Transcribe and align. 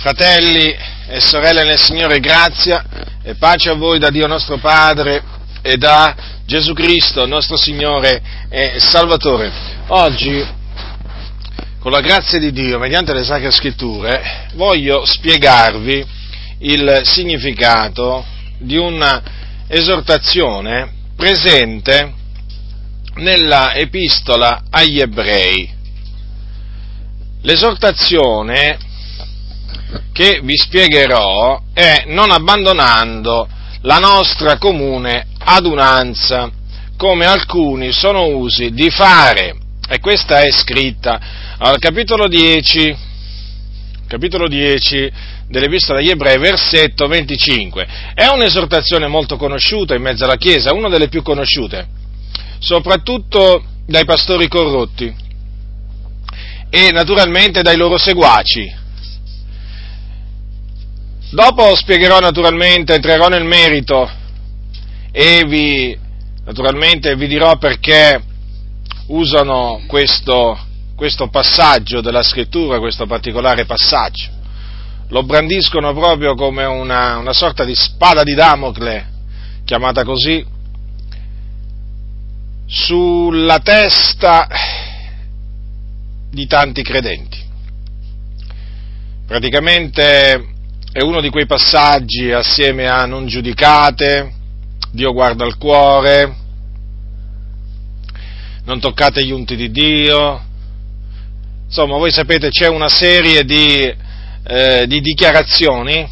Fratelli 0.00 0.74
e 1.08 1.20
sorelle 1.20 1.62
nel 1.62 1.78
Signore, 1.78 2.20
grazia 2.20 2.82
e 3.22 3.34
pace 3.34 3.68
a 3.68 3.74
voi 3.74 3.98
da 3.98 4.08
Dio 4.08 4.26
nostro 4.26 4.56
Padre 4.56 5.22
e 5.60 5.76
da 5.76 6.16
Gesù 6.46 6.72
Cristo, 6.72 7.26
nostro 7.26 7.58
Signore 7.58 8.22
e 8.48 8.80
Salvatore. 8.80 9.52
Oggi, 9.88 10.42
con 11.80 11.92
la 11.92 12.00
grazia 12.00 12.38
di 12.38 12.50
Dio, 12.50 12.78
mediante 12.78 13.12
le 13.12 13.24
Sacre 13.24 13.50
Scritture, 13.50 14.48
voglio 14.54 15.04
spiegarvi 15.04 16.02
il 16.60 17.02
significato 17.04 18.24
di 18.56 18.78
una 18.78 19.22
esortazione 19.68 20.94
presente 21.14 22.14
nella 23.16 23.74
epistola 23.74 24.62
agli 24.70 24.98
ebrei. 24.98 25.70
L'esortazione 27.42 28.88
che 30.12 30.40
vi 30.42 30.56
spiegherò 30.56 31.60
è 31.72 32.04
non 32.06 32.30
abbandonando 32.30 33.48
la 33.82 33.98
nostra 33.98 34.58
comune 34.58 35.26
adunanza, 35.38 36.50
come 36.96 37.24
alcuni 37.24 37.92
sono 37.92 38.26
usi 38.26 38.72
di 38.72 38.90
fare. 38.90 39.56
E 39.88 39.98
questa 40.00 40.40
è 40.40 40.50
scritta 40.52 41.18
al 41.58 41.78
capitolo 41.78 42.28
10, 42.28 42.96
capitolo 44.06 44.46
10 44.46 45.12
dell'Epistola 45.48 45.98
agli 45.98 46.10
Ebrei, 46.10 46.38
versetto 46.38 47.06
25. 47.06 47.88
È 48.14 48.26
un'esortazione 48.26 49.08
molto 49.08 49.36
conosciuta 49.36 49.94
in 49.94 50.02
mezzo 50.02 50.24
alla 50.24 50.36
Chiesa, 50.36 50.72
una 50.72 50.88
delle 50.88 51.08
più 51.08 51.22
conosciute, 51.22 51.88
soprattutto 52.58 53.64
dai 53.86 54.04
pastori 54.04 54.46
corrotti 54.46 55.28
e 56.70 56.90
naturalmente 56.92 57.62
dai 57.62 57.76
loro 57.76 57.98
seguaci, 57.98 58.72
Dopo 61.32 61.76
spiegherò 61.76 62.18
naturalmente, 62.18 62.94
entrerò 62.94 63.28
nel 63.28 63.44
merito 63.44 64.10
e 65.12 65.44
vi, 65.46 65.96
naturalmente 66.44 67.14
vi 67.14 67.28
dirò 67.28 67.56
perché 67.56 68.20
usano 69.06 69.82
questo, 69.86 70.58
questo 70.96 71.28
passaggio 71.28 72.00
della 72.00 72.24
scrittura, 72.24 72.80
questo 72.80 73.06
particolare 73.06 73.64
passaggio. 73.64 74.28
Lo 75.10 75.22
brandiscono 75.22 75.94
proprio 75.94 76.34
come 76.34 76.64
una, 76.64 77.18
una 77.18 77.32
sorta 77.32 77.64
di 77.64 77.76
spada 77.76 78.24
di 78.24 78.34
Damocle, 78.34 79.06
chiamata 79.64 80.02
così, 80.02 80.44
sulla 82.66 83.60
testa 83.60 84.48
di 86.28 86.46
tanti 86.48 86.82
credenti. 86.82 87.38
Praticamente 89.26 90.58
è 90.92 91.02
uno 91.02 91.20
di 91.20 91.30
quei 91.30 91.46
passaggi 91.46 92.32
assieme 92.32 92.88
a 92.88 93.06
non 93.06 93.28
giudicate, 93.28 94.32
Dio 94.90 95.12
guarda 95.12 95.46
il 95.46 95.56
cuore, 95.56 96.34
non 98.64 98.80
toccate 98.80 99.24
gli 99.24 99.30
unti 99.30 99.54
di 99.54 99.70
Dio, 99.70 100.42
insomma 101.64 101.96
voi 101.96 102.10
sapete 102.10 102.48
c'è 102.48 102.66
una 102.66 102.88
serie 102.88 103.44
di, 103.44 103.94
eh, 104.44 104.86
di 104.88 105.00
dichiarazioni, 105.00 106.08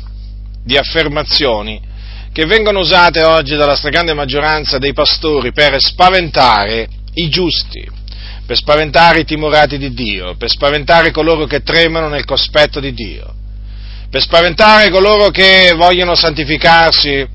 di 0.62 0.76
affermazioni 0.76 1.86
che 2.30 2.46
vengono 2.46 2.78
usate 2.78 3.24
oggi 3.24 3.56
dalla 3.56 3.74
stragrande 3.74 4.14
maggioranza 4.14 4.78
dei 4.78 4.92
pastori 4.92 5.50
per 5.50 5.82
spaventare 5.82 6.88
i 7.14 7.28
giusti, 7.28 7.84
per 8.46 8.56
spaventare 8.56 9.20
i 9.20 9.24
timorati 9.24 9.76
di 9.76 9.92
Dio, 9.92 10.36
per 10.36 10.48
spaventare 10.48 11.10
coloro 11.10 11.46
che 11.46 11.64
tremano 11.64 12.08
nel 12.08 12.24
cospetto 12.24 12.78
di 12.78 12.92
Dio 12.92 13.37
per 14.10 14.22
spaventare 14.22 14.90
coloro 14.90 15.30
che 15.30 15.74
vogliono 15.76 16.14
santificarsi 16.14 17.26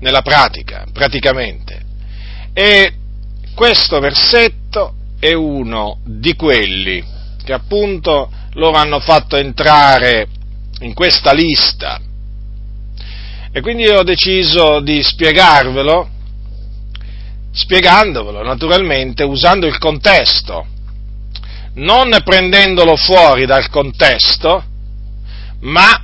nella 0.00 0.22
pratica, 0.22 0.84
praticamente. 0.92 1.80
E 2.52 2.92
questo 3.54 3.98
versetto 3.98 4.94
è 5.18 5.32
uno 5.32 6.00
di 6.04 6.34
quelli 6.34 7.02
che 7.42 7.52
appunto 7.52 8.30
loro 8.52 8.76
hanno 8.76 9.00
fatto 9.00 9.36
entrare 9.36 10.28
in 10.80 10.92
questa 10.92 11.32
lista. 11.32 12.00
E 13.50 13.60
quindi 13.60 13.84
io 13.84 14.00
ho 14.00 14.02
deciso 14.02 14.80
di 14.80 15.02
spiegarvelo, 15.02 16.08
spiegandovelo 17.52 18.42
naturalmente 18.42 19.22
usando 19.22 19.66
il 19.66 19.78
contesto, 19.78 20.66
non 21.74 22.16
prendendolo 22.24 22.96
fuori 22.96 23.46
dal 23.46 23.70
contesto, 23.70 24.64
ma 25.64 26.02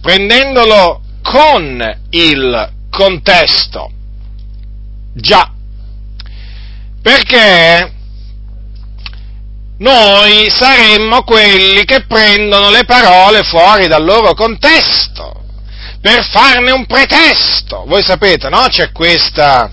prendendolo 0.00 1.02
con 1.22 1.98
il 2.10 2.72
contesto. 2.90 3.90
Già, 5.14 5.50
perché 7.02 7.92
noi 9.78 10.48
saremmo 10.50 11.22
quelli 11.22 11.84
che 11.84 12.04
prendono 12.06 12.70
le 12.70 12.84
parole 12.84 13.42
fuori 13.42 13.88
dal 13.88 14.04
loro 14.04 14.34
contesto 14.34 15.44
per 16.00 16.24
farne 16.24 16.70
un 16.70 16.86
pretesto. 16.86 17.84
Voi 17.86 18.02
sapete, 18.02 18.48
no? 18.48 18.66
C'è 18.68 18.92
questa, 18.92 19.70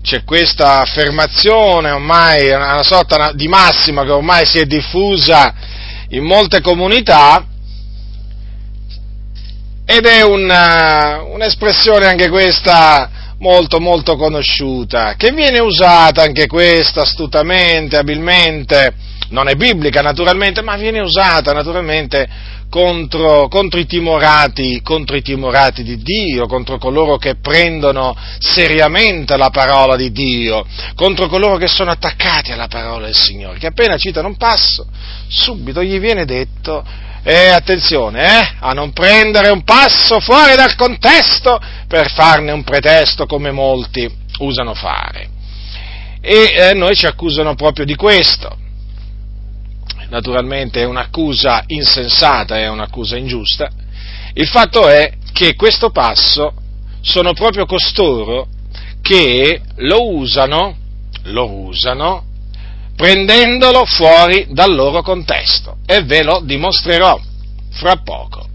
c'è 0.00 0.24
questa 0.24 0.80
affermazione 0.80 1.90
ormai, 1.90 2.50
una 2.50 2.82
sorta 2.82 3.32
di 3.32 3.48
massima 3.48 4.04
che 4.04 4.12
ormai 4.12 4.46
si 4.46 4.60
è 4.60 4.64
diffusa 4.64 5.52
in 6.12 6.24
molte 6.24 6.60
comunità 6.60 7.46
ed 9.84 10.06
è 10.06 10.22
una, 10.22 11.22
un'espressione 11.22 12.06
anche 12.06 12.28
questa 12.28 13.10
molto 13.38 13.80
molto 13.80 14.16
conosciuta, 14.16 15.14
che 15.16 15.32
viene 15.32 15.58
usata 15.58 16.22
anche 16.22 16.46
questa 16.46 17.02
astutamente, 17.02 17.96
abilmente, 17.96 18.94
non 19.30 19.48
è 19.48 19.54
biblica 19.54 20.00
naturalmente, 20.00 20.62
ma 20.62 20.76
viene 20.76 21.00
usata 21.00 21.52
naturalmente 21.52 22.28
contro, 22.72 23.48
contro, 23.48 23.78
i 23.78 23.84
timorati, 23.84 24.80
contro, 24.80 25.14
i 25.14 25.20
timorati, 25.20 25.82
di 25.82 25.98
Dio, 25.98 26.46
contro 26.46 26.78
coloro 26.78 27.18
che 27.18 27.34
prendono 27.34 28.16
seriamente 28.38 29.36
la 29.36 29.50
parola 29.50 29.94
di 29.94 30.10
Dio, 30.10 30.64
contro 30.94 31.28
coloro 31.28 31.58
che 31.58 31.68
sono 31.68 31.90
attaccati 31.90 32.50
alla 32.50 32.68
parola 32.68 33.04
del 33.04 33.14
Signore, 33.14 33.58
che 33.58 33.66
appena 33.66 33.98
citano 33.98 34.28
un 34.28 34.38
passo, 34.38 34.86
subito 35.28 35.82
gli 35.82 35.98
viene 35.98 36.24
detto, 36.24 36.82
eh, 37.22 37.48
attenzione, 37.48 38.24
eh, 38.24 38.54
a 38.60 38.72
non 38.72 38.94
prendere 38.94 39.50
un 39.50 39.64
passo 39.64 40.18
fuori 40.18 40.56
dal 40.56 40.74
contesto 40.74 41.60
per 41.86 42.10
farne 42.10 42.52
un 42.52 42.64
pretesto 42.64 43.26
come 43.26 43.50
molti 43.50 44.10
usano 44.38 44.72
fare. 44.72 45.28
E 46.22 46.54
eh, 46.56 46.72
noi 46.72 46.96
ci 46.96 47.04
accusano 47.04 47.54
proprio 47.54 47.84
di 47.84 47.96
questo 47.96 48.60
naturalmente 50.12 50.82
è 50.82 50.84
un'accusa 50.84 51.64
insensata, 51.68 52.58
è 52.58 52.68
un'accusa 52.68 53.16
ingiusta, 53.16 53.70
il 54.34 54.46
fatto 54.46 54.86
è 54.86 55.14
che 55.32 55.54
questo 55.54 55.88
passo 55.88 56.52
sono 57.00 57.32
proprio 57.32 57.64
costoro 57.64 58.46
che 59.00 59.62
lo 59.76 60.14
usano, 60.14 60.76
lo 61.24 61.50
usano 61.50 62.26
prendendolo 62.94 63.86
fuori 63.86 64.48
dal 64.50 64.74
loro 64.74 65.00
contesto 65.00 65.78
e 65.86 66.02
ve 66.02 66.22
lo 66.22 66.42
dimostrerò 66.44 67.18
fra 67.70 67.96
poco. 67.96 68.46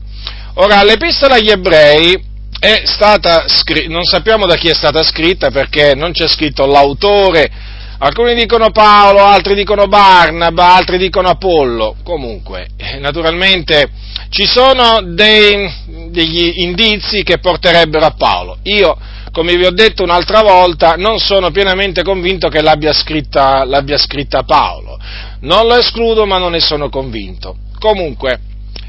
Ora, 0.55 0.83
l'epistola 0.83 1.35
agli 1.35 1.49
ebrei 1.49 2.23
è 2.59 2.83
stata 2.85 3.45
scritta, 3.47 3.89
non 3.89 4.03
sappiamo 4.03 4.45
da 4.45 4.55
chi 4.55 4.69
è 4.69 4.75
stata 4.75 5.01
scritta 5.03 5.49
perché 5.49 5.95
non 5.95 6.11
c'è 6.11 6.27
scritto 6.27 6.67
l'autore 6.67 7.51
Alcuni 7.99 8.35
dicono 8.35 8.69
Paolo, 8.69 9.21
altri 9.21 9.55
dicono 9.55 9.87
Barnaba, 9.87 10.75
altri 10.75 10.99
dicono 10.99 11.29
Apollo. 11.29 11.95
Comunque, 12.03 12.67
eh, 12.77 12.99
naturalmente 12.99 13.89
ci 14.29 14.45
sono 14.45 15.01
dei, 15.01 15.67
degli 16.09 16.59
indizi 16.61 17.23
che 17.23 17.39
porterebbero 17.39 18.05
a 18.05 18.11
Paolo. 18.11 18.59
Io, 18.63 18.95
come 19.31 19.55
vi 19.55 19.65
ho 19.65 19.71
detto 19.71 20.03
un'altra 20.03 20.43
volta, 20.43 20.93
non 20.95 21.17
sono 21.17 21.49
pienamente 21.49 22.03
convinto 22.03 22.49
che 22.49 22.61
l'abbia 22.61 22.93
scritta, 22.93 23.63
l'abbia 23.63 23.97
scritta 23.97 24.43
Paolo. 24.43 24.99
Non 25.41 25.65
lo 25.65 25.75
escludo, 25.75 26.27
ma 26.27 26.37
non 26.37 26.51
ne 26.51 26.59
sono 26.59 26.89
convinto. 26.89 27.55
Comunque, 27.79 28.39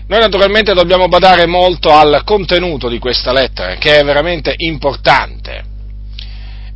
noi 0.06 0.20
naturalmente 0.20 0.74
dobbiamo 0.74 1.08
badare 1.08 1.46
molto 1.46 1.90
al 1.90 2.22
contenuto 2.24 2.88
di 2.88 2.98
questa 2.98 3.32
lettera, 3.32 3.76
che 3.76 4.00
è 4.00 4.04
veramente 4.04 4.52
importante. 4.54 5.64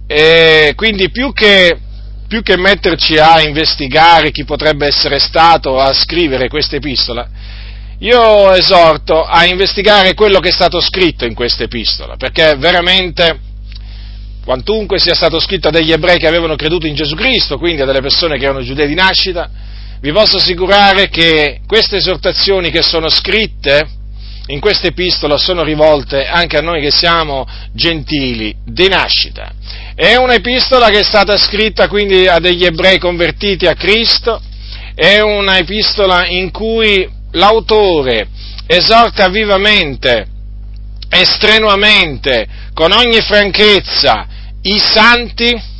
E 0.07 0.73
quindi 0.77 1.11
più 1.11 1.33
che 1.35 1.79
più 2.33 2.41
che 2.41 2.57
metterci 2.57 3.19
a 3.19 3.43
investigare 3.43 4.31
chi 4.31 4.47
potrebbe 4.47 4.87
essere 4.87 5.19
stato 5.19 5.79
a 5.79 5.93
scrivere 5.93 6.49
questa 6.49 6.77
epistola, 6.77 7.29
io 7.99 8.55
esorto 8.55 9.23
a 9.23 9.45
investigare 9.45 10.15
quello 10.15 10.39
che 10.39 10.49
è 10.49 10.53
stato 10.53 10.81
scritto 10.81 11.27
in 11.27 11.35
questa 11.35 11.65
epistola, 11.65 12.17
perché 12.17 12.57
veramente, 12.57 13.39
quantunque 14.43 14.99
sia 14.99 15.15
stato 15.15 15.39
scritto 15.41 15.69
a 15.69 15.71
degli 15.71 15.93
ebrei 15.93 16.17
che 16.17 16.27
avevano 16.27 16.57
creduto 16.57 16.87
in 16.87 16.95
Gesù 16.95 17.15
Cristo, 17.17 17.59
quindi 17.59 17.83
a 17.83 17.85
delle 17.85 18.01
persone 18.01 18.39
che 18.39 18.45
erano 18.45 18.63
giudei 18.63 18.89
di 18.89 18.95
nascita, 18.95 19.51
vi 20.01 20.11
posso 20.11 20.39
assicurare 20.39 21.11
che 21.11 21.61
queste 21.67 21.97
esortazioni 21.97 22.71
che 22.71 22.83
sono 22.83 23.11
scritte 23.11 23.87
in 24.47 24.61
questa 24.61 24.89
epistola 24.89 25.39
sono 25.39 25.63
rivolte 25.63 26.27
anche 26.27 26.57
a 26.57 26.63
noi 26.63 26.81
che 26.81 26.91
siamo 26.91 27.47
gentili 27.73 28.55
di 28.65 28.89
nascita. 28.89 29.53
È 29.95 30.17
un'epistola 30.17 30.89
che 30.89 31.01
è 31.01 31.05
stata 31.05 31.37
scritta 31.37 31.89
quindi 31.89 32.27
a 32.27 32.39
degli 32.39 32.65
ebrei 32.65 32.99
convertiti 32.99 33.67
a 33.67 33.75
Cristo, 33.75 34.41
è 34.95 35.21
una 35.21 35.59
epistola 35.59 36.27
in 36.27 36.51
cui 36.51 37.09
l'autore 37.33 38.29
esorta 38.67 39.29
vivamente 39.29 40.27
e 41.09 41.25
strenuamente, 41.25 42.47
con 42.73 42.91
ogni 42.93 43.21
franchezza, 43.21 44.27
i 44.63 44.79
santi 44.79 45.71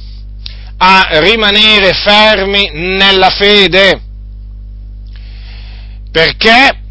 a 0.77 1.09
rimanere 1.21 1.93
fermi 1.95 2.71
nella 2.73 3.31
fede, 3.31 4.01
perché 6.11 6.82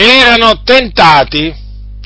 erano 0.00 0.62
tentati, 0.62 1.52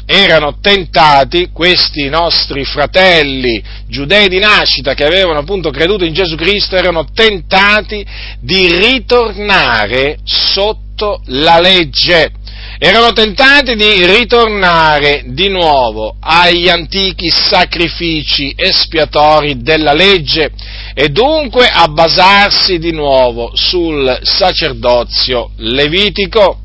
erano 0.06 0.58
tentati 0.60 1.50
questi 1.52 2.08
nostri 2.08 2.64
fratelli 2.64 3.62
giudei 3.86 4.28
di 4.28 4.38
nascita 4.38 4.94
che 4.94 5.04
avevano 5.04 5.40
appunto 5.40 5.68
creduto 5.68 6.04
in 6.04 6.14
Gesù 6.14 6.34
Cristo, 6.36 6.74
erano 6.74 7.04
tentati 7.12 8.04
di 8.40 8.74
ritornare 8.74 10.18
sotto 10.24 11.20
la 11.26 11.60
legge 11.60 12.32
erano 12.78 13.12
tentati 13.12 13.76
di 13.76 14.04
ritornare 14.06 15.22
di 15.26 15.48
nuovo 15.48 16.16
agli 16.18 16.68
antichi 16.68 17.30
sacrifici 17.30 18.52
espiatori 18.56 19.62
della 19.62 19.92
legge 19.92 20.50
e 20.92 21.08
dunque 21.08 21.68
a 21.68 21.86
basarsi 21.86 22.78
di 22.78 22.90
nuovo 22.90 23.52
sul 23.54 24.18
sacerdozio 24.22 25.50
levitico. 25.58 26.61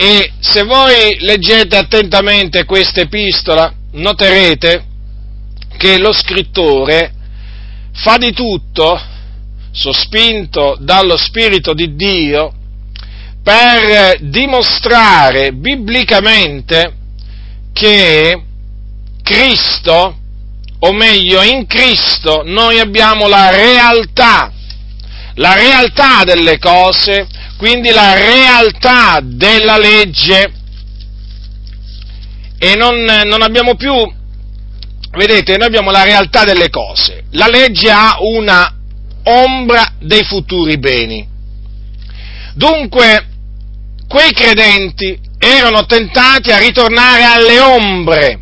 E 0.00 0.30
se 0.38 0.62
voi 0.62 1.16
leggete 1.18 1.76
attentamente 1.76 2.64
questa 2.64 3.00
epistola, 3.00 3.74
noterete 3.94 4.84
che 5.76 5.98
lo 5.98 6.12
scrittore 6.12 7.12
fa 7.94 8.16
di 8.16 8.32
tutto, 8.32 8.96
sospinto 9.72 10.76
dallo 10.78 11.16
Spirito 11.16 11.74
di 11.74 11.96
Dio, 11.96 12.52
per 13.42 14.20
dimostrare 14.20 15.52
biblicamente 15.52 16.94
che 17.72 18.40
Cristo, 19.24 20.16
o 20.78 20.92
meglio 20.92 21.42
in 21.42 21.66
Cristo, 21.66 22.42
noi 22.44 22.78
abbiamo 22.78 23.26
la 23.26 23.50
realtà, 23.50 24.52
la 25.34 25.54
realtà 25.54 26.22
delle 26.22 26.58
cose, 26.58 27.26
quindi 27.58 27.90
la 27.90 28.14
realtà 28.14 29.18
della 29.20 29.76
legge 29.76 30.52
e 32.56 32.74
non, 32.76 33.02
non 33.02 33.42
abbiamo 33.42 33.74
più, 33.74 33.92
vedete, 35.10 35.56
noi 35.56 35.66
abbiamo 35.66 35.90
la 35.90 36.04
realtà 36.04 36.44
delle 36.44 36.70
cose. 36.70 37.24
La 37.32 37.48
legge 37.48 37.90
ha 37.90 38.18
una 38.20 38.72
ombra 39.24 39.94
dei 39.98 40.22
futuri 40.22 40.78
beni. 40.78 41.26
Dunque, 42.54 43.26
quei 44.06 44.32
credenti 44.32 45.18
erano 45.36 45.84
tentati 45.84 46.52
a 46.52 46.58
ritornare 46.58 47.24
alle 47.24 47.58
ombre, 47.58 48.40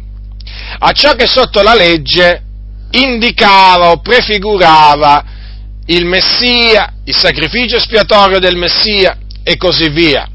a 0.79 0.93
ciò 0.93 1.15
che 1.15 1.27
sotto 1.27 1.63
la 1.63 1.75
legge 1.75 2.43
indicava 2.91 3.93
o 3.93 4.01
prefigurava 4.01 5.36
il 5.87 6.05
Messia, 6.05 6.95
il 7.05 7.15
sacrificio 7.15 7.77
espiatorio 7.77 8.39
del 8.39 8.57
Messia 8.57 9.19
e 9.43 9.57
così 9.57 9.89
via. 9.89 10.29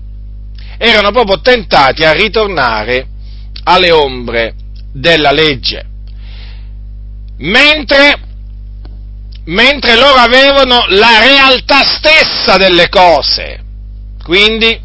Erano 0.78 1.12
proprio 1.12 1.42
tentati 1.42 2.04
a 2.04 2.14
ritornare 2.14 3.08
alle 3.64 3.92
ombre 3.92 4.56
della 4.94 5.32
legge. 5.32 5.86
Mentre, 7.38 8.20
mentre 9.46 9.96
loro 9.96 10.20
avevano 10.20 10.86
la 10.90 11.20
realtà 11.20 11.84
stessa 11.86 12.58
delle 12.58 12.88
cose. 12.90 13.60
Quindi 14.24 14.80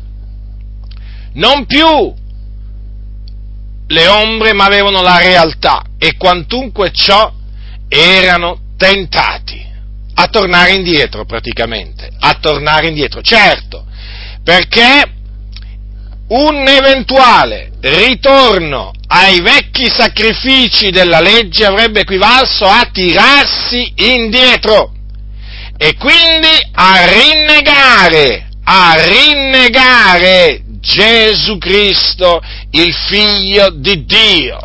non 1.35 1.67
più 1.67 2.15
le 3.89 4.07
ombre, 4.09 4.53
ma 4.53 4.65
avevano 4.65 5.01
la 5.01 5.19
realtà 5.19 5.85
e 5.99 6.17
quantunque 6.17 6.91
ciò 6.91 7.33
erano 7.89 8.59
tentati 8.77 9.75
a 10.19 10.29
tornare 10.29 10.73
indietro 10.73 11.27
praticamente, 11.27 12.09
a 12.21 12.39
tornare 12.41 12.89
indietro, 12.89 13.21
certo, 13.21 13.85
perché 14.43 15.03
un 16.29 16.67
eventuale 16.67 17.73
ritorno 17.81 18.93
ai 19.09 19.41
vecchi 19.41 19.89
sacrifici 19.89 20.91
della 20.91 21.21
legge 21.21 21.67
avrebbe 21.67 22.01
equivalso 22.01 22.65
a 22.65 22.89
tirarsi 22.91 23.93
indietro 23.97 24.93
e 25.77 25.95
quindi 25.97 26.49
a 26.73 27.05
rinnegare, 27.05 28.49
a 28.65 28.95
rinnegare 28.97 30.62
Gesù 30.81 31.59
Cristo, 31.59 32.41
il 32.71 32.95
figlio 32.95 33.71
di 33.71 34.05
Dio, 34.07 34.59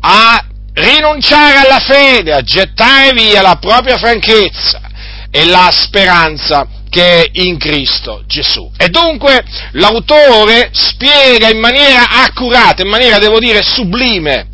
a 0.00 0.42
rinunciare 0.72 1.58
alla 1.58 1.80
fede, 1.80 2.32
a 2.32 2.40
gettare 2.40 3.12
via 3.12 3.42
la 3.42 3.56
propria 3.60 3.98
franchezza 3.98 4.85
e 5.30 5.44
la 5.44 5.70
speranza 5.72 6.66
che 6.88 7.22
è 7.22 7.30
in 7.40 7.58
Cristo 7.58 8.22
Gesù. 8.26 8.70
E 8.76 8.88
dunque 8.88 9.44
l'autore 9.72 10.70
spiega 10.72 11.48
in 11.48 11.58
maniera 11.58 12.08
accurata, 12.24 12.82
in 12.82 12.88
maniera 12.88 13.18
devo 13.18 13.38
dire 13.38 13.62
sublime, 13.62 14.48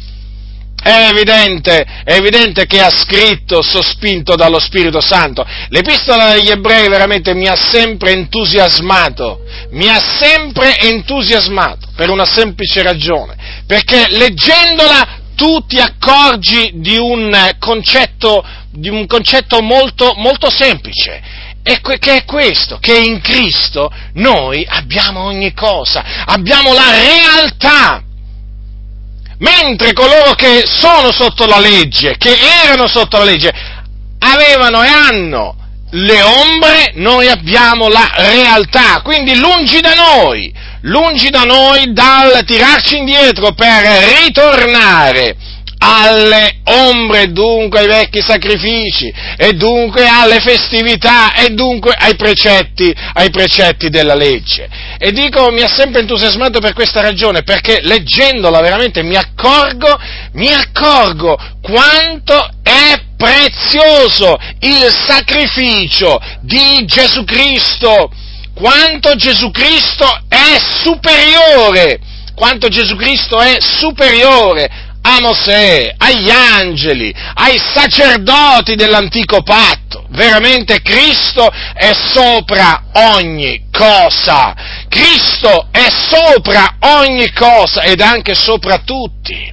è 0.83 1.11
evidente, 1.13 1.87
è 2.03 2.15
evidente 2.15 2.67
che 2.67 2.81
ha 2.81 2.91
scritto 2.91 3.63
sospinto 3.63 4.35
dallo 4.35 4.59
Spirito 4.59 5.01
Santo. 5.01 5.47
L'epistola 5.69 6.33
degli 6.33 6.51
ebrei 6.51 6.89
veramente 6.89 7.35
mi 7.35 7.47
ha 7.47 7.55
sempre 7.55 8.11
entusiasmato, 8.11 9.45
mi 9.71 9.89
ha 9.89 10.01
sempre 10.19 10.77
entusiasmato 10.81 11.87
per 11.95 12.11
una 12.11 12.25
semplice 12.25 12.83
ragione, 12.83 13.37
perché 13.65 14.07
leggendola 14.09 15.21
tu 15.43 15.59
ti 15.67 15.81
accorgi 15.81 16.71
di 16.75 16.97
un 16.97 17.57
concetto, 17.59 18.47
di 18.71 18.89
un 18.89 19.09
concetto 19.09 19.61
molto, 19.61 20.15
molto 20.19 20.49
semplice, 20.49 21.21
e 21.65 21.81
che 21.81 22.19
è 22.19 22.25
questo, 22.25 22.79
che 22.79 22.97
in 22.97 23.21
Cristo 23.21 23.93
noi 24.15 24.65
abbiamo 24.69 25.25
ogni 25.25 25.53
cosa, 25.53 26.05
abbiamo 26.27 26.73
la 26.73 26.93
realtà. 26.93 28.03
Mentre 29.39 29.93
coloro 29.93 30.35
che 30.35 30.63
sono 30.65 31.11
sotto 31.11 31.45
la 31.47 31.59
legge, 31.59 32.17
che 32.19 32.37
erano 32.65 32.87
sotto 32.87 33.19
la 33.19 33.25
legge, 33.25 33.53
avevano 34.21 34.85
e 34.85 34.89
hanno 34.89 35.57
le 35.91 36.23
ombre, 36.23 36.93
noi 36.95 37.27
abbiamo 37.27 37.89
la 37.89 38.09
realtà, 38.15 39.01
quindi 39.03 39.37
lungi 39.37 39.81
da 39.81 39.95
noi, 39.95 40.55
lungi 40.83 41.31
da 41.31 41.43
noi 41.43 41.93
dal 41.93 42.45
tirarci 42.45 42.97
indietro 42.97 43.53
per 43.53 43.85
ritornare 44.23 45.37
alle 45.85 46.61
ombre, 46.65 47.33
dunque 47.33 47.81
ai 47.81 47.89
vecchi 47.89 48.23
sacrifici, 48.23 49.13
e 49.37 49.53
dunque 49.55 50.07
alle 50.07 50.41
festività, 50.41 51.35
e 51.35 51.51
dunque 51.51 51.93
ai 51.99 52.15
precetti, 52.15 52.95
ai 53.15 53.31
precetti 53.31 53.89
della 53.89 54.15
legge. 54.15 54.69
E 54.97 55.11
dico, 55.11 55.51
mi 55.51 55.63
ha 55.63 55.69
sempre 55.69 56.01
entusiasmato 56.01 56.61
per 56.61 56.73
questa 56.73 57.01
ragione, 57.01 57.43
perché 57.43 57.81
leggendola 57.83 58.61
veramente 58.61 59.03
mi 59.03 59.17
accorgo, 59.17 59.99
mi 60.35 60.53
accorgo 60.53 61.37
quanto 61.61 62.49
è 62.63 63.01
prezioso 63.17 64.39
il 64.61 64.95
sacrificio 65.07 66.21
di 66.43 66.85
Gesù 66.85 67.25
Cristo, 67.25 68.09
quanto 68.55 69.15
Gesù 69.17 69.51
Cristo 69.51 70.07
è 70.29 70.59
superiore, 70.83 71.99
quanto 72.35 72.69
Gesù 72.69 72.97
Cristo 72.97 73.41
è 73.41 73.57
superiore 73.61 74.91
a 75.03 75.21
Mosè, 75.21 75.95
agli 75.99 76.31
angeli, 76.31 77.13
ai 77.35 77.59
sacerdoti 77.59 78.77
dell'antico 78.77 79.43
patto. 79.43 80.07
Veramente 80.11 80.81
Cristo 80.81 81.51
è 81.75 81.91
sopra 81.93 82.85
ogni 82.93 83.65
cosa. 83.73 84.55
Cristo 84.89 85.69
è 85.73 85.87
sopra 85.91 86.77
ogni 86.81 87.33
cosa 87.33 87.83
ed 87.83 88.01
anche 88.01 88.35
sopra 88.35 88.79
tutti. 88.79 89.53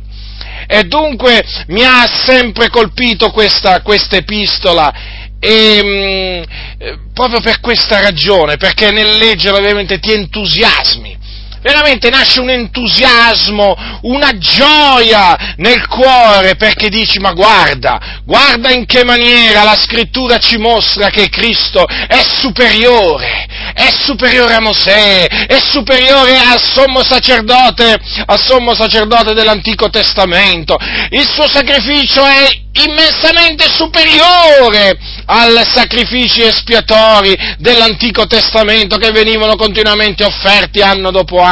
E 0.68 0.84
dunque 0.84 1.44
mi 1.70 1.84
ha 1.84 2.08
sempre 2.25 2.70
colpito 2.70 3.32
questa, 3.32 3.82
questa 3.82 4.18
epistola 4.18 4.94
e 5.39 5.84
mh, 5.84 6.86
mm, 6.86 7.13
proprio 7.13 7.39
per 7.41 7.60
questa 7.60 8.00
ragione, 8.01 8.58
perché 8.58 8.91
nel 8.91 9.17
leggerla 9.17 9.60
veramente 9.60 10.00
ti 10.00 10.12
entusiasmi 10.12 11.19
veramente 11.62 12.10
nasce 12.10 12.39
un 12.39 12.50
entusiasmo, 12.50 13.75
una 14.04 14.38
gioia 14.38 15.56
nel 15.58 15.88
cuore 15.88 16.56
perché 16.56 16.89
dici 16.89 17.20
ma 17.20 17.32
guarda, 17.34 18.22
guarda 18.24 18.72
in 18.72 18.86
che 18.86 19.04
maniera 19.04 19.63
la 19.63 19.75
scrittura 19.75 20.38
ci 20.38 20.58
mostra 20.58 21.10
che 21.10 21.30
Cristo 21.30 21.86
è 21.86 22.24
superiore, 22.24 23.48
è 23.74 23.89
superiore 23.92 24.54
a 24.56 24.62
Mosè, 24.62 25.25
è 25.25 25.60
superiore 25.60 26.38
al 26.38 26.62
sommo 26.62 27.04
sacerdote, 27.04 27.98
al 28.25 28.39
sommo 28.39 28.74
sacerdote 28.74 29.34
dell'Antico 29.34 29.89
Testamento. 29.89 30.78
Il 31.10 31.28
suo 31.28 31.48
sacrificio 31.50 32.25
è 32.25 32.68
immensamente 32.86 33.68
superiore 33.70 34.98
ai 35.25 35.66
sacrifici 35.66 36.42
espiatori 36.42 37.36
dell'Antico 37.58 38.25
Testamento 38.28 38.98
che 38.98 39.12
venivano 39.12 39.56
continuamente 39.56 40.24
offerti 40.24 40.82
anno 40.82 41.12
dopo 41.12 41.39
anno. 41.39 41.48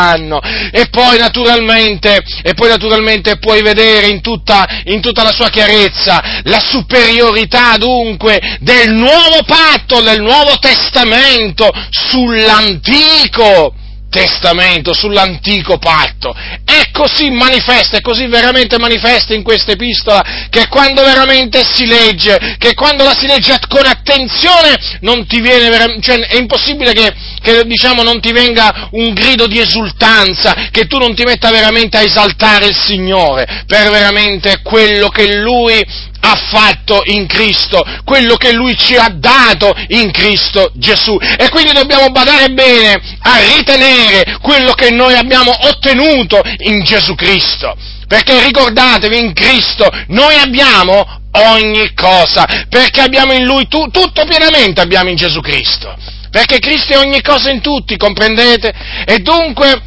E 0.72 0.88
poi 0.90 1.18
naturalmente, 1.18 2.24
e 2.42 2.54
poi 2.54 2.70
naturalmente 2.70 3.38
puoi 3.40 3.62
vedere 3.62 4.08
in 4.08 4.22
tutta, 4.22 4.66
in 4.86 5.02
tutta 5.02 5.24
la 5.24 5.34
sua 5.34 5.50
chiarezza 5.50 6.42
la 6.44 6.60
superiorità 6.60 7.76
dunque 7.78 8.58
del 8.62 8.94
nuovo 8.94 9.44
patto, 9.46 10.02
del 10.02 10.22
nuovo 10.22 10.58
testamento 10.60 11.70
sull'antico 11.90 13.74
Testamento, 14.10 14.94
sull'antico 14.94 15.78
patto. 15.78 16.34
È 16.78 16.92
così 16.92 17.32
manifesta, 17.32 17.98
è 17.98 18.02
così 18.02 18.28
veramente 18.28 18.78
manifesta 18.78 19.34
in 19.34 19.42
questa 19.42 19.72
epistola 19.72 20.24
che 20.52 20.68
quando 20.68 21.02
veramente 21.02 21.64
si 21.64 21.88
legge, 21.88 22.56
che 22.60 22.76
quando 22.76 23.04
la 23.04 23.16
si 23.18 23.26
legge 23.26 23.58
con 23.68 23.84
attenzione 23.84 24.78
non 25.02 25.26
ti 25.26 25.42
viene, 25.42 26.00
cioè 26.02 26.20
è 26.20 26.36
impossibile 26.36 26.94
che, 26.94 27.12
che 27.42 27.64
diciamo 27.66 28.04
non 28.04 28.22
ti 28.22 28.32
venga 28.32 28.90
un 28.92 29.12
grido 29.14 29.48
di 29.48 29.60
esultanza, 29.60 30.70
che 30.70 30.86
tu 30.86 31.00
non 31.00 31.16
ti 31.16 31.24
metta 31.24 31.50
veramente 31.50 31.98
a 31.98 32.04
esaltare 32.04 32.68
il 32.68 32.76
Signore 32.76 33.64
per 33.66 33.90
veramente 33.90 34.62
quello 34.62 35.10
che 35.10 35.34
Lui 35.34 35.84
ha 36.28 36.36
fatto 36.36 37.02
in 37.06 37.26
Cristo, 37.26 37.84
quello 38.04 38.36
che 38.36 38.52
Lui 38.52 38.78
ci 38.78 38.96
ha 38.96 39.10
dato 39.10 39.74
in 39.88 40.12
Cristo 40.12 40.72
Gesù. 40.76 41.18
E 41.18 41.50
quindi 41.50 41.72
dobbiamo 41.72 42.10
badare 42.10 42.50
bene 42.50 43.00
a 43.22 43.40
ritenere 43.56 44.38
quello 44.42 44.74
che 44.74 44.92
noi 44.92 45.16
abbiamo 45.16 45.54
ottenuto 45.58 46.42
in 46.60 46.84
Gesù 46.84 47.16
Cristo. 47.16 47.76
Perché 48.08 48.42
ricordatevi, 48.44 49.18
in 49.18 49.34
Cristo 49.34 49.90
noi 50.08 50.36
abbiamo 50.36 51.22
ogni 51.32 51.94
cosa, 51.94 52.46
perché 52.70 53.02
abbiamo 53.02 53.34
in 53.34 53.44
Lui 53.44 53.68
tu, 53.68 53.90
tutto 53.90 54.26
pienamente 54.26 54.82
abbiamo 54.82 55.10
in 55.10 55.16
Gesù 55.16 55.40
Cristo. 55.40 55.96
Perché 56.30 56.60
Cristo 56.60 56.94
è 56.94 56.98
ogni 56.98 57.22
cosa 57.22 57.50
in 57.50 57.62
tutti, 57.62 57.96
comprendete? 57.98 58.74
E 59.06 59.20
dunque 59.20 59.82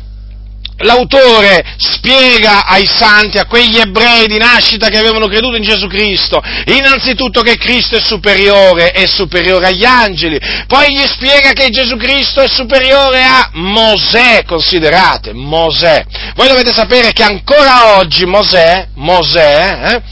l'autore 0.80 1.64
spiega 1.76 2.64
ai 2.66 2.86
santi, 2.86 3.38
a 3.38 3.46
quegli 3.46 3.78
ebrei 3.78 4.26
di 4.26 4.38
nascita 4.38 4.88
che 4.88 4.98
avevano 4.98 5.26
creduto 5.26 5.56
in 5.56 5.62
Gesù 5.62 5.86
Cristo, 5.86 6.42
innanzitutto 6.66 7.42
che 7.42 7.56
Cristo 7.56 7.96
è 7.96 8.00
superiore, 8.00 8.90
è 8.90 9.06
superiore 9.06 9.66
agli 9.66 9.84
angeli, 9.84 10.38
poi 10.66 10.94
gli 10.94 11.06
spiega 11.06 11.52
che 11.52 11.70
Gesù 11.70 11.96
Cristo 11.96 12.40
è 12.40 12.48
superiore 12.48 13.22
a 13.22 13.50
Mosè, 13.54 14.44
considerate, 14.44 15.32
Mosè. 15.32 16.04
Voi 16.34 16.48
dovete 16.48 16.72
sapere 16.72 17.12
che 17.12 17.22
ancora 17.22 17.98
oggi 17.98 18.24
Mosè, 18.24 18.88
Mosè, 18.94 19.78
eh, 19.82 20.02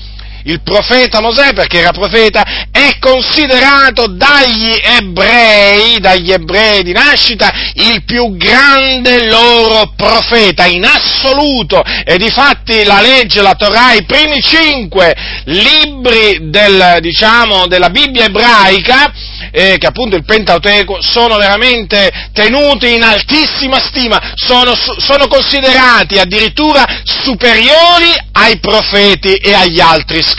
il 0.49 0.63
profeta 0.63 1.21
Mosè, 1.21 1.53
perché 1.53 1.81
era 1.81 1.93
profeta, 1.93 2.43
è 2.71 2.99
considerato 2.99 4.07
dagli 4.07 4.79
ebrei, 4.83 6.01
dagli 6.01 6.33
ebrei 6.33 6.83
di 6.83 6.93
nascita, 6.93 7.53
il 7.75 8.03
più 8.05 8.35
grande 8.37 9.27
loro 9.27 9.93
profeta 9.95 10.65
in 10.65 10.85
assoluto. 10.85 11.83
E 12.05 12.17
difatti 12.17 12.85
la 12.85 13.01
legge, 13.01 13.43
la 13.43 13.55
Torah, 13.55 13.93
i 13.93 14.05
primi 14.05 14.41
cinque 14.41 15.15
libri 15.45 16.51
del, 16.51 16.99
diciamo, 17.01 17.67
della 17.67 17.91
Bibbia 17.91 18.25
ebraica, 18.25 19.13
eh, 19.51 19.77
che 19.79 19.87
appunto 19.87 20.17
il 20.17 20.25
Pentateuco, 20.25 20.99
sono 21.03 21.37
veramente 21.37 22.11
tenuti 22.33 22.95
in 22.95 23.03
altissima 23.03 23.79
stima, 23.79 24.33
sono, 24.35 24.73
sono 24.75 25.27
considerati 25.27 26.19
addirittura 26.19 26.85
superiori 27.05 28.13
ai 28.33 28.59
profeti 28.61 29.35
e 29.35 29.53
agli 29.53 29.81
altri 29.81 30.23
scritti. 30.23 30.38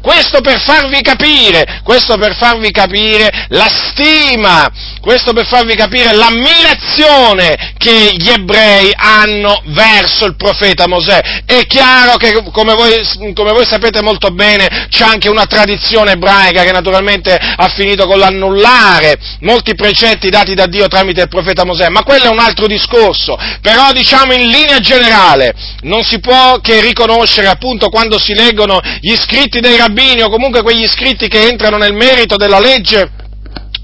Questo 0.00 0.40
per 0.40 0.60
farvi 0.60 1.00
capire, 1.00 1.80
questo 1.82 2.16
per 2.16 2.36
farvi 2.36 2.70
capire 2.70 3.46
la 3.48 3.68
stima, 3.68 4.70
questo 5.00 5.32
per 5.32 5.46
farvi 5.46 5.74
capire 5.74 6.14
l'ammirazione 6.14 7.74
che 7.76 8.12
gli 8.16 8.28
ebrei 8.28 8.92
hanno 8.94 9.60
verso 9.66 10.26
il 10.26 10.36
profeta 10.36 10.86
Mosè. 10.86 11.42
È 11.44 11.66
chiaro 11.66 12.16
che, 12.18 12.40
come 12.52 12.74
voi, 12.74 12.94
come 13.34 13.50
voi 13.50 13.66
sapete 13.66 14.00
molto 14.00 14.30
bene, 14.30 14.86
c'è 14.88 15.04
anche 15.04 15.28
una 15.28 15.46
tradizione 15.46 16.12
ebraica 16.12 16.62
che 16.62 16.70
naturalmente 16.70 17.34
ha 17.34 17.68
finito 17.68 18.06
con 18.06 18.18
l'annullare 18.18 19.18
molti 19.40 19.74
precetti 19.74 20.30
dati 20.30 20.54
da 20.54 20.66
Dio 20.66 20.86
tramite 20.86 21.22
il 21.22 21.28
profeta 21.28 21.64
Mosè, 21.64 21.88
ma 21.88 22.04
quello 22.04 22.26
è 22.26 22.28
un 22.28 22.38
altro 22.38 22.68
discorso. 22.68 23.36
Però 23.60 23.90
diciamo 23.90 24.34
in 24.34 24.46
linea 24.46 24.78
generale 24.78 25.52
non 25.82 26.04
si 26.04 26.20
può 26.20 26.58
che 26.60 26.80
riconoscere 26.80 27.48
appunto 27.48 27.88
quando 27.88 28.20
si 28.20 28.34
leggono 28.34 28.80
gli 29.00 29.14
scritti 29.22 29.60
dei 29.60 29.76
rabbini 29.76 30.22
o 30.22 30.28
comunque 30.28 30.62
quegli 30.62 30.86
scritti 30.86 31.28
che 31.28 31.48
entrano 31.48 31.76
nel 31.76 31.94
merito 31.94 32.36
della 32.36 32.60
legge 32.60 33.20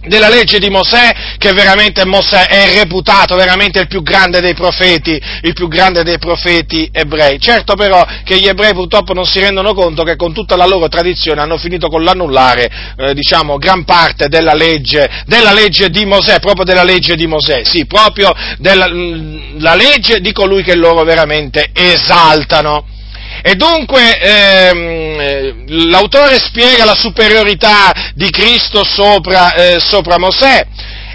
della 0.09 0.29
legge 0.29 0.59
di 0.59 0.71
Mosè, 0.71 1.37
che 1.39 1.53
veramente 1.53 2.05
Mosè 2.05 2.47
è 2.47 2.79
reputato 2.79 3.37
veramente 3.37 3.81
il 3.81 3.89
più 3.89 4.03
grande 4.03 4.41
dei 4.41 4.55
profeti, 4.55 5.21
il 5.43 5.53
più 5.53 5.69
grande 5.69 6.03
dei 6.03 6.19
profeti 6.19 6.89
ebrei. 6.93 7.39
Certo 7.41 7.75
però 7.75 8.05
che 8.25 8.39
gli 8.39 8.47
ebrei 8.47 8.73
purtroppo 8.73 9.13
non 9.13 9.27
si 9.27 9.39
rendono 9.41 9.75
conto 9.75 10.03
che 10.05 10.17
con 10.17 10.33
tutta 10.33 10.57
la 10.57 10.67
loro 10.67 10.89
tradizione 10.89 11.41
hanno 11.41 11.59
finito 11.59 11.89
con 11.89 12.03
l'annullare, 12.03 12.71
eh, 12.97 13.15
diciamo, 13.15 13.59
gran 13.59 13.85
parte 13.85 14.29
della 14.29 14.55
legge, 14.55 15.25
della 15.27 15.53
legge 15.53 15.91
di 15.91 16.05
Mosè, 16.05 16.41
proprio 16.41 16.65
della 16.65 16.85
legge 16.85 17.15
di 17.15 17.27
Mosè, 17.27 17.63
sì, 17.65 17.87
proprio 17.87 18.33
della 18.59 18.89
mm, 18.89 19.59
legge 19.59 20.21
di 20.21 20.33
colui 20.33 20.63
che 20.63 20.75
loro 20.75 21.05
veramente 21.05 21.71
esaltano. 21.73 22.97
E 23.43 23.55
dunque 23.55 24.19
ehm, 24.19 25.89
l'autore 25.89 26.39
spiega 26.39 26.85
la 26.85 26.97
superiorità 26.97 28.13
di 28.15 28.31
Cristo 28.31 28.85
sopra, 28.85 29.55
eh, 29.55 29.77
sopra 29.81 30.19
Mosè 30.19 30.67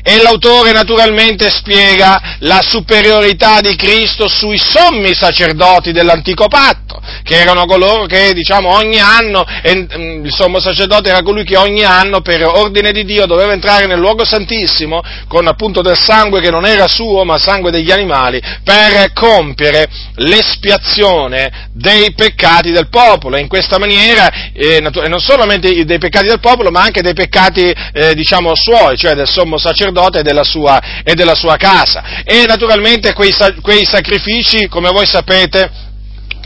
e 0.03 0.21
l'autore 0.21 0.73
naturalmente 0.73 1.49
spiega 1.49 2.35
la 2.39 2.61
superiorità 2.61 3.61
di 3.61 3.73
Cristo 3.77 4.27
sui 4.27 4.57
sommi 4.57 5.13
sacerdoti 5.13 5.93
dell'antico 5.93 6.47
patto, 6.49 7.01
che 7.23 7.39
erano 7.39 7.65
coloro 7.65 8.05
che, 8.05 8.33
diciamo, 8.33 8.69
ogni 8.69 8.99
anno, 8.99 9.45
mm, 9.45 10.25
il 10.25 10.33
sommo 10.33 10.59
sacerdote 10.59 11.09
era 11.09 11.21
colui 11.21 11.45
che 11.45 11.55
ogni 11.55 11.85
anno, 11.85 12.19
per 12.19 12.43
ordine 12.43 12.91
di 12.91 13.05
Dio, 13.05 13.25
doveva 13.25 13.53
entrare 13.53 13.85
nel 13.85 13.97
luogo 13.97 14.25
santissimo, 14.25 15.01
con 15.29 15.47
appunto 15.47 15.81
del 15.81 15.97
sangue 15.97 16.41
che 16.41 16.51
non 16.51 16.65
era 16.65 16.89
suo, 16.89 17.23
ma 17.23 17.37
sangue 17.37 17.71
degli 17.71 17.91
animali, 17.91 18.41
per 18.61 19.13
compiere 19.13 19.87
l'espiazione 20.15 21.69
dei 21.71 22.11
peccati 22.13 22.71
del 22.71 22.89
popolo. 22.89 23.37
E 23.37 23.39
in 23.39 23.47
questa 23.47 23.77
maniera, 23.77 24.51
eh, 24.51 24.81
non 24.81 25.21
solamente 25.21 25.85
dei 25.85 25.97
peccati 25.97 26.27
del 26.27 26.41
popolo, 26.41 26.71
ma 26.71 26.81
anche 26.81 27.01
dei 27.01 27.13
peccati, 27.13 27.73
eh, 27.93 28.13
diciamo, 28.13 28.51
suoi, 28.53 28.97
cioè 28.97 29.13
del 29.13 29.29
sommo 29.29 29.57
sacerdote 29.57 29.91
e 30.19 30.21
della 30.21 30.43
sua, 30.43 30.81
e 31.03 31.13
della 31.13 31.35
sua 31.35 31.55
casa. 31.57 32.23
E 32.23 32.45
naturalmente 32.47 33.13
quei, 33.13 33.33
quei 33.61 33.85
sacrifici, 33.85 34.67
come 34.67 34.89
voi 34.89 35.05
sapete, 35.05 35.83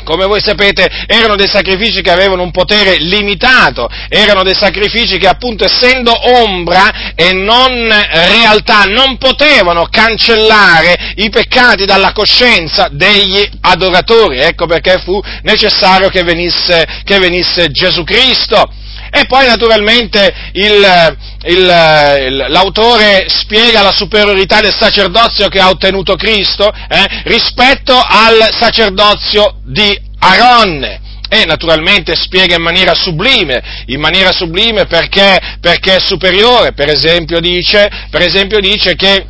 come 0.07 0.25
voi 0.25 0.39
sapete, 0.41 0.89
erano 1.05 1.35
dei 1.35 1.49
sacrifici 1.49 2.01
che 2.01 2.11
avevano 2.11 2.41
un 2.41 2.51
potere 2.51 2.95
limitato, 2.97 3.89
erano 4.07 4.41
dei 4.41 4.55
sacrifici 4.55 5.17
che 5.17 5.27
appunto 5.27 5.65
essendo 5.65 6.13
ombra 6.39 7.13
e 7.13 7.33
non 7.33 7.69
realtà 7.89 8.85
non 8.85 9.17
potevano 9.17 9.87
cancellare 9.89 11.13
i 11.17 11.29
peccati 11.29 11.83
dalla 11.83 12.13
coscienza 12.13 12.87
degli 12.89 13.45
adoratori. 13.59 14.39
Ecco 14.39 14.65
perché 14.65 15.01
fu 15.03 15.21
necessario 15.41 16.07
che 16.07 16.23
venisse, 16.23 16.87
che 17.03 17.19
venisse 17.19 17.69
Gesù 17.69 18.05
Cristo. 18.05 18.85
E 19.11 19.25
poi 19.25 19.45
naturalmente 19.45 20.33
il, 20.53 21.17
il, 21.45 22.45
l'autore 22.49 23.25
spiega 23.29 23.81
la 23.81 23.93
superiorità 23.93 24.59
del 24.61 24.75
sacerdozio 24.77 25.47
che 25.47 25.59
ha 25.59 25.69
ottenuto 25.69 26.15
Cristo 26.15 26.71
eh, 26.71 27.21
rispetto 27.23 27.93
al 27.95 28.49
sacerdozio 28.51 29.59
di 29.63 29.97
Aaron. 30.19 31.05
E 31.29 31.43
naturalmente 31.45 32.15
spiega 32.15 32.55
in 32.55 32.61
maniera 32.61 32.93
sublime, 32.93 33.83
in 33.87 33.99
maniera 33.99 34.31
sublime 34.31 34.85
perché, 34.85 35.57
perché 35.59 35.97
è 35.97 35.99
superiore, 35.99 36.71
per 36.71 36.87
esempio 36.87 37.41
dice, 37.41 37.89
per 38.09 38.21
esempio 38.21 38.61
dice 38.61 38.95
che 38.95 39.25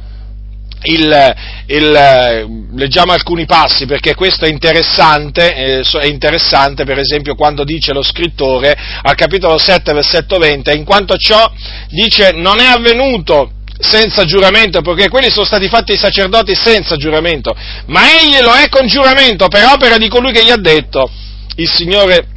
il, 0.90 1.36
il, 1.68 2.68
leggiamo 2.76 3.12
alcuni 3.12 3.46
passi 3.46 3.86
perché 3.86 4.14
questo 4.16 4.46
è 4.46 4.50
interessante, 4.50 5.56
eh, 5.56 5.82
è 5.82 6.06
interessante 6.06 6.84
per 6.84 7.00
esempio 7.00 7.36
quando 7.36 7.64
dice 7.64 7.94
lo 7.94 8.04
scrittore 8.04 8.76
al 9.02 9.16
capitolo 9.16 9.58
7 9.58 9.94
versetto 9.94 10.38
20, 10.38 10.76
in 10.76 10.86
quanto 10.86 11.16
ciò 11.18 11.52
dice 11.90 12.32
non 12.32 12.60
è 12.60 12.66
avvenuto 12.66 13.52
senza 13.80 14.26
giuramento, 14.26 14.82
perché 14.82 15.08
quelli 15.08 15.30
sono 15.30 15.46
stati 15.46 15.68
fatti 15.68 15.94
i 15.94 15.98
sacerdoti 15.98 16.56
senza 16.56 16.96
giuramento, 16.96 17.56
ma 17.88 18.02
egli 18.20 18.42
lo 18.42 18.54
è 18.54 18.70
con 18.70 18.88
giuramento 18.88 19.48
per 19.48 19.66
opera 19.66 19.98
di 19.98 20.08
colui 20.08 20.32
che 20.32 20.44
gli 20.44 20.50
ha 20.50 20.58
detto, 20.58 21.10
il 21.58 21.70
Signore 21.70 22.28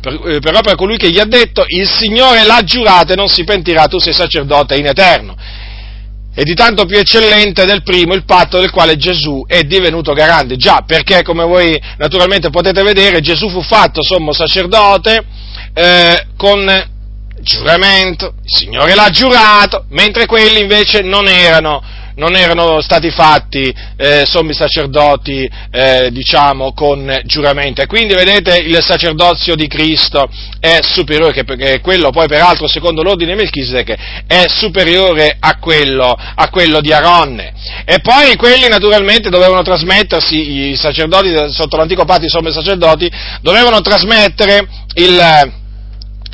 per, 0.00 0.20
eh, 0.26 0.38
per 0.38 0.54
opera 0.54 0.74
colui 0.74 0.98
che 0.98 1.10
gli 1.10 1.18
ha 1.18 1.24
detto, 1.24 1.64
il 1.66 1.88
Signore 1.88 2.44
l'ha 2.44 2.62
giurato 2.62 3.12
e 3.12 3.16
non 3.16 3.28
si 3.28 3.44
pentirà, 3.44 3.86
tu 3.86 3.98
sei 3.98 4.12
sacerdote 4.12 4.76
in 4.76 4.86
eterno. 4.86 5.34
E 6.38 6.44
di 6.44 6.54
tanto 6.54 6.84
più 6.84 6.98
eccellente 6.98 7.64
del 7.64 7.82
primo 7.82 8.12
il 8.12 8.26
patto 8.26 8.58
del 8.58 8.70
quale 8.70 8.98
Gesù 8.98 9.44
è 9.46 9.62
divenuto 9.62 10.12
garante. 10.12 10.56
Già, 10.56 10.84
perché 10.86 11.22
come 11.22 11.44
voi 11.44 11.80
naturalmente 11.96 12.50
potete 12.50 12.82
vedere, 12.82 13.22
Gesù 13.22 13.48
fu 13.48 13.62
fatto 13.62 14.02
sommo 14.02 14.34
sacerdote 14.34 15.24
eh, 15.72 16.26
con 16.36 16.94
giuramento, 17.40 18.34
il 18.42 18.50
Signore 18.54 18.94
l'ha 18.94 19.08
giurato, 19.08 19.86
mentre 19.88 20.26
quelli 20.26 20.60
invece 20.60 21.00
non 21.00 21.26
erano 21.26 21.82
non 22.16 22.34
erano 22.34 22.80
stati 22.80 23.10
fatti 23.10 23.74
eh, 23.96 24.24
sommi 24.26 24.54
sacerdoti, 24.54 25.48
eh, 25.70 26.10
diciamo, 26.10 26.72
con 26.72 27.20
giuramento. 27.24 27.84
Quindi, 27.86 28.14
vedete, 28.14 28.56
il 28.58 28.78
sacerdozio 28.82 29.54
di 29.54 29.66
Cristo 29.66 30.28
è 30.60 30.78
superiore, 30.82 31.32
che, 31.32 31.80
quello 31.80 32.10
poi 32.10 32.26
peraltro, 32.26 32.68
secondo 32.68 33.02
l'ordine 33.02 33.32
di 33.32 33.38
Melchisedec, 33.38 34.24
è 34.26 34.44
superiore 34.48 35.36
a 35.38 35.58
quello, 35.58 36.16
a 36.34 36.48
quello 36.48 36.80
di 36.80 36.92
Aronne. 36.92 37.52
E 37.84 38.00
poi 38.00 38.36
quelli 38.36 38.68
naturalmente 38.68 39.30
dovevano 39.30 39.62
trasmettersi, 39.62 40.70
i 40.70 40.76
sacerdoti 40.76 41.34
sotto 41.52 41.76
l'antico 41.76 42.04
patto, 42.04 42.24
i 42.24 42.30
sommi 42.30 42.52
sacerdoti, 42.52 43.10
dovevano 43.42 43.80
trasmettere 43.80 44.66
il 44.94 45.64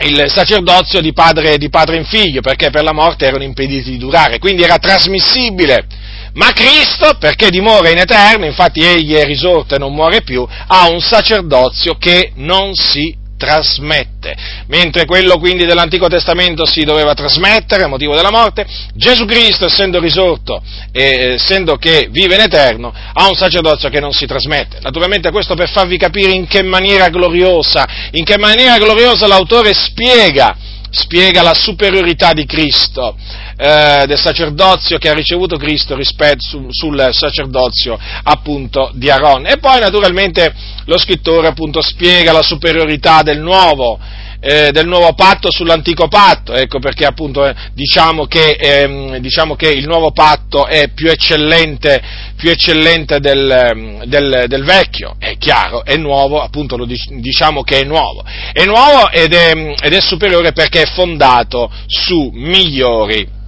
il 0.00 0.25
sacerdozio 0.28 1.00
di 1.00 1.12
padre, 1.12 1.58
di 1.58 1.68
padre 1.68 1.96
in 1.96 2.04
figlio, 2.04 2.40
perché 2.40 2.70
per 2.70 2.82
la 2.82 2.92
morte 2.92 3.26
erano 3.26 3.42
impediti 3.44 3.90
di 3.90 3.99
durare, 3.99 4.38
quindi 4.38 4.62
era 4.62 4.78
trasmissibile. 4.78 5.87
Ma 6.34 6.50
Cristo, 6.52 7.16
perché 7.18 7.50
dimora 7.50 7.90
in 7.90 7.99
eterno, 7.99 8.46
infatti 8.46 8.80
egli 8.80 9.14
è 9.14 9.25
risorto 9.25 9.75
e 9.75 9.78
non 9.78 9.94
muore 9.94 10.22
più, 10.22 10.46
ha 10.66 10.88
un 10.88 11.00
sacerdozio 11.00 11.96
che 11.99 12.32
non 12.37 12.75
si 12.75 13.20
trasmette. 13.42 14.37
Mentre 14.68 15.04
quello 15.04 15.37
quindi 15.38 15.64
dell'Antico 15.64 16.06
Testamento 16.06 16.64
si 16.64 16.84
doveva 16.84 17.12
trasmettere 17.12 17.82
a 17.82 17.88
motivo 17.88 18.14
della 18.14 18.30
morte, 18.30 18.64
Gesù 18.94 19.25
Cristo, 19.25 19.66
essendo 19.66 19.99
risorto 19.99 20.62
e 20.92 21.32
essendo 21.34 21.76
che 21.76 22.06
vive 22.08 22.37
in 22.37 22.42
eterno, 22.42 22.94
ha 22.94 23.26
un 23.26 23.34
sacerdozio 23.34 23.88
che 23.88 23.99
non 23.99 24.12
si 24.12 24.26
trasmette. 24.26 24.78
Naturalmente 24.80 25.32
questo 25.32 25.54
per 25.54 25.68
farvi 25.68 25.96
capire 25.96 26.30
in 26.30 26.46
che 26.46 26.62
maniera 26.62 27.08
gloriosa, 27.08 27.84
in 28.12 28.22
che 28.22 28.38
maniera 28.38 28.78
gloriosa 28.78 29.26
l'autore 29.26 29.75
spiega 29.75 30.56
spiega 30.92 31.42
la 31.42 31.54
superiorità 31.54 32.34
di 32.34 32.44
Cristo, 32.44 33.16
eh, 33.56 34.04
del 34.06 34.18
sacerdozio 34.18 34.99
che 34.99 35.08
ha 35.08 35.14
ricevuto 35.14 35.56
Cristo 35.56 35.96
rispetto 35.96 36.46
su, 36.46 36.66
sul 36.68 37.08
sacerdozio 37.12 37.99
appunto 38.22 38.90
di 38.94 39.08
Aaron. 39.08 39.46
E 39.46 39.56
poi 39.56 39.80
naturalmente 39.80 40.54
lo 40.84 40.99
scrittore 40.99 41.49
appunto 41.49 41.80
spiega 41.80 42.30
la 42.32 42.42
superiorità 42.42 43.22
del 43.22 43.40
nuovo, 43.40 43.99
eh, 44.44 44.72
del 44.72 44.88
nuovo 44.88 45.14
patto 45.14 45.52
sull'antico 45.52 46.08
patto, 46.08 46.52
ecco 46.52 46.80
perché 46.80 47.04
appunto 47.06 47.46
eh, 47.46 47.54
diciamo, 47.75 48.26
che, 48.26 48.56
ehm, 48.58 49.18
diciamo, 49.18 49.54
che, 49.54 49.68
il 49.68 49.87
nuovo 49.87 50.11
patto 50.11 50.66
è 50.66 50.88
più 50.88 51.08
eccellente, 51.08 52.02
più 52.34 52.50
eccellente 52.50 53.20
del, 53.20 53.49
ehm, 53.49 54.04
del, 54.04 54.46
del, 54.49 54.64
vecchio, 54.64 55.14
è 55.18 55.37
chiaro, 55.38 55.84
è 55.84 55.96
nuovo, 55.96 56.42
appunto 56.42 56.76
lo 56.76 56.87
diciamo 56.87 57.62
che 57.62 57.80
è 57.80 57.84
nuovo, 57.84 58.25
è 58.52 58.64
nuovo 58.64 59.11
ed 59.11 59.32
è, 59.32 59.76
ed 59.80 59.92
è 59.92 60.00
superiore 60.00 60.52
perché 60.52 60.82
è 60.82 60.87
fondato 60.87 61.70
su 61.87 62.30
migliori 62.32 63.40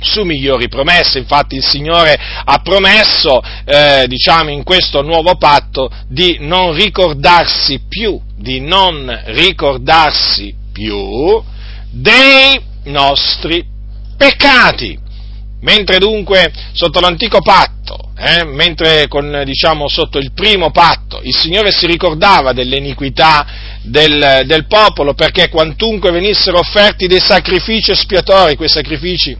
su 0.00 0.22
migliori 0.22 0.68
promesse. 0.68 1.18
Infatti 1.18 1.56
il 1.56 1.64
Signore 1.64 2.18
ha 2.44 2.58
promesso, 2.58 3.40
eh, 3.64 4.04
diciamo, 4.06 4.50
in 4.50 4.64
questo 4.64 5.02
nuovo 5.02 5.36
patto 5.36 5.90
di 6.08 6.38
non 6.40 6.74
ricordarsi 6.74 7.82
più, 7.88 8.20
di 8.36 8.60
non 8.60 9.22
ricordarsi 9.26 10.54
più 10.72 11.42
dei 11.90 12.60
nostri 12.84 13.64
peccati. 14.16 14.98
Mentre 15.62 15.98
dunque 15.98 16.50
sotto 16.72 17.00
l'antico 17.00 17.42
patto, 17.42 18.12
eh, 18.16 18.44
mentre 18.44 19.08
con, 19.08 19.42
diciamo, 19.44 19.88
sotto 19.88 20.16
il 20.16 20.32
primo 20.32 20.70
patto 20.70 21.20
il 21.22 21.34
Signore 21.34 21.70
si 21.70 21.86
ricordava 21.86 22.52
dell'iniquità 22.52 23.46
del, 23.82 24.42
del 24.46 24.66
popolo 24.66 25.12
perché 25.12 25.50
quantunque 25.50 26.10
venissero 26.10 26.58
offerti 26.58 27.06
dei 27.06 27.20
sacrifici 27.20 27.90
espiatori, 27.90 28.56
quei 28.56 28.70
sacrifici 28.70 29.36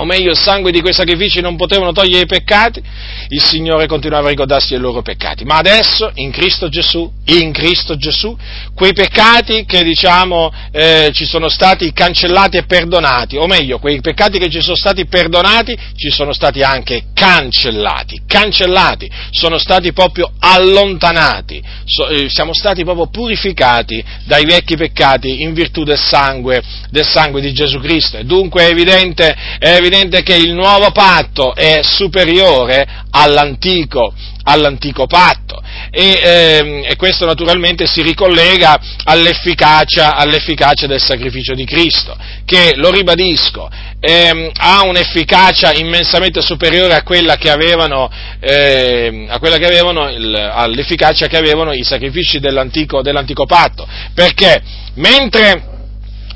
o 0.00 0.04
meglio 0.06 0.30
il 0.30 0.38
sangue 0.38 0.72
di 0.72 0.80
quei 0.80 0.94
sacrifici 0.94 1.40
non 1.40 1.56
potevano 1.56 1.92
togliere 1.92 2.22
i 2.22 2.26
peccati, 2.26 2.82
il 3.28 3.44
Signore 3.44 3.86
continuava 3.86 4.28
a 4.28 4.30
ricordarsi 4.30 4.70
dei 4.70 4.78
loro 4.78 5.02
peccati. 5.02 5.44
Ma 5.44 5.58
adesso, 5.58 6.10
in 6.14 6.30
Cristo 6.30 6.70
Gesù, 6.70 7.10
in 7.26 7.52
Cristo 7.52 7.96
Gesù, 7.96 8.36
quei 8.74 8.94
peccati 8.94 9.64
che 9.66 9.84
diciamo 9.84 10.50
eh, 10.72 11.10
ci 11.12 11.26
sono 11.26 11.50
stati 11.50 11.92
cancellati 11.92 12.56
e 12.56 12.64
perdonati, 12.64 13.36
o 13.36 13.46
meglio, 13.46 13.78
quei 13.78 14.00
peccati 14.00 14.38
che 14.38 14.48
ci 14.48 14.62
sono 14.62 14.76
stati 14.76 15.04
perdonati, 15.04 15.76
ci 15.94 16.10
sono 16.10 16.32
stati 16.32 16.62
anche 16.62 17.04
cancellati, 17.12 18.22
cancellati, 18.26 19.10
sono 19.30 19.58
stati 19.58 19.92
proprio 19.92 20.32
allontanati, 20.38 21.62
so, 21.84 22.08
eh, 22.08 22.30
siamo 22.30 22.54
stati 22.54 22.84
proprio 22.84 23.08
purificati 23.08 24.02
dai 24.24 24.46
vecchi 24.46 24.76
peccati 24.76 25.42
in 25.42 25.52
virtù 25.52 25.84
del 25.84 25.98
sangue, 25.98 26.62
del 26.88 27.04
sangue 27.04 27.42
di 27.42 27.52
Gesù 27.52 27.78
Cristo. 27.80 28.16
E 28.16 28.24
dunque 28.24 28.66
è 28.66 28.70
evidente, 28.70 29.36
è 29.58 29.74
evidente 29.74 29.88
che 30.22 30.36
il 30.36 30.54
nuovo 30.54 30.90
patto 30.92 31.54
è 31.54 31.80
superiore 31.82 32.86
all'antico, 33.10 34.14
all'antico 34.44 35.06
patto. 35.06 35.60
E, 35.90 36.20
ehm, 36.22 36.84
e, 36.86 36.96
questo 36.96 37.26
naturalmente 37.26 37.86
si 37.86 38.00
ricollega 38.02 38.78
all'efficacia, 39.04 40.14
all'efficacia, 40.14 40.86
del 40.86 41.00
sacrificio 41.00 41.54
di 41.54 41.64
Cristo, 41.64 42.16
che, 42.44 42.74
lo 42.76 42.90
ribadisco, 42.90 43.68
ehm, 43.98 44.50
ha 44.56 44.82
un'efficacia 44.84 45.72
immensamente 45.74 46.40
superiore 46.40 46.94
a 46.94 47.02
quella 47.02 47.36
che 47.36 47.50
avevano, 47.50 48.08
ehm, 48.38 49.38
che 49.38 49.66
avevano 49.66 50.08
il, 50.08 50.34
all'efficacia 50.34 51.26
che 51.26 51.36
avevano 51.36 51.72
i 51.72 51.82
sacrifici 51.82 52.38
dell'antico, 52.38 53.02
dell'antico 53.02 53.44
patto, 53.46 53.86
perché 54.14 54.62
mentre 54.94 55.78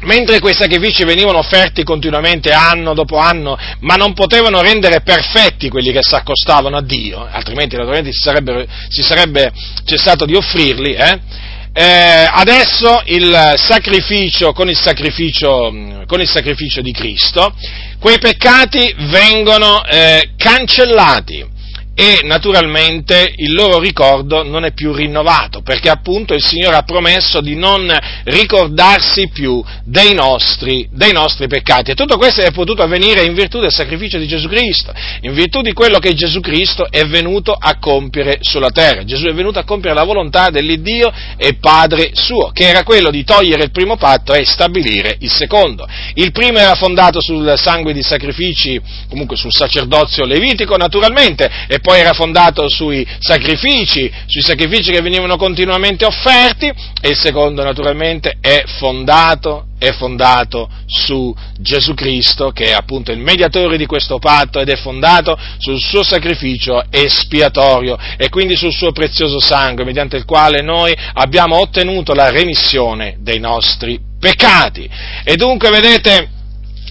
mentre 0.04 0.40
quei 0.40 0.54
sacrifici 0.54 1.04
venivano 1.04 1.38
offerti 1.38 1.82
continuamente 1.82 2.50
anno 2.50 2.94
dopo 2.94 3.18
anno, 3.18 3.58
ma 3.80 3.94
non 3.96 4.12
potevano 4.12 4.60
rendere 4.60 5.00
perfetti 5.02 5.68
quelli 5.68 5.92
che 5.92 6.02
si 6.02 6.14
accostavano 6.14 6.76
a 6.76 6.82
Dio, 6.82 7.26
altrimenti 7.30 7.76
naturalmente 7.76 8.12
si 8.12 8.20
si 8.88 9.02
sarebbe 9.02 9.52
cessato 9.84 10.24
di 10.24 10.34
offrirli, 10.34 10.94
eh? 10.94 11.20
Eh, 11.76 12.28
adesso 12.30 13.02
il 13.06 13.54
sacrificio 13.56 14.52
con, 14.52 14.68
il 14.68 14.76
sacrificio, 14.76 16.04
con 16.06 16.20
il 16.20 16.28
sacrificio 16.28 16.80
di 16.80 16.92
Cristo, 16.92 17.52
quei 17.98 18.18
peccati 18.20 18.94
vengono 18.96 19.84
eh, 19.84 20.30
cancellati 20.36 21.44
e 21.94 22.20
naturalmente 22.24 23.32
il 23.36 23.54
loro 23.54 23.78
ricordo 23.78 24.42
non 24.42 24.64
è 24.64 24.72
più 24.72 24.92
rinnovato, 24.92 25.62
perché 25.62 25.88
appunto 25.88 26.34
il 26.34 26.42
Signore 26.42 26.76
ha 26.76 26.82
promesso 26.82 27.40
di 27.40 27.54
non 27.54 27.86
ricordarsi 28.24 29.28
più 29.28 29.62
dei 29.84 30.12
nostri, 30.12 30.88
dei 30.90 31.12
nostri, 31.12 31.46
peccati. 31.46 31.92
E 31.92 31.94
tutto 31.94 32.16
questo 32.16 32.40
è 32.40 32.50
potuto 32.50 32.82
avvenire 32.82 33.24
in 33.24 33.34
virtù 33.34 33.60
del 33.60 33.72
sacrificio 33.72 34.18
di 34.18 34.26
Gesù 34.26 34.48
Cristo, 34.48 34.92
in 35.20 35.34
virtù 35.34 35.60
di 35.60 35.72
quello 35.72 35.98
che 35.98 36.14
Gesù 36.14 36.40
Cristo 36.40 36.90
è 36.90 37.04
venuto 37.04 37.52
a 37.52 37.78
compiere 37.78 38.38
sulla 38.40 38.70
terra. 38.70 39.04
Gesù 39.04 39.26
è 39.26 39.32
venuto 39.32 39.60
a 39.60 39.64
compiere 39.64 39.94
la 39.94 40.04
volontà 40.04 40.50
dell'Iddio 40.50 41.12
e 41.36 41.54
Padre 41.54 42.10
suo, 42.14 42.50
che 42.50 42.66
era 42.68 42.82
quello 42.82 43.10
di 43.10 43.22
togliere 43.22 43.64
il 43.64 43.70
primo 43.70 43.96
patto 43.96 44.32
e 44.32 44.44
stabilire 44.44 45.16
il 45.20 45.30
secondo. 45.30 45.86
Il 46.14 46.32
primo 46.32 46.58
era 46.58 46.74
fondato 46.74 47.20
sul 47.20 47.54
sangue 47.56 47.92
di 47.92 48.02
sacrifici, 48.02 48.80
comunque 49.08 49.36
sul 49.36 49.52
sacerdozio 49.52 50.24
levitico 50.24 50.76
naturalmente, 50.76 51.48
e 51.68 51.82
poi 51.84 52.00
era 52.00 52.14
fondato 52.14 52.66
sui 52.66 53.06
sacrifici, 53.18 54.10
sui 54.24 54.40
sacrifici 54.40 54.90
che 54.90 55.02
venivano 55.02 55.36
continuamente 55.36 56.06
offerti, 56.06 56.64
e 56.66 57.08
il 57.10 57.14
secondo 57.14 57.62
naturalmente 57.62 58.38
è 58.40 58.64
fondato, 58.78 59.66
è 59.78 59.92
fondato 59.92 60.70
su 60.86 61.34
Gesù 61.58 61.92
Cristo, 61.92 62.52
che 62.52 62.68
è 62.68 62.72
appunto 62.72 63.12
il 63.12 63.18
mediatore 63.18 63.76
di 63.76 63.84
questo 63.84 64.18
patto 64.18 64.60
ed 64.60 64.70
è 64.70 64.76
fondato 64.76 65.38
sul 65.58 65.78
suo 65.78 66.02
sacrificio 66.02 66.84
espiatorio 66.88 67.98
e 68.16 68.30
quindi 68.30 68.56
sul 68.56 68.72
suo 68.72 68.92
prezioso 68.92 69.38
sangue, 69.38 69.84
mediante 69.84 70.16
il 70.16 70.24
quale 70.24 70.62
noi 70.62 70.96
abbiamo 71.12 71.58
ottenuto 71.58 72.14
la 72.14 72.30
remissione 72.30 73.18
dei 73.20 73.40
nostri 73.40 74.00
peccati. 74.18 74.88
E 75.22 75.36
dunque, 75.36 75.68
vedete, 75.68 76.30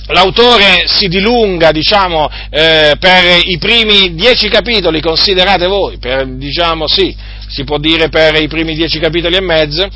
l'autore 0.08 0.84
si 0.86 1.08
dilunga, 1.08 1.72
diciamo, 1.72 2.30
eh, 2.50 2.96
per 3.00 3.40
i 3.44 3.58
primi 3.58 4.14
dieci 4.16 4.50
capitoli, 4.50 5.02
considerate 5.02 5.68
voi, 5.68 5.98
per, 5.98 6.28
diciamo, 6.28 6.88
sì, 6.88 7.16
si 7.48 7.64
può 7.64 7.78
dire 7.78 8.10
per 8.10 8.42
i 8.42 8.48
primi 8.48 8.76
dieci 8.76 9.00
capitoli 9.00 9.36
e 9.36 9.42
mezzo, 9.42 9.90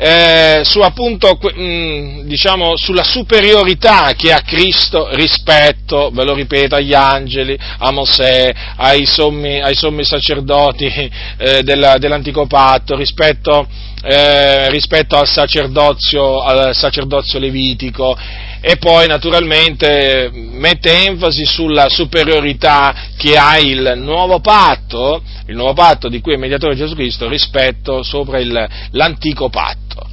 eh, 0.00 0.60
su 0.62 0.78
appunto, 0.78 1.38
mh, 1.42 1.60
mm, 1.60 2.20
diciamo, 2.20 2.76
sulla 2.76 3.02
superiorità 3.02 4.14
che 4.16 4.32
ha 4.32 4.42
Cristo 4.42 5.08
rispetto, 5.12 6.10
ve 6.12 6.24
lo 6.24 6.34
ripeto, 6.34 6.76
agli 6.76 6.94
angeli, 6.94 7.58
a 7.78 7.90
Mosè, 7.90 8.54
ai 8.76 9.04
sommi, 9.06 9.60
ai 9.60 9.74
sommi 9.74 10.04
sacerdoti 10.04 10.86
eh, 11.36 11.62
della, 11.64 11.98
dell'antico 11.98 12.46
patto, 12.46 12.94
rispetto, 12.94 13.66
eh, 14.02 14.70
rispetto 14.70 15.16
al, 15.16 15.26
sacerdozio, 15.26 16.42
al 16.42 16.76
sacerdozio 16.76 17.40
levitico 17.40 18.16
e 18.60 18.76
poi 18.76 19.06
naturalmente 19.06 20.30
mette 20.32 21.06
enfasi 21.06 21.44
sulla 21.44 21.88
superiorità 21.88 22.94
che 23.16 23.36
ha 23.36 23.58
il 23.58 23.94
nuovo 23.96 24.40
patto, 24.40 25.22
il 25.46 25.54
nuovo 25.54 25.74
patto 25.74 26.08
di 26.08 26.20
cui 26.20 26.34
è 26.34 26.36
mediatore 26.36 26.74
Gesù 26.74 26.94
Cristo 26.94 27.28
rispetto 27.28 28.02
sopra 28.02 28.38
il, 28.38 28.68
l'antico 28.90 29.48
patto. 29.48 30.06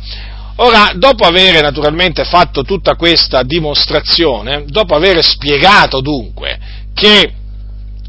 Ora, 0.57 0.93
dopo 0.95 1.25
aver 1.25 1.61
naturalmente 1.61 2.23
fatto 2.23 2.63
tutta 2.63 2.95
questa 2.95 3.43
dimostrazione, 3.43 4.63
dopo 4.67 4.95
aver 4.95 5.21
spiegato 5.23 5.99
dunque 5.99 6.57
che 6.93 7.33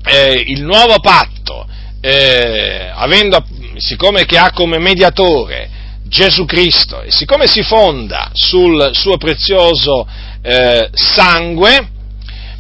eh, 0.05 0.45
il 0.47 0.63
nuovo 0.63 1.01
patto, 1.01 1.67
eh, 2.01 2.89
avendo, 2.95 3.45
siccome 3.79 4.27
che 4.27 4.39
ha 4.39 4.53
come 4.53 4.79
mediatore 4.79 5.71
Gesù 6.09 6.45
Cristo. 6.45 7.03
E 7.03 7.11
siccome 7.11 7.47
si 7.47 7.63
fonda 7.63 8.31
sul 8.33 8.91
suo 8.93 9.17
prezioso 9.17 10.07
eh, 10.43 10.91
sangue, 10.93 11.89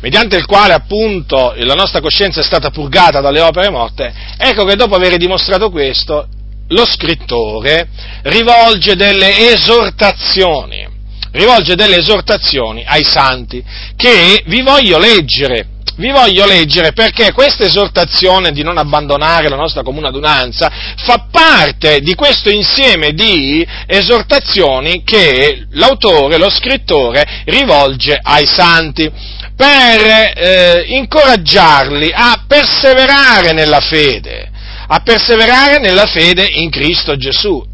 mediante 0.00 0.36
il 0.36 0.46
quale 0.46 0.72
appunto 0.72 1.54
la 1.56 1.74
nostra 1.74 2.00
coscienza 2.00 2.40
è 2.40 2.44
stata 2.44 2.70
purgata 2.70 3.20
dalle 3.20 3.40
opere 3.40 3.70
morte, 3.70 4.12
ecco 4.36 4.64
che 4.64 4.76
dopo 4.76 4.94
aver 4.94 5.16
dimostrato 5.16 5.70
questo, 5.70 6.28
lo 6.68 6.84
scrittore 6.84 7.88
rivolge 8.22 8.96
delle 8.96 9.52
esortazioni, 9.52 10.86
rivolge 11.32 11.76
delle 11.76 11.98
esortazioni 11.98 12.84
ai 12.84 13.04
santi 13.04 13.62
che 13.94 14.42
vi 14.46 14.62
voglio 14.62 14.98
leggere 14.98 15.68
vi 15.96 16.10
voglio 16.10 16.46
leggere 16.46 16.92
perché 16.92 17.32
questa 17.32 17.64
esortazione 17.64 18.52
di 18.52 18.62
non 18.62 18.78
abbandonare 18.78 19.48
la 19.48 19.56
nostra 19.56 19.82
comune 19.82 20.08
adunanza 20.08 20.70
fa 20.96 21.26
parte 21.30 22.00
di 22.00 22.14
questo 22.14 22.50
insieme 22.50 23.12
di 23.12 23.66
esortazioni 23.86 25.02
che 25.02 25.66
l'autore, 25.70 26.36
lo 26.36 26.50
scrittore, 26.50 27.42
rivolge 27.46 28.18
ai 28.20 28.46
santi 28.46 29.10
per 29.56 30.34
eh, 30.36 30.84
incoraggiarli 30.86 32.12
a 32.14 32.44
perseverare 32.46 33.52
nella 33.52 33.80
fede, 33.80 34.50
a 34.88 35.00
perseverare 35.00 35.78
nella 35.78 36.06
fede 36.06 36.46
in 36.46 36.68
Cristo 36.68 37.16
Gesù, 37.16 37.64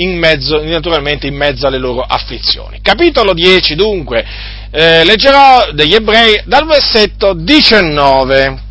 in 0.00 0.18
mezzo, 0.18 0.62
naturalmente 0.62 1.26
in 1.26 1.34
mezzo 1.34 1.66
alle 1.66 1.78
loro 1.78 2.02
afflizioni. 2.02 2.80
Capitolo 2.82 3.32
10 3.32 3.74
dunque, 3.74 4.24
eh, 4.70 5.04
leggerò 5.04 5.72
degli 5.72 5.94
ebrei 5.94 6.42
dal 6.44 6.66
versetto 6.66 7.34
19. 7.34 8.68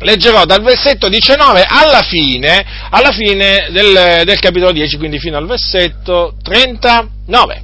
Leggerò 0.00 0.44
dal 0.44 0.62
versetto 0.62 1.08
19 1.08 1.64
alla 1.66 2.02
fine, 2.02 2.64
alla 2.90 3.10
fine 3.10 3.68
del, 3.70 4.22
del 4.24 4.38
capitolo 4.38 4.70
10, 4.70 4.96
quindi 4.96 5.18
fino 5.18 5.36
al 5.36 5.46
versetto 5.46 6.34
39. 6.42 7.62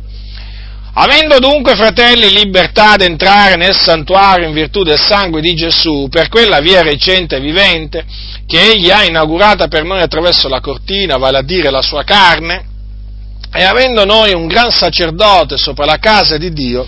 Avendo 0.96 1.38
dunque, 1.38 1.74
fratelli, 1.74 2.33
libertà 2.33 2.92
ad 2.92 3.02
entrare 3.02 3.57
nel 3.57 3.76
santuario 3.76 4.46
in 4.46 4.54
virtù 4.54 4.83
del 4.83 4.98
sangue 4.98 5.40
di 5.40 5.54
Gesù, 5.54 6.09
per 6.09 6.28
quella 6.28 6.61
via 6.61 6.83
recente 6.83 7.37
e 7.37 7.40
vivente, 7.40 8.04
che 8.46 8.61
egli 8.61 8.90
ha 8.90 9.04
inaugurata 9.04 9.68
per 9.68 9.85
noi 9.85 10.00
attraverso 10.00 10.48
la 10.48 10.61
cortina, 10.61 11.16
vale 11.16 11.38
a 11.38 11.42
dire 11.42 11.70
la 11.70 11.83
sua 11.83 12.04
carne, 12.04 12.72
e 13.56 13.62
avendo 13.62 14.04
noi 14.04 14.34
un 14.34 14.48
gran 14.48 14.72
sacerdote 14.72 15.56
sopra 15.56 15.84
la 15.84 15.98
casa 15.98 16.36
di 16.36 16.52
Dio, 16.52 16.84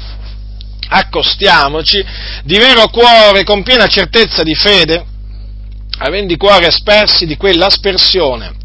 accostiamoci 0.88 2.04
di 2.42 2.58
vero 2.58 2.88
cuore, 2.88 3.44
con 3.44 3.62
piena 3.62 3.86
certezza 3.86 4.42
di 4.42 4.54
fede, 4.54 5.04
avendo 5.98 6.32
i 6.32 6.36
cuori 6.36 6.64
aspersi 6.64 7.24
di 7.24 7.36
quell'aspersione 7.36 8.64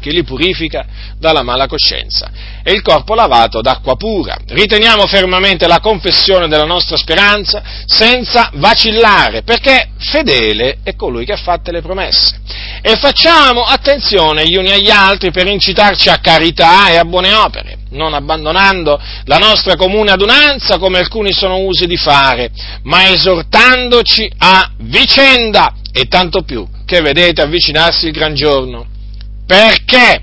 che 0.00 0.10
li 0.10 0.24
purifica 0.24 0.84
dalla 1.18 1.42
mala 1.42 1.66
coscienza 1.66 2.30
e 2.62 2.72
il 2.72 2.82
corpo 2.82 3.14
lavato 3.14 3.60
d'acqua 3.60 3.96
pura. 3.96 4.36
Riteniamo 4.48 5.06
fermamente 5.06 5.66
la 5.66 5.80
confessione 5.80 6.48
della 6.48 6.64
nostra 6.64 6.96
speranza 6.96 7.62
senza 7.84 8.50
vacillare, 8.54 9.42
perché 9.42 9.90
fedele 9.98 10.78
è 10.82 10.96
colui 10.96 11.24
che 11.24 11.32
ha 11.32 11.36
fatte 11.36 11.70
le 11.70 11.82
promesse. 11.82 12.38
E 12.82 12.96
facciamo 12.96 13.62
attenzione 13.62 14.48
gli 14.48 14.56
uni 14.56 14.72
agli 14.72 14.90
altri 14.90 15.30
per 15.30 15.46
incitarci 15.46 16.08
a 16.08 16.18
carità 16.18 16.88
e 16.88 16.96
a 16.96 17.04
buone 17.04 17.32
opere, 17.34 17.78
non 17.90 18.14
abbandonando 18.14 18.98
la 19.24 19.36
nostra 19.36 19.76
comune 19.76 20.12
adunanza 20.12 20.78
come 20.78 20.98
alcuni 20.98 21.32
sono 21.32 21.58
usi 21.58 21.86
di 21.86 21.96
fare, 21.96 22.50
ma 22.84 23.10
esortandoci 23.10 24.30
a 24.38 24.70
vicenda 24.78 25.74
e 25.92 26.06
tanto 26.06 26.42
più 26.42 26.66
che 26.86 27.00
vedete 27.00 27.42
avvicinarsi 27.42 28.06
il 28.06 28.12
gran 28.12 28.34
giorno 28.34 28.89
perché 29.50 30.22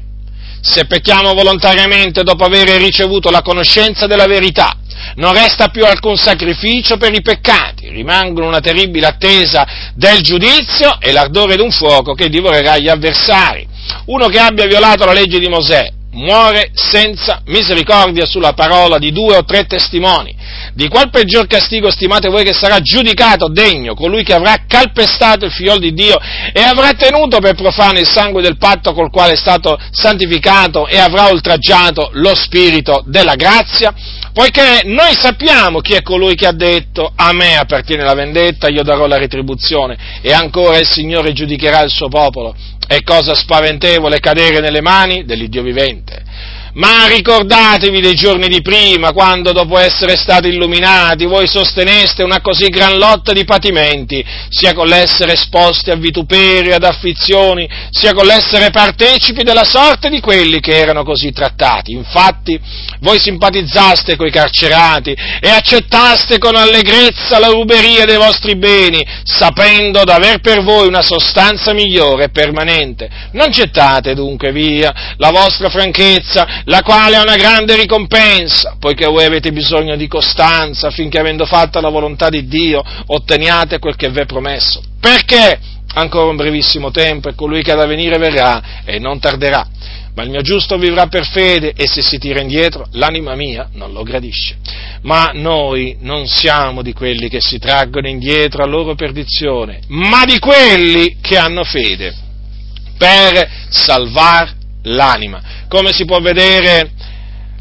se 0.61 0.85
pecchiamo 0.85 1.33
volontariamente 1.33 2.23
dopo 2.23 2.45
aver 2.45 2.69
ricevuto 2.79 3.29
la 3.29 3.41
conoscenza 3.41 4.07
della 4.07 4.25
verità, 4.25 4.71
non 5.15 5.33
resta 5.33 5.67
più 5.67 5.83
alcun 5.83 6.15
sacrificio 6.15 6.95
per 6.95 7.13
i 7.13 7.21
peccati, 7.21 7.89
rimangono 7.89 8.47
una 8.47 8.61
terribile 8.61 9.07
attesa 9.07 9.67
del 9.95 10.21
giudizio 10.21 11.01
e 11.01 11.11
l'ardore 11.11 11.57
di 11.57 11.61
un 11.61 11.71
fuoco 11.71 12.13
che 12.13 12.29
divorerà 12.29 12.77
gli 12.77 12.87
avversari. 12.87 13.67
Uno 14.05 14.27
che 14.27 14.39
abbia 14.39 14.65
violato 14.65 15.03
la 15.03 15.11
legge 15.11 15.39
di 15.39 15.49
Mosè 15.49 15.95
muore 16.17 16.71
senza 16.73 17.41
misericordia 17.45 18.25
sulla 18.25 18.53
parola 18.53 18.97
di 18.97 19.11
due 19.11 19.37
o 19.37 19.43
tre 19.43 19.65
testimoni. 19.65 20.35
Di 20.73 20.87
qual 20.87 21.09
peggior 21.09 21.47
castigo 21.47 21.91
stimate 21.91 22.29
voi 22.29 22.43
che 22.43 22.53
sarà 22.53 22.79
giudicato 22.79 23.47
degno 23.47 23.93
colui 23.93 24.23
che 24.23 24.33
avrà 24.33 24.65
calpestato 24.67 25.45
il 25.45 25.51
figlio 25.51 25.77
di 25.77 25.93
Dio 25.93 26.17
e 26.51 26.61
avrà 26.61 26.93
tenuto 26.93 27.39
per 27.39 27.55
profano 27.55 27.99
il 27.99 28.07
sangue 28.07 28.41
del 28.41 28.57
patto 28.57 28.93
col 28.93 29.11
quale 29.11 29.33
è 29.33 29.37
stato 29.37 29.77
santificato 29.91 30.87
e 30.87 30.97
avrà 30.97 31.29
oltraggiato 31.29 32.09
lo 32.13 32.35
spirito 32.35 33.03
della 33.05 33.35
grazia? 33.35 33.93
Poiché 34.37 34.81
noi 34.83 35.15
sappiamo 35.19 35.79
chi 35.79 35.93
è 35.93 36.03
colui 36.03 36.35
che 36.35 36.45
ha 36.45 36.51
detto 36.51 37.11
a 37.15 37.33
me 37.33 37.57
appartiene 37.57 38.03
la 38.03 38.13
vendetta, 38.13 38.69
io 38.69 38.83
darò 38.83 39.07
la 39.07 39.17
retribuzione 39.17 39.97
e 40.21 40.31
ancora 40.31 40.77
il 40.77 40.85
Signore 40.85 41.33
giudicherà 41.33 41.81
il 41.81 41.89
suo 41.89 42.07
popolo. 42.07 42.55
È 42.85 43.01
cosa 43.01 43.33
spaventevole 43.33 44.19
cadere 44.19 44.59
nelle 44.59 44.79
mani 44.79 45.25
dell'Iddio 45.25 45.63
vivente. 45.63 46.21
Ma 46.73 47.07
ricordatevi 47.07 48.01
dei 48.01 48.13
giorni 48.13 48.47
di 48.47 48.61
prima, 48.61 49.11
quando 49.11 49.51
dopo 49.51 49.77
essere 49.77 50.15
stati 50.15 50.49
illuminati 50.49 51.25
voi 51.25 51.47
sosteneste 51.47 52.23
una 52.23 52.41
così 52.41 52.67
gran 52.67 52.97
lotta 52.97 53.33
di 53.33 53.45
patimenti, 53.45 54.23
sia 54.49 54.73
con 54.73 54.87
l'essere 54.87 55.33
esposti 55.33 55.89
a 55.89 55.95
vituperi, 55.95 56.73
ad 56.73 56.83
afflizioni, 56.83 57.67
sia 57.89 58.13
con 58.13 58.25
l'essere 58.25 58.69
partecipi 58.69 59.43
della 59.43 59.63
sorte 59.63 60.09
di 60.09 60.19
quelli 60.19 60.59
che 60.59 60.77
erano 60.77 61.03
così 61.03 61.31
trattati. 61.31 61.93
Infatti, 61.93 62.59
voi 62.99 63.19
simpatizzaste 63.19 64.15
coi 64.15 64.31
carcerati 64.31 65.15
e 65.39 65.49
accettaste 65.49 66.37
con 66.37 66.55
allegrezza 66.55 67.39
la 67.39 67.47
ruberia 67.47 68.05
dei 68.05 68.17
vostri 68.17 68.55
beni, 68.55 69.05
sapendo 69.23 70.03
d'aver 70.03 70.39
per 70.39 70.61
voi 70.63 70.87
una 70.87 71.01
sostanza 71.01 71.73
migliore 71.73 72.25
e 72.25 72.29
permanente. 72.29 73.09
Non 73.31 73.49
gettate 73.49 74.13
dunque 74.13 74.51
via 74.51 75.15
la 75.17 75.31
vostra 75.31 75.69
franchezza, 75.69 76.63
la 76.67 76.81
quale 76.81 77.15
è 77.15 77.21
una 77.21 77.37
grande 77.37 77.75
ricompensa, 77.75 78.75
poiché 78.79 79.05
voi 79.05 79.23
avete 79.23 79.51
bisogno 79.51 79.95
di 79.95 80.07
costanza 80.07 80.87
affinché 80.87 81.17
avendo 81.19 81.45
fatto 81.45 81.79
la 81.79 81.89
volontà 81.89 82.29
di 82.29 82.45
Dio 82.45 82.83
otteniate 83.07 83.79
quel 83.79 83.95
che 83.95 84.09
vi 84.09 84.19
è 84.19 84.25
promesso. 84.25 84.81
Perché? 84.99 85.59
Ancora 85.93 86.29
un 86.29 86.35
brevissimo 86.35 86.91
tempo 86.91 87.29
e 87.29 87.35
colui 87.35 87.63
che 87.63 87.71
ha 87.71 87.75
da 87.75 87.85
venire 87.85 88.17
verrà 88.17 88.83
e 88.83 88.99
non 88.99 89.19
tarderà. 89.19 89.65
Ma 90.13 90.23
il 90.23 90.29
mio 90.29 90.41
giusto 90.41 90.77
vivrà 90.77 91.07
per 91.07 91.25
fede 91.25 91.73
e 91.73 91.87
se 91.87 92.01
si 92.01 92.17
tira 92.17 92.41
indietro 92.41 92.87
l'anima 92.93 93.35
mia 93.35 93.69
non 93.73 93.93
lo 93.93 94.03
gradisce. 94.03 94.57
Ma 95.03 95.31
noi 95.33 95.95
non 96.01 96.27
siamo 96.27 96.81
di 96.81 96.91
quelli 96.91 97.29
che 97.29 97.39
si 97.39 97.59
traggono 97.59 98.09
indietro 98.09 98.63
a 98.63 98.67
loro 98.67 98.93
perdizione, 98.95 99.81
ma 99.87 100.25
di 100.25 100.37
quelli 100.39 101.17
che 101.21 101.37
hanno 101.37 101.63
fede 101.63 102.13
per 102.97 103.49
salvar 103.69 104.56
l'anima. 104.87 105.41
Come 105.67 105.91
si 105.93 106.05
può 106.05 106.19
vedere, 106.19 106.91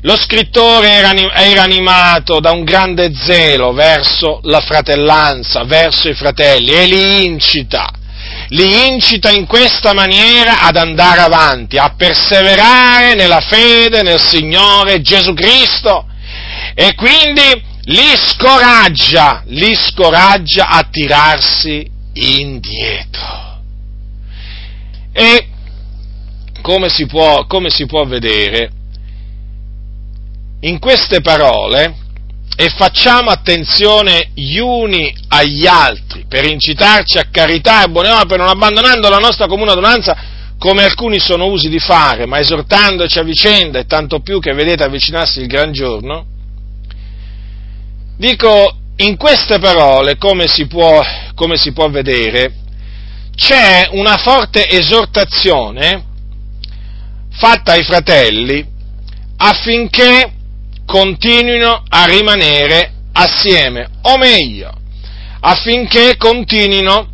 lo 0.02 0.16
scrittore 0.16 0.88
era 0.88 1.62
animato 1.62 2.38
da 2.40 2.52
un 2.52 2.64
grande 2.64 3.12
zelo 3.14 3.72
verso 3.72 4.40
la 4.44 4.60
fratellanza, 4.60 5.64
verso 5.64 6.08
i 6.08 6.14
fratelli 6.14 6.70
e 6.70 6.86
li 6.86 7.24
incita, 7.24 7.90
li 8.48 8.86
incita 8.88 9.30
in 9.30 9.46
questa 9.46 9.94
maniera 9.94 10.60
ad 10.60 10.76
andare 10.76 11.20
avanti, 11.20 11.76
a 11.76 11.94
perseverare 11.96 13.14
nella 13.14 13.40
fede 13.40 14.02
nel 14.02 14.20
Signore 14.20 15.00
Gesù 15.00 15.34
Cristo 15.34 16.06
e 16.74 16.94
quindi 16.94 17.64
li 17.86 18.14
scoraggia, 18.16 19.42
li 19.46 19.74
scoraggia 19.74 20.68
a 20.68 20.86
tirarsi 20.90 21.88
indietro. 22.12 23.44
E 25.12 25.48
come 26.66 26.88
si 26.88 27.06
può, 27.06 27.46
come 27.46 27.70
si 27.70 27.86
può 27.86 28.04
vedere, 28.06 28.70
in 30.62 30.80
queste 30.80 31.20
parole, 31.20 31.94
e 32.56 32.70
facciamo 32.70 33.30
attenzione 33.30 34.30
gli 34.34 34.56
uni 34.56 35.14
agli 35.28 35.64
altri 35.64 36.24
per 36.28 36.44
incitarci 36.44 37.18
a 37.18 37.28
carità 37.30 37.84
e 37.84 37.88
buone 37.88 38.10
opere, 38.10 38.38
non 38.38 38.48
abbandonando 38.48 39.08
la 39.08 39.18
nostra 39.18 39.46
comune 39.46 39.70
adunanza 39.70 40.16
come 40.58 40.82
alcuni 40.82 41.20
sono 41.20 41.46
usi 41.46 41.68
di 41.68 41.78
fare, 41.78 42.26
ma 42.26 42.40
esortandoci 42.40 43.20
a 43.20 43.22
vicenda 43.22 43.78
e 43.78 43.86
tanto 43.86 44.18
più 44.18 44.40
che 44.40 44.52
vedete 44.52 44.82
avvicinarsi 44.82 45.38
il 45.38 45.46
gran 45.46 45.70
giorno, 45.70 46.26
dico 48.16 48.76
in 48.96 49.16
queste 49.16 49.60
parole, 49.60 50.16
come 50.16 50.48
si 50.48 50.66
può, 50.66 51.00
come 51.36 51.56
si 51.56 51.72
può 51.72 51.88
vedere, 51.90 52.54
c'è 53.36 53.88
una 53.92 54.16
forte 54.16 54.68
esortazione 54.68 56.05
fatta 57.38 57.72
ai 57.72 57.84
fratelli 57.84 58.66
affinché 59.36 60.32
continuino 60.86 61.82
a 61.88 62.06
rimanere 62.06 62.92
assieme, 63.12 63.88
o 64.02 64.16
meglio, 64.16 64.72
affinché 65.40 66.16
continuino 66.16 67.08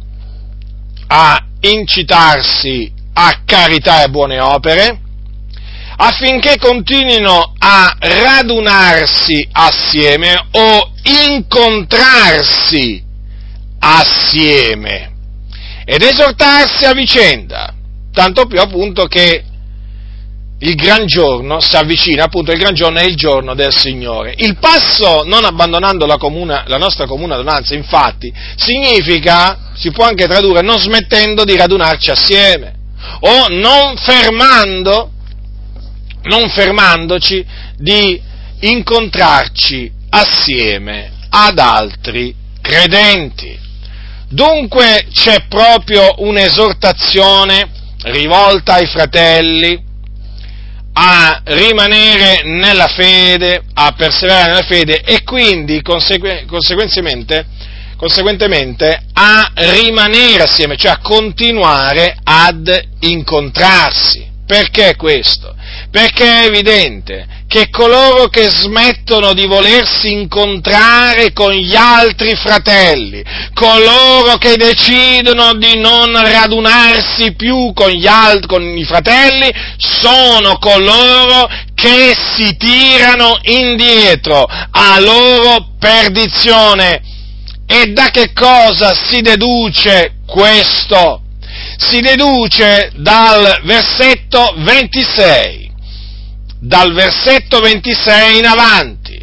a 1.08 1.44
incitarsi 1.60 2.92
a 3.14 3.42
carità 3.44 4.02
e 4.02 4.08
buone 4.08 4.40
opere, 4.40 5.00
affinché 5.96 6.56
continuino 6.58 7.54
a 7.58 7.96
radunarsi 7.98 9.48
assieme 9.52 10.34
o 10.52 10.92
incontrarsi 11.26 13.02
assieme 13.78 15.10
ed 15.84 16.02
esortarsi 16.02 16.84
a 16.84 16.92
vicenda, 16.92 17.74
tanto 18.12 18.46
più 18.46 18.60
appunto 18.60 19.06
che 19.06 19.44
il 20.62 20.74
gran 20.76 21.06
giorno 21.06 21.60
si 21.60 21.74
avvicina, 21.76 22.24
appunto 22.24 22.52
il 22.52 22.58
gran 22.58 22.74
giorno 22.74 23.00
è 23.00 23.04
il 23.04 23.16
giorno 23.16 23.54
del 23.54 23.74
Signore. 23.74 24.34
Il 24.36 24.56
passo, 24.58 25.22
non 25.24 25.44
abbandonando 25.44 26.06
la, 26.06 26.16
comuna, 26.16 26.64
la 26.66 26.78
nostra 26.78 27.06
comune 27.06 27.34
adunanza, 27.34 27.74
infatti, 27.74 28.32
significa, 28.56 29.72
si 29.74 29.90
può 29.90 30.04
anche 30.04 30.26
tradurre, 30.26 30.62
non 30.62 30.78
smettendo 30.78 31.42
di 31.44 31.56
radunarci 31.56 32.10
assieme, 32.10 32.74
o 33.20 33.48
non 33.48 33.96
fermando, 33.96 35.10
non 36.24 36.48
fermandoci 36.50 37.44
di 37.76 38.20
incontrarci 38.60 39.90
assieme 40.10 41.10
ad 41.28 41.58
altri 41.58 42.32
credenti. 42.60 43.58
Dunque 44.28 45.08
c'è 45.12 45.46
proprio 45.48 46.14
un'esortazione 46.18 47.68
rivolta 48.04 48.74
ai 48.74 48.86
fratelli, 48.86 49.90
a 50.94 51.40
rimanere 51.44 52.42
nella 52.44 52.88
fede, 52.88 53.62
a 53.74 53.92
perseverare 53.92 54.48
nella 54.48 54.62
fede 54.62 55.00
e 55.02 55.22
quindi 55.22 55.80
consegue, 55.82 56.44
conseguentemente, 56.46 57.46
conseguentemente 57.96 59.04
a 59.12 59.50
rimanere 59.54 60.42
assieme, 60.42 60.76
cioè 60.76 60.92
a 60.92 60.98
continuare 60.98 62.16
ad 62.22 62.88
incontrarsi. 63.00 64.30
Perché 64.44 64.96
questo? 64.96 65.54
Perché 65.90 66.24
è 66.24 66.46
evidente 66.46 67.26
che 67.52 67.68
coloro 67.68 68.28
che 68.28 68.48
smettono 68.48 69.34
di 69.34 69.44
volersi 69.44 70.10
incontrare 70.10 71.34
con 71.34 71.52
gli 71.52 71.76
altri 71.76 72.34
fratelli, 72.34 73.22
coloro 73.52 74.38
che 74.38 74.56
decidono 74.56 75.52
di 75.56 75.78
non 75.78 76.12
radunarsi 76.14 77.34
più 77.34 77.72
con, 77.74 77.90
gli 77.90 78.06
altri, 78.06 78.46
con 78.46 78.62
i 78.62 78.84
fratelli, 78.84 79.52
sono 79.76 80.56
coloro 80.56 81.46
che 81.74 82.16
si 82.34 82.56
tirano 82.56 83.38
indietro 83.42 84.46
a 84.46 84.98
loro 84.98 85.72
perdizione. 85.78 87.02
E 87.66 87.88
da 87.88 88.08
che 88.08 88.32
cosa 88.32 88.94
si 88.94 89.20
deduce 89.20 90.20
questo? 90.26 91.20
Si 91.76 92.00
deduce 92.00 92.92
dal 92.94 93.60
versetto 93.64 94.54
26 94.56 95.71
dal 96.62 96.92
versetto 96.92 97.58
26 97.58 98.38
in 98.38 98.46
avanti. 98.46 99.20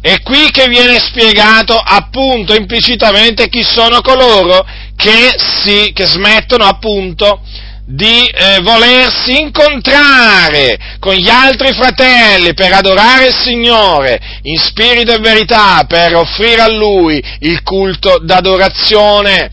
È 0.00 0.20
qui 0.22 0.50
che 0.50 0.68
viene 0.68 0.98
spiegato 0.98 1.76
appunto 1.76 2.54
implicitamente 2.54 3.48
chi 3.48 3.62
sono 3.62 4.00
coloro 4.00 4.66
che, 4.96 5.34
si, 5.62 5.92
che 5.92 6.06
smettono 6.06 6.64
appunto 6.64 7.42
di 7.84 8.24
eh, 8.26 8.60
volersi 8.62 9.38
incontrare 9.38 10.96
con 10.98 11.14
gli 11.14 11.28
altri 11.28 11.72
fratelli 11.72 12.54
per 12.54 12.72
adorare 12.72 13.26
il 13.26 13.34
Signore 13.34 14.18
in 14.42 14.58
spirito 14.58 15.12
e 15.12 15.18
verità, 15.18 15.84
per 15.86 16.16
offrire 16.16 16.62
a 16.62 16.70
Lui 16.70 17.22
il 17.40 17.62
culto 17.62 18.18
d'adorazione. 18.18 19.50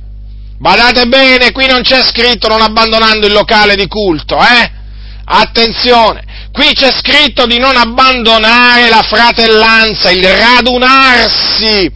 Badate 0.58 1.06
bene, 1.08 1.52
qui 1.52 1.68
non 1.68 1.82
c'è 1.82 2.02
scritto 2.02 2.48
non 2.48 2.62
abbandonando 2.62 3.28
il 3.28 3.34
locale 3.34 3.76
di 3.76 3.88
culto, 3.88 4.38
eh? 4.38 4.78
Attenzione, 5.26 6.24
Qui 6.52 6.74
c'è 6.74 6.92
scritto 6.92 7.46
di 7.46 7.58
non 7.60 7.76
abbandonare 7.76 8.90
la 8.90 9.02
fratellanza, 9.02 10.10
il 10.10 10.28
radunarsi, 10.28 11.92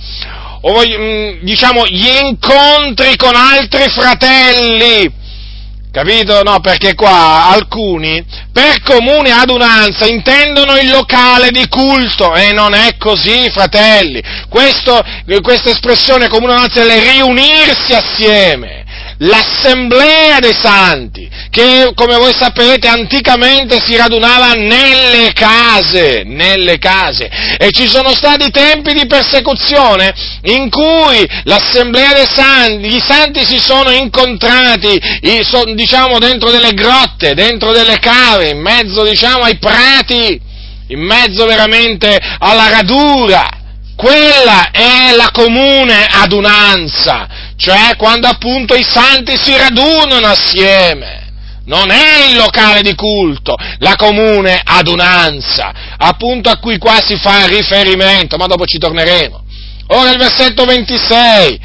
o 0.62 0.82
mm, 0.86 1.40
diciamo 1.42 1.86
gli 1.88 2.08
incontri 2.08 3.16
con 3.16 3.36
altri 3.36 3.90
fratelli. 3.90 5.22
Capito? 5.92 6.42
No, 6.42 6.60
perché 6.60 6.96
qua 6.96 7.50
alcuni 7.50 8.24
per 8.52 8.82
comune 8.82 9.32
adunanza 9.32 10.08
intendono 10.08 10.76
il 10.78 10.90
locale 10.90 11.52
di 11.52 11.68
culto 11.68 12.34
e 12.34 12.52
non 12.52 12.74
è 12.74 12.98
così, 12.98 13.50
fratelli. 13.52 14.20
Questo, 14.50 15.04
questa 15.42 15.70
espressione 15.70 16.30
comune 16.30 16.54
adunanza 16.54 16.82
è 16.82 17.12
riunirsi 17.12 17.94
assieme 17.94 18.83
l'assemblea 19.18 20.40
dei 20.40 20.54
santi, 20.54 21.30
che 21.50 21.92
come 21.94 22.16
voi 22.16 22.34
sapete 22.34 22.88
anticamente 22.88 23.80
si 23.82 23.96
radunava 23.96 24.54
nelle 24.54 25.32
case, 25.34 26.24
nelle 26.26 26.78
case, 26.78 27.30
e 27.58 27.70
ci 27.72 27.88
sono 27.88 28.14
stati 28.14 28.50
tempi 28.50 28.94
di 28.94 29.06
persecuzione 29.06 30.14
in 30.44 30.70
cui 30.70 31.28
l'assemblea 31.44 32.14
dei 32.14 32.28
santi, 32.32 32.96
i 32.96 33.04
santi 33.06 33.46
si 33.46 33.60
sono 33.60 33.92
incontrati, 33.92 35.00
diciamo, 35.74 36.20
dentro 36.20 36.52
delle 36.52 36.74
grotte, 36.74 37.34
dentro 37.34 37.72
delle 37.72 38.00
cave, 38.00 38.50
in 38.50 38.60
mezzo, 38.60 39.04
diciamo, 39.04 39.44
ai 39.44 39.58
prati, 39.58 40.40
in 40.88 41.00
mezzo 41.00 41.46
veramente 41.46 42.20
alla 42.40 42.70
radura, 42.70 43.50
quella 43.96 44.72
è 44.72 45.16
la 45.16 45.30
comune 45.32 46.08
adunanza, 46.10 47.43
cioè 47.64 47.96
quando 47.96 48.28
appunto 48.28 48.76
i 48.76 48.84
santi 48.84 49.38
si 49.42 49.56
radunano 49.56 50.28
assieme. 50.28 51.22
Non 51.66 51.92
è 51.92 52.28
il 52.28 52.36
locale 52.36 52.82
di 52.82 52.94
culto, 52.94 53.56
la 53.78 53.96
comune 53.96 54.60
adunanza, 54.62 55.72
appunto 55.98 56.50
a 56.50 56.58
cui 56.58 56.78
qua 56.78 57.00
si 57.00 57.16
fa 57.16 57.46
riferimento, 57.46 58.36
ma 58.36 58.48
dopo 58.48 58.66
ci 58.66 58.78
torneremo. 58.78 59.46
Ora 59.88 60.12
il 60.12 60.18
versetto 60.18 60.66
26, 60.66 61.60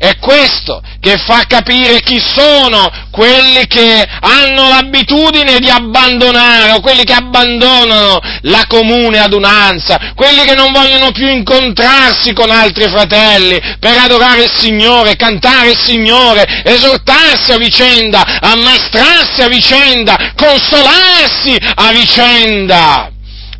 è 0.00 0.16
questo 0.18 0.80
che 0.98 1.18
fa 1.18 1.44
capire 1.46 2.00
chi 2.00 2.18
sono 2.18 2.90
quelli 3.10 3.66
che 3.66 4.08
hanno 4.20 4.68
l'abitudine 4.70 5.58
di 5.58 5.68
abbandonare 5.68 6.72
o 6.72 6.80
quelli 6.80 7.04
che 7.04 7.12
abbandonano 7.12 8.18
la 8.44 8.64
comune 8.66 9.18
adunanza, 9.18 10.12
quelli 10.14 10.44
che 10.44 10.54
non 10.54 10.72
vogliono 10.72 11.10
più 11.12 11.28
incontrarsi 11.28 12.32
con 12.32 12.48
altri 12.50 12.88
fratelli 12.88 13.60
per 13.78 13.98
adorare 13.98 14.44
il 14.44 14.50
Signore, 14.50 15.16
cantare 15.16 15.72
il 15.72 15.78
Signore, 15.78 16.62
esortarsi 16.64 17.52
a 17.52 17.58
vicenda, 17.58 18.40
ammastrarsi 18.40 19.42
a 19.42 19.48
vicenda, 19.48 20.32
consolarsi 20.34 21.58
a 21.74 21.92
vicenda 21.92 23.10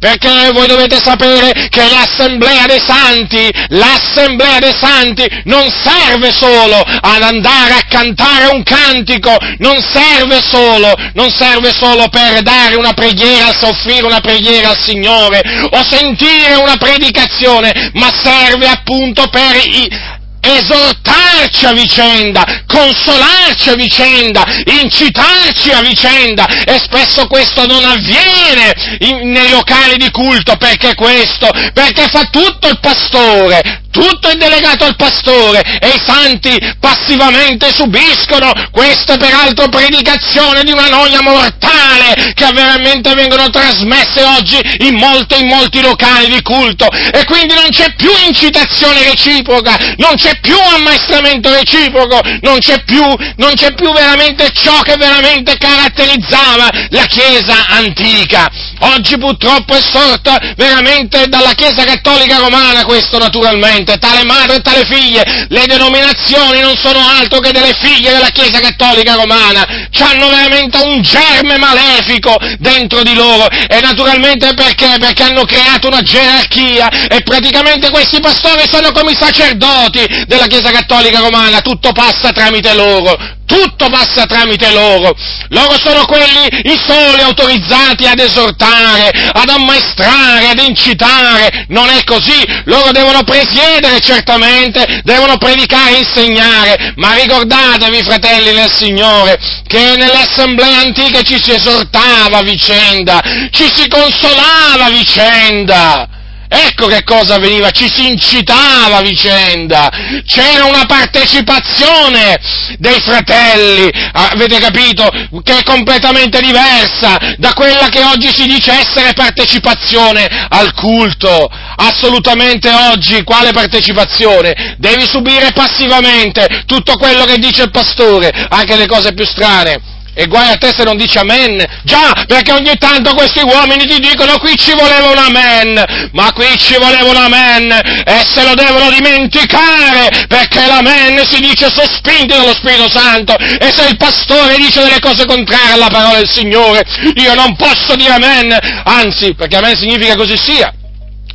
perché 0.01 0.51
voi 0.53 0.67
dovete 0.67 0.99
sapere 0.99 1.69
che 1.69 1.83
l'assemblea 1.91 2.65
dei 2.67 2.81
santi, 2.81 3.51
l'assemblea 3.69 4.59
dei 4.59 4.75
santi 4.75 5.29
non 5.45 5.71
serve 5.71 6.33
solo 6.33 6.77
ad 6.81 7.23
andare 7.23 7.75
a 7.75 7.85
cantare 7.87 8.47
un 8.47 8.63
cantico, 8.63 9.37
non 9.59 9.79
serve 9.93 10.41
solo, 10.43 10.91
non 11.13 11.31
serve 11.31 11.71
solo 11.71 12.09
per 12.09 12.41
dare 12.41 12.77
una 12.77 12.95
preghiera, 12.95 13.53
soffrire 13.53 14.07
una 14.07 14.21
preghiera 14.21 14.71
al 14.71 14.81
Signore 14.81 15.43
o 15.71 15.85
sentire 15.85 16.55
una 16.55 16.77
predicazione, 16.79 17.91
ma 17.93 18.09
serve 18.23 18.67
appunto 18.69 19.29
per 19.29 19.55
i, 19.57 20.19
esortarci 20.40 21.66
a 21.66 21.72
vicenda, 21.72 22.44
consolarci 22.66 23.70
a 23.70 23.74
vicenda, 23.74 24.44
incitarci 24.64 25.70
a 25.70 25.81
vicenda. 25.83 26.46
E 26.64 26.79
spesso 26.79 27.26
questo 27.26 27.66
non 27.66 27.85
avviene 27.85 28.98
in, 29.00 29.31
nei 29.31 29.50
locali 29.50 29.96
di 29.96 30.11
culto 30.11 30.57
perché 30.57 30.94
questo, 30.94 31.50
perché 31.72 32.09
fa 32.09 32.24
tutto 32.31 32.68
il 32.68 32.79
pastore, 32.81 33.83
tutto 33.90 34.29
è 34.29 34.37
delegato 34.37 34.85
al 34.85 34.96
pastore 34.96 35.62
e 35.81 35.88
i 35.88 36.00
santi 36.05 36.57
passivamente 36.79 37.72
subiscono 37.72 38.53
queste 38.70 39.16
peraltro 39.16 39.68
predicazioni 39.68 40.64
di 40.64 40.72
una 40.72 40.88
noia 40.88 41.20
mortale 41.22 42.33
che 42.35 42.46
veramente 42.53 43.14
vengono 43.14 43.50
trasmesse 43.50 44.22
oggi 44.22 44.59
in 44.81 44.94
molti, 44.94 45.40
in 45.40 45.46
molti 45.46 45.81
locali 45.81 46.29
di 46.29 46.42
culto 46.42 46.88
e 46.90 47.24
quindi 47.24 47.55
non 47.55 47.68
c'è 47.70 47.94
più 47.94 48.11
incitazione 48.26 49.03
reciproca, 49.05 49.76
non 49.96 50.14
c'è 50.16 50.38
più 50.40 50.57
ammaestramento 50.59 51.53
reciproco, 51.53 52.20
non 52.42 52.59
c'è 52.59 52.83
più, 52.85 53.03
non 53.37 53.53
c'è 53.55 53.74
più 53.74 53.92
veramente 53.92 54.50
ciò 54.53 54.81
che 54.81 54.96
veramente 54.96 55.57
caratterizzava 55.59 56.68
la 56.90 57.05
Chiesa 57.07 57.66
antica. 57.68 58.50
Oggi 58.81 59.18
purtroppo 59.18 59.74
è 59.74 59.81
sorta 59.81 60.38
veramente 60.57 61.29
dalla 61.29 61.53
Chiesa 61.53 61.85
cattolica 61.85 62.38
romana 62.38 62.85
questo 62.85 63.18
naturalmente, 63.18 63.80
tale 63.85 64.25
madre 64.25 64.57
e 64.57 64.61
tale 64.61 64.85
figlie, 64.85 65.47
le 65.49 65.66
denominazioni 65.66 66.61
non 66.61 66.77
sono 66.77 66.99
altro 66.99 67.38
che 67.40 67.53
delle 67.53 67.75
figlie 67.75 68.12
della 68.12 68.31
Chiesa 68.31 68.61
cattolica 68.61 69.14
romana, 69.14 69.88
hanno 70.01 70.29
veramente 70.29 70.79
un 70.79 71.03
germe 71.03 71.59
malefico 71.59 72.37
dentro 72.59 73.03
di 73.03 73.14
loro 73.14 73.49
e 73.49 73.81
naturalmente 73.81 74.55
perché? 74.55 74.97
Perché 74.99 75.23
hanno 75.23 75.45
creato 75.45 75.87
una 75.88 76.03
gerarchia 76.03 76.88
e 77.09 77.23
praticamente 77.23 77.90
questi 77.90 78.21
pastori 78.21 78.66
sono 78.69 78.93
come 78.93 79.12
i 79.12 79.16
sacerdoti 79.16 80.25
della 80.27 80.47
Chiesa 80.47 80.71
cattolica 80.71 81.19
romana, 81.21 81.61
tutto 81.61 81.93
passa 81.93 82.33
tramite 82.33 82.75
loro, 82.75 83.16
tutto 83.51 83.91
passa 83.91 84.27
tramite 84.27 84.71
loro. 84.71 85.13
Loro 85.49 85.77
sono 85.77 86.05
quelli 86.05 86.47
i 86.63 86.79
soli 86.87 87.21
autorizzati 87.21 88.07
ad 88.07 88.21
esortare, 88.21 89.11
ad 89.33 89.49
ammaestrare, 89.49 90.51
ad 90.51 90.61
incitare. 90.61 91.67
Non 91.69 91.89
è 91.89 92.05
così. 92.05 92.47
Loro 92.65 92.93
devono 92.93 93.25
presiedere 93.25 93.99
certamente, 93.99 95.01
devono 95.03 95.37
predicare 95.37 95.97
e 95.97 95.99
insegnare. 95.99 96.93
Ma 96.95 97.15
ricordatevi, 97.15 98.03
fratelli 98.03 98.53
del 98.55 98.71
Signore, 98.71 99.37
che 99.67 99.97
nelle 99.97 100.23
assemblee 100.23 100.77
antiche 100.77 101.25
ci 101.25 101.43
si 101.43 101.53
esortava 101.53 102.39
a 102.39 102.43
vicenda, 102.43 103.21
ci 103.51 103.69
si 103.75 103.89
consolava 103.89 104.85
a 104.85 104.91
vicenda. 104.91 106.09
Ecco 106.53 106.89
che 106.89 107.05
cosa 107.05 107.37
avveniva, 107.37 107.71
ci 107.71 107.89
si 107.89 108.09
incitava 108.09 108.97
a 108.97 109.03
vicenda, 109.03 109.89
c'era 110.27 110.65
una 110.65 110.85
partecipazione 110.85 112.41
dei 112.77 112.99
fratelli, 113.01 113.89
avete 114.11 114.59
capito, 114.59 115.09
che 115.45 115.59
è 115.59 115.63
completamente 115.63 116.41
diversa 116.41 117.37
da 117.37 117.53
quella 117.53 117.87
che 117.87 118.03
oggi 118.03 118.33
si 118.33 118.49
dice 118.49 118.73
essere 118.73 119.13
partecipazione 119.13 120.27
al 120.49 120.75
culto. 120.75 121.49
Assolutamente 121.77 122.69
oggi 122.69 123.23
quale 123.23 123.53
partecipazione? 123.53 124.75
Devi 124.77 125.07
subire 125.07 125.53
passivamente 125.53 126.65
tutto 126.67 126.97
quello 126.97 127.27
che 127.27 127.39
dice 127.39 127.63
il 127.63 127.71
pastore, 127.71 128.33
anche 128.49 128.75
le 128.75 128.87
cose 128.87 129.13
più 129.15 129.25
strane. 129.25 129.99
E 130.14 130.27
guai 130.27 130.53
a 130.53 130.57
te 130.57 130.73
se 130.75 130.83
non 130.85 130.96
dici 130.96 131.18
amen. 131.18 131.64
Già, 131.85 132.25
perché 132.27 132.53
ogni 132.53 132.77
tanto 132.79 133.14
questi 133.14 133.42
uomini 133.42 133.87
ti 133.87 134.01
dicono 134.01 134.38
qui 134.38 134.57
ci 134.57 134.73
voleva 134.73 135.09
un 135.09 135.18
amen, 135.18 136.11
ma 136.12 136.33
qui 136.33 136.59
ci 136.59 136.77
voleva 136.79 137.09
un 137.09 137.16
amen 137.16 137.70
e 137.70 138.25
se 138.29 138.42
lo 138.44 138.55
devono 138.55 138.90
dimenticare 138.90 140.27
perché 140.27 140.66
l'amen 140.66 141.23
si 141.29 141.40
dice 141.40 141.70
sospinti 141.70 142.27
dallo 142.27 142.53
Spirito 142.53 142.90
Santo 142.90 143.37
e 143.37 143.73
se 143.73 143.88
il 143.88 143.96
pastore 143.96 144.57
dice 144.57 144.83
delle 144.83 145.01
cose 145.01 145.27
contrarie 145.27 145.73
alla 145.73 145.88
parola 145.88 146.18
del 146.18 146.29
Signore, 146.29 146.85
io 147.14 147.35
non 147.35 147.57
posso 147.57 147.94
dire 147.96 148.12
amen, 148.12 148.57
anzi, 148.85 149.35
perché 149.35 149.57
amen 149.57 149.77
significa 149.77 150.16
così 150.16 150.37
sia. 150.37 150.73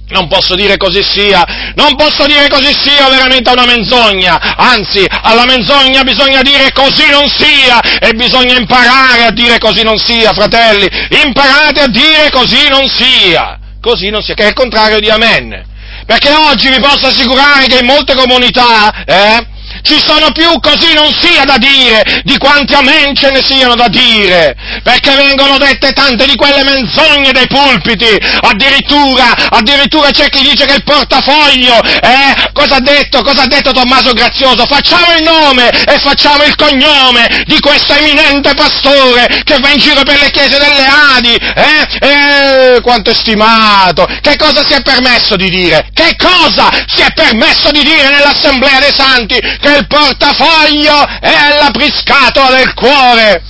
Non 0.07 0.27
posso 0.27 0.53
dire 0.53 0.77
così 0.77 1.01
sia, 1.01 1.73
non 1.75 1.95
posso 1.95 2.27
dire 2.27 2.47
così 2.47 2.71
sia 2.83 3.09
veramente 3.09 3.49
una 3.49 3.65
menzogna, 3.65 4.55
anzi 4.55 5.03
alla 5.09 5.45
menzogna 5.45 6.03
bisogna 6.03 6.43
dire 6.43 6.71
così 6.73 7.09
non 7.09 7.27
sia 7.27 7.79
e 7.99 8.13
bisogna 8.13 8.55
imparare 8.55 9.25
a 9.25 9.31
dire 9.31 9.57
così 9.57 9.81
non 9.81 9.97
sia, 9.97 10.31
fratelli, 10.31 10.87
imparate 11.23 11.81
a 11.81 11.87
dire 11.87 12.29
così 12.29 12.67
non 12.69 12.87
sia, 12.87 13.57
così 13.81 14.09
non 14.09 14.21
sia, 14.21 14.35
che 14.35 14.43
è 14.43 14.47
il 14.49 14.53
contrario 14.53 14.99
di 14.99 15.09
amen. 15.09 15.73
Perché 16.05 16.31
oggi 16.31 16.69
vi 16.69 16.79
posso 16.79 17.07
assicurare 17.07 17.65
che 17.65 17.79
in 17.79 17.87
molte 17.87 18.13
comunità, 18.13 19.03
eh, 19.05 19.47
ci 19.81 20.01
sono 20.05 20.31
più 20.31 20.59
così 20.59 20.93
non 20.93 21.11
sia 21.19 21.43
da 21.45 21.57
dire 21.57 22.21
di 22.23 22.37
quanti 22.37 22.73
amen 22.73 23.15
ce 23.15 23.31
ne 23.31 23.43
siano 23.43 23.75
da 23.75 23.87
dire, 23.87 24.55
perché 24.83 25.15
vengono 25.15 25.57
dette 25.57 25.91
tante 25.93 26.25
di 26.25 26.35
quelle 26.35 26.63
menzogne 26.63 27.31
dai 27.31 27.47
pulpiti, 27.47 28.17
addirittura, 28.41 29.33
addirittura 29.49 30.11
c'è 30.11 30.29
chi 30.29 30.41
dice 30.41 30.65
che 30.65 30.75
il 30.75 30.83
portafoglio, 30.83 31.81
eh, 31.83 32.49
cosa 32.53 32.75
ha 32.75 32.79
detto, 32.79 33.21
cosa 33.21 33.43
ha 33.43 33.47
detto 33.47 33.71
Tommaso 33.71 34.11
Grazioso? 34.13 34.65
Facciamo 34.65 35.13
il 35.17 35.23
nome 35.23 35.69
e 35.69 35.99
facciamo 35.99 36.43
il 36.43 36.55
cognome 36.55 37.43
di 37.45 37.59
questo 37.59 37.93
eminente 37.93 38.53
pastore 38.53 39.41
che 39.43 39.57
va 39.59 39.69
in 39.69 39.77
giro 39.77 40.03
per 40.03 40.19
le 40.19 40.31
chiese 40.31 40.57
delle 40.57 40.85
Adi, 41.15 41.35
eh, 41.35 42.75
eh, 42.75 42.81
quanto 42.81 43.11
è 43.11 43.13
stimato, 43.13 44.07
che 44.21 44.35
cosa 44.35 44.63
si 44.65 44.73
è 44.73 44.81
permesso 44.81 45.35
di 45.35 45.49
dire? 45.49 45.89
Che 45.93 46.15
cosa 46.17 46.69
si 46.87 47.01
è 47.01 47.11
permesso 47.13 47.71
di 47.71 47.83
dire 47.83 48.09
nell'assemblea 48.09 48.79
dei 48.79 48.93
santi? 48.93 49.39
Che 49.65 49.77
il 49.77 49.87
portafoglio 49.87 51.07
è 51.21 51.57
l'apriscatola 51.59 52.55
del 52.55 52.71
cuore. 52.75 53.41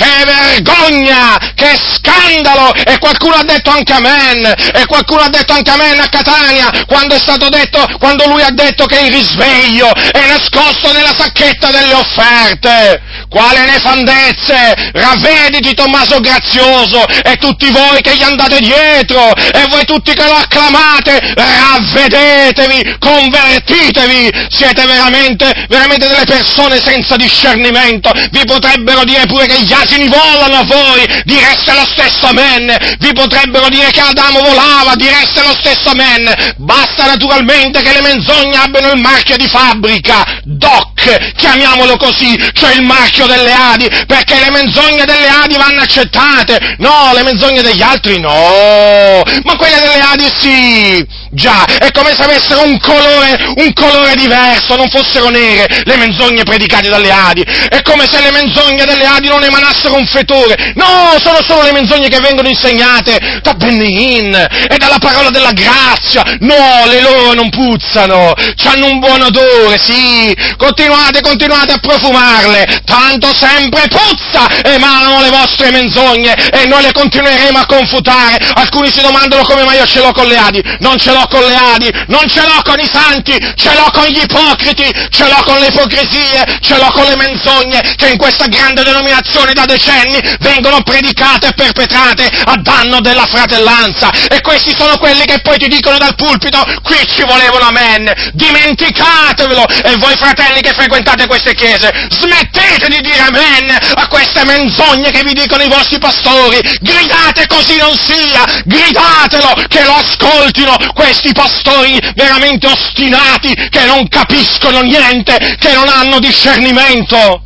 Che 0.00 0.24
vergogna! 0.24 1.36
Che 1.54 1.76
scandalo! 1.76 2.72
E 2.72 2.96
qualcuno 2.98 3.34
ha 3.34 3.44
detto 3.44 3.68
anche 3.68 3.92
amen! 3.92 4.54
E 4.72 4.86
qualcuno 4.86 5.20
ha 5.20 5.28
detto 5.28 5.52
anche 5.52 5.70
amen 5.70 6.00
a 6.00 6.08
Catania 6.08 6.70
quando 6.86 7.14
è 7.16 7.18
stato 7.18 7.50
detto, 7.50 7.86
quando 7.98 8.26
lui 8.26 8.40
ha 8.40 8.50
detto 8.50 8.86
che 8.86 8.98
il 8.98 9.12
risveglio 9.12 9.92
è 9.92 10.26
nascosto 10.26 10.90
nella 10.92 11.12
sacchetta 11.14 11.70
delle 11.70 11.92
offerte! 11.92 13.02
Quale 13.28 13.66
nefandezze! 13.66 14.90
Ravvediti 14.94 15.74
Tommaso 15.74 16.18
Grazioso 16.20 17.04
e 17.06 17.36
tutti 17.36 17.70
voi 17.70 18.00
che 18.00 18.16
gli 18.16 18.22
andate 18.22 18.58
dietro 18.60 19.34
e 19.34 19.66
voi 19.68 19.84
tutti 19.84 20.14
che 20.14 20.24
lo 20.24 20.34
acclamate, 20.34 21.34
ravvedetevi, 21.34 22.96
convertitevi! 22.98 24.46
Siete 24.48 24.86
veramente, 24.86 25.66
veramente 25.68 26.08
delle 26.08 26.24
persone 26.24 26.80
senza 26.80 27.16
discernimento! 27.16 28.10
Vi 28.30 28.44
potrebbero 28.46 29.04
dire 29.04 29.26
pure 29.26 29.44
che 29.46 29.60
gli 29.60 29.72
asini 29.90 30.08
volano 30.08 30.56
a 30.56 30.64
voi, 30.64 31.22
direste 31.24 31.72
lo 31.72 31.84
stesso 31.84 32.26
amen. 32.26 32.96
Vi 32.98 33.12
potrebbero 33.12 33.68
dire 33.68 33.90
che 33.90 34.00
Adamo 34.00 34.40
volava, 34.40 34.94
direste 34.94 35.42
lo 35.42 35.54
stesso 35.58 35.90
amen. 35.90 36.54
Basta 36.58 37.06
naturalmente 37.06 37.82
che 37.82 37.92
le 37.92 38.00
menzogne 38.00 38.56
abbiano 38.56 38.92
il 38.92 39.00
marchio 39.00 39.36
di 39.36 39.48
fabbrica, 39.48 40.40
DOC, 40.44 41.32
chiamiamolo 41.34 41.96
così, 41.96 42.38
cioè 42.52 42.74
il 42.74 42.82
marchio 42.82 43.26
delle 43.26 43.52
Adi, 43.52 43.88
perché 44.06 44.38
le 44.38 44.50
menzogne 44.50 45.04
delle 45.04 45.28
Adi 45.28 45.56
vanno 45.56 45.80
accettate. 45.80 46.76
No, 46.78 47.10
le 47.12 47.24
menzogne 47.24 47.62
degli 47.62 47.82
altri 47.82 48.20
no, 48.20 49.22
ma 49.42 49.56
quelle 49.56 49.76
delle 49.76 50.00
Adi 50.00 50.28
sì. 50.38 51.18
Già, 51.32 51.64
è 51.64 51.92
come 51.92 52.12
se 52.12 52.24
avessero 52.24 52.62
un 52.64 52.78
colore, 52.80 53.38
un 53.56 53.72
colore 53.72 54.16
diverso, 54.16 54.74
non 54.74 54.88
fossero 54.90 55.28
nere 55.28 55.82
le 55.84 55.96
menzogne 55.96 56.42
predicate 56.42 56.88
dalle 56.88 57.10
Adi. 57.10 57.42
È 57.42 57.82
come 57.82 58.08
se 58.10 58.20
le 58.20 58.32
menzogne 58.32 58.84
delle 58.84 59.04
Adi 59.04 59.28
non 59.28 59.42
emanassero 59.42 59.79
un 59.88 60.06
fetore. 60.06 60.72
No, 60.74 61.16
sono 61.22 61.38
solo 61.46 61.62
le 61.62 61.72
menzogne 61.72 62.08
che 62.08 62.20
vengono 62.20 62.48
insegnate 62.48 63.40
da 63.42 63.54
Benin 63.54 64.34
e 64.34 64.76
dalla 64.78 64.98
parola 64.98 65.30
della 65.30 65.52
grazia. 65.52 66.22
No, 66.40 66.84
le 66.86 67.00
loro 67.00 67.32
non 67.34 67.48
puzzano, 67.50 68.34
hanno 68.64 68.86
un 68.86 68.98
buon 68.98 69.22
odore, 69.22 69.78
sì. 69.78 70.36
Continuate, 70.56 71.20
continuate 71.20 71.72
a 71.72 71.78
profumarle, 71.78 72.82
tanto 72.84 73.34
sempre 73.34 73.88
puzza 73.88 74.48
emanano 74.64 75.20
le 75.20 75.30
vostre 75.30 75.70
menzogne 75.70 76.34
e 76.34 76.66
noi 76.66 76.82
le 76.82 76.92
continueremo 76.92 77.58
a 77.58 77.66
confutare. 77.66 78.38
Alcuni 78.54 78.90
si 78.90 79.00
domandano 79.00 79.42
come 79.42 79.64
mai 79.64 79.76
io 79.76 79.86
ce 79.86 80.00
l'ho 80.00 80.12
con 80.12 80.26
le 80.26 80.36
Adi. 80.36 80.62
Non 80.80 80.98
ce 80.98 81.12
l'ho 81.12 81.26
con 81.28 81.42
le 81.42 81.54
Adi, 81.54 81.90
non 82.06 82.28
ce 82.28 82.40
l'ho 82.40 82.62
con 82.62 82.78
i 82.78 82.88
santi, 82.90 83.36
ce 83.56 83.74
l'ho 83.74 83.90
con 83.92 84.04
gli 84.06 84.20
ipocriti, 84.22 84.90
ce 85.10 85.26
l'ho 85.26 85.42
con 85.44 85.58
le 85.58 85.66
ipocrisie, 85.66 86.58
ce 86.60 86.76
l'ho 86.76 86.90
con 86.92 87.04
le 87.04 87.16
menzogne 87.16 87.94
che 87.96 88.08
in 88.08 88.16
questa 88.16 88.46
grande 88.46 88.82
denominazione 88.82 89.52
da 89.60 89.66
decenni 89.66 90.20
vengono 90.40 90.82
predicate 90.82 91.48
e 91.48 91.52
perpetrate 91.52 92.30
a 92.44 92.56
danno 92.56 93.00
della 93.00 93.26
fratellanza. 93.26 94.10
E 94.28 94.40
questi 94.40 94.74
sono 94.76 94.96
quelli 94.98 95.24
che 95.24 95.40
poi 95.40 95.58
ti 95.58 95.68
dicono 95.68 95.98
dal 95.98 96.14
pulpito, 96.14 96.62
qui 96.82 96.96
ci 97.06 97.22
volevano 97.22 97.66
amen, 97.66 98.10
dimenticatevelo. 98.32 99.66
E 99.84 99.96
voi 99.96 100.16
fratelli 100.16 100.60
che 100.60 100.72
frequentate 100.72 101.26
queste 101.26 101.54
chiese, 101.54 101.92
smettete 102.10 102.88
di 102.88 103.00
dire 103.00 103.20
amen 103.20 103.76
a 103.94 104.06
queste 104.08 104.44
menzogne 104.44 105.10
che 105.10 105.22
vi 105.22 105.34
dicono 105.34 105.62
i 105.62 105.68
vostri 105.68 105.98
pastori, 105.98 106.58
gridate 106.80 107.46
così 107.46 107.76
non 107.76 107.96
sia, 107.96 108.44
gridatelo, 108.64 109.66
che 109.68 109.84
lo 109.84 109.94
ascoltino 109.94 110.76
questi 110.94 111.32
pastori 111.32 111.98
veramente 112.14 112.66
ostinati 112.66 113.54
che 113.68 113.84
non 113.84 114.08
capiscono 114.08 114.80
niente, 114.80 115.56
che 115.58 115.72
non 115.72 115.88
hanno 115.88 116.18
discernimento. 116.18 117.42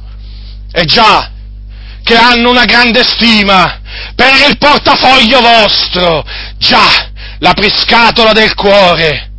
E 0.73 0.85
già, 0.87 1.31
che 2.05 2.17
hanno 2.17 2.51
una 2.51 2.67
grande 2.67 3.03
stima 3.03 3.81
per 4.15 4.33
il 4.49 4.59
portafoglio 4.59 5.41
vostro, 5.41 6.25
già, 6.59 7.11
la 7.39 7.55
priscatola 7.55 8.33
del 8.33 8.55
cuore. 8.55 9.31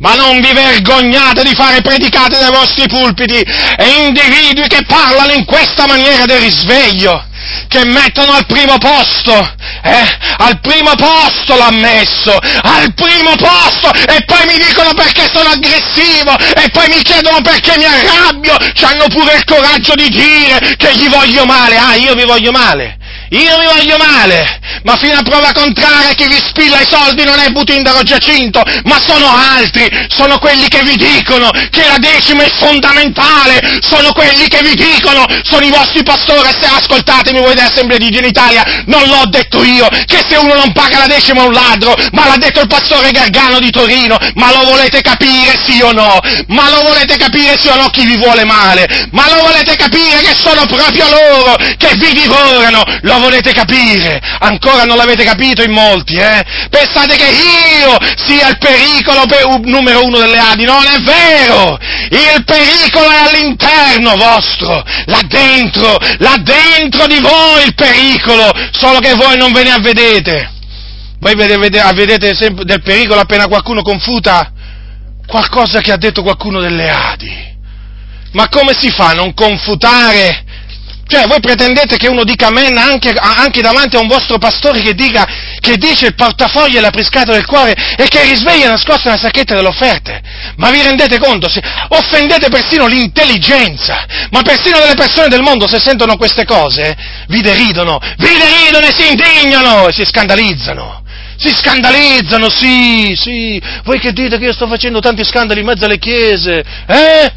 Ma 0.00 0.14
non 0.14 0.40
vi 0.40 0.52
vergognate 0.52 1.42
di 1.42 1.54
fare 1.54 1.82
predicate 1.82 2.38
dai 2.38 2.50
vostri 2.50 2.88
pulpiti 2.88 3.36
e 3.36 4.06
individui 4.06 4.66
che 4.66 4.82
parlano 4.86 5.32
in 5.32 5.44
questa 5.44 5.86
maniera 5.86 6.24
del 6.24 6.40
risveglio, 6.40 7.22
che 7.68 7.84
mettono 7.84 8.32
al 8.32 8.46
primo 8.46 8.78
posto, 8.78 9.34
eh, 9.82 10.18
al 10.38 10.58
primo 10.60 10.94
posto 10.94 11.54
l'ha 11.54 11.70
messo, 11.70 12.34
al 12.62 12.94
primo 12.94 13.36
posto, 13.36 13.92
e 13.92 14.24
poi 14.24 14.46
mi 14.46 14.56
dicono 14.56 14.94
perché 14.94 15.28
sono 15.30 15.50
aggressivo, 15.50 16.34
e 16.56 16.70
poi 16.70 16.88
mi 16.88 17.02
chiedono 17.02 17.42
perché 17.42 17.76
mi 17.76 17.84
arrabbio, 17.84 18.56
hanno 18.80 19.06
pure 19.08 19.34
il 19.34 19.44
coraggio 19.44 19.94
di 19.96 20.08
dire 20.08 20.76
che 20.76 20.94
gli 20.94 21.10
voglio 21.10 21.44
male, 21.44 21.76
ah, 21.76 21.94
io 21.96 22.14
vi 22.14 22.24
voglio 22.24 22.52
male, 22.52 22.96
io 23.30 23.58
vi 23.58 23.66
voglio 23.66 23.96
male, 23.96 24.58
ma 24.82 24.96
fino 24.96 25.18
a 25.18 25.22
prova 25.22 25.52
contraria 25.52 26.14
chi 26.14 26.26
vi 26.26 26.40
spilla 26.42 26.80
i 26.80 26.86
soldi 26.86 27.22
non 27.24 27.38
è 27.38 27.48
Butindaro 27.50 28.02
Giacinto, 28.02 28.62
ma 28.84 28.98
sono 28.98 29.26
altri, 29.28 29.88
sono 30.08 30.38
quelli 30.38 30.66
che 30.66 30.82
vi 30.82 30.96
dicono 30.96 31.50
che 31.70 31.86
la 31.86 31.98
decima 31.98 32.42
è 32.42 32.50
fondamentale, 32.50 33.78
sono 33.80 34.12
quelli 34.12 34.48
che 34.48 34.62
vi 34.62 34.74
dicono, 34.74 35.26
sono 35.42 35.64
i 35.64 35.70
vostri 35.70 36.02
pastori, 36.02 36.48
se 36.60 36.66
ascoltatemi 36.66 37.38
voi 37.38 37.54
dell'Assemblea 37.54 37.98
di 37.98 38.10
Dio 38.10 38.18
in 38.18 38.26
Italia, 38.26 38.64
non 38.86 39.06
l'ho 39.06 39.26
detto 39.28 39.62
io, 39.62 39.88
che 40.06 40.24
se 40.28 40.36
uno 40.36 40.54
non 40.54 40.72
paga 40.72 40.98
la 40.98 41.06
decima 41.06 41.42
è 41.42 41.46
un 41.46 41.52
ladro, 41.52 41.94
ma 42.10 42.26
l'ha 42.26 42.36
detto 42.36 42.60
il 42.60 42.66
pastore 42.66 43.12
Gargano 43.12 43.60
di 43.60 43.70
Torino, 43.70 44.18
ma 44.34 44.50
lo 44.52 44.64
volete 44.64 45.02
capire 45.02 45.56
sì 45.64 45.80
o 45.80 45.92
no? 45.92 46.18
Ma 46.48 46.68
lo 46.68 46.80
volete 46.82 47.16
capire 47.16 47.56
sì 47.60 47.68
o 47.68 47.76
no 47.76 47.90
chi 47.90 48.04
vi 48.04 48.16
vuole 48.16 48.44
male? 48.44 49.08
Ma 49.12 49.28
lo 49.28 49.42
volete 49.42 49.76
capire 49.76 50.20
che 50.20 50.34
sono 50.34 50.66
proprio 50.66 51.08
loro 51.08 51.56
che 51.76 51.94
vi 51.94 52.12
divorano? 52.12 52.82
Lo 53.02 53.19
volete 53.20 53.52
capire? 53.52 54.20
Ancora 54.40 54.84
non 54.84 54.96
l'avete 54.96 55.24
capito 55.24 55.62
in 55.62 55.70
molti, 55.70 56.16
eh? 56.16 56.42
Pensate 56.68 57.16
che 57.16 57.28
io 57.28 57.96
sia 58.16 58.48
il 58.48 58.58
pericolo 58.58 59.26
per, 59.26 59.46
numero 59.64 60.04
uno 60.04 60.18
delle 60.18 60.38
Adi? 60.38 60.64
Non 60.64 60.84
è 60.84 60.98
vero! 61.00 61.78
Il 62.10 62.44
pericolo 62.44 63.10
è 63.10 63.28
all'interno 63.28 64.16
vostro, 64.16 64.82
là 65.06 65.20
dentro, 65.26 65.96
là 66.18 66.36
dentro 66.42 67.06
di 67.06 67.20
voi 67.20 67.64
il 67.64 67.74
pericolo, 67.74 68.50
solo 68.72 68.98
che 68.98 69.14
voi 69.14 69.36
non 69.36 69.52
ve 69.52 69.62
ne 69.62 69.72
avvedete. 69.72 70.50
Voi 71.20 71.34
vedete, 71.34 71.80
avvedete 71.80 72.34
del 72.64 72.82
pericolo 72.82 73.20
appena 73.20 73.46
qualcuno 73.46 73.82
confuta 73.82 74.52
qualcosa 75.26 75.80
che 75.80 75.92
ha 75.92 75.96
detto 75.96 76.22
qualcuno 76.22 76.60
delle 76.60 76.90
Adi. 76.90 77.48
Ma 78.32 78.48
come 78.48 78.72
si 78.74 78.90
fa 78.90 79.10
a 79.10 79.14
non 79.14 79.32
confutare 79.34 80.44
cioè, 81.10 81.26
voi 81.26 81.40
pretendete 81.40 81.96
che 81.96 82.06
uno 82.06 82.22
dica 82.22 82.46
amen 82.46 82.78
anche, 82.78 83.10
anche 83.10 83.60
davanti 83.60 83.96
a 83.96 83.98
un 83.98 84.06
vostro 84.06 84.38
pastore 84.38 84.80
che, 84.80 84.94
dica, 84.94 85.26
che 85.58 85.76
dice 85.76 86.06
il 86.06 86.14
portafoglio 86.14 86.78
e 86.78 86.80
la 86.80 86.90
priscata 86.90 87.32
del 87.32 87.46
cuore 87.46 87.74
e 87.96 88.06
che 88.06 88.22
risveglia 88.22 88.68
nascosta 88.68 89.08
nella 89.10 89.20
sacchetta 89.20 89.56
delle 89.56 89.66
offerte? 89.66 90.22
Ma 90.54 90.70
vi 90.70 90.80
rendete 90.80 91.18
conto? 91.18 91.48
Se 91.48 91.60
offendete 91.88 92.48
persino 92.48 92.86
l'intelligenza, 92.86 94.06
ma 94.30 94.42
persino 94.42 94.78
delle 94.78 94.94
persone 94.94 95.26
del 95.26 95.42
mondo 95.42 95.66
se 95.66 95.80
sentono 95.80 96.16
queste 96.16 96.44
cose 96.44 96.96
vi 97.26 97.40
deridono, 97.40 97.98
vi 97.98 98.28
deridono 98.38 98.86
e 98.86 98.94
si 98.94 99.08
indignano 99.08 99.88
e 99.88 99.92
si 99.92 100.04
scandalizzano. 100.04 101.02
Si 101.36 101.52
scandalizzano, 101.52 102.48
sì, 102.50 103.14
sì. 103.16 103.60
Voi 103.82 103.98
che 103.98 104.12
dite 104.12 104.38
che 104.38 104.44
io 104.44 104.52
sto 104.52 104.68
facendo 104.68 105.00
tanti 105.00 105.24
scandali 105.24 105.58
in 105.58 105.66
mezzo 105.66 105.86
alle 105.86 105.98
chiese, 105.98 106.62
eh? 106.86 107.32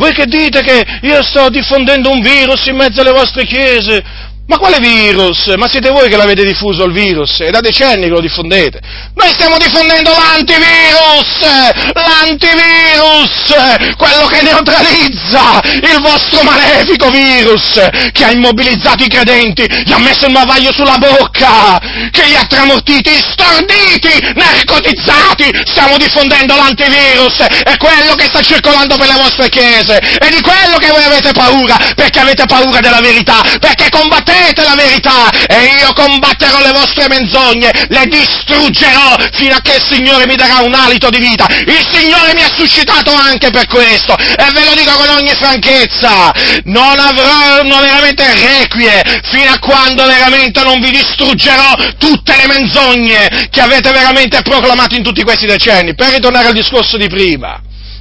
Voi 0.00 0.14
che 0.14 0.24
dite 0.24 0.62
che 0.62 0.82
io 1.02 1.22
sto 1.22 1.50
diffondendo 1.50 2.10
un 2.10 2.22
virus 2.22 2.64
in 2.68 2.76
mezzo 2.76 3.02
alle 3.02 3.12
vostre 3.12 3.44
chiese, 3.44 4.02
ma 4.50 4.58
quale 4.58 4.80
virus? 4.80 5.46
Ma 5.56 5.68
siete 5.68 5.90
voi 5.90 6.08
che 6.08 6.16
l'avete 6.16 6.44
diffuso 6.44 6.82
il 6.82 6.92
virus? 6.92 7.38
È 7.38 7.50
da 7.50 7.60
decenni 7.60 8.02
che 8.02 8.08
lo 8.08 8.20
diffondete. 8.20 8.80
Noi 9.14 9.30
stiamo 9.30 9.56
diffondendo 9.56 10.10
l'antivirus! 10.10 11.46
L'antivirus! 11.94 13.94
Quello 13.96 14.26
che 14.26 14.42
neutralizza 14.42 15.60
il 15.62 16.00
vostro 16.02 16.42
malefico 16.42 17.10
virus! 17.10 17.78
Che 18.10 18.24
ha 18.24 18.32
immobilizzato 18.32 19.04
i 19.04 19.08
credenti, 19.08 19.64
gli 19.84 19.92
ha 19.92 19.98
messo 19.98 20.26
il 20.26 20.32
mavaglio 20.32 20.72
sulla 20.72 20.98
bocca! 20.98 21.78
Che 22.10 22.24
li 22.24 22.34
ha 22.34 22.42
tramortiti, 22.42 23.22
storditi, 23.22 24.32
narcotizzati! 24.34 25.62
Stiamo 25.62 25.96
diffondendo 25.96 26.56
l'antivirus! 26.56 27.38
È 27.38 27.76
quello 27.76 28.16
che 28.16 28.24
sta 28.24 28.40
circolando 28.40 28.96
per 28.96 29.06
le 29.06 29.14
vostre 29.14 29.48
chiese! 29.48 29.96
È 29.96 30.28
di 30.28 30.40
quello 30.40 30.76
che 30.78 30.90
voi 30.90 31.04
avete 31.04 31.30
paura! 31.30 31.76
Perché 31.94 32.18
avete 32.18 32.46
paura 32.46 32.80
della 32.80 33.00
verità! 33.00 33.40
Perché 33.60 33.88
combattete! 33.90 34.39
Conoscerete 34.40 34.62
la 34.62 34.74
verità 34.74 35.30
e 35.46 35.78
io 35.80 35.92
combatterò 35.92 36.60
le 36.60 36.72
vostre 36.72 37.08
menzogne, 37.08 37.70
le 37.88 38.06
distruggerò 38.06 39.16
fino 39.32 39.54
a 39.54 39.60
che 39.60 39.76
il 39.76 39.84
Signore 39.84 40.26
mi 40.26 40.36
darà 40.36 40.60
un 40.60 40.74
alito 40.74 41.10
di 41.10 41.18
vita. 41.18 41.46
Il 41.66 41.86
Signore 41.92 42.32
mi 42.34 42.42
ha 42.42 42.50
suscitato 42.56 43.12
anche 43.12 43.50
per 43.50 43.66
questo 43.66 44.16
e 44.16 44.50
ve 44.52 44.64
lo 44.64 44.74
dico 44.74 44.92
con 44.96 45.08
ogni 45.10 45.32
franchezza, 45.38 46.32
non 46.64 46.98
avrò 46.98 47.62
veramente 47.80 48.24
requie 48.34 49.22
fino 49.30 49.50
a 49.50 49.58
quando 49.58 50.04
veramente 50.06 50.62
non 50.62 50.80
vi 50.80 50.90
distruggerò 50.90 51.74
tutte 51.98 52.34
le 52.36 52.46
menzogne 52.46 53.48
che 53.50 53.60
avete 53.60 53.90
veramente 53.90 54.42
proclamato 54.42 54.94
in 54.94 55.02
tutti 55.02 55.22
questi 55.22 55.46
decenni. 55.46 55.94
Per 55.94 56.12
ritornare 56.12 56.48
al 56.48 56.54
discorso 56.54 56.96
di 56.96 57.08
prima 57.08 57.60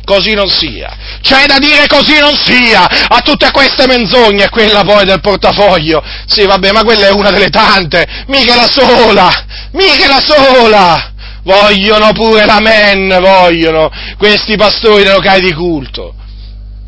così 0.10 0.34
non 0.34 0.50
sia. 0.50 0.98
C'è 1.22 1.46
da 1.46 1.60
dire 1.60 1.86
così 1.86 2.18
non 2.18 2.36
sia 2.36 2.84
a 3.08 3.22
tutte 3.22 3.52
queste 3.52 3.86
menzogne, 3.86 4.50
quella 4.50 4.82
poi 4.82 5.06
del 5.06 5.22
portafoglio. 5.22 6.04
Sì, 6.26 6.48
vabbè, 6.48 6.72
ma 6.72 6.84
quella 6.84 7.08
è 7.08 7.12
una 7.12 7.30
delle 7.30 7.50
tante, 7.50 8.24
mica 8.26 8.56
la 8.56 8.68
sola, 8.68 9.30
mica 9.74 10.08
la 10.08 10.20
sola. 10.20 11.14
Vogliono 11.44 12.12
pure 12.14 12.46
l'amen, 12.46 13.20
vogliono 13.22 13.92
questi 14.18 14.56
pastori 14.56 15.04
dei 15.04 15.14
locali 15.14 15.42
di 15.42 15.54
culto. 15.54 16.16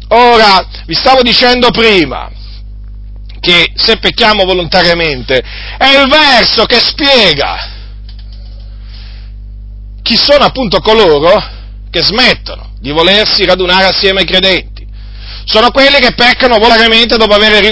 Ora, 0.10 0.66
vi 0.88 0.96
stavo 0.96 1.22
dicendo 1.22 1.70
prima 1.70 2.30
che 3.40 3.72
se 3.76 3.98
pecchiamo 3.98 4.44
volontariamente 4.44 5.42
è 5.78 5.98
il 6.00 6.08
verso 6.10 6.66
che 6.66 6.80
spiega 6.80 7.70
chi 10.04 10.16
sono 10.16 10.44
appunto 10.44 10.80
coloro 10.80 11.42
che 11.90 12.04
smettono 12.04 12.71
di 12.82 12.92
volersi 12.92 13.46
radunare 13.46 13.86
assieme 13.86 14.22
ai 14.22 14.26
credenti. 14.26 14.86
Sono 15.46 15.72
quelli 15.72 16.00
che 16.00 16.14
peccano 16.14 16.58
volontariamente 16.58 17.18
dopo 17.18 17.34
aver 17.34 17.64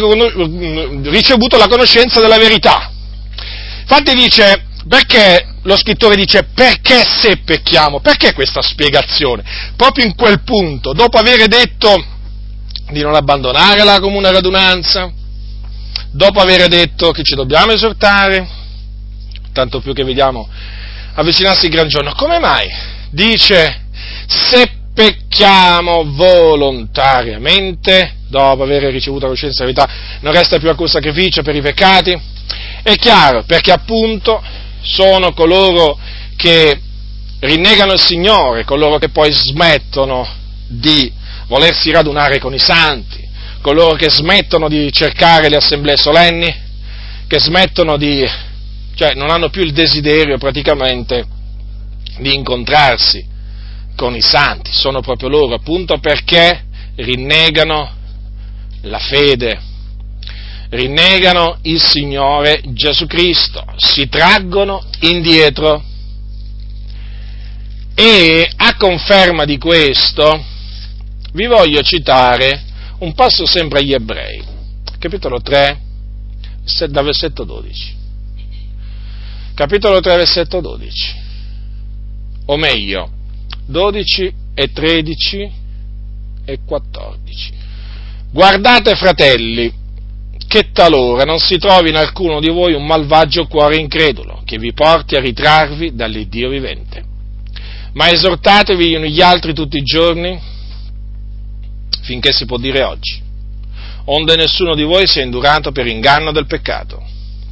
ricevuto 1.09 1.57
la 1.57 1.67
conoscenza 1.67 2.21
della 2.21 2.37
verità. 2.37 2.91
Infatti 3.81 4.13
dice, 4.13 4.65
perché 4.87 5.55
lo 5.63 5.75
scrittore 5.75 6.15
dice 6.15 6.43
perché 6.53 7.03
se 7.03 7.37
pecchiamo? 7.37 7.99
Perché 7.99 8.33
questa 8.33 8.61
spiegazione? 8.61 9.43
Proprio 9.75 10.05
in 10.05 10.15
quel 10.15 10.41
punto, 10.43 10.93
dopo 10.93 11.17
aver 11.17 11.47
detto 11.47 12.05
di 12.91 13.01
non 13.01 13.15
abbandonare 13.15 13.83
la 13.83 13.99
comune 13.99 14.31
radunanza, 14.31 15.11
dopo 16.11 16.39
aver 16.39 16.67
detto 16.67 17.11
che 17.11 17.23
ci 17.23 17.35
dobbiamo 17.35 17.71
esortare, 17.71 18.47
tanto 19.53 19.79
più 19.79 19.93
che 19.93 20.03
vediamo 20.03 20.47
avvicinarsi 21.15 21.65
il 21.65 21.71
gran 21.71 21.87
giorno, 21.87 22.13
come 22.13 22.39
mai 22.39 22.67
dice 23.11 23.87
se 24.27 24.78
pecchiamo 24.99 26.03
volontariamente, 26.07 28.15
dopo 28.27 28.63
aver 28.63 28.91
ricevuto 28.91 29.27
la 29.27 29.31
coscienza 29.31 29.63
della 29.63 29.73
verità, 29.73 30.19
non 30.19 30.33
resta 30.33 30.59
più 30.59 30.67
alcun 30.67 30.89
sacrificio 30.89 31.41
per 31.41 31.55
i 31.55 31.61
peccati? 31.61 32.21
È 32.83 32.93
chiaro, 32.95 33.43
perché 33.43 33.71
appunto 33.71 34.43
sono 34.81 35.31
coloro 35.31 35.97
che 36.35 36.81
rinnegano 37.39 37.93
il 37.93 38.01
Signore, 38.01 38.65
coloro 38.65 38.97
che 38.97 39.07
poi 39.07 39.31
smettono 39.31 40.27
di 40.67 41.09
volersi 41.47 41.91
radunare 41.91 42.37
con 42.37 42.53
i 42.53 42.59
santi, 42.59 43.25
coloro 43.61 43.95
che 43.95 44.09
smettono 44.09 44.67
di 44.67 44.91
cercare 44.91 45.47
le 45.47 45.55
assemblee 45.55 45.95
solenni, 45.95 46.53
che 47.25 47.39
smettono 47.39 47.95
di, 47.95 48.29
cioè 48.95 49.13
non 49.13 49.29
hanno 49.29 49.49
più 49.49 49.61
il 49.61 49.71
desiderio 49.71 50.37
praticamente 50.37 51.25
di 52.17 52.33
incontrarsi 52.33 53.28
con 53.99 54.15
i 54.15 54.21
santi, 54.21 54.71
sono 54.71 55.01
proprio 55.01 55.27
loro 55.27 55.55
appunto 55.55 55.97
perché 55.97 56.63
rinnegano 56.95 57.95
la 58.83 58.97
fede, 58.97 59.59
rinnegano 60.69 61.57
il 61.63 61.81
Signore 61.81 62.61
Gesù 62.67 63.07
Cristo, 63.07 63.61
si 63.75 64.07
traggono 64.07 64.81
indietro. 65.01 65.83
E 67.93 68.49
a 68.55 68.77
conferma 68.77 69.43
di 69.43 69.57
questo 69.57 70.45
vi 71.33 71.47
voglio 71.47 71.81
citare 71.81 72.63
un 72.99 73.13
passo 73.13 73.45
sempre 73.45 73.79
agli 73.79 73.91
ebrei, 73.91 74.41
capitolo 74.97 75.41
3, 75.41 75.81
da 76.87 77.01
versetto 77.01 77.43
12. 77.43 77.97
Capitolo 79.55 79.99
3, 79.99 80.15
versetto 80.15 80.61
12. 80.61 81.15
O 82.45 82.55
meglio, 82.55 83.17
12 83.69 84.33
e 84.55 84.71
13 84.71 85.51
e 86.43 86.59
14. 86.65 87.53
Guardate 88.31 88.95
fratelli, 88.95 89.71
che 90.47 90.71
talora 90.71 91.23
non 91.23 91.37
si 91.37 91.59
trovi 91.59 91.89
in 91.89 91.95
alcuno 91.95 92.39
di 92.39 92.49
voi 92.49 92.73
un 92.73 92.83
malvagio 92.83 93.45
cuore 93.45 93.77
incredulo 93.77 94.41
che 94.43 94.57
vi 94.57 94.73
porti 94.73 95.15
a 95.15 95.19
ritrarvi 95.19 95.93
dall'Iddio 95.93 96.49
vivente. 96.49 97.05
ma 97.93 98.09
esortatevi 98.09 98.89
gli 98.89 98.95
uni 98.95 99.11
gli 99.11 99.21
altri 99.21 99.53
tutti 99.53 99.77
i 99.77 99.83
giorni, 99.83 100.39
finché 102.01 102.31
si 102.31 102.45
può 102.45 102.57
dire 102.57 102.83
oggi, 102.83 103.21
onde 104.05 104.35
nessuno 104.35 104.73
di 104.75 104.83
voi 104.83 105.07
sia 105.07 105.23
indurato 105.23 105.71
per 105.71 105.87
inganno 105.87 106.31
del 106.31 106.45
peccato, 106.45 107.03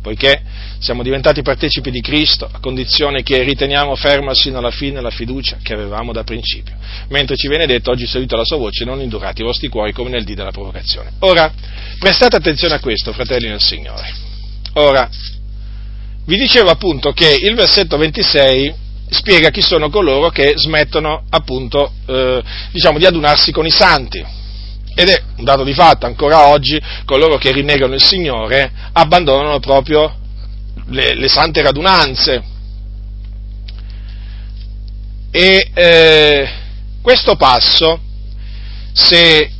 poiché 0.01 0.41
siamo 0.79 1.03
diventati 1.03 1.41
partecipi 1.41 1.91
di 1.91 2.01
Cristo 2.01 2.49
a 2.51 2.59
condizione 2.59 3.23
che 3.23 3.41
riteniamo 3.43 3.95
ferma 3.95 4.33
sino 4.33 4.59
alla 4.59 4.71
fine 4.71 5.01
la 5.01 5.09
fiducia 5.09 5.57
che 5.61 5.73
avevamo 5.73 6.11
da 6.11 6.23
principio, 6.23 6.75
mentre 7.09 7.35
ci 7.35 7.47
viene 7.47 7.65
detto 7.65 7.91
oggi 7.91 8.05
salito 8.05 8.35
la 8.35 8.43
sua 8.43 8.57
voce, 8.57 8.85
non 8.85 9.01
indurate 9.01 9.41
i 9.41 9.45
vostri 9.45 9.67
cuori 9.67 9.91
come 9.91 10.09
nel 10.09 10.23
dì 10.23 10.35
della 10.35 10.51
provocazione. 10.51 11.11
Ora, 11.19 11.51
prestate 11.99 12.35
attenzione 12.35 12.75
a 12.75 12.79
questo, 12.79 13.11
fratelli 13.11 13.47
del 13.47 13.61
Signore. 13.61 14.13
Ora, 14.73 15.09
vi 16.25 16.37
dicevo 16.37 16.69
appunto 16.69 17.13
che 17.13 17.39
il 17.41 17.55
versetto 17.55 17.97
26 17.97 18.85
spiega 19.09 19.49
chi 19.49 19.61
sono 19.61 19.89
coloro 19.89 20.29
che 20.29 20.53
smettono 20.57 21.23
appunto 21.29 21.93
eh, 22.05 22.43
diciamo, 22.71 22.97
di 22.97 23.05
adunarsi 23.05 23.51
con 23.51 23.65
i 23.65 23.71
santi. 23.71 24.23
Ed 24.93 25.09
è 25.09 25.23
un 25.37 25.43
dato 25.43 25.63
di 25.63 25.73
fatto, 25.73 26.05
ancora 26.05 26.47
oggi 26.47 26.81
coloro 27.05 27.37
che 27.37 27.51
rinnegano 27.51 27.93
il 27.93 28.03
Signore 28.03 28.71
abbandonano 28.93 29.59
proprio 29.59 30.25
le, 30.87 31.15
le 31.15 31.27
sante 31.27 31.61
radunanze. 31.61 32.43
E 35.31 35.69
eh, 35.73 36.49
questo 37.01 37.35
passo, 37.35 37.99
se 38.93 39.51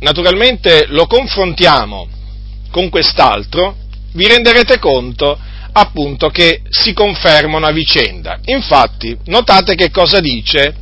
naturalmente 0.00 0.86
lo 0.88 1.06
confrontiamo 1.06 2.08
con 2.70 2.88
quest'altro, 2.88 3.76
vi 4.12 4.26
renderete 4.26 4.78
conto 4.78 5.38
appunto 5.72 6.28
che 6.28 6.62
si 6.70 6.92
confermano 6.92 7.66
a 7.66 7.72
vicenda. 7.72 8.38
Infatti, 8.46 9.16
notate 9.26 9.74
che 9.74 9.90
cosa 9.90 10.20
dice, 10.20 10.74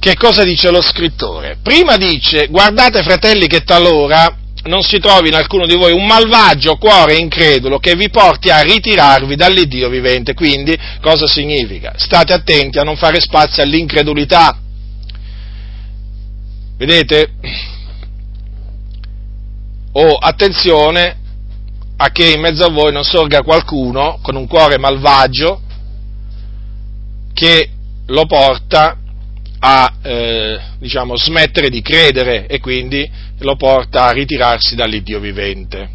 che 0.00 0.16
cosa 0.16 0.42
dice 0.42 0.70
lo 0.70 0.82
scrittore. 0.82 1.58
Prima 1.62 1.96
dice, 1.96 2.48
guardate 2.48 3.02
fratelli 3.02 3.46
che 3.46 3.62
talora 3.62 4.36
non 4.64 4.82
si 4.82 4.98
trovi 4.98 5.28
in 5.28 5.34
alcuno 5.34 5.66
di 5.66 5.76
voi 5.76 5.92
un 5.92 6.06
malvagio 6.06 6.76
cuore 6.76 7.16
incredulo 7.16 7.78
che 7.78 7.94
vi 7.94 8.08
porti 8.08 8.50
a 8.50 8.60
ritirarvi 8.60 9.36
dall'Iddio 9.36 9.88
vivente. 9.88 10.34
Quindi, 10.34 10.76
cosa 11.00 11.26
significa? 11.26 11.94
State 11.96 12.32
attenti 12.32 12.78
a 12.78 12.82
non 12.82 12.96
fare 12.96 13.20
spazio 13.20 13.62
all'incredulità. 13.62 14.58
Vedete? 16.76 17.32
O 19.92 20.16
attenzione 20.16 21.18
a 21.96 22.10
che 22.10 22.32
in 22.32 22.40
mezzo 22.40 22.64
a 22.64 22.70
voi 22.70 22.92
non 22.92 23.04
sorga 23.04 23.42
qualcuno 23.42 24.18
con 24.20 24.34
un 24.34 24.46
cuore 24.48 24.78
malvagio 24.78 25.60
che 27.32 27.70
lo 28.06 28.26
porta 28.26 28.98
a 29.66 29.94
eh, 30.02 30.60
diciamo, 30.78 31.16
smettere 31.16 31.70
di 31.70 31.80
credere 31.80 32.46
e 32.46 32.60
quindi 32.60 33.10
lo 33.38 33.56
porta 33.56 34.04
a 34.04 34.10
ritirarsi 34.10 34.74
dall'Iddio 34.74 35.20
vivente. 35.20 35.88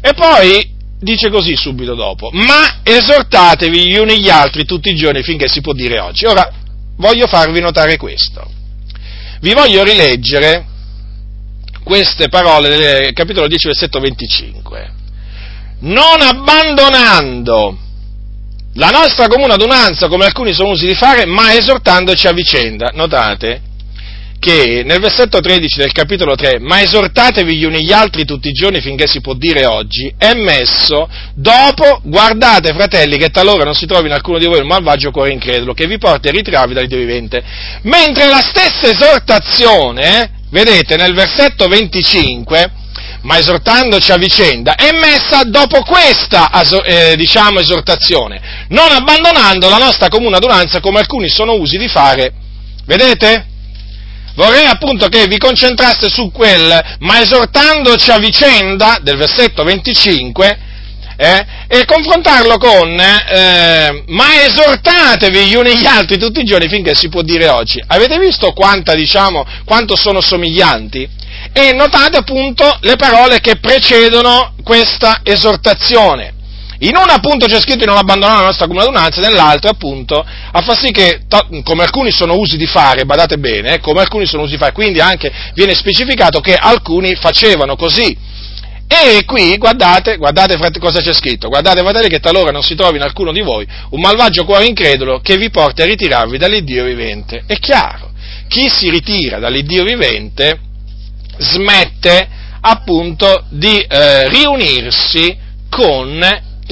E 0.00 0.14
poi 0.14 0.70
dice 0.98 1.28
così 1.28 1.54
subito 1.54 1.94
dopo, 1.94 2.30
ma 2.32 2.80
esortatevi 2.82 3.86
gli 3.86 3.96
uni 3.96 4.20
gli 4.20 4.30
altri 4.30 4.64
tutti 4.64 4.90
i 4.90 4.96
giorni 4.96 5.22
finché 5.22 5.46
si 5.46 5.60
può 5.60 5.74
dire 5.74 5.98
oggi. 5.98 6.24
Ora, 6.24 6.50
voglio 6.96 7.26
farvi 7.26 7.60
notare 7.60 7.98
questo. 7.98 8.50
Vi 9.40 9.52
voglio 9.52 9.84
rileggere 9.84 10.64
queste 11.84 12.30
parole 12.30 12.68
del 12.70 13.12
capitolo 13.12 13.46
10, 13.46 13.66
versetto 13.66 14.00
25. 14.00 14.92
Non 15.80 16.22
abbandonando 16.22 17.76
la 18.74 18.88
nostra 18.88 19.26
comune 19.28 19.54
adunanza, 19.54 20.08
come 20.08 20.24
alcuni 20.24 20.52
sono 20.52 20.70
usi 20.70 20.86
di 20.86 20.94
fare, 20.94 21.26
ma 21.26 21.54
esortandoci 21.54 22.26
a 22.26 22.32
vicenda. 22.32 22.90
Notate 22.94 23.70
che 24.42 24.82
nel 24.84 24.98
versetto 24.98 25.38
13 25.38 25.78
del 25.78 25.92
capitolo 25.92 26.34
3, 26.34 26.58
ma 26.58 26.82
esortatevi 26.82 27.54
gli 27.54 27.62
uni 27.62 27.84
gli 27.84 27.92
altri 27.92 28.24
tutti 28.24 28.48
i 28.48 28.52
giorni 28.52 28.80
finché 28.80 29.06
si 29.06 29.20
può 29.20 29.34
dire 29.34 29.66
oggi, 29.66 30.12
è 30.18 30.34
messo 30.34 31.08
dopo, 31.36 32.00
guardate 32.02 32.72
fratelli 32.72 33.18
che 33.18 33.28
talora 33.28 33.62
non 33.62 33.74
si 33.74 33.86
trovi 33.86 34.08
in 34.08 34.14
alcuno 34.14 34.38
di 34.38 34.46
voi 34.46 34.58
un 34.58 34.66
malvagio 34.66 35.12
cuore 35.12 35.30
incredulo 35.30 35.74
che 35.74 35.86
vi 35.86 35.96
porti 35.96 36.26
a 36.26 36.32
ritirarvi 36.32 36.74
dal 36.74 36.88
Dio 36.88 36.98
vivente. 36.98 37.40
Mentre 37.82 38.26
la 38.26 38.40
stessa 38.40 38.90
esortazione, 38.90 40.40
vedete, 40.50 40.96
nel 40.96 41.14
versetto 41.14 41.68
25, 41.68 42.72
ma 43.22 43.38
esortandoci 43.38 44.12
a 44.12 44.16
vicenda, 44.16 44.74
è 44.74 44.92
messa 44.92 45.42
dopo 45.44 45.82
questa, 45.82 46.50
eh, 46.84 47.16
diciamo, 47.16 47.60
esortazione, 47.60 48.66
non 48.68 48.90
abbandonando 48.90 49.68
la 49.68 49.76
nostra 49.76 50.08
comune 50.08 50.36
adunanza 50.36 50.80
come 50.80 50.98
alcuni 50.98 51.28
sono 51.28 51.54
usi 51.54 51.76
di 51.78 51.88
fare. 51.88 52.32
Vedete? 52.84 53.46
Vorrei 54.34 54.64
appunto 54.64 55.08
che 55.08 55.26
vi 55.26 55.36
concentraste 55.36 56.08
su 56.08 56.30
quel, 56.32 56.96
ma 57.00 57.20
esortandoci 57.20 58.10
a 58.10 58.18
vicenda 58.18 58.98
del 59.00 59.16
versetto 59.16 59.62
25, 59.62 60.70
eh, 61.22 61.46
e 61.68 61.84
confrontarlo 61.84 62.58
con 62.58 62.98
eh, 62.98 64.02
ma 64.08 64.44
esortatevi 64.44 65.46
gli 65.46 65.54
uni 65.54 65.78
gli 65.78 65.86
altri 65.86 66.18
tutti 66.18 66.40
i 66.40 66.44
giorni 66.44 66.68
finché 66.68 66.96
si 66.96 67.08
può 67.08 67.22
dire 67.22 67.48
oggi. 67.48 67.80
Avete 67.86 68.18
visto 68.18 68.52
quanta, 68.52 68.94
diciamo, 68.94 69.46
quanto 69.64 69.94
sono 69.94 70.20
somiglianti? 70.20 71.08
E 71.52 71.72
notate 71.74 72.18
appunto 72.18 72.76
le 72.80 72.96
parole 72.96 73.38
che 73.38 73.56
precedono 73.56 74.54
questa 74.64 75.20
esortazione. 75.22 76.34
In 76.80 76.96
una 76.96 77.14
appunto 77.14 77.46
c'è 77.46 77.60
scritto 77.60 77.78
di 77.78 77.84
non 77.84 77.96
abbandonare 77.96 78.40
la 78.40 78.46
nostra 78.46 78.66
comune 78.66 78.84
adunanza, 78.84 79.20
nell'altra 79.20 79.70
appunto 79.70 80.18
a 80.18 80.60
far 80.60 80.76
sì 80.76 80.90
che, 80.90 81.20
come 81.62 81.84
alcuni 81.84 82.10
sono 82.10 82.34
usi 82.34 82.56
di 82.56 82.66
fare, 82.66 83.04
badate 83.04 83.38
bene, 83.38 83.74
eh, 83.74 83.78
come 83.78 84.00
alcuni 84.00 84.26
sono 84.26 84.42
usi 84.42 84.52
di 84.52 84.58
fare, 84.58 84.72
quindi 84.72 84.98
anche 84.98 85.32
viene 85.54 85.74
specificato 85.76 86.40
che 86.40 86.56
alcuni 86.56 87.14
facevano 87.14 87.76
così. 87.76 88.30
E 88.94 89.24
qui 89.24 89.56
guardate, 89.56 90.18
guardate 90.18 90.58
cosa 90.78 91.00
c'è 91.00 91.14
scritto, 91.14 91.48
guardate 91.48 91.80
fratelli 91.80 92.10
che 92.10 92.20
talora 92.20 92.50
non 92.50 92.62
si 92.62 92.74
trovi 92.74 92.98
in 92.98 93.02
alcuno 93.02 93.32
di 93.32 93.40
voi 93.40 93.66
un 93.90 94.00
malvagio 94.00 94.44
cuore 94.44 94.66
incredulo 94.66 95.20
che 95.20 95.38
vi 95.38 95.48
porti 95.48 95.80
a 95.80 95.86
ritirarvi 95.86 96.36
dall'Iddio 96.36 96.84
vivente. 96.84 97.44
È 97.46 97.54
chiaro, 97.54 98.10
chi 98.48 98.68
si 98.68 98.90
ritira 98.90 99.38
dall'Iddio 99.38 99.82
vivente 99.84 100.60
smette 101.38 102.28
appunto 102.60 103.46
di 103.48 103.78
eh, 103.78 104.28
riunirsi 104.28 105.38
con 105.70 106.20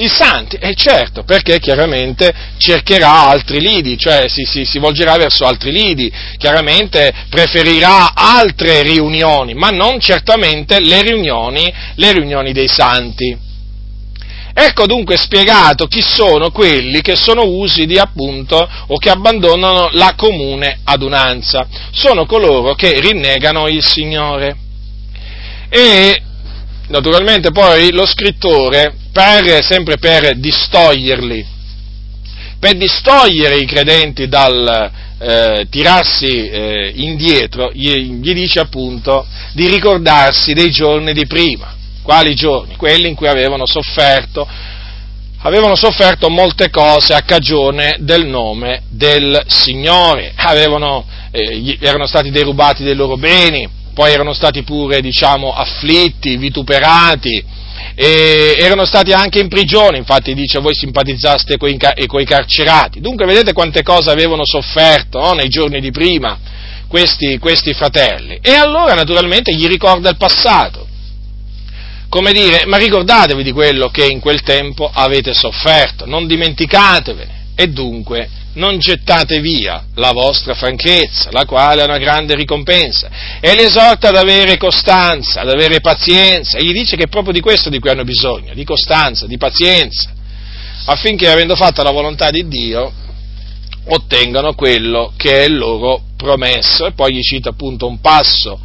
i 0.03 0.07
santi, 0.07 0.55
e 0.55 0.73
certo, 0.75 1.23
perché 1.23 1.59
chiaramente 1.59 2.33
cercherà 2.57 3.29
altri 3.29 3.59
lidi, 3.59 3.97
cioè 3.97 4.27
si, 4.27 4.43
si, 4.45 4.65
si, 4.65 4.79
volgerà 4.79 5.15
verso 5.17 5.45
altri 5.45 5.71
lidi, 5.71 6.11
chiaramente 6.37 7.13
preferirà 7.29 8.13
altre 8.13 8.81
riunioni, 8.81 9.53
ma 9.53 9.69
non 9.69 9.99
certamente 9.99 10.79
le 10.79 11.01
riunioni, 11.03 11.71
le 11.95 12.11
riunioni 12.13 12.51
dei 12.51 12.67
santi. 12.67 13.49
Ecco 14.53 14.85
dunque 14.85 15.17
spiegato 15.17 15.87
chi 15.87 16.01
sono 16.01 16.51
quelli 16.51 17.01
che 17.01 17.15
sono 17.15 17.43
usidi 17.43 17.97
appunto 17.97 18.69
o 18.87 18.97
che 18.97 19.09
abbandonano 19.09 19.89
la 19.93 20.13
comune 20.17 20.79
adunanza. 20.83 21.67
Sono 21.91 22.25
coloro 22.25 22.73
che 22.73 22.99
rinnegano 22.99 23.67
il 23.67 23.83
Signore. 23.83 24.57
E 25.69 26.21
naturalmente 26.91 27.51
poi 27.51 27.91
lo 27.91 28.05
scrittore 28.05 28.93
per, 29.11 29.63
sempre 29.63 29.97
per 29.97 30.37
distoglierli, 30.37 31.45
per 32.59 32.75
distogliere 32.75 33.57
i 33.57 33.65
credenti 33.65 34.27
dal 34.27 34.91
eh, 35.17 35.67
tirarsi 35.69 36.49
eh, 36.49 36.91
indietro, 36.95 37.71
gli, 37.73 38.19
gli 38.19 38.33
dice 38.33 38.59
appunto 38.59 39.25
di 39.53 39.67
ricordarsi 39.67 40.53
dei 40.53 40.69
giorni 40.69 41.13
di 41.13 41.25
prima. 41.25 41.75
Quali 42.03 42.33
giorni? 42.33 42.75
Quelli 42.75 43.07
in 43.07 43.15
cui 43.15 43.27
avevano 43.27 43.65
sofferto, 43.65 44.47
avevano 45.43 45.75
sofferto 45.75 46.29
molte 46.29 46.69
cose 46.69 47.13
a 47.13 47.21
cagione 47.21 47.97
del 47.99 48.25
nome 48.25 48.83
del 48.89 49.43
Signore, 49.47 50.33
avevano, 50.35 51.05
eh, 51.31 51.77
erano 51.79 52.07
stati 52.07 52.31
derubati 52.31 52.83
dei 52.83 52.95
loro 52.95 53.17
beni, 53.17 53.69
poi 53.93 54.11
erano 54.11 54.33
stati 54.33 54.63
pure, 54.63 55.01
diciamo, 55.01 55.53
afflitti, 55.53 56.37
vituperati, 56.37 57.43
erano 57.95 58.85
stati 58.85 59.11
anche 59.11 59.39
in 59.39 59.47
prigione, 59.47 59.97
infatti 59.97 60.33
dice 60.33 60.59
voi 60.59 60.73
simpatizzaste 60.73 61.57
coi, 61.57 61.77
coi 62.07 62.25
carcerati. 62.25 62.99
Dunque 62.99 63.25
vedete 63.25 63.53
quante 63.53 63.83
cose 63.83 64.09
avevano 64.09 64.45
sofferto 64.45 65.19
no? 65.19 65.33
nei 65.33 65.49
giorni 65.49 65.79
di 65.81 65.91
prima 65.91 66.37
questi, 66.87 67.37
questi 67.37 67.73
fratelli. 67.73 68.39
E 68.41 68.51
allora 68.51 68.93
naturalmente 68.93 69.55
gli 69.55 69.67
ricorda 69.67 70.09
il 70.09 70.17
passato. 70.17 70.87
Come 72.09 72.33
dire, 72.33 72.65
ma 72.65 72.75
ricordatevi 72.75 73.41
di 73.41 73.53
quello 73.53 73.89
che 73.89 74.05
in 74.05 74.19
quel 74.19 74.41
tempo 74.41 74.89
avete 74.93 75.33
sofferto, 75.33 76.05
non 76.05 76.27
dimenticatevene. 76.27 77.39
E 77.61 77.67
dunque 77.67 78.27
non 78.53 78.79
gettate 78.79 79.39
via 79.39 79.85
la 79.93 80.13
vostra 80.13 80.55
franchezza, 80.55 81.29
la 81.31 81.45
quale 81.45 81.83
è 81.83 81.85
una 81.85 81.99
grande 81.99 82.33
ricompensa, 82.33 83.07
e 83.39 83.53
li 83.53 83.61
esorta 83.61 84.07
ad 84.07 84.15
avere 84.15 84.57
costanza, 84.57 85.41
ad 85.41 85.49
avere 85.49 85.79
pazienza, 85.79 86.57
e 86.57 86.63
gli 86.63 86.73
dice 86.73 86.95
che 86.95 87.03
è 87.03 87.07
proprio 87.07 87.31
di 87.31 87.39
questo 87.39 87.69
di 87.69 87.77
cui 87.77 87.91
hanno 87.91 88.03
bisogno, 88.03 88.55
di 88.55 88.63
costanza, 88.63 89.27
di 89.27 89.37
pazienza. 89.37 90.09
affinché, 90.85 91.29
avendo 91.29 91.55
fatto 91.55 91.83
la 91.83 91.91
volontà 91.91 92.31
di 92.31 92.47
Dio, 92.47 92.91
ottengano 93.89 94.55
quello 94.55 95.13
che 95.15 95.43
è 95.43 95.47
loro 95.47 96.05
promesso. 96.17 96.87
E 96.87 96.93
poi 96.93 97.13
gli 97.13 97.21
cita 97.21 97.49
appunto 97.49 97.85
un 97.85 98.01
passo 98.01 98.59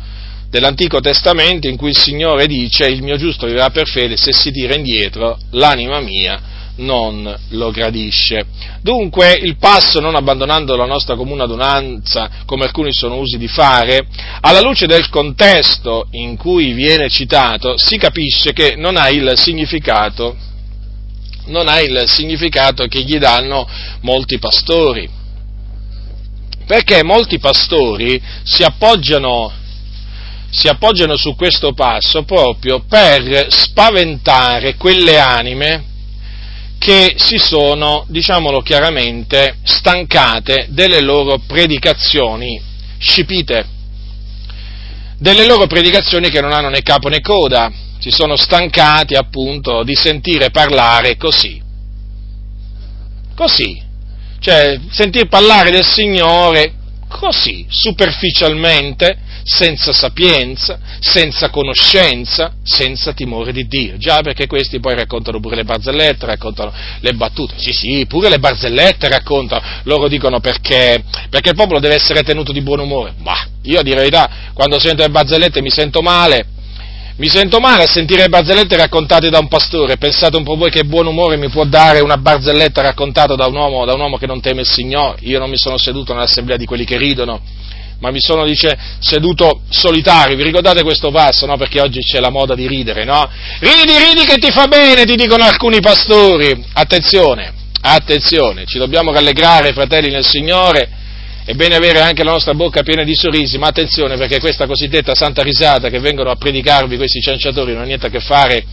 dell'Antico 0.49 1.01
Testamento 1.01 1.68
in 1.68 1.76
cui 1.76 1.90
il 1.90 1.99
Signore 1.99 2.47
dice 2.47 2.86
il 2.86 3.03
mio 3.03 3.18
giusto 3.18 3.44
vivrà 3.44 3.68
per 3.68 3.86
fede, 3.86 4.16
se 4.16 4.32
si 4.32 4.51
tira 4.51 4.74
indietro 4.74 5.38
l'anima 5.51 6.01
mia 6.01 6.55
non 6.76 7.34
lo 7.50 7.70
gradisce. 7.70 8.46
Dunque 8.82 9.32
il 9.32 9.56
passo, 9.56 10.00
non 10.00 10.14
abbandonando 10.14 10.76
la 10.76 10.86
nostra 10.86 11.16
comune 11.16 11.42
adunanza, 11.42 12.30
come 12.44 12.64
alcuni 12.64 12.92
sono 12.92 13.18
usi 13.18 13.38
di 13.38 13.48
fare, 13.48 14.06
alla 14.40 14.60
luce 14.60 14.86
del 14.86 15.08
contesto 15.08 16.08
in 16.12 16.36
cui 16.36 16.72
viene 16.72 17.08
citato, 17.08 17.76
si 17.76 17.96
capisce 17.96 18.52
che 18.52 18.74
non 18.76 18.96
ha 18.96 19.08
il 19.08 19.32
significato, 19.36 20.36
ha 21.48 21.80
il 21.80 22.04
significato 22.06 22.86
che 22.86 23.02
gli 23.02 23.18
danno 23.18 23.68
molti 24.00 24.38
pastori. 24.38 25.08
Perché 26.66 27.04
molti 27.04 27.38
pastori 27.38 28.20
si 28.42 28.62
appoggiano 28.64 29.64
si 30.48 30.68
appoggiano 30.68 31.16
su 31.16 31.34
questo 31.34 31.74
passo 31.74 32.22
proprio 32.22 32.82
per 32.88 33.48
spaventare 33.50 34.76
quelle 34.76 35.18
anime 35.18 35.95
che 36.78 37.14
si 37.16 37.38
sono, 37.38 38.04
diciamolo 38.08 38.60
chiaramente, 38.60 39.56
stancate 39.62 40.66
delle 40.70 41.00
loro 41.00 41.40
predicazioni 41.46 42.60
scipite, 42.98 43.66
delle 45.18 45.46
loro 45.46 45.66
predicazioni 45.66 46.28
che 46.28 46.40
non 46.40 46.52
hanno 46.52 46.68
né 46.68 46.82
capo 46.82 47.08
né 47.08 47.20
coda, 47.20 47.72
si 47.98 48.10
sono 48.10 48.36
stancati 48.36 49.14
appunto 49.14 49.82
di 49.82 49.94
sentire 49.94 50.50
parlare 50.50 51.16
così, 51.16 51.60
così, 53.34 53.82
cioè 54.38 54.78
sentir 54.90 55.28
parlare 55.28 55.70
del 55.70 55.84
Signore 55.84 56.72
così, 57.09 57.66
superficialmente, 57.68 59.18
senza 59.44 59.92
sapienza, 59.92 60.78
senza 60.98 61.50
conoscenza, 61.50 62.54
senza 62.64 63.12
timore 63.12 63.52
di 63.52 63.66
Dio. 63.68 63.96
Già 63.96 64.20
perché 64.20 64.46
questi 64.46 64.80
poi 64.80 64.96
raccontano 64.96 65.38
pure 65.38 65.57
le 65.57 65.64
barzellette, 65.64 66.26
raccontano 66.26 66.72
le 67.00 67.12
battute. 67.14 67.54
Sì, 67.57 67.72
sì, 67.72 68.07
pure 68.09 68.28
le 68.28 68.38
barzellette 68.38 69.09
raccontano. 69.09 69.62
Loro 69.84 70.09
dicono 70.09 70.40
perché, 70.40 71.04
perché 71.30 71.50
il 71.50 71.54
popolo 71.54 71.78
deve 71.78 71.94
essere 71.94 72.22
tenuto 72.22 72.50
di 72.52 72.61
buon 72.61 72.80
umore. 72.80 73.14
Ma 73.18 73.34
io 73.62 73.82
la 73.82 73.94
verità, 73.94 74.30
quando 74.52 74.80
sento 74.80 75.02
le 75.02 75.11
barzellette 75.11 75.62
mi 75.62 75.70
sento 75.70 76.02
male. 76.02 76.54
Mi 77.18 77.30
sento 77.30 77.60
male 77.60 77.84
a 77.84 77.86
sentire 77.86 78.22
le 78.22 78.28
barzellette 78.28 78.76
raccontate 78.76 79.30
da 79.30 79.38
un 79.38 79.48
pastore. 79.48 79.96
Pensate 79.96 80.36
un 80.36 80.44
po' 80.44 80.54
voi 80.54 80.70
che 80.70 80.84
buon 80.84 81.06
umore 81.06 81.38
mi 81.38 81.48
può 81.48 81.64
dare 81.64 82.00
una 82.00 82.18
barzelletta 82.18 82.82
raccontata 82.82 83.34
da 83.34 83.46
un 83.46 83.54
uomo, 83.54 83.86
da 83.86 83.94
un 83.94 84.00
uomo 84.00 84.18
che 84.18 84.26
non 84.26 84.42
teme 84.42 84.60
il 84.60 84.66
Signore. 84.66 85.16
Io 85.20 85.38
non 85.38 85.48
mi 85.48 85.56
sono 85.56 85.78
seduto 85.78 86.12
nell'assemblea 86.12 86.58
di 86.58 86.66
quelli 86.66 86.84
che 86.84 86.98
ridono 86.98 87.40
ma 87.98 88.10
mi 88.10 88.20
sono, 88.20 88.44
dice, 88.44 88.76
seduto 88.98 89.62
solitario. 89.70 90.36
Vi 90.36 90.42
ricordate 90.42 90.82
questo 90.82 91.10
passo, 91.10 91.46
no? 91.46 91.56
Perché 91.56 91.80
oggi 91.80 92.00
c'è 92.00 92.20
la 92.20 92.28
moda 92.28 92.54
di 92.54 92.66
ridere, 92.66 93.04
no? 93.04 93.26
Ridi, 93.60 93.96
ridi 93.96 94.26
che 94.26 94.36
ti 94.36 94.50
fa 94.50 94.66
bene, 94.66 95.04
ti 95.04 95.16
dicono 95.16 95.44
alcuni 95.44 95.80
pastori. 95.80 96.64
Attenzione, 96.74 97.54
attenzione, 97.80 98.66
ci 98.66 98.76
dobbiamo 98.76 99.12
rallegrare, 99.12 99.72
fratelli 99.72 100.10
nel 100.10 100.26
Signore, 100.26 100.90
è 101.47 101.55
bene 101.55 101.76
avere 101.76 102.01
anche 102.01 102.24
la 102.24 102.32
nostra 102.32 102.55
bocca 102.55 102.82
piena 102.82 103.05
di 103.05 103.14
sorrisi, 103.14 103.57
ma 103.57 103.68
attenzione 103.68 104.16
perché 104.16 104.40
questa 104.40 104.66
cosiddetta 104.66 105.14
santa 105.14 105.44
risata 105.44 105.88
che 105.88 106.01
vengono 106.01 106.28
a 106.30 106.34
predicarvi 106.34 106.97
questi 106.97 107.20
cianciatori 107.20 107.72
non 107.72 107.82
ha 107.82 107.84
niente 107.84 108.09
a 108.09 108.11
che 108.11 108.18
fare, 108.18 108.64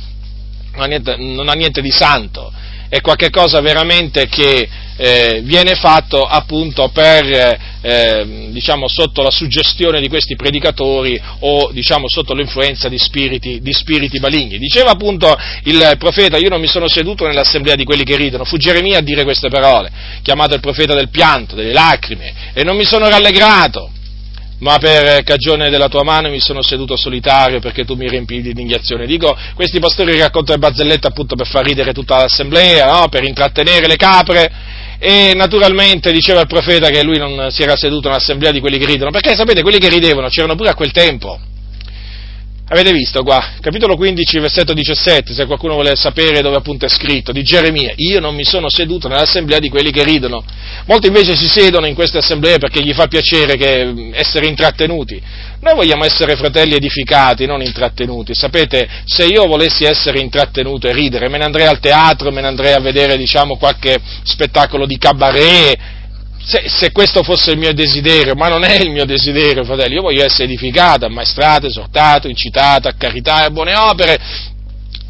non 0.74 0.82
ha 0.82 0.86
niente, 0.88 1.16
non 1.18 1.50
ha 1.50 1.54
niente 1.54 1.82
di 1.82 1.92
santo, 1.92 2.52
è 2.94 3.02
qualcosa 3.02 3.60
veramente 3.60 4.28
che 4.28 4.70
eh, 4.96 5.42
viene 5.44 5.74
fatto 5.74 6.22
appunto 6.22 6.90
per, 6.90 7.58
eh, 7.82 8.50
diciamo, 8.52 8.88
sotto 8.88 9.24
la 9.24 9.32
suggestione 9.32 10.00
di 10.00 10.08
questi 10.08 10.36
predicatori 10.36 11.20
o 11.40 11.72
diciamo, 11.72 12.08
sotto 12.08 12.36
l'influenza 12.36 12.90
di 12.90 13.00
spiriti, 13.00 13.62
di 13.62 13.74
spiriti 13.74 14.20
maligni. 14.20 14.60
Diceva 14.60 14.92
appunto 14.92 15.36
il 15.64 15.96
profeta, 15.98 16.38
io 16.38 16.50
non 16.50 16.62
mi 16.62 16.68
sono 16.68 16.88
seduto 16.88 17.26
nell'assemblea 17.26 17.74
di 17.74 17.84
quelli 17.84 18.04
che 18.04 18.16
ridono, 18.16 18.46
fu 18.46 18.58
Geremia 18.58 19.00
a 19.00 19.02
dire 19.02 19.24
queste 19.24 19.50
parole, 19.50 19.92
chiamato 20.22 20.54
il 20.54 20.62
profeta 20.62 20.94
del 20.94 21.10
pianto, 21.10 21.56
delle 21.56 21.74
lacrime, 21.74 22.52
e 22.54 22.64
non 22.64 22.76
mi 22.76 22.86
sono 22.86 23.10
rallegrato 23.10 23.90
ma 24.64 24.78
per 24.78 25.24
cagione 25.24 25.70
della 25.70 25.90
tua 25.90 26.04
mano 26.04 26.30
mi 26.30 26.40
sono 26.40 26.62
seduto 26.62 26.96
solitario 26.96 27.60
perché 27.60 27.84
tu 27.84 27.96
mi 27.96 28.08
riempivi 28.08 28.42
di 28.42 28.50
indignazione. 28.50 29.06
Dico, 29.06 29.38
questi 29.54 29.80
pastori 29.80 30.18
raccontano 30.18 30.60
le 30.60 30.68
barzellette 30.68 31.08
appunto 31.08 31.36
per 31.36 31.48
far 31.48 31.66
ridere 31.66 31.92
tutta 31.92 32.18
l'assemblea, 32.18 33.00
no? 33.00 33.10
per 33.10 33.24
intrattenere 33.26 33.88
le 33.88 33.98
capre, 33.98 34.52
e 34.98 35.34
naturalmente 35.36 36.14
diceva 36.14 36.40
il 36.40 36.48
profeta 36.48 36.90
che 36.90 37.04
lui 37.04 37.18
non 37.18 37.52
si 37.52 37.62
era 37.62 37.76
seduto 37.76 38.08
nell'assemblea 38.08 38.52
di 38.52 38.62
quelli 38.62 38.78
che 38.78 38.86
ridono, 38.86 39.12
perché 39.12 39.36
sapete, 39.36 39.62
quelli 39.62 39.80
che 39.80 39.90
ridevano 39.90 40.30
c'erano 40.30 40.56
pure 40.56 40.70
a 40.70 40.76
quel 40.76 40.92
tempo. 40.92 41.38
Avete 42.66 42.94
visto 42.94 43.24
qua, 43.24 43.56
capitolo 43.60 43.98
15, 43.98 44.40
versetto 44.40 44.72
17, 44.72 45.34
se 45.34 45.46
qualcuno 45.46 45.74
vuole 45.74 45.98
sapere 45.98 46.42
dove 46.42 46.56
appunto 46.56 46.86
è 46.86 46.90
scritto, 46.90 47.34
di 47.34 47.44
Geremia, 47.44 47.92
io 47.98 48.22
non 48.22 48.34
mi 48.34 48.46
sono 48.46 48.70
seduto 48.70 49.10
nell'assemblea 49.10 49.60
di 49.60 49.68
quelli 49.68 49.92
che 49.92 50.02
ridono. 50.06 50.42
Molti 50.86 51.08
invece 51.08 51.36
si 51.36 51.50
sedono 51.50 51.88
in 51.88 51.94
queste 51.94 52.20
assemblee 52.20 52.60
perché 52.60 52.82
gli 52.82 52.94
fa 52.94 53.08
piacere 53.08 54.12
essere 54.14 54.48
intrattenuti. 54.48 55.22
Noi 55.60 55.76
vogliamo 55.76 56.06
essere 56.06 56.38
fratelli 56.38 56.76
edificati, 56.76 57.46
non 57.46 57.62
intrattenuti. 57.62 58.34
Sapete, 58.34 58.88
se 59.04 59.26
io 59.26 59.46
volessi 59.46 59.84
essere 59.84 60.20
intrattenuto 60.20 60.88
e 60.88 60.94
ridere, 60.94 61.28
me 61.28 61.40
ne 61.40 61.44
andrei 61.44 61.68
al 61.68 61.80
teatro, 61.80 62.32
me 62.32 62.40
ne 62.40 62.48
andrei 62.48 62.74
a 62.74 62.80
vedere, 62.80 63.18
diciamo, 63.18 63.58
qualche 63.58 64.00
spettacolo 64.24 64.86
di 64.86 64.98
cabaret, 64.98 65.78
se, 66.46 66.64
se, 66.68 66.92
questo 66.92 67.24
fosse 67.24 67.52
il 67.52 67.58
mio 67.58 67.74
desiderio, 67.74 68.36
ma 68.36 68.50
non 68.50 68.64
è 68.64 68.76
il 68.82 68.92
mio 68.92 69.06
desiderio, 69.06 69.64
fratelli, 69.64 69.96
io 69.96 70.02
voglio 70.02 70.26
essere 70.26 70.44
edificato, 70.44 71.06
ammaestrato, 71.06 71.68
esortato, 71.68 72.28
incitato 72.28 72.88
a 72.88 72.94
carità 72.98 73.46
e 73.46 73.52
buone 73.52 73.76
opere, 73.76 74.20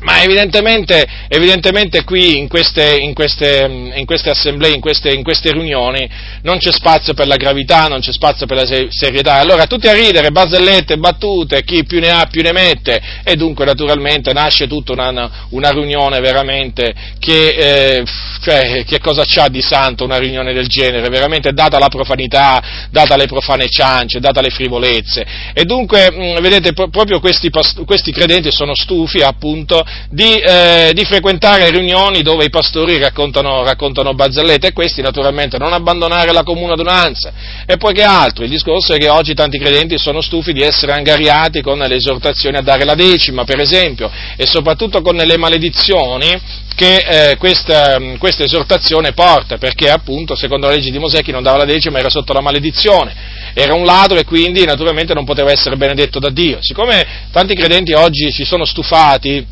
ma 0.04 0.22
evidentemente, 0.22 1.06
evidentemente 1.28 2.04
qui 2.04 2.38
in 2.38 2.48
queste, 2.48 2.98
in, 2.98 3.14
queste, 3.14 3.66
in 3.96 4.06
queste, 4.06 4.30
assemblee, 4.30 4.74
in 4.74 4.82
queste, 4.82 5.12
in 5.14 5.24
queste 5.24 5.52
riunioni, 5.52 6.10
non 6.42 6.58
c'è 6.58 6.72
spazio 6.72 7.14
per 7.14 7.28
la 7.28 7.38
gravità, 7.38 7.88
non 7.88 8.02
c'è 8.02 8.12
spazio 8.12 8.46
per 8.46 8.58
la 8.58 8.88
serietà. 8.90 9.36
Allora 9.36 9.66
tutti 9.66 9.88
a 9.88 9.94
ridere, 9.94 10.32
barzellette, 10.32 10.98
battute, 10.98 11.64
chi 11.64 11.86
più 11.86 12.00
ne 12.00 12.10
ha 12.10 12.28
più 12.30 12.42
ne 12.42 12.52
mette, 12.52 13.02
e 13.24 13.36
dunque 13.36 13.66
naturalmente 13.66 14.34
nasce 14.34 14.68
tutta 14.68 14.92
una, 14.94 15.48
una 15.50 15.70
riunione 15.70 16.20
veramente 16.20 16.94
che, 17.20 17.48
eh, 17.48 18.04
cioè, 18.42 18.84
che 18.86 19.00
cosa 19.00 19.24
c'ha 19.26 19.48
di 19.48 19.62
santo 19.62 20.04
una 20.04 20.18
riunione 20.18 20.54
del 20.54 20.68
genere? 20.68 21.08
Veramente 21.08 21.54
data 21.54 21.80
la 21.80 21.88
profanità, 21.88 22.62
data 22.92 23.16
le 23.16 23.28
profane 23.28 23.70
ciance, 23.70 24.20
data 24.20 24.42
le 24.42 24.50
frivolezze. 24.50 25.26
E 25.54 25.64
dunque, 25.64 26.12
mh, 26.12 26.42
vedete, 26.42 26.74
proprio 26.74 27.22
questi, 27.22 27.50
questi 27.86 28.12
credenti 28.12 28.52
sono 28.52 28.76
stufi 28.76 29.22
appunto 29.22 29.82
di, 30.10 30.40
eh, 30.40 30.92
di, 30.94 31.04
frequentare 31.06 31.70
riunioni 31.70 32.22
dove 32.22 32.46
i 32.46 32.50
pastori 32.50 32.98
raccontano, 32.98 33.64
raccontano 33.64 34.14
barzellette 34.14 34.68
e 34.68 34.74
questi 34.74 35.02
naturalmente 35.02 35.58
non 35.58 35.74
abbandonare 35.74 36.32
la 36.32 36.44
comune 36.44 36.74
adunanza. 36.74 37.32
E 37.66 37.78
poi 37.78 37.94
che 37.94 38.04
altro? 38.04 38.44
Il 38.44 38.50
discorso 38.50 38.94
è 38.94 38.98
che 38.98 39.10
oggi 39.10 39.34
tanti 39.34 39.58
credenti 39.58 39.98
sono 39.98 40.22
stufi 40.22 40.54
di 40.54 40.62
essere 40.62 40.94
angariati 40.94 41.62
con 41.62 41.80
le 41.80 41.96
esortazioni 41.96 42.58
a 42.58 42.62
dare 42.62 42.86
la 42.86 42.96
decima, 42.96 43.44
per 43.44 43.60
esempio, 43.60 44.10
e 44.36 44.46
soprattutto 44.46 45.02
con 45.02 45.16
le 45.16 45.38
maledizioni 45.38 46.42
che 46.76 46.96
eh, 47.32 47.38
questa, 47.38 48.00
questa, 48.18 48.44
esortazione 48.44 49.14
porta, 49.14 49.58
perché 49.58 49.90
appunto 49.90 50.36
secondo 50.36 50.68
la 50.68 50.74
legge 50.74 50.92
di 50.92 51.00
Mosè 51.00 51.22
chi 51.22 51.32
non 51.32 51.44
dava 51.44 51.58
la 51.58 51.66
decima 51.66 52.00
era 52.00 52.10
sotto 52.10 52.34
la 52.34 52.42
maledizione, 52.42 53.14
era 53.54 53.74
un 53.74 53.86
ladro 53.86 54.18
e 54.18 54.26
quindi 54.26 54.66
naturalmente 54.66 55.14
non 55.14 55.26
poteva 55.26 55.52
essere 55.52 55.76
benedetto 55.76 56.20
da 56.20 56.30
Dio. 56.30 56.58
Siccome 56.62 57.06
tanti 57.32 57.56
credenti 57.56 57.94
oggi 57.94 58.32
si 58.32 58.44
sono 58.44 58.66
stufati 58.66 59.46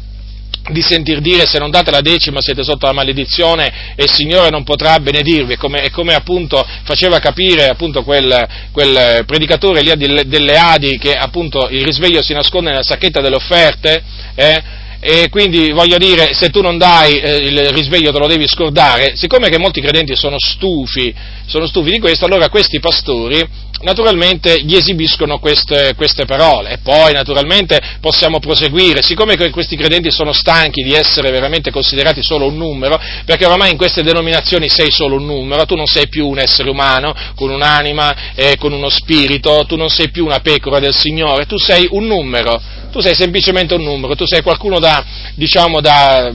di 0.69 0.81
sentir 0.81 1.21
dire 1.21 1.47
se 1.47 1.57
non 1.57 1.71
date 1.71 1.89
la 1.89 2.01
decima 2.01 2.39
siete 2.39 2.63
sotto 2.63 2.85
la 2.85 2.93
maledizione 2.93 3.93
e 3.95 4.03
il 4.03 4.11
Signore 4.11 4.49
non 4.49 4.63
potrà 4.63 4.99
benedirvi, 4.99 5.55
come, 5.57 5.89
come 5.89 6.13
appunto 6.13 6.63
faceva 6.83 7.19
capire 7.19 7.67
appunto 7.67 8.03
quel, 8.03 8.47
quel 8.71 9.23
predicatore 9.25 9.81
lì 9.81 9.91
delle 10.27 10.55
Adi 10.55 10.97
che 10.97 11.13
appunto 11.13 11.67
il 11.69 11.83
risveglio 11.83 12.21
si 12.21 12.33
nasconde 12.33 12.69
nella 12.69 12.83
sacchetta 12.83 13.21
delle 13.21 13.35
offerte, 13.35 14.03
eh, 14.35 14.63
e 15.03 15.29
quindi 15.29 15.71
voglio 15.71 15.97
dire, 15.97 16.35
se 16.35 16.51
tu 16.51 16.61
non 16.61 16.77
dai 16.77 17.17
eh, 17.17 17.35
il 17.37 17.69
risveglio 17.69 18.11
te 18.11 18.19
lo 18.19 18.27
devi 18.27 18.47
scordare, 18.47 19.13
siccome 19.15 19.49
che 19.49 19.57
molti 19.57 19.81
credenti 19.81 20.15
sono 20.15 20.35
stufi, 20.37 21.11
sono 21.47 21.65
stufi 21.65 21.89
di 21.89 21.99
questo, 21.99 22.25
allora 22.25 22.49
questi 22.49 22.79
pastori 22.79 23.43
naturalmente 23.81 24.61
gli 24.61 24.75
esibiscono 24.75 25.39
queste, 25.39 25.93
queste, 25.95 26.25
parole. 26.25 26.73
E 26.73 26.77
poi 26.83 27.13
naturalmente 27.13 27.79
possiamo 27.99 28.39
proseguire, 28.39 29.01
siccome 29.01 29.35
questi 29.49 29.75
credenti 29.75 30.11
sono 30.11 30.33
stanchi 30.33 30.83
di 30.83 30.93
essere 30.93 31.31
veramente 31.31 31.71
considerati 31.71 32.21
solo 32.21 32.45
un 32.45 32.57
numero, 32.57 32.99
perché 33.25 33.45
ormai 33.45 33.71
in 33.71 33.77
queste 33.77 34.03
denominazioni 34.03 34.69
sei 34.69 34.91
solo 34.91 35.15
un 35.15 35.25
numero, 35.25 35.65
tu 35.65 35.75
non 35.75 35.87
sei 35.87 36.07
più 36.09 36.27
un 36.27 36.37
essere 36.37 36.69
umano 36.69 37.13
con 37.35 37.49
un'anima 37.49 38.33
e 38.35 38.55
con 38.57 38.71
uno 38.71 38.89
spirito, 38.89 39.65
tu 39.67 39.75
non 39.75 39.89
sei 39.89 40.11
più 40.11 40.25
una 40.25 40.41
pecora 40.41 40.79
del 40.79 40.93
Signore, 40.93 41.45
tu 41.45 41.57
sei 41.57 41.87
un 41.89 42.05
numero 42.05 42.61
tu 42.91 42.99
sei 42.99 43.15
semplicemente 43.15 43.73
un 43.73 43.83
numero, 43.83 44.15
tu 44.15 44.25
sei 44.25 44.41
qualcuno 44.41 44.79
da, 44.79 45.03
diciamo, 45.35 45.81
da, 45.81 46.31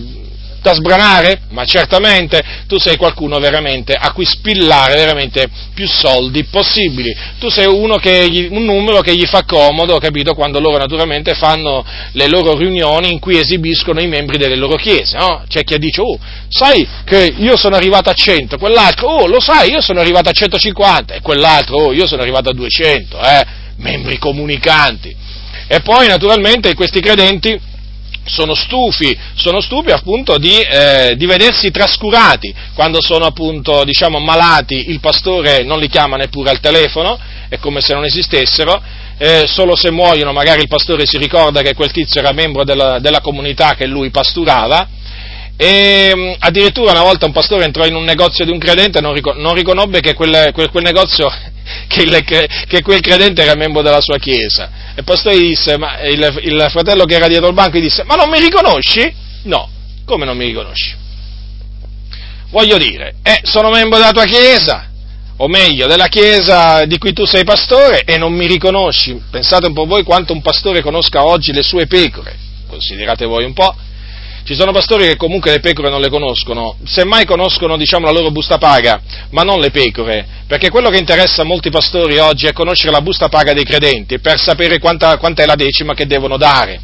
da 0.67 0.75
sbranare? 0.75 1.43
Ma 1.51 1.65
certamente 1.65 2.43
tu 2.67 2.77
sei 2.79 2.97
qualcuno 2.97 3.39
veramente 3.39 3.93
a 3.93 4.13
cui 4.13 4.25
spillare 4.25 4.95
veramente 4.95 5.49
più 5.75 5.87
soldi 5.87 6.43
possibili. 6.45 7.15
Tu 7.39 7.49
sei 7.49 7.69
gli, 8.29 8.49
un 8.51 8.65
numero 8.65 9.01
che 9.01 9.15
gli 9.15 9.27
fa 9.27 9.45
comodo, 9.45 9.99
capito? 9.99 10.35
Quando 10.35 10.59
loro 10.59 10.79
naturalmente 10.79 11.35
fanno 11.35 11.85
le 12.13 12.27
loro 12.27 12.57
riunioni 12.57 13.13
in 13.13 13.21
cui 13.21 13.39
esibiscono 13.39 14.01
i 14.01 14.09
membri 14.09 14.39
delle 14.39 14.57
loro 14.57 14.75
chiese, 14.75 15.17
no? 15.17 15.45
C'è 15.47 15.63
chi 15.63 15.79
dice, 15.79 16.01
oh, 16.01 16.19
sai 16.49 16.87
che 17.05 17.33
io 17.37 17.57
sono 17.57 17.77
arrivato 17.77 18.11
a 18.11 18.15
100, 18.15 18.59
quell'altro, 18.59 19.09
oh, 19.09 19.27
lo 19.27 19.41
sai, 19.41 19.71
io 19.71 19.81
sono 19.81 20.01
arrivato 20.01 20.31
a 20.31 20.33
150, 20.33 21.15
e 21.15 21.21
quell'altro, 21.21 21.77
oh, 21.77 21.93
io 21.93 22.07
sono 22.07 22.23
arrivato 22.23 22.49
a 22.51 22.53
200, 22.53 23.21
eh? 23.21 23.47
Membri 23.77 24.19
comunicanti. 24.19 25.26
E 25.69 25.81
poi 25.81 26.07
naturalmente 26.07 26.75
questi 26.75 27.01
credenti 27.01 27.59
sono 28.25 28.55
stufi, 28.55 29.17
sono 29.35 29.61
stufi 29.61 29.91
appunto 29.91 30.37
di, 30.39 30.61
eh, 30.61 31.15
di, 31.17 31.27
vedersi 31.27 31.71
trascurati, 31.71 32.55
quando 32.75 33.01
sono 33.01 33.25
appunto 33.25 33.85
diciamo 33.85 34.19
malati 34.19 34.91
il 34.91 35.01
pastore 35.01 35.63
non 35.63 35.79
li 35.79 35.89
chiama 35.89 36.17
neppure 36.17 36.51
al 36.51 36.61
telefono, 36.61 37.19
è 37.49 37.59
come 37.59 37.81
se 37.81 37.95
non 37.95 38.05
esistessero, 38.05 38.83
eh, 39.19 39.45
solo 39.47 39.77
se 39.77 39.91
muoiono 39.91 40.33
magari 40.33 40.63
il 40.63 40.69
pastore 40.69 41.07
si 41.07 41.19
ricorda 41.19 41.63
che 41.63 41.75
quel 41.75 41.93
tizio 41.93 42.21
era 42.21 42.33
membro 42.33 42.65
della, 42.65 42.99
della 42.99 43.21
comunità 43.21 43.75
che 43.75 43.87
lui 43.87 44.11
pasturava, 44.11 44.89
e 45.57 46.13
mm, 46.15 46.33
addirittura 46.39 46.91
una 46.91 47.03
volta 47.03 47.27
un 47.27 47.33
pastore 47.33 47.65
entrò 47.65 47.87
in 47.87 47.95
un 47.95 48.05
negozio 48.05 48.45
di 48.45 48.51
un 48.51 48.59
credente 48.59 48.99
e 48.99 49.01
non, 49.01 49.55
riconobbe 49.55 50.01
che 50.01 50.15
quel, 50.15 50.51
quel, 50.53 50.71
quel 50.71 50.85
negozio 50.85 51.33
che, 51.87 52.03
il, 52.03 52.25
che, 52.67 52.83
quel 52.83 53.01
credente 53.01 53.43
era 53.43 53.55
membro 53.55 53.83
della 53.83 54.01
sua 54.01 54.19
chiesa. 54.19 54.71
E 54.95 54.99
il 54.99 55.05
pastore 55.05 55.39
disse, 55.39 55.77
ma 55.77 56.01
il, 56.01 56.41
il 56.43 56.67
fratello 56.71 57.05
che 57.05 57.15
era 57.15 57.29
dietro 57.29 57.49
il 57.49 57.55
banco 57.55 57.79
gli 57.79 57.83
disse, 57.83 58.05
ma 58.05 58.15
non 58.15 58.29
mi 58.29 58.41
riconosci? 58.41 59.13
No, 59.45 59.69
come 60.05 60.25
non 60.25 60.37
mi 60.37 60.47
riconosci? 60.47 60.95
Voglio 62.51 62.79
dire, 62.79 63.17
eh, 63.23 63.41
sono 63.43 63.71
membro 63.71 63.99
della 63.99 64.13
tua 64.13 64.25
chiesa, 64.25 64.89
o 65.39 65.49
meglio, 65.49 65.87
della 65.87 66.07
chiesa 66.09 66.85
di 66.85 66.97
cui 66.99 67.13
tu 67.13 67.25
sei 67.25 67.45
pastore 67.45 68.03
e 68.05 68.17
non 68.17 68.33
mi 68.33 68.47
riconosci. 68.47 69.21
Pensate 69.31 69.67
un 69.67 69.75
po' 69.75 69.85
voi 69.85 70.03
quanto 70.03 70.33
un 70.33 70.41
pastore 70.41 70.81
conosca 70.81 71.25
oggi 71.25 71.53
le 71.53 71.63
sue 71.63 71.87
pecore, 71.87 72.37
considerate 72.69 73.27
voi 73.27 73.45
un 73.45 73.53
po', 73.53 73.75
ci 74.47 74.55
sono 74.55 74.71
pastori 74.71 75.09
che 75.09 75.17
comunque 75.17 75.51
le 75.51 75.59
pecore 75.59 75.91
non 75.91 76.01
le 76.01 76.09
conoscono, 76.09 76.77
semmai 76.85 77.25
conoscono 77.25 77.77
diciamo, 77.77 78.07
la 78.07 78.13
loro 78.13 78.31
busta 78.31 78.59
paga, 78.59 79.01
ma 79.31 79.43
non 79.43 79.59
le 79.59 79.73
pecore, 79.73 80.25
perché 80.47 80.71
quello 80.71 80.89
che 80.89 80.99
interessa 80.99 81.43
a 81.43 81.45
molti 81.45 81.69
pastori 81.69 82.19
oggi 82.19 82.47
è 82.47 82.53
conoscere 82.53 82.93
la 82.93 83.01
busta 83.01 83.29
paga 83.29 83.53
dei 83.53 83.65
credenti 83.65 84.21
per 84.21 84.41
sapere 84.41 84.79
quanta, 84.79 85.19
quanta 85.19 85.43
è 85.43 85.47
la 85.47 85.57
decima 85.57 85.95
che 85.95 86.07
devono 86.07 86.37
dare. 86.37 86.81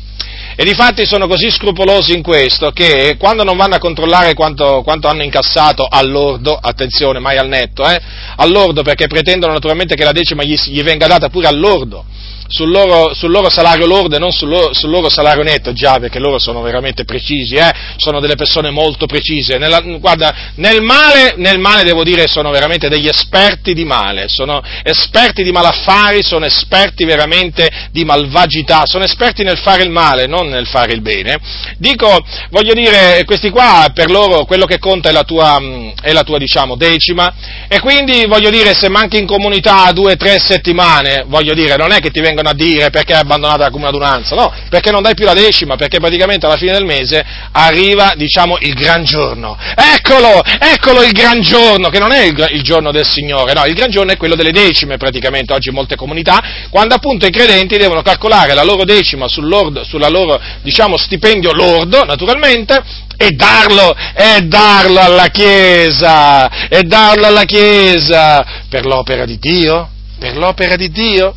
E 0.57 0.65
difatti 0.65 1.07
sono 1.07 1.29
così 1.29 1.53
scrupolosi 1.53 2.13
in 2.15 2.23
questo 2.23 2.73
che 2.73 3.15
quando 3.17 3.45
non 3.45 3.57
vanno 3.57 3.77
a 3.77 3.79
controllare 3.79 4.35
quanto, 4.35 4.83
quanto 4.83 5.07
hanno 5.07 5.23
incassato 5.23 5.87
all'ordo, 5.89 6.59
attenzione, 6.61 7.21
mai 7.21 7.37
al 7.37 7.47
netto, 7.47 7.89
eh, 7.89 8.01
all'ordo 8.37 8.83
perché 8.83 9.07
pretendono 9.07 9.53
naturalmente 9.53 9.95
che 9.95 10.03
la 10.03 10.11
decima 10.11 10.43
gli, 10.43 10.57
gli 10.67 10.83
venga 10.83 11.07
data 11.07 11.29
pure 11.29 11.47
all'ordo, 11.47 12.05
sul 12.49 12.71
loro, 12.71 13.15
sul 13.15 13.31
loro, 13.31 13.49
salario 13.51 13.87
lordo 13.87 14.17
e 14.17 14.19
non 14.19 14.33
sul 14.33 14.49
loro, 14.49 14.75
sul 14.75 14.91
loro, 14.91 15.09
salario 15.09 15.43
netto, 15.43 15.73
già 15.73 15.99
perché 15.99 16.19
loro 16.19 16.39
sono 16.39 16.61
veramente 16.61 17.05
precisi, 17.05 17.55
eh? 17.55 17.73
sono 17.97 18.21
delle 18.21 18.35
persone 18.35 18.71
molto 18.71 19.07
precise. 19.07 19.59
Nella, 19.59 19.81
guarda, 19.81 20.53
nel 20.57 20.83
male, 20.83 21.35
nel 21.37 21.59
male 21.59 21.83
devo 21.83 22.05
dire 22.05 22.27
sono 22.27 22.51
veramente 22.51 22.89
degli 22.89 23.09
esperti 23.09 23.75
di 23.75 23.85
male, 23.85 24.29
sono 24.29 24.63
esperti 24.83 25.43
di 25.43 25.53
malaffari, 25.53 26.23
sono 26.23 26.45
esperti 26.45 27.05
veramente 27.05 27.71
di 27.91 28.05
malvagità, 28.05 28.83
sono 28.85 29.05
esperti 29.05 29.43
nel 29.43 29.59
fare 29.59 29.83
il 29.83 29.91
male, 29.91 30.27
non 30.27 30.49
nel 30.49 30.67
fare 30.67 30.93
il 30.93 31.01
bene. 31.01 31.39
Dico, 31.79 32.23
voglio 32.51 32.75
dire, 32.75 33.23
questi 33.25 33.51
qua 33.51 33.91
per 33.95 34.11
loro 34.11 34.45
quello 34.45 34.67
che 34.67 34.79
conta 34.79 35.09
è 35.09 35.13
la 35.13 35.25
tua, 35.25 35.61
è 36.03 36.13
la 36.13 36.23
tua 36.23 36.39
diciamo, 36.39 36.77
decima 36.77 37.33
e 37.69 37.81
quindi 37.81 38.27
voglio 38.27 38.51
dire 38.51 38.75
se 38.75 38.89
manchi 38.89 39.19
in 39.19 39.27
comunità 39.27 39.91
due 39.93 40.13
o 40.13 40.17
tre 40.17 40.39
settimane, 40.39 41.25
voglio 41.27 41.55
dire, 41.55 41.77
non 41.77 41.93
è 41.93 42.01
che 42.01 42.11
ti 42.11 42.21
vengono 42.21 42.32
vengono 42.33 42.49
a 42.49 42.55
dire 42.55 42.91
perché 42.91 43.13
hai 43.13 43.21
abbandonato 43.21 43.61
la 43.61 43.71
comune 43.71 43.89
adunanza, 43.89 44.35
no, 44.35 44.53
perché 44.69 44.91
non 44.91 45.03
dai 45.03 45.15
più 45.15 45.25
la 45.25 45.35
decima, 45.35 45.77
perché 45.77 45.99
praticamente 45.99 46.47
alla 46.47 46.57
fine 46.57 46.73
del 46.73 46.85
mese 46.85 47.25
arriva, 47.53 48.15
diciamo, 48.17 48.57
il 48.61 48.75
gran 48.75 49.05
giorno. 49.05 49.57
Eccolo, 49.97 50.43
eccolo 50.45 51.03
il 51.03 51.13
gran 51.13 51.41
giorno, 51.41 51.91
che 51.91 51.99
non 51.99 52.13
è 52.13 52.25
il, 52.25 52.49
il 52.53 52.63
giorno 52.63 52.91
del 52.91 53.07
Signore, 53.07 53.53
no, 53.53 53.65
il 53.67 53.75
gran 53.75 53.91
giorno 53.91 54.13
è 54.13 54.17
quello 54.17 54.35
delle 54.35 54.51
decime 54.51 54.97
praticamente 54.97 55.53
oggi 55.53 55.69
in 55.69 55.75
molte 55.75 55.97
comunità, 55.97 56.43
quando 56.71 56.95
appunto 56.95 57.27
i 57.27 57.31
credenti 57.31 57.77
devono 57.77 58.03
calcolare 58.03 58.55
la 58.55 58.65
loro 58.65 58.85
decima 58.85 59.29
sul 59.29 59.47
loro, 59.47 59.85
sulla 59.85 60.09
loro, 60.09 60.41
diciamo, 60.63 60.97
stipendio 60.97 61.53
lordo, 61.53 62.05
naturalmente, 62.05 62.83
e 63.17 63.31
darlo, 63.33 63.95
e 64.15 64.43
darlo 64.43 65.01
alla 65.01 65.29
Chiesa, 65.29 66.69
e 66.69 66.83
darlo 66.83 67.27
alla 67.27 67.45
Chiesa. 67.45 68.61
Per 68.69 68.87
l'opera 68.87 69.27
di 69.27 69.39
Dio, 69.39 69.91
per 70.19 70.37
l'opera 70.37 70.77
di 70.77 70.91
Dio 70.91 71.35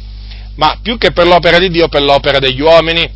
ma 0.56 0.78
più 0.82 0.98
che 0.98 1.12
per 1.12 1.28
l'opera 1.28 1.60
di 1.60 1.70
Dio, 1.70 1.88
per 1.88 2.02
l'opera 2.04 2.40
degli 2.40 2.62
uomini, 2.62 3.10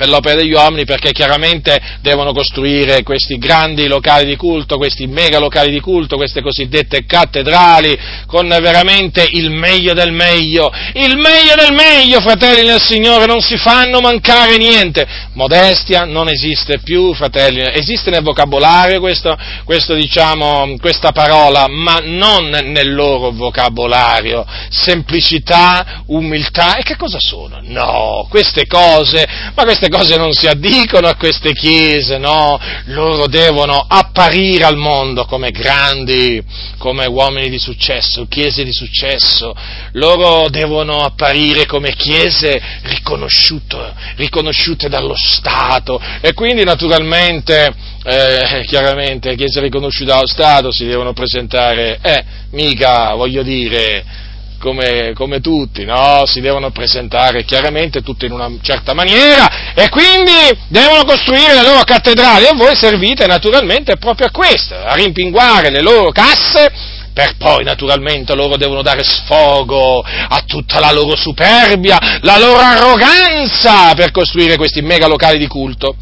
per 0.00 0.08
l'opera 0.08 0.36
degli 0.36 0.54
uomini 0.54 0.86
perché 0.86 1.12
chiaramente 1.12 1.78
devono 2.00 2.32
costruire 2.32 3.02
questi 3.02 3.36
grandi 3.36 3.86
locali 3.86 4.24
di 4.24 4.34
culto, 4.34 4.78
questi 4.78 5.06
mega 5.06 5.38
locali 5.38 5.70
di 5.70 5.78
culto, 5.80 6.16
queste 6.16 6.40
cosiddette 6.40 7.04
cattedrali, 7.04 7.98
con 8.24 8.48
veramente 8.48 9.28
il 9.30 9.50
meglio 9.50 9.92
del 9.92 10.12
meglio, 10.12 10.72
il 10.94 11.18
meglio 11.18 11.54
del 11.54 11.74
meglio, 11.74 12.22
fratelli 12.22 12.66
del 12.66 12.80
Signore, 12.80 13.26
non 13.26 13.42
si 13.42 13.58
fanno 13.58 14.00
mancare 14.00 14.56
niente. 14.56 15.06
Modestia 15.34 16.06
non 16.06 16.30
esiste 16.30 16.78
più, 16.78 17.12
fratelli, 17.12 17.60
esiste 17.60 18.08
nel 18.08 18.22
vocabolario 18.22 19.00
questo, 19.00 19.36
questo, 19.66 19.92
diciamo, 19.92 20.76
questa 20.80 21.12
parola, 21.12 21.66
ma 21.68 22.00
non 22.02 22.48
nel 22.48 22.94
loro 22.94 23.32
vocabolario. 23.32 24.46
Semplicità, 24.70 26.04
umiltà, 26.06 26.76
e 26.76 26.84
che 26.84 26.96
cosa 26.96 27.18
sono? 27.20 27.58
No, 27.64 28.26
queste 28.30 28.66
cose, 28.66 29.26
ma 29.54 29.64
queste 29.64 29.88
cose 29.90 30.16
non 30.16 30.32
si 30.32 30.46
addicono 30.46 31.08
a 31.08 31.16
queste 31.16 31.52
chiese, 31.52 32.18
no? 32.18 32.58
Loro 32.86 33.26
devono 33.26 33.84
apparire 33.86 34.64
al 34.64 34.76
mondo 34.76 35.24
come 35.24 35.50
grandi, 35.50 36.42
come 36.78 37.06
uomini 37.06 37.50
di 37.50 37.58
successo, 37.58 38.26
chiese 38.28 38.64
di 38.64 38.72
successo. 38.72 39.54
Loro 39.92 40.48
devono 40.48 41.04
apparire 41.04 41.66
come 41.66 41.94
chiese 41.94 42.60
riconosciute, 42.82 44.88
dallo 44.88 45.14
Stato 45.16 46.00
e 46.20 46.32
quindi 46.32 46.64
naturalmente, 46.64 47.72
eh, 48.04 48.64
chiaramente, 48.66 49.34
chiese 49.34 49.60
riconosciute 49.60 50.12
dallo 50.12 50.26
Stato 50.26 50.72
si 50.72 50.86
devono 50.86 51.12
presentare, 51.12 51.98
eh, 52.02 52.24
mica, 52.52 53.14
voglio 53.14 53.42
dire, 53.42 54.28
come, 54.60 55.12
come, 55.14 55.40
tutti, 55.40 55.84
no? 55.84 56.24
Si 56.26 56.40
devono 56.40 56.70
presentare 56.70 57.44
chiaramente 57.44 58.02
tutti 58.02 58.26
in 58.26 58.32
una 58.32 58.48
certa 58.60 58.92
maniera 58.92 59.72
e 59.74 59.88
quindi 59.88 60.56
devono 60.68 61.04
costruire 61.04 61.54
le 61.54 61.62
loro 61.62 61.82
cattedrali 61.82 62.44
e 62.44 62.54
voi 62.54 62.76
servite 62.76 63.26
naturalmente 63.26 63.96
proprio 63.96 64.26
a 64.26 64.30
questo, 64.30 64.76
a 64.76 64.94
rimpinguare 64.94 65.70
le 65.70 65.80
loro 65.80 66.10
casse 66.10 66.98
per 67.12 67.36
poi 67.36 67.64
naturalmente 67.64 68.34
loro 68.34 68.56
devono 68.56 68.82
dare 68.82 69.02
sfogo 69.02 70.00
a 70.00 70.42
tutta 70.46 70.78
la 70.78 70.92
loro 70.92 71.16
superbia, 71.16 71.98
la 72.20 72.38
loro 72.38 72.60
arroganza 72.60 73.94
per 73.94 74.12
costruire 74.12 74.56
questi 74.56 74.80
mega 74.80 75.06
locali 75.06 75.38
di 75.38 75.46
culto. 75.46 75.96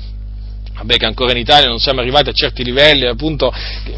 Vabbè 0.78 0.96
che 0.96 1.06
ancora 1.06 1.32
in 1.32 1.38
Italia 1.38 1.68
non 1.68 1.80
siamo 1.80 2.00
arrivati 2.00 2.28
a 2.28 2.32
certi 2.32 2.62
livelli, 2.62 3.06
appunto, 3.06 3.52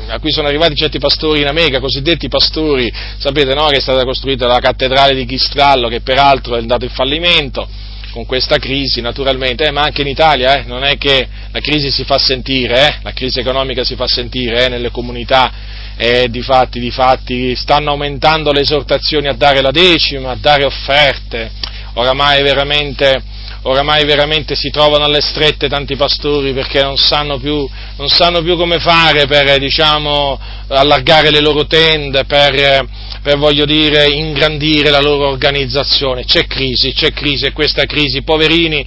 a 0.09 0.19
cui 0.19 0.33
sono 0.33 0.49
arrivati 0.49 0.75
certi 0.75 0.99
pastori 0.99 1.41
in 1.41 1.47
America, 1.47 1.79
cosiddetti 1.79 2.29
pastori, 2.29 2.91
sapete 3.19 3.53
no, 3.53 3.67
che 3.67 3.77
è 3.77 3.81
stata 3.81 4.03
costruita 4.05 4.47
la 4.47 4.61
cattedrale 4.61 5.15
di 5.15 5.27
Chistrallo, 5.27 5.89
che 5.89 6.01
peraltro 6.01 6.57
è 6.57 6.59
andato 6.59 6.87
in 6.87 6.91
fallimento, 6.91 7.69
con 8.13 8.25
questa 8.25 8.57
crisi 8.57 9.03
naturalmente, 9.03 9.67
eh, 9.67 9.71
ma 9.71 9.83
anche 9.83 10.01
in 10.01 10.09
Italia 10.09 10.57
eh, 10.57 10.65
non 10.65 10.83
è 10.83 10.97
che 10.97 11.29
la 11.51 11.61
crisi 11.61 11.91
si 11.91 12.05
fa 12.05 12.19
sentire, 12.19 12.87
eh, 12.87 12.99
la 13.03 13.13
crisi 13.13 13.41
economica 13.41 13.85
si 13.85 13.95
fa 13.95 14.07
sentire 14.07 14.65
eh, 14.65 14.69
nelle 14.69 14.91
comunità, 14.91 15.79
di 16.01 16.41
fatti, 16.41 16.81
di 16.81 16.91
fatti 16.91 17.55
stanno 17.55 17.91
aumentando 17.91 18.53
le 18.53 18.61
esortazioni 18.61 19.29
a 19.29 19.35
dare 19.35 19.61
la 19.61 19.71
decima, 19.71 20.31
a 20.31 20.35
dare 20.35 20.65
offerte, 20.65 21.51
oramai 21.93 22.43
veramente 22.43 23.23
oramai 23.63 24.05
veramente 24.05 24.55
si 24.55 24.71
trovano 24.71 25.05
alle 25.05 25.21
strette 25.21 25.69
tanti 25.69 25.97
pastori 25.97 26.53
perché 26.53 26.83
non 26.83 26.97
sanno 26.97 27.39
più, 27.39 27.69
non 27.97 28.09
sanno 28.09 28.43
più 28.43 28.57
come 28.57 28.79
fare 28.79 29.27
per 29.27 29.59
diciamo, 29.59 30.39
allargare 30.69 31.31
le 31.31 31.41
loro 31.41 31.67
tende, 31.67 32.25
per, 32.25 32.87
per, 33.23 33.37
voglio 33.37 33.65
dire, 33.65 34.07
ingrandire 34.07 34.91
la 34.91 35.01
loro 35.01 35.29
organizzazione. 35.29 36.25
C'è 36.25 36.47
crisi, 36.47 36.93
c'è 36.93 37.13
crisi 37.13 37.47
e 37.47 37.53
questa 37.53 37.85
crisi, 37.85 38.23
poverini, 38.23 38.87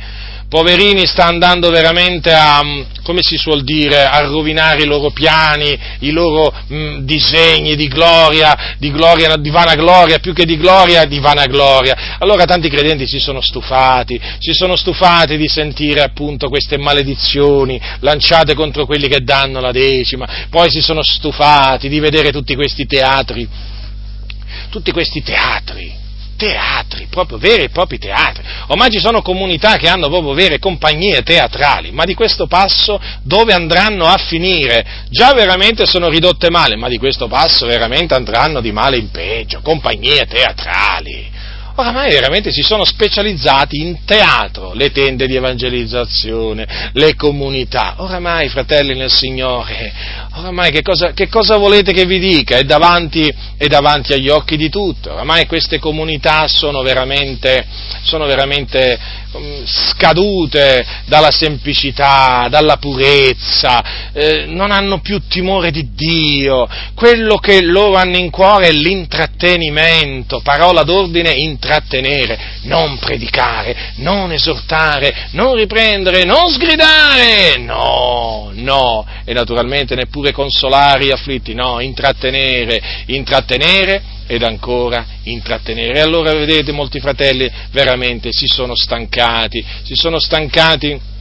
poverini 0.54 1.08
sta 1.08 1.26
andando 1.26 1.72
veramente 1.72 2.32
a, 2.32 2.62
come 3.02 3.24
si 3.24 3.38
suol 3.38 3.64
dire, 3.64 4.04
a 4.04 4.20
rovinare 4.20 4.84
i 4.84 4.86
loro 4.86 5.10
piani, 5.10 5.76
i 6.02 6.12
loro 6.12 6.54
mh, 6.68 7.00
disegni 7.00 7.76
di 7.76 7.88
gloria, 7.88 8.76
di 8.78 8.92
gloria, 8.92 9.36
di 9.36 9.50
vanagloria, 9.50 10.20
più 10.20 10.32
che 10.32 10.46
di 10.46 10.56
gloria, 10.58 11.06
di 11.06 11.20
vanagloria. 11.20 12.18
Allora 12.20 12.46
tanti 12.46 12.70
credenti 12.70 13.08
si 13.08 13.18
sono 13.18 13.42
stufati, 13.42 14.22
si 14.38 14.54
sono 14.54 14.76
stufati 14.76 15.38
di 15.38 15.48
sentire 15.48 16.04
appunto 16.04 16.50
queste 16.50 16.78
maledizioni 16.78 17.82
lanciate 18.02 18.54
contro 18.54 18.86
quelli 18.86 19.08
che 19.08 19.22
danno 19.22 19.60
la 19.60 19.72
decima, 19.72 20.28
poi 20.52 20.70
si 20.70 20.82
sono 20.82 21.02
stufati 21.02 21.90
di 21.90 22.00
vedere 22.00 22.32
tutti 22.32 22.54
questi 22.54 22.86
teatri, 22.86 23.50
tutti 24.70 24.92
questi 24.92 25.24
teatri, 25.24 26.02
teatri, 26.44 27.08
proprio 27.10 27.38
veri 27.38 27.64
e 27.64 27.70
propri 27.70 27.98
teatri. 27.98 28.44
Ormai 28.68 28.92
ci 28.92 29.00
sono 29.00 29.22
comunità 29.22 29.78
che 29.78 29.88
hanno 29.88 30.10
proprio 30.10 30.34
vere 30.34 30.60
compagnie 30.60 31.22
teatrali, 31.24 31.92
ma 31.92 32.04
di 32.04 32.14
questo 32.14 32.48
passo 32.48 33.00
dove 33.24 33.54
andranno 33.54 34.06
a 34.06 34.18
finire? 34.18 34.86
Già 35.10 35.34
veramente 35.34 35.86
sono 35.86 36.10
ridotte 36.10 36.50
male, 36.50 36.76
ma 36.76 36.90
di 36.90 36.98
questo 36.98 37.28
passo 37.28 37.66
veramente 37.66 38.14
andranno 38.14 38.60
di 38.60 38.72
male 38.72 38.98
in 38.98 39.10
peggio, 39.10 39.62
compagnie 39.62 40.26
teatrali 40.26 41.32
oramai 41.76 42.12
veramente 42.12 42.52
si 42.52 42.62
sono 42.62 42.86
specializzati 42.86 43.80
in 43.80 44.04
teatro, 44.06 44.74
le 44.74 44.92
tende 44.92 45.26
di 45.26 45.36
evangelizzazione, 45.36 46.92
le 46.94 47.16
comunità. 47.16 47.96
Oramai, 47.98 48.48
fratelli 48.50 48.96
nel 48.96 49.10
Signore, 49.10 49.92
oramai 50.36 50.72
che 50.72 50.82
cosa, 50.82 51.12
che 51.12 51.28
cosa 51.28 51.58
volete 51.58 51.92
che 51.94 52.06
vi 52.06 52.18
dica? 52.18 52.58
È 52.58 52.64
davanti, 52.64 53.32
è 53.58 53.68
davanti, 53.68 54.14
agli 54.14 54.30
occhi 54.30 54.58
di 54.58 54.70
tutti. 54.70 55.10
Oramai 55.10 55.46
queste 55.46 55.80
comunità 55.80 56.48
sono 56.48 56.82
veramente, 56.82 57.66
sono 58.02 58.26
veramente 58.26 58.98
um, 59.34 59.64
scadute 59.66 60.86
dalla 61.06 61.30
semplicità, 61.30 62.48
dalla 62.50 62.78
purezza, 62.78 64.12
eh, 64.12 64.46
non 64.48 64.72
hanno 64.72 65.02
più 65.02 65.22
timore 65.28 65.70
di 65.70 65.94
Dio. 65.94 66.68
Quello 66.96 67.36
che 67.36 67.62
loro 67.62 67.96
hanno 67.96 68.18
in 68.18 68.32
cuore 68.32 68.70
è 68.70 68.72
l'intrattenimento, 68.72 70.42
parola 70.42 70.84
d'ordine, 70.84 71.32
intrattenere, 71.36 72.60
non 72.64 72.98
predicare, 72.98 73.94
non 73.98 74.32
esortare, 74.32 75.28
non 75.32 75.54
riprendere, 75.56 76.24
non 76.24 76.50
sgridare, 76.50 77.58
no, 77.58 78.50
no, 78.54 79.06
e 79.26 79.34
naturalmente 79.34 79.96
neppure 79.96 80.23
consolare 80.32 81.06
gli 81.06 81.12
afflitti, 81.12 81.54
no, 81.54 81.80
intrattenere, 81.80 82.82
intrattenere 83.08 84.02
ed 84.28 84.44
ancora 84.44 85.06
intrattenere. 85.24 86.00
E 86.00 86.02
allora 86.02 86.34
vedete 86.34 86.72
molti 86.72 87.00
fratelli 87.00 87.50
veramente 87.72 88.32
si 88.32 88.46
sono 88.48 88.76
stancati, 88.76 89.64
si 89.84 89.96
sono 89.96 90.20
stancati 90.20 91.12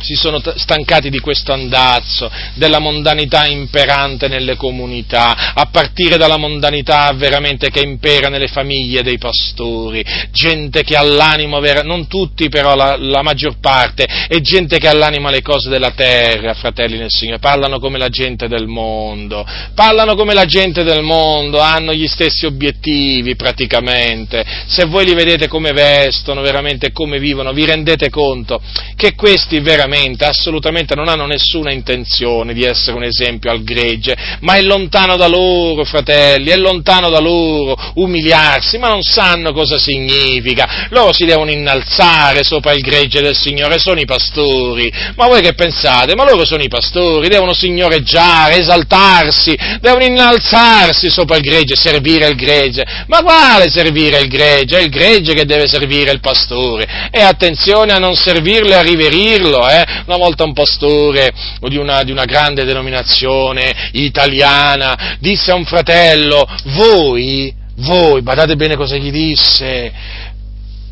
si 0.00 0.14
sono 0.14 0.40
stancati 0.56 1.10
di 1.10 1.18
questo 1.18 1.52
andazzo, 1.52 2.30
della 2.54 2.78
mondanità 2.78 3.46
imperante 3.46 4.28
nelle 4.28 4.56
comunità, 4.56 5.52
a 5.54 5.66
partire 5.70 6.16
dalla 6.16 6.36
mondanità 6.36 7.12
veramente 7.14 7.70
che 7.70 7.80
impera 7.80 8.28
nelle 8.28 8.46
famiglie 8.46 9.02
dei 9.02 9.18
pastori, 9.18 10.04
gente 10.30 10.82
che 10.82 10.96
ha 10.96 11.02
l'animo, 11.02 11.60
non 11.82 12.06
tutti 12.06 12.48
però 12.48 12.74
la, 12.74 12.96
la 12.96 13.22
maggior 13.22 13.58
parte, 13.60 14.04
è 14.04 14.40
gente 14.40 14.78
che 14.78 14.88
ha 14.88 14.94
l'animo 14.94 15.28
alle 15.28 15.42
cose 15.42 15.68
della 15.68 15.90
terra, 15.90 16.54
fratelli 16.54 16.98
nel 16.98 17.10
Signore, 17.10 17.38
parlano 17.38 17.78
come 17.78 17.98
la 17.98 18.08
gente 18.08 18.48
del 18.48 18.66
mondo, 18.66 19.46
parlano 19.74 20.14
come 20.14 20.34
la 20.34 20.44
gente 20.44 20.84
del 20.84 21.02
mondo, 21.02 21.58
hanno 21.58 21.92
gli 21.92 22.06
stessi 22.06 22.46
obiettivi 22.46 23.34
praticamente, 23.36 24.44
se 24.66 24.84
voi 24.84 25.04
li 25.04 25.14
vedete 25.14 25.48
come 25.48 25.72
vestono, 25.72 26.40
veramente 26.40 26.92
come 26.92 27.18
vivono, 27.18 27.52
vi 27.52 27.64
rendete 27.64 28.10
conto 28.10 28.60
che 28.96 29.14
questi 29.14 29.60
veramente 29.60 29.87
veramente, 29.88 30.24
assolutamente 30.26 30.94
non 30.94 31.08
hanno 31.08 31.26
nessuna 31.26 31.72
intenzione 31.72 32.52
di 32.52 32.62
essere 32.62 32.96
un 32.96 33.04
esempio 33.04 33.50
al 33.50 33.62
gregge, 33.64 34.14
ma 34.40 34.54
è 34.54 34.62
lontano 34.62 35.16
da 35.16 35.26
loro, 35.26 35.84
fratelli, 35.84 36.50
è 36.50 36.56
lontano 36.56 37.08
da 37.08 37.18
loro 37.18 37.76
umiliarsi, 37.94 38.78
ma 38.78 38.88
non 38.88 39.02
sanno 39.02 39.52
cosa 39.52 39.78
significa. 39.78 40.86
Loro 40.90 41.12
si 41.12 41.24
devono 41.24 41.50
innalzare 41.50 42.44
sopra 42.44 42.72
il 42.72 42.82
gregge 42.82 43.20
del 43.20 43.36
Signore, 43.36 43.78
sono 43.78 43.98
i 43.98 44.04
pastori. 44.04 44.92
Ma 45.16 45.26
voi 45.26 45.40
che 45.40 45.54
pensate? 45.54 46.14
Ma 46.14 46.24
loro 46.24 46.44
sono 46.44 46.62
i 46.62 46.68
pastori, 46.68 47.28
devono 47.28 47.54
signoreggiare, 47.54 48.58
esaltarsi, 48.58 49.56
devono 49.80 50.04
innalzarsi 50.04 51.10
sopra 51.10 51.36
il 51.36 51.42
gregge, 51.42 51.74
servire 51.76 52.28
il 52.28 52.36
gregge. 52.36 52.84
Ma 53.06 53.22
quale 53.22 53.70
servire 53.70 54.20
il 54.20 54.28
gregge? 54.28 54.78
È 54.78 54.82
il 54.82 54.90
gregge 54.90 55.34
che 55.34 55.44
deve 55.44 55.66
servire 55.66 56.12
il 56.12 56.20
pastore. 56.20 57.08
E 57.10 57.20
attenzione 57.20 57.92
a 57.92 57.98
non 57.98 58.14
servirlo 58.14 58.70
e 58.70 58.74
a 58.74 58.82
riverirlo, 58.82 59.68
eh? 59.68 59.77
Eh? 59.82 60.02
una 60.06 60.16
volta 60.16 60.44
un 60.44 60.52
pastore 60.52 61.32
di 61.60 61.76
una, 61.76 62.02
di 62.02 62.10
una 62.10 62.24
grande 62.24 62.64
denominazione 62.64 63.90
italiana 63.92 65.16
disse 65.20 65.50
a 65.50 65.54
un 65.54 65.64
fratello, 65.64 66.46
voi, 66.64 67.54
voi, 67.76 68.22
badate 68.22 68.56
bene 68.56 68.76
cosa 68.76 68.96
gli 68.96 69.10
disse, 69.10 69.92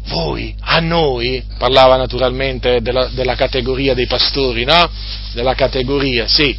voi, 0.09 0.55
a 0.61 0.79
noi, 0.81 1.43
parlava 1.59 1.97
naturalmente 1.97 2.81
della, 2.81 3.09
della, 3.13 3.35
categoria 3.35 3.95
dei 3.95 4.07
pastori, 4.07 4.65
no? 4.65 4.89
Della 5.33 5.55
categoria, 5.55 6.29
sì. 6.29 6.57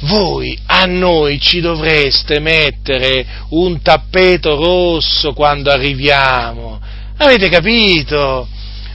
Voi 0.00 0.58
a 0.66 0.84
noi 0.84 1.40
ci 1.40 1.60
dovreste 1.60 2.38
mettere 2.38 3.24
un 3.50 3.80
tappeto 3.80 4.56
rosso 4.56 5.32
quando 5.32 5.70
arriviamo. 5.70 6.78
Avete 7.16 7.48
capito? 7.48 8.46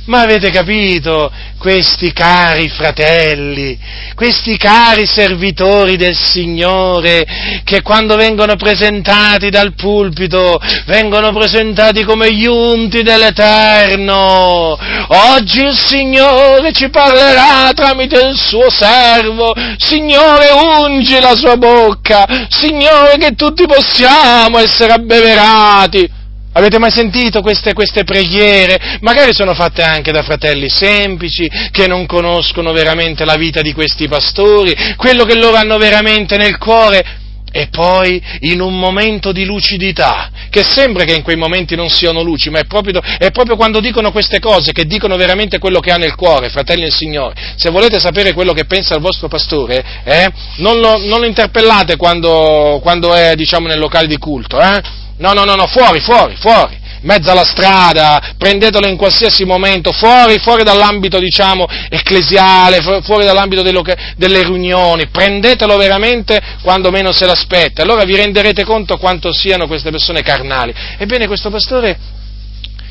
Ma 0.05 0.21
avete 0.21 0.49
capito? 0.49 1.31
Questi 1.59 2.11
cari 2.11 2.69
fratelli, 2.69 3.77
questi 4.15 4.57
cari 4.57 5.05
servitori 5.05 5.95
del 5.95 6.15
Signore, 6.15 7.23
che 7.63 7.83
quando 7.83 8.15
vengono 8.15 8.55
presentati 8.55 9.51
dal 9.51 9.75
pulpito, 9.75 10.59
vengono 10.87 11.31
presentati 11.31 12.03
come 12.03 12.33
gli 12.33 12.47
unti 12.47 13.03
dell'Eterno. 13.03 14.75
Oggi 15.07 15.65
il 15.65 15.77
Signore 15.77 16.71
ci 16.71 16.89
parlerà 16.89 17.71
tramite 17.75 18.27
il 18.27 18.35
suo 18.35 18.71
servo. 18.71 19.53
Signore, 19.77 20.49
ungi 20.49 21.19
la 21.19 21.35
sua 21.35 21.57
bocca. 21.57 22.25
Signore, 22.49 23.17
che 23.19 23.35
tutti 23.35 23.67
possiamo 23.67 24.57
essere 24.57 24.93
abbeverati. 24.93 26.19
Avete 26.53 26.79
mai 26.79 26.91
sentito 26.91 27.41
queste, 27.41 27.71
queste, 27.73 28.03
preghiere? 28.03 28.97
Magari 29.01 29.33
sono 29.33 29.53
fatte 29.53 29.83
anche 29.83 30.11
da 30.11 30.21
fratelli 30.21 30.67
semplici 30.67 31.49
che 31.71 31.87
non 31.87 32.05
conoscono 32.05 32.73
veramente 32.73 33.23
la 33.23 33.35
vita 33.35 33.61
di 33.61 33.71
questi 33.71 34.09
pastori, 34.09 34.75
quello 34.97 35.23
che 35.23 35.37
loro 35.37 35.55
hanno 35.55 35.77
veramente 35.77 36.35
nel 36.35 36.57
cuore. 36.57 37.19
E 37.53 37.67
poi 37.67 38.21
in 38.41 38.61
un 38.61 38.79
momento 38.79 39.33
di 39.33 39.43
lucidità, 39.43 40.29
che 40.49 40.63
sembra 40.63 41.03
che 41.03 41.13
in 41.13 41.21
quei 41.21 41.35
momenti 41.35 41.75
non 41.75 41.89
siano 41.89 42.21
luci, 42.21 42.49
ma 42.49 42.59
è 42.59 42.65
proprio, 42.65 43.01
è 43.01 43.29
proprio 43.31 43.57
quando 43.57 43.81
dicono 43.81 44.13
queste 44.13 44.39
cose 44.39 44.71
che 44.71 44.85
dicono 44.85 45.17
veramente 45.17 45.59
quello 45.59 45.81
che 45.81 45.91
ha 45.91 45.97
nel 45.97 46.15
cuore, 46.15 46.47
fratelli 46.47 46.83
del 46.83 46.93
Signore. 46.93 47.35
Se 47.57 47.69
volete 47.69 47.99
sapere 47.99 48.31
quello 48.31 48.53
che 48.53 48.63
pensa 48.63 48.95
il 48.95 49.01
vostro 49.01 49.27
pastore, 49.27 49.83
eh, 50.05 50.31
non, 50.57 50.79
lo, 50.79 50.97
non, 50.97 51.19
lo, 51.19 51.25
interpellate 51.25 51.97
quando, 51.97 52.79
quando 52.81 53.13
è 53.13 53.35
diciamo, 53.35 53.67
nel 53.67 53.79
locale 53.79 54.07
di 54.07 54.17
culto, 54.17 54.57
eh? 54.57 55.00
No, 55.17 55.33
no, 55.33 55.43
no, 55.43 55.55
no, 55.55 55.67
fuori, 55.67 55.99
fuori, 55.99 56.35
fuori, 56.35 56.79
mezzo 57.01 57.31
alla 57.31 57.45
strada, 57.45 58.33
prendetelo 58.37 58.87
in 58.87 58.97
qualsiasi 58.97 59.45
momento, 59.45 59.91
fuori, 59.91 60.39
fuori 60.39 60.63
dall'ambito, 60.63 61.19
diciamo, 61.19 61.67
ecclesiale, 61.89 62.81
fuori 63.03 63.23
dall'ambito 63.23 63.61
delle, 63.61 63.81
delle 64.15 64.43
riunioni, 64.43 65.07
prendetelo 65.07 65.77
veramente 65.77 66.41
quando 66.63 66.89
meno 66.89 67.11
se 67.11 67.25
l'aspetta, 67.25 67.81
allora 67.81 68.03
vi 68.03 68.15
renderete 68.15 68.63
conto 68.63 68.97
quanto 68.97 69.31
siano 69.31 69.67
queste 69.67 69.91
persone 69.91 70.21
carnali. 70.21 70.73
Ebbene, 70.97 71.27
questo 71.27 71.49
pastore 71.49 71.97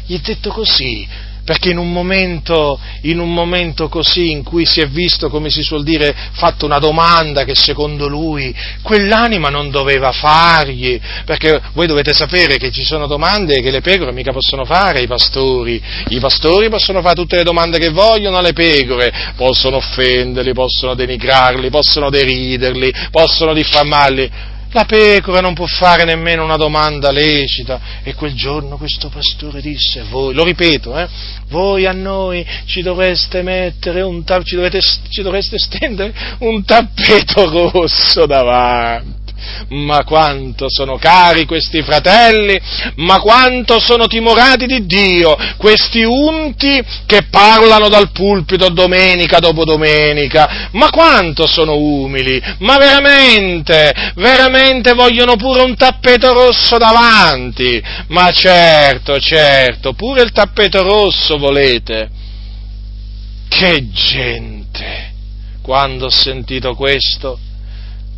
gli 0.06 0.16
è 0.16 0.20
detto 0.20 0.50
così, 0.50 1.06
perché 1.44 1.70
in 1.70 1.78
un, 1.78 1.92
momento, 1.92 2.78
in 3.02 3.18
un 3.18 3.32
momento 3.32 3.88
così 3.88 4.30
in 4.30 4.42
cui 4.42 4.66
si 4.66 4.80
è 4.80 4.88
visto, 4.88 5.28
come 5.28 5.50
si 5.50 5.62
suol 5.62 5.82
dire, 5.82 6.14
fatto 6.32 6.66
una 6.66 6.78
domanda 6.78 7.44
che 7.44 7.54
secondo 7.54 8.08
lui 8.08 8.54
quell'anima 8.82 9.48
non 9.48 9.70
doveva 9.70 10.12
fargli, 10.12 11.00
perché 11.24 11.60
voi 11.72 11.86
dovete 11.86 12.12
sapere 12.12 12.56
che 12.56 12.70
ci 12.70 12.84
sono 12.84 13.06
domande 13.06 13.60
che 13.60 13.70
le 13.70 13.80
pecore 13.80 14.12
mica 14.12 14.32
possono 14.32 14.64
fare 14.64 15.00
ai 15.00 15.06
pastori, 15.06 15.80
i 16.08 16.18
pastori 16.18 16.68
possono 16.68 17.00
fare 17.00 17.14
tutte 17.14 17.36
le 17.36 17.42
domande 17.42 17.78
che 17.78 17.90
vogliono 17.90 18.38
alle 18.38 18.52
pecore, 18.52 19.12
possono 19.36 19.76
offenderli, 19.76 20.52
possono 20.52 20.94
denigrarli, 20.94 21.70
possono 21.70 22.10
deriderli, 22.10 22.92
possono 23.10 23.54
diffamarli, 23.54 24.58
la 24.72 24.84
pecora 24.84 25.40
non 25.40 25.54
può 25.54 25.66
fare 25.66 26.04
nemmeno 26.04 26.44
una 26.44 26.56
domanda 26.56 27.10
lecita. 27.10 27.80
E 28.02 28.14
quel 28.14 28.34
giorno 28.34 28.76
questo 28.76 29.08
pastore 29.08 29.60
disse, 29.60 30.04
voi, 30.08 30.34
lo 30.34 30.44
ripeto, 30.44 30.98
eh, 30.98 31.08
voi 31.48 31.86
a 31.86 31.92
noi 31.92 32.46
ci 32.66 32.82
dovreste 32.82 33.42
mettere 33.42 34.02
un 34.02 34.24
tappeto, 34.24 34.80
ci, 35.08 35.22
dovreste 35.22 35.58
stendere 35.58 36.12
un 36.38 36.64
tappeto 36.64 37.70
rosso 37.70 38.26
davanti. 38.26 39.19
Ma 39.68 40.04
quanto 40.04 40.66
sono 40.68 40.96
cari 40.96 41.46
questi 41.46 41.82
fratelli, 41.82 42.58
ma 42.96 43.20
quanto 43.20 43.78
sono 43.78 44.06
timorati 44.06 44.66
di 44.66 44.86
Dio, 44.86 45.36
questi 45.56 46.02
unti 46.02 46.82
che 47.06 47.26
parlano 47.30 47.88
dal 47.88 48.10
pulpito 48.10 48.68
domenica 48.68 49.38
dopo 49.38 49.64
domenica, 49.64 50.68
ma 50.72 50.90
quanto 50.90 51.46
sono 51.46 51.76
umili, 51.76 52.40
ma 52.58 52.76
veramente, 52.78 54.12
veramente 54.16 54.92
vogliono 54.92 55.36
pure 55.36 55.62
un 55.62 55.76
tappeto 55.76 56.32
rosso 56.32 56.76
davanti, 56.76 57.82
ma 58.08 58.30
certo, 58.32 59.18
certo, 59.18 59.92
pure 59.92 60.22
il 60.22 60.32
tappeto 60.32 60.82
rosso 60.82 61.38
volete. 61.38 62.10
Che 63.48 63.88
gente! 63.90 65.12
Quando 65.60 66.06
ho 66.06 66.10
sentito 66.10 66.74
questo, 66.74 67.38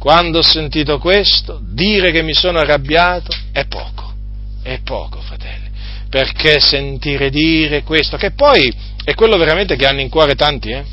quando 0.03 0.39
ho 0.39 0.43
sentito 0.43 0.99
questo, 0.99 1.61
dire 1.63 2.11
che 2.11 2.23
mi 2.23 2.35
sono 2.35 2.59
arrabbiato 2.59 3.33
è 3.53 3.67
poco, 3.67 4.13
è 4.61 4.81
poco, 4.83 5.21
fratelli, 5.21 5.71
perché 6.11 6.59
sentire 6.59 7.31
dire 7.31 7.85
questo, 7.85 8.17
che 8.17 8.33
poi 8.33 8.75
è 9.05 9.15
quello 9.15 9.37
veramente 9.37 9.77
che 9.77 9.87
hanno 9.87 10.01
in 10.01 10.09
cuore 10.09 10.35
tanti, 10.35 10.71
eh? 10.71 10.85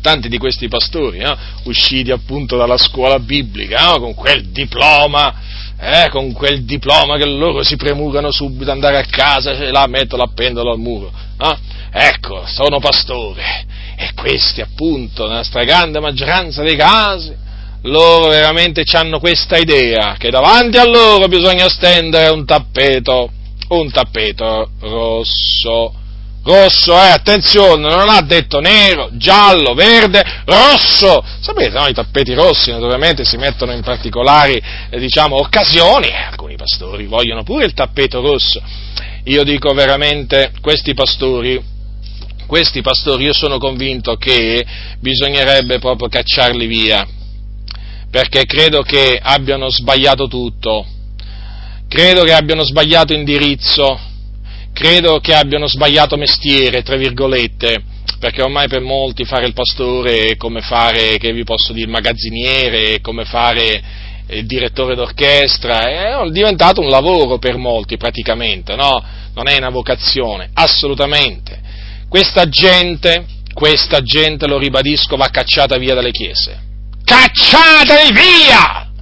tanti 0.00 0.28
di 0.28 0.36
questi 0.38 0.66
pastori, 0.66 1.18
eh? 1.18 1.32
usciti 1.66 2.10
appunto 2.10 2.56
dalla 2.56 2.76
scuola 2.76 3.20
biblica, 3.20 3.94
eh? 3.94 4.00
con 4.00 4.14
quel 4.14 4.48
diploma, 4.48 5.32
eh? 5.78 6.08
con 6.10 6.32
quel 6.32 6.64
diploma 6.64 7.16
che 7.16 7.26
loro 7.26 7.62
si 7.62 7.76
premurano 7.76 8.32
subito 8.32 8.72
andare 8.72 8.98
a 8.98 9.04
casa 9.08 9.52
e 9.52 9.70
la 9.70 9.86
mettono, 9.86 10.24
appendono 10.24 10.72
al 10.72 10.80
muro. 10.80 11.12
Eh? 11.40 11.56
Ecco, 11.92 12.44
sono 12.46 12.80
pastore. 12.80 13.64
E 13.94 14.10
questi 14.12 14.60
appunto, 14.60 15.28
nella 15.28 15.44
stragrande 15.44 16.00
maggioranza 16.00 16.64
dei 16.64 16.74
casi, 16.74 17.42
loro 17.84 18.28
veramente 18.28 18.84
hanno 18.92 19.18
questa 19.18 19.56
idea, 19.56 20.16
che 20.18 20.30
davanti 20.30 20.78
a 20.78 20.84
loro 20.84 21.26
bisogna 21.26 21.68
stendere 21.68 22.30
un 22.30 22.44
tappeto, 22.44 23.30
un 23.68 23.90
tappeto 23.90 24.70
rosso. 24.80 25.94
Rosso, 26.44 26.92
eh, 26.92 27.08
attenzione, 27.08 27.88
non 27.88 28.10
ha 28.10 28.20
detto 28.20 28.60
nero, 28.60 29.08
giallo, 29.12 29.72
verde, 29.72 30.22
rosso. 30.44 31.24
Sapete, 31.40 31.70
no, 31.70 31.86
i 31.86 31.94
tappeti 31.94 32.34
rossi 32.34 32.70
naturalmente 32.70 33.24
si 33.24 33.38
mettono 33.38 33.72
in 33.72 33.80
particolari, 33.80 34.62
eh, 34.90 34.98
diciamo, 34.98 35.36
occasioni. 35.36 36.08
Eh, 36.08 36.28
alcuni 36.30 36.56
pastori 36.56 37.06
vogliono 37.06 37.44
pure 37.44 37.64
il 37.64 37.72
tappeto 37.72 38.20
rosso. 38.20 38.60
Io 39.24 39.42
dico 39.42 39.72
veramente, 39.72 40.52
questi 40.60 40.92
pastori, 40.92 41.58
questi 42.46 42.82
pastori 42.82 43.24
io 43.24 43.32
sono 43.32 43.56
convinto 43.56 44.16
che 44.16 44.66
bisognerebbe 45.00 45.78
proprio 45.78 46.08
cacciarli 46.08 46.66
via, 46.66 47.06
perché 48.14 48.44
credo 48.44 48.82
che 48.82 49.18
abbiano 49.20 49.68
sbagliato 49.70 50.28
tutto, 50.28 50.86
credo 51.88 52.22
che 52.22 52.32
abbiano 52.32 52.62
sbagliato 52.62 53.12
indirizzo, 53.12 53.98
credo 54.72 55.18
che 55.18 55.34
abbiano 55.34 55.66
sbagliato 55.66 56.16
mestiere, 56.16 56.82
tra 56.82 56.94
virgolette, 56.94 57.82
perché 58.20 58.40
ormai 58.40 58.68
per 58.68 58.82
molti 58.82 59.24
fare 59.24 59.46
il 59.46 59.52
pastore 59.52 60.26
è 60.26 60.36
come 60.36 60.60
fare, 60.60 61.18
che 61.18 61.32
vi 61.32 61.42
posso 61.42 61.72
dire, 61.72 61.86
il 61.86 61.90
magazziniere, 61.90 62.94
è 62.94 63.00
come 63.00 63.24
fare 63.24 63.82
il 64.28 64.46
direttore 64.46 64.94
d'orchestra, 64.94 65.80
è 65.80 66.30
diventato 66.30 66.80
un 66.80 66.90
lavoro 66.90 67.38
per 67.38 67.56
molti 67.56 67.96
praticamente, 67.96 68.76
no? 68.76 69.02
Non 69.34 69.48
è 69.48 69.56
una 69.56 69.70
vocazione, 69.70 70.50
assolutamente. 70.52 71.60
Questa 72.08 72.48
gente, 72.48 73.26
questa 73.52 74.02
gente, 74.02 74.46
lo 74.46 74.56
ribadisco, 74.56 75.16
va 75.16 75.30
cacciata 75.30 75.76
via 75.78 75.94
dalle 75.94 76.12
chiese 76.12 76.73
Cacciateli 77.04 78.12
via! 78.12 78.93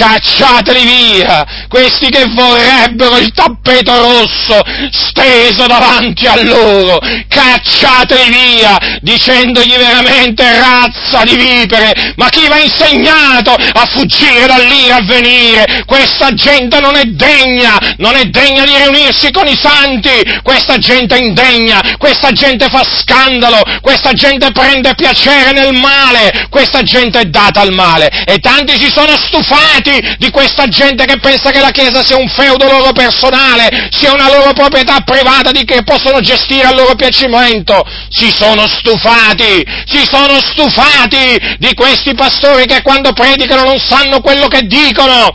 Cacciateli 0.00 0.82
via! 0.82 1.46
Questi 1.68 2.08
che 2.08 2.24
vorrebbero 2.30 3.18
il 3.18 3.30
tappeto 3.34 3.94
rosso 3.98 4.58
steso 4.90 5.66
davanti 5.66 6.26
a 6.26 6.42
loro! 6.42 6.98
Cacciateli 7.28 8.30
via! 8.30 8.78
Dicendogli 9.02 9.76
veramente 9.76 10.42
razza 10.58 11.22
di 11.24 11.36
vipere! 11.36 12.14
Ma 12.16 12.30
chi 12.30 12.48
va 12.48 12.56
insegnato 12.60 13.52
a 13.52 13.86
fuggire 13.92 14.46
dall'ira 14.46 14.96
a 14.96 15.02
venire? 15.02 15.82
Questa 15.84 16.32
gente 16.32 16.80
non 16.80 16.96
è 16.96 17.04
degna! 17.04 17.78
Non 17.98 18.14
è 18.14 18.24
degna 18.24 18.64
di 18.64 18.74
riunirsi 18.74 19.30
con 19.30 19.46
i 19.46 19.58
santi! 19.60 20.40
Questa 20.42 20.78
gente 20.78 21.14
è 21.14 21.22
indegna! 21.22 21.82
Questa 21.98 22.32
gente 22.32 22.70
fa 22.70 22.82
scandalo! 22.84 23.62
Questa 23.82 24.14
gente 24.14 24.50
prende 24.50 24.94
piacere 24.94 25.52
nel 25.52 25.74
male! 25.74 26.46
Questa 26.48 26.82
gente 26.82 27.20
è 27.20 27.24
data 27.26 27.60
al 27.60 27.74
male! 27.74 28.08
E 28.24 28.38
tanti 28.38 28.80
si 28.80 28.90
sono 28.90 29.14
stufati! 29.18 29.88
Di 30.18 30.30
questa 30.30 30.66
gente 30.66 31.04
che 31.04 31.18
pensa 31.18 31.50
che 31.50 31.60
la 31.60 31.70
Chiesa 31.70 32.04
sia 32.04 32.16
un 32.16 32.28
feudo 32.28 32.66
loro 32.66 32.92
personale, 32.92 33.88
sia 33.90 34.12
una 34.12 34.28
loro 34.28 34.52
proprietà 34.52 35.00
privata 35.00 35.50
di 35.50 35.64
che 35.64 35.82
possono 35.82 36.20
gestire 36.20 36.66
a 36.68 36.74
loro 36.74 36.94
piacimento. 36.94 37.84
Si 38.08 38.30
sono 38.30 38.66
stufati, 38.68 39.64
si 39.86 40.04
sono 40.08 40.40
stufati 40.40 41.56
di 41.58 41.74
questi 41.74 42.14
pastori 42.14 42.66
che 42.66 42.82
quando 42.82 43.12
predicano 43.12 43.64
non 43.64 43.78
sanno 43.78 44.20
quello 44.20 44.46
che 44.46 44.62
dicono 44.62 45.34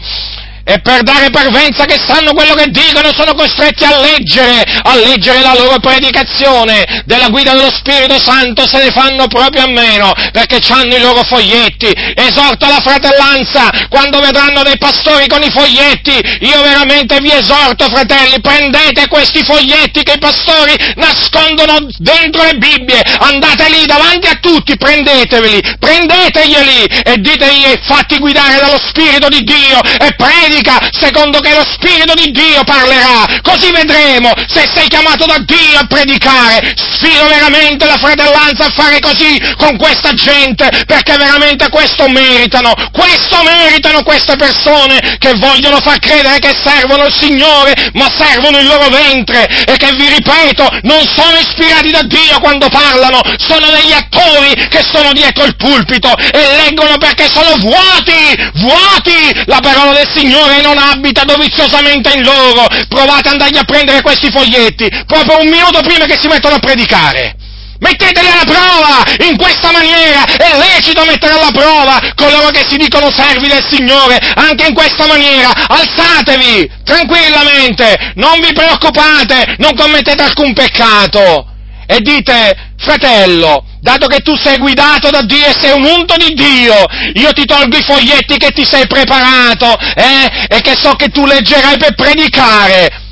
e 0.68 0.80
per 0.80 1.04
dare 1.04 1.30
parvenza 1.30 1.86
che 1.86 2.02
sanno 2.08 2.34
quello 2.34 2.56
che 2.56 2.70
dicono 2.72 3.14
sono 3.14 3.36
costretti 3.36 3.84
a 3.84 4.00
leggere, 4.02 4.64
a 4.82 4.96
leggere 4.96 5.42
la 5.42 5.54
loro 5.54 5.78
predicazione 5.78 7.04
della 7.06 7.30
guida 7.30 7.54
dello 7.54 7.72
Spirito 7.72 8.18
Santo, 8.18 8.68
se 8.68 8.84
ne 8.84 8.92
fanno 8.92 9.28
proprio 9.28 9.64
a 9.64 9.68
meno, 9.68 10.12
perché 10.32 10.60
hanno 10.70 10.96
i 10.96 11.00
loro 11.00 11.24
foglietti. 11.24 11.94
Esorto 12.16 12.66
la 12.68 12.82
fratellanza, 12.82 13.70
quando 13.90 14.20
vedranno 14.20 14.64
dei 14.64 14.78
pastori 14.80 15.28
con 15.28 15.44
i 15.44 15.52
foglietti, 15.52 16.20
io 16.40 16.62
veramente 16.64 17.20
vi 17.20 17.32
esorto, 17.32 17.86
fratelli, 17.86 18.42
prendete 18.42 19.08
questi 19.08 19.44
foglietti 19.44 20.02
che 20.02 20.14
i 20.14 20.20
pastori 20.20 20.74
nascondono 20.96 21.88
dentro 21.98 22.42
le 22.44 22.56
Bibbie, 22.56 23.02
andate 23.20 23.70
lì 23.70 23.86
davanti 23.86 24.28
a 24.28 24.40
tutti, 24.42 24.76
prendeteveli, 24.78 25.62
prendeteglieli 25.78 26.86
e 27.04 27.18
ditegli 27.20 27.78
fatti 27.84 28.18
guidare 28.18 28.60
dallo 28.60 28.80
Spirito 28.80 29.28
di 29.28 29.42
Dio 29.42 29.80
e 30.00 30.16
predicate 30.16 30.55
predica 30.56 30.80
secondo 30.92 31.40
che 31.40 31.54
lo 31.54 31.66
Spirito 31.66 32.14
di 32.14 32.32
Dio 32.32 32.64
parlerà, 32.64 33.40
così 33.42 33.72
vedremo 33.72 34.32
se 34.48 34.70
sei 34.74 34.88
chiamato 34.88 35.26
da 35.26 35.38
Dio 35.40 35.80
a 35.80 35.86
predicare. 35.88 36.74
Sfido 36.76 37.28
veramente 37.28 37.86
la 37.86 37.98
fratellanza 37.98 38.66
a 38.66 38.74
fare 38.74 39.00
così 39.00 39.40
con 39.58 39.78
questa 39.78 40.14
gente, 40.14 40.70
perché 40.86 41.16
veramente 41.18 41.70
questo 41.70 42.08
meritano, 42.08 42.74
questo 42.92 43.42
meritano 43.44 44.04
queste 44.04 44.36
persone 44.36 45.18
che 45.18 45.34
vogliono 45.36 45.80
far 45.80 46.00
credere 46.00 46.40
che 46.40 46.56
servono 46.64 47.06
il 47.06 47.14
Signore, 47.14 47.74
ma 47.94 48.08
servono 48.18 48.60
il 48.60 48.68
loro 48.68 48.88
ventre. 48.90 49.48
E 49.66 49.78
che 49.78 49.92
vi 49.94 50.08
ripeto, 50.08 50.80
non 50.84 51.06
sono 51.08 51.38
ispirati 51.38 51.92
da 51.92 52.04
Dio 52.04 52.40
quando 52.40 52.70
parlano, 52.70 53.20
sono 53.38 53.70
degli 53.72 53.92
attori 53.92 54.54
che 54.70 54.84
sono 54.92 55.12
dietro 55.12 55.46
il 55.46 55.56
pulpito 55.56 56.16
e 56.18 56.64
leggono 56.64 56.98
perché 56.98 57.28
sono 57.28 57.56
vuoti, 57.60 58.52
vuoti 58.54 59.44
la 59.46 59.60
parola 59.60 59.94
del 59.94 60.10
Signore 60.14 60.45
Signore 60.46 60.62
non 60.62 60.78
abita 60.78 61.24
doviziosamente 61.24 62.14
in 62.14 62.24
loro. 62.24 62.68
Provate 62.88 63.30
ad 63.30 63.34
andargli 63.34 63.58
a 63.58 63.64
prendere 63.64 64.02
questi 64.02 64.30
foglietti, 64.30 64.88
proprio 65.08 65.42
un 65.42 65.48
minuto 65.50 65.82
prima 65.82 66.06
che 66.06 66.18
si 66.20 66.28
mettono 66.28 66.56
a 66.56 66.60
predicare. 66.60 67.36
Metteteli 67.80 68.28
alla 68.28 68.46
prova 68.46 69.28
in 69.28 69.38
questa 69.38 69.72
maniera, 69.72 70.24
è 70.24 70.58
lecito 70.58 71.04
mettere 71.04 71.34
alla 71.34 71.52
prova 71.52 72.00
coloro 72.16 72.50
che 72.50 72.66
si 72.68 72.78
dicono 72.78 73.12
servi 73.12 73.48
del 73.48 73.66
Signore, 73.68 74.18
anche 74.36 74.68
in 74.68 74.74
questa 74.74 75.06
maniera, 75.06 75.52
alzatevi 75.68 76.72
tranquillamente, 76.86 78.14
non 78.16 78.40
vi 78.40 78.54
preoccupate, 78.54 79.56
non 79.58 79.76
commettete 79.76 80.24
alcun 80.24 80.54
peccato 80.54 81.55
e 81.88 82.00
dite, 82.00 82.74
fratello, 82.78 83.66
dato 83.82 84.08
che 84.08 84.20
tu 84.20 84.36
sei 84.36 84.58
guidato 84.58 85.10
da 85.10 85.22
Dio 85.22 85.46
e 85.46 85.56
sei 85.60 85.72
un 85.72 85.86
unto 85.86 86.16
di 86.18 86.34
Dio, 86.34 86.76
io 87.14 87.32
ti 87.32 87.46
tolgo 87.46 87.78
i 87.78 87.84
foglietti 87.84 88.38
che 88.38 88.52
ti 88.52 88.66
sei 88.66 88.88
preparato, 88.88 89.78
eh, 89.96 90.48
e 90.48 90.62
che 90.62 90.76
so 90.76 90.94
che 90.94 91.10
tu 91.10 91.26
leggerai 91.26 91.78
per 91.78 91.96
predicare, 91.96 93.04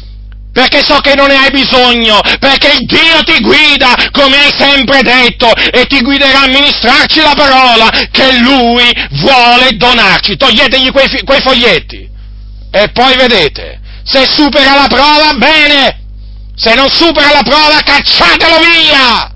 perché 0.52 0.84
so 0.84 0.98
che 0.98 1.16
non 1.16 1.28
ne 1.28 1.38
hai 1.38 1.52
bisogno, 1.52 2.20
perché 2.40 2.78
il 2.80 2.86
Dio 2.86 3.24
ti 3.24 3.42
guida, 3.42 3.96
come 4.12 4.38
hai 4.38 4.54
sempre 4.58 5.02
detto, 5.02 5.52
e 5.56 5.86
ti 5.86 6.02
guiderà 6.02 6.44
a 6.44 6.48
ministrarci 6.48 7.22
la 7.22 7.34
parola 7.36 7.90
che 8.12 8.38
Lui 8.38 8.92
vuole 9.22 9.76
donarci. 9.78 10.38
Toglietegli 10.38 10.92
quei, 10.92 11.10
quei 11.24 11.42
foglietti 11.42 12.12
e 12.76 12.90
poi 12.90 13.16
vedete, 13.16 13.80
se 14.04 14.26
supera 14.26 14.74
la 14.74 14.88
prova, 14.88 15.34
bene, 15.38 16.03
se 16.56 16.74
non 16.76 16.90
supera 16.90 17.32
la 17.32 17.44
prova, 17.44 17.82
cacciatelo 17.84 18.58
via! 18.60 19.32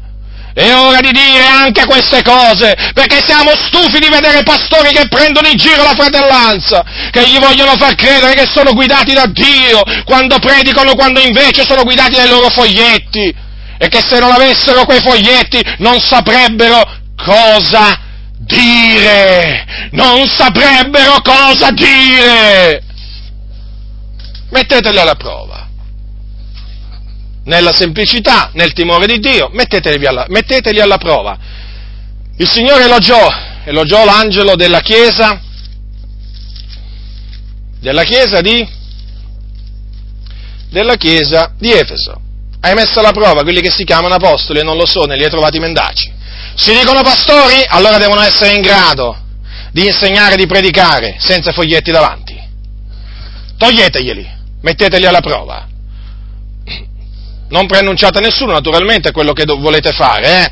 È 0.57 0.73
ora 0.73 0.99
di 1.01 1.11
dire 1.11 1.45
anche 1.45 1.85
queste 1.85 2.23
cose, 2.23 2.73
perché 2.93 3.23
siamo 3.23 3.51
stufi 3.55 3.99
di 3.99 4.09
vedere 4.09 4.41
pastori 4.41 4.91
che 4.91 5.07
prendono 5.07 5.47
in 5.47 5.55
giro 5.55 5.83
la 5.83 5.93
fratellanza, 5.93 6.83
che 7.11 7.27
gli 7.27 7.37
vogliono 7.37 7.75
far 7.77 7.93
credere 7.93 8.33
che 8.33 8.49
sono 8.51 8.73
guidati 8.73 9.13
da 9.13 9.27
Dio, 9.27 9.83
quando 10.03 10.39
predicano, 10.39 10.95
quando 10.95 11.19
invece 11.19 11.63
sono 11.63 11.83
guidati 11.83 12.15
dai 12.15 12.27
loro 12.27 12.49
foglietti, 12.49 13.35
e 13.77 13.87
che 13.87 14.01
se 14.01 14.17
non 14.17 14.31
avessero 14.31 14.83
quei 14.85 14.99
foglietti 14.99 15.63
non 15.77 15.99
saprebbero 15.99 16.81
cosa 17.23 17.99
dire, 18.39 19.63
non 19.91 20.27
saprebbero 20.27 21.21
cosa 21.21 21.69
dire. 21.69 22.81
Metteteli 24.49 24.97
alla 24.97 25.13
prova. 25.13 25.66
Nella 27.47 27.71
semplicità, 27.71 28.51
nel 28.53 28.73
timore 28.73 29.07
di 29.07 29.19
Dio, 29.19 29.49
alla, 30.05 30.25
metteteli 30.27 30.81
alla 30.81 30.97
prova. 30.97 31.37
Il 32.35 32.47
Signore 32.47 32.83
elogiò, 32.83 33.25
elogiò 33.63 34.03
l'angelo 34.03 34.55
della 34.55 34.81
Chiesa, 34.81 35.41
della 37.79 38.03
Chiesa 38.03 38.41
di, 38.41 38.67
della 40.69 40.95
Chiesa 40.95 41.53
di 41.57 41.71
Efeso. 41.71 42.19
Hai 42.59 42.73
messo 42.73 42.99
alla 42.99 43.13
prova 43.13 43.43
quelli 43.43 43.61
che 43.61 43.71
si 43.71 43.85
chiamano 43.85 44.15
apostoli 44.15 44.59
e 44.59 44.63
non 44.63 44.75
lo 44.75 44.85
sono 44.85 45.13
e 45.13 45.15
li 45.15 45.23
hai 45.23 45.29
trovati 45.29 45.57
mendaci. 45.57 46.11
Si 46.53 46.73
dicono 46.73 47.01
pastori? 47.01 47.63
Allora 47.69 47.97
devono 47.97 48.21
essere 48.23 48.55
in 48.55 48.61
grado 48.61 49.15
di 49.71 49.85
insegnare 49.85 50.35
di 50.35 50.47
predicare 50.47 51.15
senza 51.17 51.53
foglietti 51.53 51.91
davanti. 51.91 52.35
Toglieteglieli, 53.57 54.29
metteteli 54.63 55.05
alla 55.05 55.21
prova. 55.21 55.66
Non 57.49 57.65
preannunciate 57.67 58.17
a 58.17 58.21
nessuno, 58.21 58.51
naturalmente, 58.51 59.11
quello 59.11 59.33
che 59.33 59.45
volete 59.45 59.91
fare, 59.91 60.43
eh? 60.43 60.51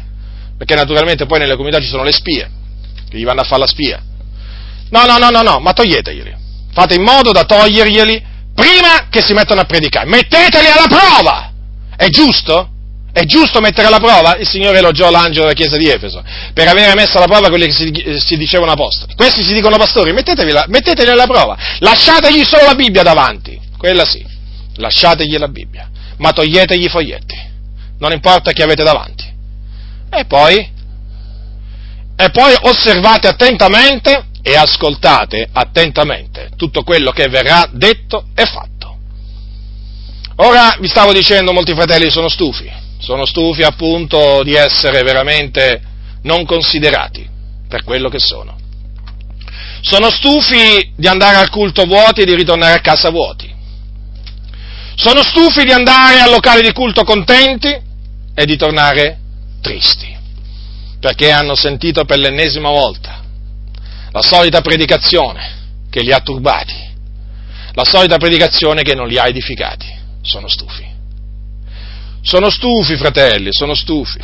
Perché 0.57 0.75
naturalmente 0.75 1.25
poi 1.25 1.39
nelle 1.39 1.55
comunità 1.55 1.79
ci 1.81 1.87
sono 1.87 2.03
le 2.03 2.13
spie, 2.13 2.49
che 3.09 3.17
gli 3.17 3.25
vanno 3.25 3.41
a 3.41 3.43
fare 3.43 3.61
la 3.61 3.67
spia. 3.67 4.01
No, 4.89 5.05
no, 5.05 5.17
no, 5.17 5.29
no, 5.29 5.41
no, 5.41 5.59
ma 5.59 5.73
toglieteglieli. 5.73 6.35
Fate 6.71 6.95
in 6.95 7.03
modo 7.03 7.31
da 7.31 7.43
toglierglieli 7.43 8.23
prima 8.53 9.07
che 9.09 9.21
si 9.21 9.33
mettano 9.33 9.61
a 9.61 9.65
predicare. 9.65 10.07
Metteteli 10.07 10.67
alla 10.67 10.87
prova! 10.87 11.51
È 11.97 12.07
giusto? 12.09 12.69
È 13.11 13.23
giusto 13.23 13.61
mettere 13.61 13.87
alla 13.87 13.99
prova? 13.99 14.35
Il 14.35 14.47
Signore 14.47 14.79
elogiò 14.79 15.09
l'angelo 15.09 15.43
della 15.43 15.53
chiesa 15.53 15.77
di 15.77 15.87
Efeso 15.87 16.21
per 16.53 16.67
aver 16.67 16.95
messo 16.95 17.15
alla 17.17 17.27
prova 17.27 17.47
quelli 17.47 17.67
che 17.67 17.71
si, 17.71 17.89
eh, 17.89 18.19
si 18.19 18.35
dicevano 18.35 18.73
apostoli. 18.73 19.13
Questi 19.15 19.41
si 19.41 19.53
dicono 19.53 19.77
pastori, 19.77 20.11
metteteli 20.11 21.09
alla 21.09 21.25
prova. 21.25 21.57
Lasciategli 21.79 22.43
solo 22.43 22.65
la 22.65 22.75
Bibbia 22.75 23.03
davanti, 23.03 23.57
quella 23.77 24.05
sì. 24.05 24.25
Lasciategli 24.75 25.37
la 25.37 25.47
Bibbia, 25.47 25.89
ma 26.17 26.31
toglietegli 26.31 26.85
i 26.85 26.89
foglietti. 26.89 27.53
Non 27.99 28.11
importa 28.11 28.51
chi 28.51 28.61
avete 28.61 28.83
davanti. 28.83 29.23
E 30.09 30.25
poi? 30.25 30.73
E 32.17 32.29
poi 32.29 32.55
osservate 32.61 33.27
attentamente 33.27 34.27
e 34.41 34.55
ascoltate 34.55 35.49
attentamente 35.51 36.51
tutto 36.55 36.83
quello 36.83 37.11
che 37.11 37.27
verrà 37.27 37.67
detto 37.71 38.27
e 38.35 38.45
fatto. 38.45 38.97
Ora 40.37 40.77
vi 40.79 40.87
stavo 40.87 41.13
dicendo, 41.13 41.53
molti 41.53 41.73
fratelli 41.73 42.09
sono 42.09 42.29
stufi 42.29 42.83
sono 43.05 43.25
stufi 43.25 43.61
appunto 43.61 44.41
di 44.43 44.55
essere 44.55 45.03
veramente 45.03 45.79
non 46.23 46.43
considerati 46.43 47.27
per 47.67 47.83
quello 47.83 48.09
che 48.09 48.19
sono. 48.19 48.57
Sono 49.81 50.09
stufi 50.09 50.93
di 50.95 51.07
andare 51.07 51.37
al 51.37 51.51
culto 51.51 51.83
vuoti 51.83 52.21
e 52.21 52.25
di 52.25 52.33
ritornare 52.33 52.73
a 52.73 52.81
casa 52.81 53.11
vuoti. 53.11 53.53
Sono 54.95 55.21
stufi 55.23 55.63
di 55.63 55.71
andare 55.71 56.19
al 56.19 56.31
locale 56.31 56.61
di 56.61 56.71
culto 56.71 57.03
contenti 57.03 57.67
e 58.33 58.45
di 58.45 58.57
tornare 58.57 59.19
tristi, 59.61 60.15
perché 60.99 61.31
hanno 61.31 61.55
sentito 61.55 62.05
per 62.05 62.17
l'ennesima 62.17 62.69
volta 62.69 63.23
la 64.11 64.21
solita 64.21 64.61
predicazione 64.61 65.63
che 65.89 66.01
li 66.01 66.13
ha 66.13 66.21
turbati, 66.21 66.73
la 67.73 67.83
solita 67.83 68.17
predicazione 68.17 68.81
che 68.83 68.95
non 68.95 69.07
li 69.07 69.17
ha 69.17 69.27
edificati. 69.27 69.93
Sono 70.21 70.47
stufi. 70.47 70.85
Sono 72.21 72.49
stufi, 72.49 72.95
fratelli, 72.95 73.49
sono 73.51 73.75
stufi. 73.75 74.19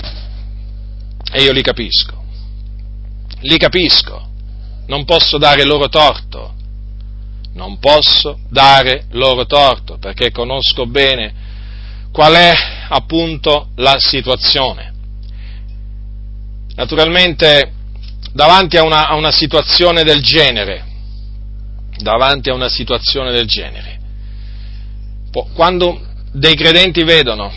E 1.33 1.43
io 1.43 1.51
li 1.51 1.61
capisco. 1.61 2.23
Li 3.41 3.57
capisco. 3.57 4.29
Non 4.87 5.05
posso 5.05 5.37
dare 5.37 5.63
loro 5.63 5.89
torto. 5.89 6.55
Non 7.53 7.79
posso 7.79 8.39
dare 8.49 9.05
loro 9.11 9.45
torto 9.45 9.97
perché 9.97 10.31
conosco 10.31 10.85
bene 10.85 11.33
qual 12.11 12.33
è 12.33 12.53
appunto 12.89 13.69
la 13.75 13.97
situazione. 13.99 14.93
Naturalmente 16.75 17.73
davanti 18.33 18.77
a 18.77 18.83
una, 18.83 19.07
a 19.07 19.15
una 19.15 19.31
situazione 19.31 20.03
del 20.03 20.21
genere, 20.21 20.85
davanti 21.97 22.49
a 22.49 22.53
una 22.53 22.69
situazione 22.69 23.31
del 23.31 23.45
genere, 23.45 23.99
quando 25.53 25.99
dei 26.31 26.55
credenti 26.55 27.03
vedono 27.03 27.51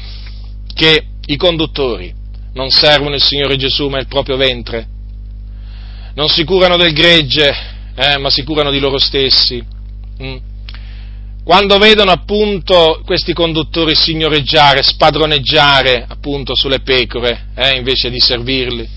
che 0.75 1.07
i 1.27 1.37
conduttori 1.37 2.13
non 2.55 2.71
servono 2.71 3.15
il 3.15 3.23
Signore 3.23 3.57
Gesù 3.57 3.89
ma 3.89 3.99
il 3.99 4.07
proprio 4.07 4.37
ventre, 4.37 4.89
non 6.15 6.29
si 6.29 6.45
curano 6.45 6.77
del 6.77 6.93
gregge, 6.93 7.53
eh, 7.97 8.19
ma 8.19 8.31
si 8.31 8.45
curano 8.45 8.71
di 8.71 8.79
loro 8.79 8.99
stessi. 8.99 9.73
Mm. 10.23 10.37
Quando 11.45 11.77
vedono 11.77 12.11
appunto 12.11 13.03
questi 13.05 13.35
conduttori 13.35 13.95
signoreggiare, 13.95 14.83
spadroneggiare 14.83 16.07
appunto 16.09 16.55
sulle 16.55 16.81
pecore, 16.81 17.49
eh, 17.55 17.77
invece 17.77 18.11
di 18.11 18.19
servirli, 18.19 18.89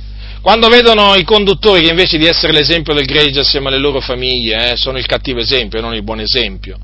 quando 0.42 0.70
vedono 0.70 1.16
i 1.16 1.26
conduttori 1.26 1.82
che 1.82 1.90
invece 1.90 2.18
di 2.18 2.26
essere 2.26 2.54
l'esempio 2.54 2.94
del 2.94 3.06
gregge 3.06 3.42
assieme 3.42 3.68
alle 3.68 3.80
loro 3.80 4.00
famiglie, 4.00 4.72
eh, 4.72 4.76
sono 4.78 4.98
il 4.98 5.06
cattivo 5.06 5.40
esempio 5.40 5.82
non 5.82 5.94
il 5.94 6.04
buon 6.04 6.22
esempio, 6.22 6.78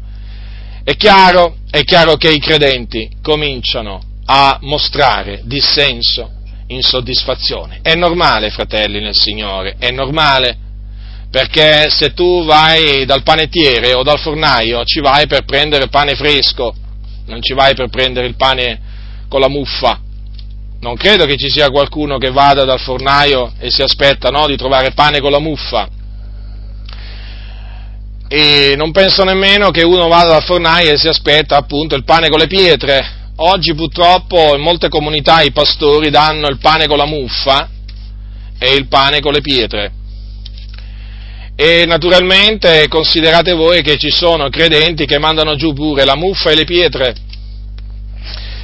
è 0.83 0.97
chiaro, 0.97 1.55
è 1.69 1.83
chiaro 1.85 2.17
che 2.17 2.29
i 2.29 2.39
credenti 2.39 3.09
cominciano 3.21 4.01
a 4.25 4.57
mostrare 4.63 5.41
dissenso, 5.45 6.29
insoddisfazione. 6.67 7.79
È 7.81 7.95
normale, 7.95 8.49
fratelli 8.49 8.99
nel 8.99 9.15
Signore, 9.15 9.75
è 9.79 9.91
normale, 9.91 10.57
perché 11.33 11.89
se 11.89 12.13
tu 12.13 12.45
vai 12.45 13.05
dal 13.05 13.23
panettiere 13.23 13.95
o 13.95 14.03
dal 14.03 14.19
fornaio 14.19 14.83
ci 14.83 14.99
vai 14.99 15.25
per 15.25 15.45
prendere 15.45 15.87
pane 15.87 16.13
fresco, 16.13 16.75
non 17.25 17.41
ci 17.41 17.55
vai 17.55 17.73
per 17.73 17.89
prendere 17.89 18.27
il 18.27 18.35
pane 18.35 18.79
con 19.27 19.39
la 19.39 19.49
muffa. 19.49 19.99
Non 20.81 20.95
credo 20.95 21.25
che 21.25 21.35
ci 21.35 21.49
sia 21.49 21.71
qualcuno 21.71 22.19
che 22.19 22.29
vada 22.29 22.65
dal 22.65 22.79
fornaio 22.79 23.53
e 23.57 23.71
si 23.71 23.81
aspetta 23.81 24.29
no, 24.29 24.45
di 24.45 24.55
trovare 24.55 24.91
pane 24.91 25.21
con 25.21 25.31
la 25.31 25.39
muffa. 25.39 25.87
E 28.27 28.75
non 28.77 28.91
penso 28.91 29.23
nemmeno 29.23 29.71
che 29.71 29.81
uno 29.81 30.07
vada 30.07 30.33
dal 30.33 30.43
fornaio 30.43 30.91
e 30.91 30.97
si 30.99 31.07
aspetta 31.07 31.57
appunto 31.57 31.95
il 31.95 32.03
pane 32.03 32.29
con 32.29 32.37
le 32.37 32.47
pietre, 32.47 33.21
Oggi 33.37 33.73
purtroppo 33.73 34.53
in 34.53 34.61
molte 34.61 34.89
comunità 34.89 35.41
i 35.41 35.51
pastori 35.51 36.11
danno 36.11 36.47
il 36.49 36.59
pane 36.59 36.85
con 36.85 36.97
la 36.97 37.07
muffa 37.07 37.67
e 38.59 38.75
il 38.75 38.87
pane 38.87 39.21
con 39.21 39.33
le 39.33 39.41
pietre. 39.41 40.02
E 41.65 41.85
naturalmente 41.85 42.89
considerate 42.89 43.53
voi 43.53 43.81
che 43.81 43.97
ci 43.97 44.09
sono 44.09 44.49
credenti 44.49 45.05
che 45.05 45.17
mandano 45.17 45.55
giù 45.55 45.71
pure 45.71 46.03
la 46.03 46.17
muffa 46.17 46.51
e 46.51 46.55
le 46.55 46.65
pietre. 46.65 47.15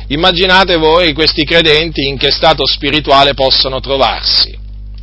Immaginate 0.07 0.75
voi 0.75 1.13
questi 1.13 1.45
credenti 1.45 2.05
in 2.05 2.17
che 2.17 2.29
stato 2.29 2.65
spirituale 2.65 3.35
possono 3.35 3.79
trovarsi. 3.79 4.53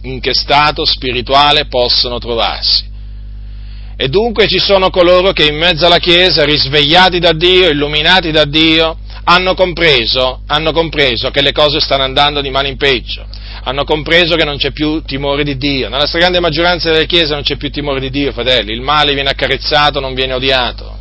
In 0.02 0.20
che 0.20 0.34
stato 0.34 0.84
spirituale 0.84 1.68
possono 1.68 2.18
trovarsi. 2.18 2.84
E 3.96 4.08
dunque 4.08 4.46
ci 4.46 4.58
sono 4.58 4.90
coloro 4.90 5.32
che 5.32 5.46
in 5.46 5.56
mezzo 5.56 5.86
alla 5.86 5.96
Chiesa, 5.96 6.44
risvegliati 6.44 7.18
da 7.18 7.32
Dio, 7.32 7.70
illuminati 7.70 8.30
da 8.30 8.44
Dio, 8.44 8.98
hanno 9.28 9.54
compreso, 9.54 10.42
hanno 10.46 10.70
compreso 10.70 11.30
che 11.30 11.42
le 11.42 11.50
cose 11.50 11.80
stanno 11.80 12.04
andando 12.04 12.40
di 12.40 12.50
male 12.50 12.68
in 12.68 12.76
peggio, 12.76 13.26
hanno 13.64 13.82
compreso 13.82 14.36
che 14.36 14.44
non 14.44 14.56
c'è 14.56 14.70
più 14.70 15.02
timore 15.02 15.42
di 15.42 15.56
Dio. 15.56 15.88
Nella 15.88 16.06
stragrande 16.06 16.38
maggioranza 16.38 16.90
delle 16.92 17.06
chiese 17.06 17.34
non 17.34 17.42
c'è 17.42 17.56
più 17.56 17.70
timore 17.70 17.98
di 17.98 18.10
Dio, 18.10 18.30
fratelli, 18.30 18.72
il 18.72 18.82
male 18.82 19.14
viene 19.14 19.30
accarezzato, 19.30 19.98
non 19.98 20.14
viene 20.14 20.34
odiato. 20.34 20.96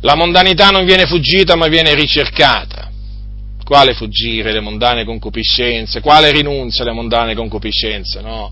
La 0.00 0.16
mondanità 0.16 0.70
non 0.70 0.84
viene 0.84 1.06
fuggita 1.06 1.54
ma 1.54 1.68
viene 1.68 1.94
ricercata. 1.94 2.90
Quale 3.64 3.94
fuggire 3.94 4.50
le 4.50 4.60
mondane 4.60 5.04
concupiscenze? 5.04 6.00
Quale 6.00 6.32
rinunzia 6.32 6.82
alle 6.82 6.94
mondane 6.94 7.34
concupiscenze? 7.34 8.20
No. 8.20 8.50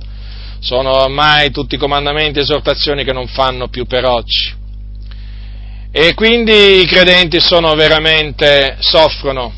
Sono 0.61 1.03
ormai 1.03 1.51
tutti 1.51 1.77
comandamenti 1.77 2.39
e 2.39 2.43
esortazioni 2.43 3.03
che 3.03 3.13
non 3.13 3.27
fanno 3.27 3.69
più 3.69 3.87
per 3.87 4.05
oggi. 4.05 4.65
E 5.99 6.13
quindi 6.13 6.83
i 6.83 6.85
credenti 6.85 7.41
sono 7.41 7.75
veramente, 7.75 8.77
soffrono, 8.81 9.51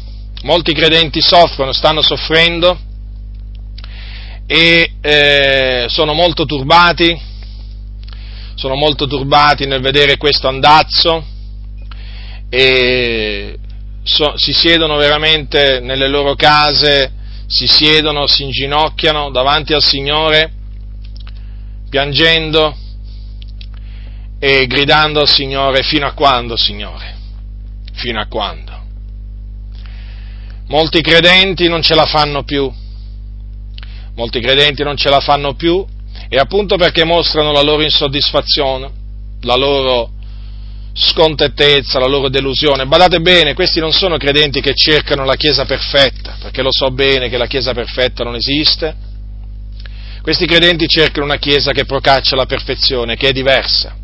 molti 0.42 0.72
credenti 0.72 1.20
soffrono, 1.20 1.72
stanno 1.72 2.00
soffrendo 2.00 2.78
e 4.46 4.92
eh, 5.00 5.86
sono 5.88 6.12
molto 6.12 6.44
turbati, 6.44 7.20
sono 8.54 8.76
molto 8.76 9.08
turbati 9.08 9.66
nel 9.66 9.80
vedere 9.80 10.16
questo 10.16 10.46
andazzo 10.46 11.26
e 12.48 13.58
so, 14.04 14.34
si 14.36 14.52
siedono 14.52 14.94
veramente 14.94 15.80
nelle 15.80 16.06
loro 16.06 16.36
case, 16.36 17.14
si 17.48 17.66
siedono, 17.66 18.28
si 18.28 18.44
inginocchiano 18.44 19.32
davanti 19.32 19.72
al 19.72 19.82
Signore, 19.82 20.52
piangendo, 21.90 22.76
e 24.38 24.66
gridando 24.66 25.20
al 25.20 25.28
Signore 25.28 25.82
fino 25.82 26.06
a 26.06 26.12
quando, 26.12 26.56
Signore? 26.56 27.16
Fino 27.94 28.20
a 28.20 28.26
quando? 28.26 28.76
Molti 30.68 31.00
credenti 31.00 31.66
non 31.66 31.82
ce 31.82 31.94
la 31.94 32.04
fanno 32.04 32.44
più, 32.44 32.70
molti 34.14 34.40
credenti 34.40 34.82
non 34.82 34.96
ce 34.96 35.08
la 35.08 35.20
fanno 35.20 35.54
più 35.54 35.84
e 36.28 36.36
appunto 36.36 36.76
perché 36.76 37.04
mostrano 37.04 37.52
la 37.52 37.62
loro 37.62 37.82
insoddisfazione, 37.82 38.90
la 39.40 39.56
loro 39.56 40.10
scontentezza, 40.92 41.98
la 41.98 42.06
loro 42.06 42.28
delusione. 42.28 42.86
Badate 42.86 43.20
bene, 43.20 43.54
questi 43.54 43.80
non 43.80 43.92
sono 43.92 44.16
credenti 44.18 44.60
che 44.60 44.74
cercano 44.74 45.24
la 45.24 45.36
Chiesa 45.36 45.64
perfetta, 45.64 46.36
perché 46.40 46.60
lo 46.60 46.72
so 46.72 46.90
bene 46.90 47.28
che 47.28 47.38
la 47.38 47.46
Chiesa 47.46 47.72
perfetta 47.72 48.24
non 48.24 48.34
esiste. 48.34 48.94
Questi 50.20 50.44
credenti 50.44 50.86
cercano 50.86 51.24
una 51.24 51.38
Chiesa 51.38 51.72
che 51.72 51.86
procaccia 51.86 52.36
la 52.36 52.46
perfezione, 52.46 53.16
che 53.16 53.28
è 53.28 53.32
diversa. 53.32 53.97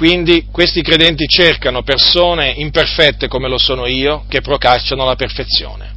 Quindi 0.00 0.46
questi 0.50 0.80
credenti 0.80 1.26
cercano 1.28 1.82
persone 1.82 2.54
imperfette 2.56 3.28
come 3.28 3.50
lo 3.50 3.58
sono 3.58 3.84
io, 3.84 4.24
che 4.30 4.40
procacciano 4.40 5.04
la 5.04 5.14
perfezione. 5.14 5.92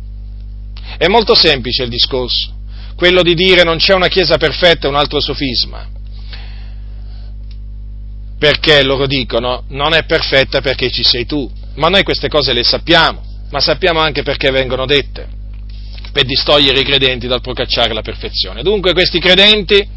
È 0.97 1.07
molto 1.07 1.33
semplice 1.33 1.83
il 1.83 1.89
discorso. 1.89 2.53
Quello 2.97 3.21
di 3.21 3.33
dire 3.33 3.63
non 3.63 3.77
c'è 3.77 3.93
una 3.93 4.09
Chiesa 4.09 4.35
perfetta 4.35 4.87
è 4.87 4.89
un 4.89 4.97
altro 4.97 5.21
sofisma. 5.21 5.87
Perché 8.37 8.83
loro 8.83 9.07
dicono 9.07 9.63
non 9.69 9.93
è 9.93 10.03
perfetta 10.03 10.59
perché 10.59 10.91
ci 10.91 11.05
sei 11.05 11.25
tu. 11.25 11.49
Ma 11.75 11.87
noi 11.87 12.03
queste 12.03 12.27
cose 12.27 12.51
le 12.51 12.63
sappiamo, 12.63 13.23
ma 13.51 13.61
sappiamo 13.61 14.01
anche 14.01 14.21
perché 14.21 14.51
vengono 14.51 14.85
dette, 14.85 15.29
per 16.11 16.25
distogliere 16.25 16.77
i 16.77 16.83
credenti 16.83 17.27
dal 17.27 17.39
procacciare 17.39 17.93
la 17.93 18.01
perfezione. 18.01 18.63
Dunque 18.63 18.91
questi 18.91 19.19
credenti, 19.19 19.87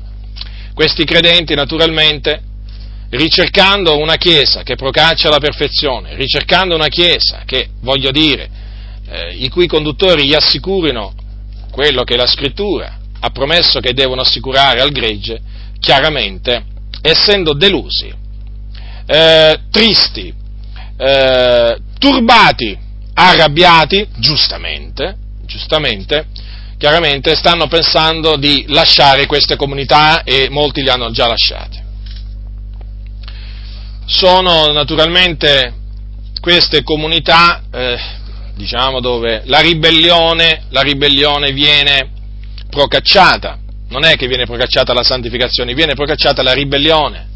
questi 0.74 1.04
credenti 1.04 1.56
naturalmente, 1.56 2.54
ricercando 3.10 3.98
una 3.98 4.16
Chiesa 4.16 4.62
che 4.62 4.74
procaccia 4.74 5.28
la 5.30 5.38
perfezione, 5.38 6.14
ricercando 6.16 6.74
una 6.74 6.88
Chiesa 6.88 7.42
che, 7.44 7.70
voglio 7.80 8.10
dire, 8.10 8.48
eh, 9.08 9.34
i 9.36 9.48
cui 9.48 9.66
conduttori 9.66 10.26
gli 10.26 10.34
assicurino 10.34 11.14
quello 11.70 12.02
che 12.02 12.16
la 12.16 12.26
scrittura 12.26 12.98
ha 13.20 13.30
promesso 13.30 13.80
che 13.80 13.92
devono 13.92 14.22
assicurare 14.22 14.80
al 14.80 14.90
gregge, 14.90 15.40
chiaramente, 15.78 16.64
essendo 17.02 17.52
delusi, 17.52 18.12
eh, 19.06 19.60
tristi, 19.70 20.34
eh, 20.96 21.76
turbati, 21.98 22.78
arrabbiati, 23.14 24.06
giustamente, 24.16 25.16
giustamente, 25.44 26.26
chiaramente 26.78 27.34
stanno 27.34 27.68
pensando 27.68 28.36
di 28.36 28.64
lasciare 28.68 29.26
queste 29.26 29.56
comunità 29.56 30.22
e 30.24 30.48
molti 30.50 30.82
li 30.82 30.88
hanno 30.88 31.10
già 31.10 31.26
lasciate. 31.26 31.85
Sono 34.06 34.70
naturalmente 34.72 35.74
queste 36.40 36.82
comunità 36.84 37.64
eh, 37.72 37.98
diciamo, 38.54 39.00
dove 39.00 39.42
la 39.46 39.58
ribellione, 39.58 40.66
la 40.70 40.80
ribellione 40.80 41.52
viene 41.52 42.10
procacciata, 42.70 43.58
non 43.88 44.04
è 44.04 44.16
che 44.16 44.28
viene 44.28 44.46
procacciata 44.46 44.92
la 44.92 45.02
santificazione, 45.02 45.74
viene 45.74 45.94
procacciata 45.94 46.42
la 46.42 46.52
ribellione. 46.52 47.34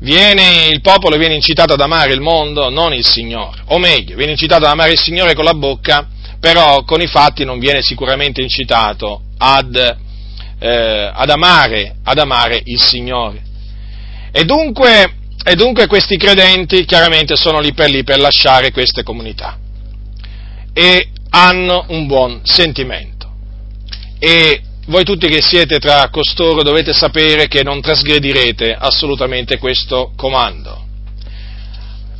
Viene, 0.00 0.68
il 0.70 0.80
popolo 0.80 1.16
viene 1.16 1.34
incitato 1.34 1.74
ad 1.74 1.80
amare 1.80 2.12
il 2.12 2.20
mondo, 2.20 2.68
non 2.68 2.92
il 2.92 3.06
Signore, 3.06 3.62
o 3.66 3.78
meglio, 3.78 4.16
viene 4.16 4.32
incitato 4.32 4.64
ad 4.64 4.72
amare 4.72 4.92
il 4.92 4.98
Signore 4.98 5.34
con 5.34 5.44
la 5.44 5.54
bocca, 5.54 6.06
però 6.40 6.82
con 6.82 7.00
i 7.00 7.06
fatti 7.06 7.44
non 7.44 7.58
viene 7.58 7.82
sicuramente 7.82 8.42
incitato 8.42 9.22
ad, 9.38 9.76
eh, 10.58 11.10
ad, 11.14 11.30
amare, 11.30 11.96
ad 12.02 12.18
amare, 12.18 12.60
il 12.64 12.80
Signore. 12.80 13.42
E 14.32 14.44
dunque, 14.44 15.14
e 15.44 15.54
dunque 15.54 15.86
questi 15.86 16.16
credenti 16.16 16.84
chiaramente 16.84 17.36
sono 17.36 17.58
lì 17.58 17.72
per 17.72 17.90
lì 17.90 18.04
per 18.04 18.18
lasciare 18.18 18.70
queste 18.70 19.02
comunità 19.02 19.58
e 20.72 21.08
hanno 21.30 21.86
un 21.88 22.06
buon 22.06 22.40
sentimento. 22.44 23.30
E 24.18 24.62
voi 24.86 25.04
tutti 25.04 25.26
che 25.28 25.42
siete 25.42 25.78
tra 25.78 26.08
costoro 26.10 26.62
dovete 26.62 26.92
sapere 26.92 27.48
che 27.48 27.62
non 27.62 27.80
trasgredirete 27.80 28.74
assolutamente 28.78 29.58
questo 29.58 30.12
comando. 30.16 30.86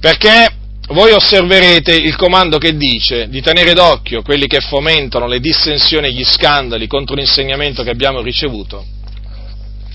Perché 0.00 0.48
voi 0.88 1.12
osserverete 1.12 1.94
il 1.94 2.16
comando 2.16 2.58
che 2.58 2.76
dice 2.76 3.28
di 3.28 3.40
tenere 3.40 3.72
d'occhio 3.72 4.22
quelli 4.22 4.46
che 4.46 4.60
fomentano 4.60 5.26
le 5.26 5.38
dissensioni 5.38 6.08
e 6.08 6.12
gli 6.12 6.24
scandali 6.24 6.86
contro 6.86 7.14
l'insegnamento 7.14 7.82
che 7.82 7.90
abbiamo 7.90 8.20
ricevuto 8.20 8.84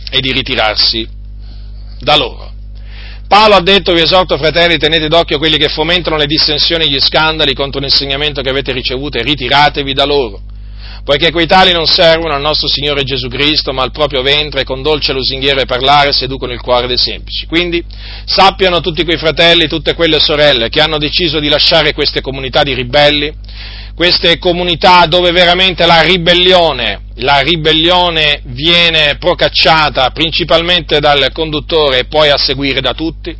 e 0.10 0.20
di 0.22 0.32
ritirarsi 0.32 1.08
da 2.00 2.16
loro. 2.16 2.54
Paolo 3.28 3.56
ha 3.56 3.62
detto, 3.62 3.94
vi 3.94 4.02
esorto 4.02 4.38
fratelli, 4.38 4.78
tenete 4.78 5.10
d'occhio 5.10 5.38
quelli 5.38 5.58
che 5.58 5.68
fomentano 5.68 6.16
le 6.16 6.26
dissensioni 6.26 6.86
e 6.86 6.90
gli 6.90 7.00
scandali 7.00 7.54
contro 7.54 7.82
l'insegnamento 7.82 8.42
che 8.42 8.50
avete 8.50 8.72
ricevuto 8.72 9.18
e 9.18 9.24
ritiratevi 9.24 9.94
da 9.94 10.06
loro, 10.06 10.42
poiché 11.04 11.32
quei 11.32 11.48
tali 11.48 11.72
non 11.72 11.86
servono 11.86 12.34
al 12.34 12.42
nostro 12.42 12.68
Signore 12.68 13.04
Gesù 13.04 13.28
Cristo, 13.28 13.72
ma 13.72 13.84
al 13.84 13.92
proprio 13.92 14.22
ventre 14.22 14.62
e 14.62 14.64
con 14.64 14.82
dolce 14.82 15.14
lusinghiere 15.14 15.66
parlare 15.66 16.12
seducono 16.12 16.54
il 16.54 16.60
cuore 16.60 16.88
dei 16.88 16.98
semplici. 16.98 17.46
Quindi 17.46 17.84
sappiano 18.26 18.82
tutti 18.82 19.04
quei 19.04 19.18
fratelli, 19.18 19.68
tutte 19.68 19.94
quelle 19.94 20.20
sorelle 20.20 20.70
che 20.70 20.82
hanno 20.82 20.98
deciso 20.98 21.40
di 21.40 21.48
lasciare 21.48 21.94
queste 21.94 22.22
comunità 22.22 22.64
di 22.64 22.74
ribelli, 22.74 23.34
queste 23.96 24.38
comunità 24.38 25.06
dove 25.08 25.32
veramente 25.32 25.86
la 25.88 26.02
ribellione, 26.02 27.02
la 27.16 27.40
ribellione 27.40 28.42
viene 28.44 29.18
procacciata 29.18 30.12
principalmente 30.12 31.00
dal 31.00 31.32
conduttore 31.32 32.00
e 32.00 32.06
poi 32.06 32.30
a 32.30 32.38
seguire 32.38 32.80
da 32.80 32.94
tutti, 32.94 33.36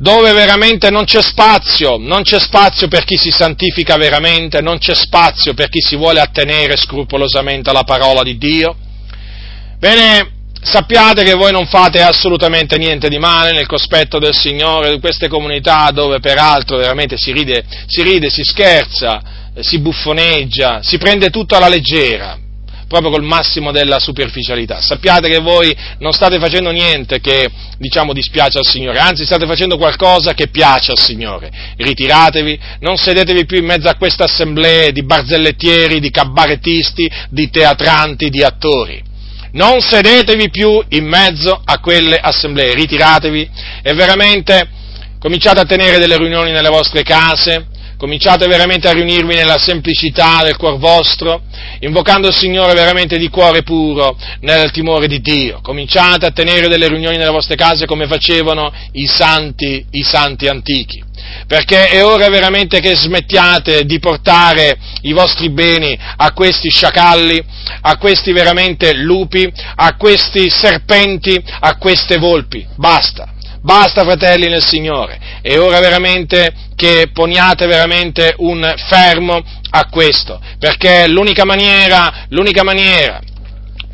dove 0.00 0.32
veramente 0.32 0.88
non 0.88 1.04
c'è 1.04 1.20
spazio, 1.20 1.98
non 1.98 2.22
c'è 2.22 2.40
spazio 2.40 2.88
per 2.88 3.04
chi 3.04 3.18
si 3.18 3.30
santifica 3.30 3.98
veramente, 3.98 4.62
non 4.62 4.78
c'è 4.78 4.94
spazio 4.94 5.52
per 5.52 5.68
chi 5.68 5.82
si 5.82 5.94
vuole 5.94 6.20
attenere 6.20 6.78
scrupolosamente 6.78 7.68
alla 7.68 7.84
parola 7.84 8.22
di 8.22 8.38
Dio. 8.38 8.74
Bene, 9.78 10.32
sappiate 10.62 11.22
che 11.22 11.34
voi 11.34 11.52
non 11.52 11.66
fate 11.66 12.00
assolutamente 12.00 12.78
niente 12.78 13.10
di 13.10 13.18
male 13.18 13.52
nel 13.52 13.66
cospetto 13.66 14.18
del 14.18 14.34
Signore, 14.34 14.90
di 14.90 15.00
queste 15.00 15.28
comunità 15.28 15.90
dove 15.92 16.18
peraltro 16.18 16.78
veramente 16.78 17.18
si 17.18 17.32
ride, 17.32 17.62
si, 17.86 18.02
ride, 18.02 18.30
si 18.30 18.42
scherza, 18.42 19.20
si 19.60 19.80
buffoneggia, 19.80 20.80
si 20.82 20.96
prende 20.96 21.28
tutto 21.28 21.56
alla 21.56 21.68
leggera 21.68 22.38
proprio 22.90 23.12
col 23.12 23.22
massimo 23.22 23.70
della 23.70 24.00
superficialità. 24.00 24.80
Sappiate 24.80 25.28
che 25.28 25.38
voi 25.38 25.72
non 25.98 26.10
state 26.10 26.40
facendo 26.40 26.72
niente 26.72 27.20
che, 27.20 27.48
diciamo, 27.78 28.12
dispiace 28.12 28.58
al 28.58 28.66
Signore, 28.66 28.98
anzi 28.98 29.24
state 29.24 29.46
facendo 29.46 29.78
qualcosa 29.78 30.34
che 30.34 30.48
piace 30.48 30.90
al 30.90 30.98
Signore. 30.98 31.52
Ritiratevi, 31.76 32.58
non 32.80 32.96
sedetevi 32.96 33.46
più 33.46 33.58
in 33.58 33.66
mezzo 33.66 33.88
a 33.88 33.94
queste 33.94 34.24
assemblee 34.24 34.90
di 34.90 35.04
barzellettieri, 35.04 36.00
di 36.00 36.10
cabarettisti, 36.10 37.08
di 37.28 37.48
teatranti, 37.48 38.28
di 38.28 38.42
attori. 38.42 39.00
Non 39.52 39.80
sedetevi 39.80 40.50
più 40.50 40.82
in 40.88 41.06
mezzo 41.06 41.62
a 41.64 41.78
quelle 41.78 42.16
assemblee, 42.16 42.74
ritiratevi 42.74 43.50
e 43.82 43.94
veramente 43.94 44.68
cominciate 45.20 45.60
a 45.60 45.64
tenere 45.64 45.98
delle 45.98 46.16
riunioni 46.16 46.50
nelle 46.50 46.70
vostre 46.70 47.04
case, 47.04 47.66
cominciate 48.00 48.46
veramente 48.46 48.88
a 48.88 48.92
riunirvi 48.92 49.34
nella 49.34 49.58
semplicità 49.58 50.40
del 50.42 50.56
cuor 50.56 50.78
vostro, 50.78 51.42
invocando 51.80 52.28
il 52.28 52.34
Signore 52.34 52.72
veramente 52.72 53.18
di 53.18 53.28
cuore 53.28 53.62
puro, 53.62 54.16
nel 54.40 54.70
timore 54.70 55.06
di 55.06 55.20
Dio. 55.20 55.60
Cominciate 55.60 56.24
a 56.24 56.30
tenere 56.30 56.68
delle 56.68 56.88
riunioni 56.88 57.18
nelle 57.18 57.30
vostre 57.30 57.56
case 57.56 57.84
come 57.84 58.06
facevano 58.06 58.72
i 58.92 59.06
santi, 59.06 59.84
i 59.90 60.02
santi 60.02 60.48
antichi. 60.48 61.04
Perché 61.46 61.90
è 61.90 62.02
ora 62.02 62.30
veramente 62.30 62.80
che 62.80 62.96
smettiate 62.96 63.84
di 63.84 63.98
portare 63.98 64.78
i 65.02 65.12
vostri 65.12 65.50
beni 65.50 65.94
a 66.16 66.32
questi 66.32 66.70
sciacalli, 66.70 67.44
a 67.82 67.98
questi 67.98 68.32
veramente 68.32 68.94
lupi, 68.94 69.46
a 69.74 69.94
questi 69.96 70.48
serpenti, 70.48 71.38
a 71.60 71.76
queste 71.76 72.16
volpi. 72.16 72.66
Basta. 72.76 73.34
Basta 73.62 74.04
fratelli 74.04 74.48
nel 74.48 74.64
Signore, 74.64 75.18
è 75.42 75.58
ora 75.58 75.80
veramente 75.80 76.52
che 76.74 77.10
poniate 77.12 77.66
veramente 77.66 78.34
un 78.38 78.74
fermo 78.88 79.42
a 79.70 79.86
questo, 79.90 80.40
perché 80.58 81.06
l'unica 81.06 81.44
maniera, 81.44 82.24
l'unica 82.30 82.62
maniera 82.62 83.20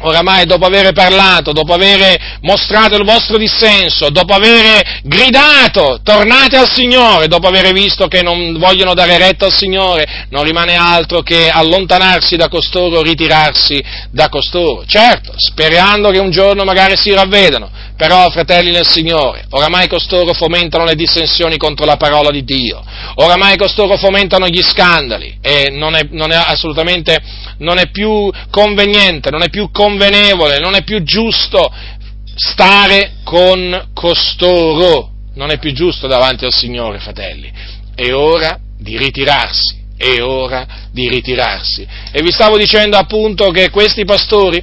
oramai 0.00 0.44
dopo 0.44 0.66
aver 0.66 0.92
parlato, 0.92 1.52
dopo 1.52 1.72
aver 1.72 2.38
mostrato 2.42 2.96
il 2.96 3.04
vostro 3.04 3.38
dissenso, 3.38 4.10
dopo 4.10 4.34
aver 4.34 5.00
gridato, 5.02 6.00
tornate 6.02 6.56
al 6.56 6.70
Signore, 6.70 7.28
dopo 7.28 7.46
aver 7.46 7.72
visto 7.72 8.06
che 8.06 8.22
non 8.22 8.58
vogliono 8.58 8.94
dare 8.94 9.16
retta 9.16 9.46
al 9.46 9.56
Signore, 9.56 10.26
non 10.30 10.44
rimane 10.44 10.74
altro 10.74 11.22
che 11.22 11.48
allontanarsi 11.48 12.36
da 12.36 12.48
costoro, 12.48 13.02
ritirarsi 13.02 13.82
da 14.10 14.28
costoro. 14.28 14.84
Certo, 14.86 15.32
sperando 15.36 16.10
che 16.10 16.18
un 16.18 16.30
giorno 16.30 16.64
magari 16.64 16.96
si 16.96 17.12
ravvedano, 17.12 17.70
però, 17.96 18.28
fratelli 18.30 18.70
nel 18.70 18.86
Signore, 18.86 19.46
oramai 19.50 19.88
costoro 19.88 20.34
fomentano 20.34 20.84
le 20.84 20.94
dissensioni 20.94 21.56
contro 21.56 21.86
la 21.86 21.96
parola 21.96 22.30
di 22.30 22.44
Dio, 22.44 22.82
oramai 23.14 23.56
costoro 23.56 23.96
fomentano 23.96 24.46
gli 24.48 24.62
scandali 24.62 25.38
e 25.40 25.70
non 25.70 25.94
è, 25.94 26.06
non 26.10 26.30
è 26.30 26.36
assolutamente, 26.36 27.18
non 27.58 27.78
è 27.78 27.90
più 27.90 28.30
conveniente, 28.50 29.30
non 29.30 29.42
è 29.42 29.48
più 29.48 29.70
convenevole, 29.70 30.58
non 30.58 30.74
è 30.74 30.84
più 30.84 31.02
giusto 31.02 31.72
stare 32.34 33.14
con 33.24 33.90
costoro, 33.94 35.10
non 35.34 35.50
è 35.50 35.58
più 35.58 35.72
giusto 35.72 36.06
davanti 36.06 36.44
al 36.44 36.52
Signore, 36.52 36.98
fratelli. 36.98 37.50
È 37.94 38.12
ora 38.12 38.58
di 38.78 38.98
ritirarsi, 38.98 39.84
è 39.96 40.20
ora 40.20 40.66
di 40.92 41.08
ritirarsi. 41.08 41.86
E 42.12 42.20
vi 42.20 42.30
stavo 42.30 42.58
dicendo 42.58 42.98
appunto 42.98 43.50
che 43.50 43.70
questi 43.70 44.04
pastori, 44.04 44.62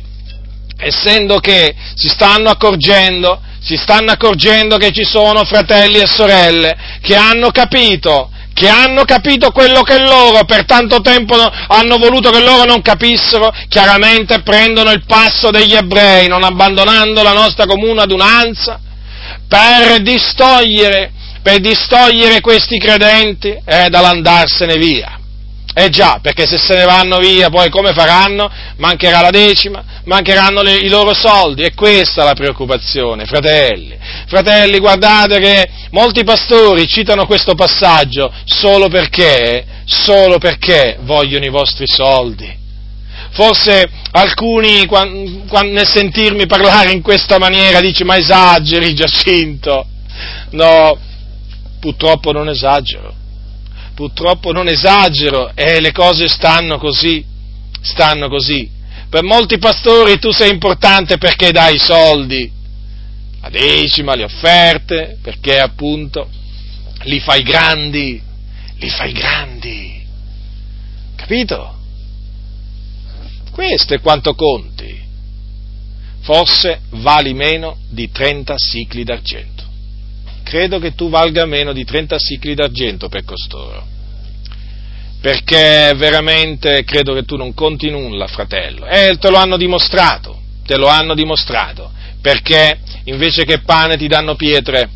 essendo 0.77 1.39
che 1.39 1.73
si 1.95 2.07
stanno 2.07 2.49
accorgendo, 2.49 3.41
si 3.61 3.77
stanno 3.77 4.11
accorgendo 4.11 4.77
che 4.77 4.91
ci 4.91 5.03
sono 5.03 5.43
fratelli 5.45 5.99
e 5.99 6.07
sorelle 6.07 6.75
che 7.01 7.15
hanno 7.15 7.49
capito 7.51 8.29
che 8.53 8.69
hanno 8.69 9.03
capito 9.03 9.49
quello 9.49 9.81
che 9.81 9.99
loro 9.99 10.45
per 10.45 10.65
tanto 10.65 11.01
tempo 11.01 11.35
hanno 11.35 11.97
voluto 11.97 12.29
che 12.29 12.39
loro 12.39 12.65
non 12.65 12.81
capissero, 12.81 13.51
chiaramente 13.67 14.41
prendono 14.43 14.91
il 14.91 15.03
passo 15.05 15.49
degli 15.49 15.73
ebrei, 15.73 16.27
non 16.27 16.43
abbandonando 16.43 17.23
la 17.23 17.33
nostra 17.33 17.65
comune 17.65 18.03
adunanza, 18.03 18.79
per 19.47 20.01
distogliere, 20.01 21.11
per 21.41 21.59
distogliere 21.59 22.41
questi 22.41 22.77
credenti 22.77 23.49
eh, 23.65 23.89
dall'andarsene 23.89 24.75
via. 24.75 25.17
Eh 25.75 25.89
già, 25.89 26.19
perché 26.21 26.45
se 26.45 26.59
se 26.59 26.75
ne 26.75 26.85
vanno 26.85 27.17
via 27.17 27.49
poi 27.49 27.71
come 27.71 27.93
faranno? 27.93 28.47
Mancherà 28.77 29.21
la 29.21 29.31
decima, 29.31 29.83
mancheranno 30.05 30.61
le, 30.61 30.75
i 30.75 30.87
loro 30.87 31.15
soldi, 31.15 31.63
e 31.63 31.73
questa 31.73 32.21
è 32.21 32.25
la 32.25 32.35
preoccupazione, 32.35 33.25
fratelli. 33.25 33.97
Fratelli, 34.27 34.77
guardate 34.77 35.39
che 35.39 35.69
molti 35.89 36.23
pastori 36.23 36.87
citano 36.87 37.25
questo 37.25 37.55
passaggio 37.55 38.31
solo 38.45 38.87
perché, 38.87 39.65
solo 39.85 40.37
perché 40.37 40.97
vogliono 41.01 41.45
i 41.45 41.49
vostri 41.49 41.87
soldi. 41.87 42.61
Forse 43.31 43.89
alcuni 44.11 44.87
nel 44.87 45.87
sentirmi 45.87 46.45
parlare 46.45 46.91
in 46.91 47.01
questa 47.01 47.39
maniera 47.39 47.79
dice 47.79 48.03
ma 48.03 48.15
esageri 48.15 48.93
Giacinto. 48.93 49.87
No, 50.51 50.99
purtroppo 51.79 52.31
non 52.31 52.47
esagero 52.47 53.21
purtroppo 53.93 54.51
non 54.51 54.67
esagero, 54.67 55.51
e 55.55 55.79
le 55.79 55.91
cose 55.91 56.27
stanno 56.27 56.77
così, 56.77 57.23
stanno 57.81 58.27
così. 58.27 58.69
Per 59.09 59.23
molti 59.23 59.57
pastori 59.57 60.19
tu 60.19 60.31
sei 60.31 60.51
importante 60.51 61.17
perché 61.17 61.51
dai 61.51 61.75
i 61.75 61.79
soldi, 61.79 62.51
la 63.41 63.49
decima, 63.49 64.15
le 64.15 64.23
offerte, 64.23 65.17
perché 65.21 65.59
appunto 65.59 66.29
li 67.03 67.19
fai 67.19 67.43
grandi, 67.43 68.21
li 68.77 68.89
fai 68.89 69.11
grandi. 69.11 70.05
Capito? 71.15 71.77
Questo 73.51 73.93
è 73.93 73.99
quanto 73.99 74.33
conti. 74.33 75.01
Forse 76.21 76.81
vali 76.91 77.33
meno 77.33 77.77
di 77.89 78.09
30 78.09 78.55
sicli 78.57 79.03
d'argento 79.03 79.52
credo 80.43 80.79
che 80.79 80.93
tu 80.93 81.09
valga 81.09 81.45
meno 81.45 81.73
di 81.73 81.83
30 81.83 82.19
sicli 82.19 82.53
d'argento 82.53 83.09
per 83.09 83.23
costoro. 83.23 83.87
Perché 85.21 85.93
veramente 85.95 86.83
credo 86.83 87.13
che 87.13 87.23
tu 87.23 87.37
non 87.37 87.53
conti 87.53 87.89
nulla, 87.89 88.27
fratello. 88.27 88.85
E 88.85 89.15
te 89.17 89.29
lo 89.29 89.37
hanno 89.37 89.57
dimostrato, 89.57 90.39
te 90.65 90.75
lo 90.77 90.87
hanno 90.87 91.15
dimostrato. 91.15 91.91
Perché 92.21 92.79
invece 93.05 93.45
che 93.45 93.61
pane 93.61 93.97
ti 93.97 94.07
danno 94.07 94.35
pietre, 94.35 94.89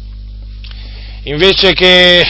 invece 1.24 1.74
che, 1.74 2.26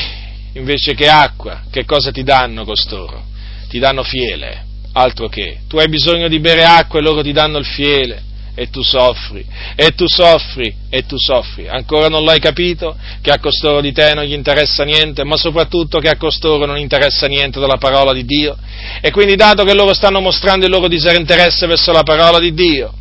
invece 0.53 0.93
che 0.93 1.09
acqua, 1.09 1.63
che 1.71 1.85
cosa 1.85 2.11
ti 2.11 2.23
danno 2.23 2.65
costoro? 2.65 3.25
Ti 3.67 3.79
danno 3.79 4.03
fiele, 4.03 4.65
altro 4.93 5.27
che. 5.27 5.61
Tu 5.67 5.77
hai 5.77 5.89
bisogno 5.89 6.27
di 6.27 6.39
bere 6.39 6.63
acqua 6.63 6.99
e 6.99 7.01
loro 7.01 7.21
ti 7.21 7.31
danno 7.31 7.57
il 7.57 7.65
fiele 7.65 8.25
e 8.59 8.71
tu 8.71 8.81
soffri, 8.81 9.45
e 9.75 9.91
tu 9.91 10.07
soffri, 10.07 10.75
e 10.89 11.05
tu 11.05 11.15
soffri. 11.15 11.67
Ancora 11.67 12.07
non 12.07 12.23
l'hai 12.23 12.39
capito 12.39 12.97
che 13.21 13.29
a 13.29 13.37
costoro 13.37 13.81
di 13.81 13.91
te 13.91 14.15
non 14.15 14.23
gli 14.23 14.33
interessa 14.33 14.83
niente, 14.83 15.23
ma 15.23 15.37
soprattutto 15.37 15.99
che 15.99 16.09
a 16.09 16.17
costoro 16.17 16.65
non 16.65 16.79
interessa 16.79 17.27
niente 17.27 17.59
della 17.59 17.77
parola 17.77 18.13
di 18.13 18.25
Dio. 18.25 18.57
E 18.99 19.11
quindi 19.11 19.35
dato 19.35 19.63
che 19.63 19.75
loro 19.75 19.93
stanno 19.93 20.21
mostrando 20.21 20.65
il 20.65 20.71
loro 20.71 20.87
disinteresse 20.87 21.67
verso 21.67 21.91
la 21.91 22.01
parola 22.01 22.39
di 22.39 22.51
Dio, 22.55 22.91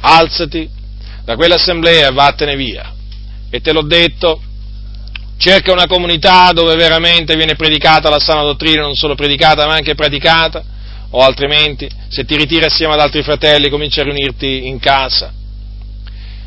alzati 0.00 0.66
da 1.26 1.36
quell'assemblea 1.36 2.08
e 2.08 2.12
vattene 2.12 2.56
via. 2.56 2.90
E 3.50 3.60
te 3.60 3.72
l'ho 3.72 3.82
detto, 3.82 4.40
cerca 5.36 5.72
una 5.72 5.88
comunità 5.88 6.52
dove 6.52 6.74
veramente 6.76 7.36
viene 7.36 7.54
predicata 7.54 8.08
la 8.08 8.18
sana 8.18 8.44
dottrina, 8.44 8.80
non 8.80 8.94
solo 8.94 9.14
predicata 9.14 9.66
ma 9.66 9.74
anche 9.74 9.94
praticata, 9.94 10.64
o 11.10 11.20
altrimenti 11.22 11.88
se 12.08 12.24
ti 12.24 12.36
ritiri 12.36 12.64
assieme 12.64 12.94
ad 12.94 13.00
altri 13.00 13.22
fratelli 13.22 13.68
cominci 13.68 14.00
a 14.00 14.04
riunirti 14.04 14.66
in 14.66 14.78
casa. 14.78 15.32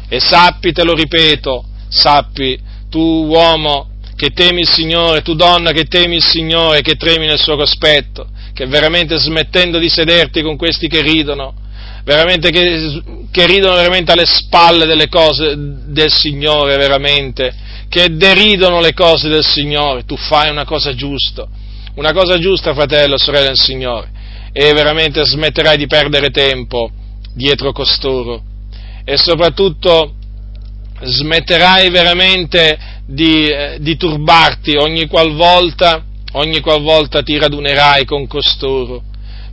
E 0.07 0.19
sappi, 0.19 0.71
te 0.71 0.83
lo 0.83 0.93
ripeto, 0.93 1.65
sappi, 1.89 2.59
tu 2.89 2.99
uomo 2.99 3.89
che 4.15 4.29
temi 4.29 4.61
il 4.61 4.69
Signore, 4.69 5.21
tu 5.21 5.33
donna 5.33 5.71
che 5.71 5.85
temi 5.85 6.17
il 6.17 6.23
Signore, 6.23 6.81
che 6.81 6.95
tremi 6.95 7.25
nel 7.25 7.39
suo 7.39 7.55
cospetto, 7.55 8.27
che 8.53 8.67
veramente 8.67 9.17
smettendo 9.17 9.79
di 9.79 9.89
sederti 9.89 10.41
con 10.41 10.55
questi 10.55 10.87
che 10.87 11.01
ridono, 11.01 11.55
veramente 12.03 12.51
che, 12.51 13.01
che 13.31 13.47
ridono 13.47 13.75
veramente 13.75 14.11
alle 14.11 14.25
spalle 14.25 14.85
delle 14.85 15.07
cose 15.07 15.55
del 15.57 16.11
Signore, 16.11 16.77
veramente, 16.77 17.53
che 17.89 18.15
deridono 18.15 18.79
le 18.79 18.93
cose 18.93 19.29
del 19.29 19.43
Signore, 19.43 20.05
tu 20.05 20.15
fai 20.15 20.51
una 20.51 20.65
cosa 20.65 20.93
giusta, 20.93 21.47
una 21.95 22.13
cosa 22.13 22.37
giusta, 22.37 22.73
fratello, 22.73 23.17
sorella 23.17 23.47
del 23.47 23.59
Signore 23.59 24.21
e 24.53 24.71
veramente 24.73 25.25
smetterai 25.25 25.77
di 25.77 25.87
perdere 25.87 26.29
tempo 26.29 26.91
dietro 27.33 27.71
costoro. 27.71 28.41
E 29.03 29.17
soprattutto 29.17 30.13
smetterai 31.01 31.89
veramente 31.89 32.77
di, 33.05 33.47
eh, 33.47 33.77
di 33.79 33.97
turbarti. 33.97 34.77
Ogni 34.77 35.07
qualvolta, 35.07 36.05
ogni 36.33 36.61
qualvolta 36.61 37.21
ti 37.21 37.37
radunerai 37.37 38.05
con 38.05 38.27
costoro, 38.27 39.03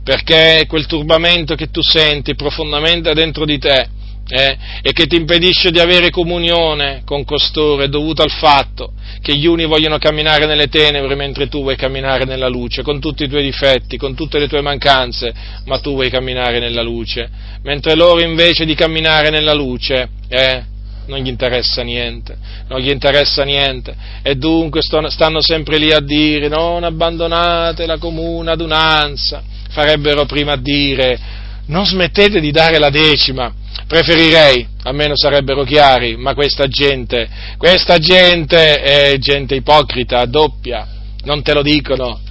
perché 0.03 0.65
quel 0.67 0.85
turbamento 0.85 1.55
che 1.55 1.69
tu 1.69 1.81
senti 1.81 2.35
profondamente 2.35 3.13
dentro 3.13 3.43
di 3.43 3.57
te 3.57 3.89
eh, 4.33 4.57
e 4.81 4.93
che 4.93 5.07
ti 5.07 5.17
impedisce 5.17 5.71
di 5.71 5.79
avere 5.79 6.09
comunione 6.09 7.01
con 7.05 7.25
costoro 7.25 7.81
è 7.83 7.89
dovuto 7.89 8.21
al 8.21 8.31
fatto 8.31 8.93
che 9.21 9.35
gli 9.35 9.45
uni 9.45 9.65
vogliono 9.65 9.97
camminare 9.97 10.45
nelle 10.45 10.67
tenebre 10.67 11.15
mentre 11.15 11.49
tu 11.49 11.61
vuoi 11.61 11.75
camminare 11.75 12.23
nella 12.23 12.47
luce, 12.47 12.81
con 12.81 13.01
tutti 13.01 13.23
i 13.23 13.27
tuoi 13.27 13.43
difetti, 13.43 13.97
con 13.97 14.15
tutte 14.15 14.39
le 14.39 14.47
tue 14.47 14.61
mancanze, 14.61 15.33
ma 15.65 15.79
tu 15.79 15.91
vuoi 15.91 16.09
camminare 16.09 16.59
nella 16.59 16.81
luce, 16.81 17.29
mentre 17.63 17.95
loro 17.95 18.21
invece 18.21 18.63
di 18.63 18.73
camminare 18.73 19.29
nella 19.29 19.53
luce, 19.53 20.09
eh, 20.29 20.63
non 21.07 21.19
gli 21.19 21.27
interessa 21.27 21.81
niente, 21.81 22.37
non 22.69 22.79
gli 22.79 22.89
interessa 22.89 23.43
niente, 23.43 23.93
e 24.23 24.35
dunque 24.35 24.81
stanno 24.81 25.41
sempre 25.41 25.77
lì 25.77 25.91
a 25.91 25.99
dire 25.99 26.47
non 26.47 26.85
abbandonate 26.85 27.85
la 27.85 27.97
comune 27.97 28.51
adunanza, 28.51 29.43
farebbero 29.69 30.25
prima 30.25 30.53
a 30.53 30.57
dire 30.57 31.19
non 31.67 31.85
smettete 31.85 32.39
di 32.39 32.51
dare 32.51 32.79
la 32.79 32.89
decima, 32.89 33.53
preferirei, 33.91 34.65
almeno 34.83 35.17
sarebbero 35.17 35.65
chiari, 35.65 36.15
ma 36.15 36.33
questa 36.33 36.65
gente, 36.67 37.27
questa 37.57 37.97
gente 37.97 38.79
è 38.79 39.17
gente 39.17 39.55
ipocrita, 39.55 40.23
doppia, 40.23 40.87
non 41.25 41.41
te 41.41 41.53
lo 41.53 41.61
dicono, 41.61 42.21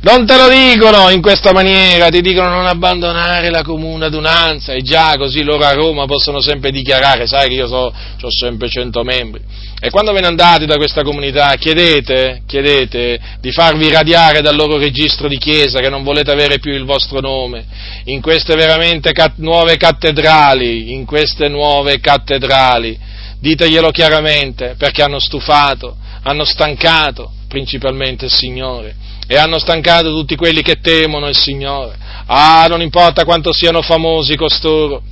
non 0.00 0.26
te 0.26 0.36
lo 0.36 0.48
dicono 0.48 1.10
in 1.10 1.20
questa 1.20 1.52
maniera, 1.52 2.08
ti 2.08 2.20
dicono 2.20 2.50
non 2.50 2.66
abbandonare 2.66 3.50
la 3.50 3.62
comune 3.62 4.06
adunanza, 4.06 4.72
e 4.72 4.82
già 4.82 5.14
così 5.16 5.42
loro 5.42 5.64
a 5.64 5.72
Roma 5.72 6.06
possono 6.06 6.40
sempre 6.40 6.70
dichiarare, 6.70 7.26
sai 7.26 7.48
che 7.48 7.54
io 7.54 7.66
so, 7.66 7.92
ho 8.20 8.30
sempre 8.30 8.68
cento 8.68 9.02
membri. 9.02 9.40
E 9.78 9.90
quando 9.90 10.12
ve 10.12 10.20
ne 10.20 10.26
andate 10.26 10.64
da 10.64 10.76
questa 10.76 11.02
comunità, 11.02 11.54
chiedete, 11.56 12.42
chiedete 12.46 13.20
di 13.40 13.50
farvi 13.52 13.90
radiare 13.90 14.40
dal 14.40 14.54
loro 14.54 14.78
registro 14.78 15.28
di 15.28 15.38
chiesa, 15.38 15.80
che 15.80 15.88
non 15.88 16.02
volete 16.02 16.30
avere 16.30 16.58
più 16.58 16.72
il 16.72 16.84
vostro 16.84 17.20
nome, 17.20 17.64
in 18.04 18.20
queste 18.20 18.54
veramente 18.54 19.12
cat- 19.12 19.36
nuove 19.36 19.76
cattedrali, 19.76 20.92
in 20.92 21.04
queste 21.04 21.48
nuove 21.48 22.00
cattedrali. 22.00 22.98
Diteglielo 23.38 23.90
chiaramente, 23.90 24.76
perché 24.78 25.02
hanno 25.02 25.18
stufato, 25.18 25.96
hanno 26.22 26.44
stancato 26.44 27.32
principalmente 27.48 28.24
il 28.24 28.30
Signore 28.30 29.04
e 29.26 29.36
hanno 29.36 29.58
stancato 29.58 30.10
tutti 30.10 30.36
quelli 30.36 30.62
che 30.62 30.80
temono 30.80 31.28
il 31.28 31.36
Signore. 31.36 31.96
Ah, 32.26 32.66
non 32.68 32.80
importa 32.80 33.24
quanto 33.24 33.52
siano 33.52 33.82
famosi 33.82 34.36
costoro, 34.36 35.02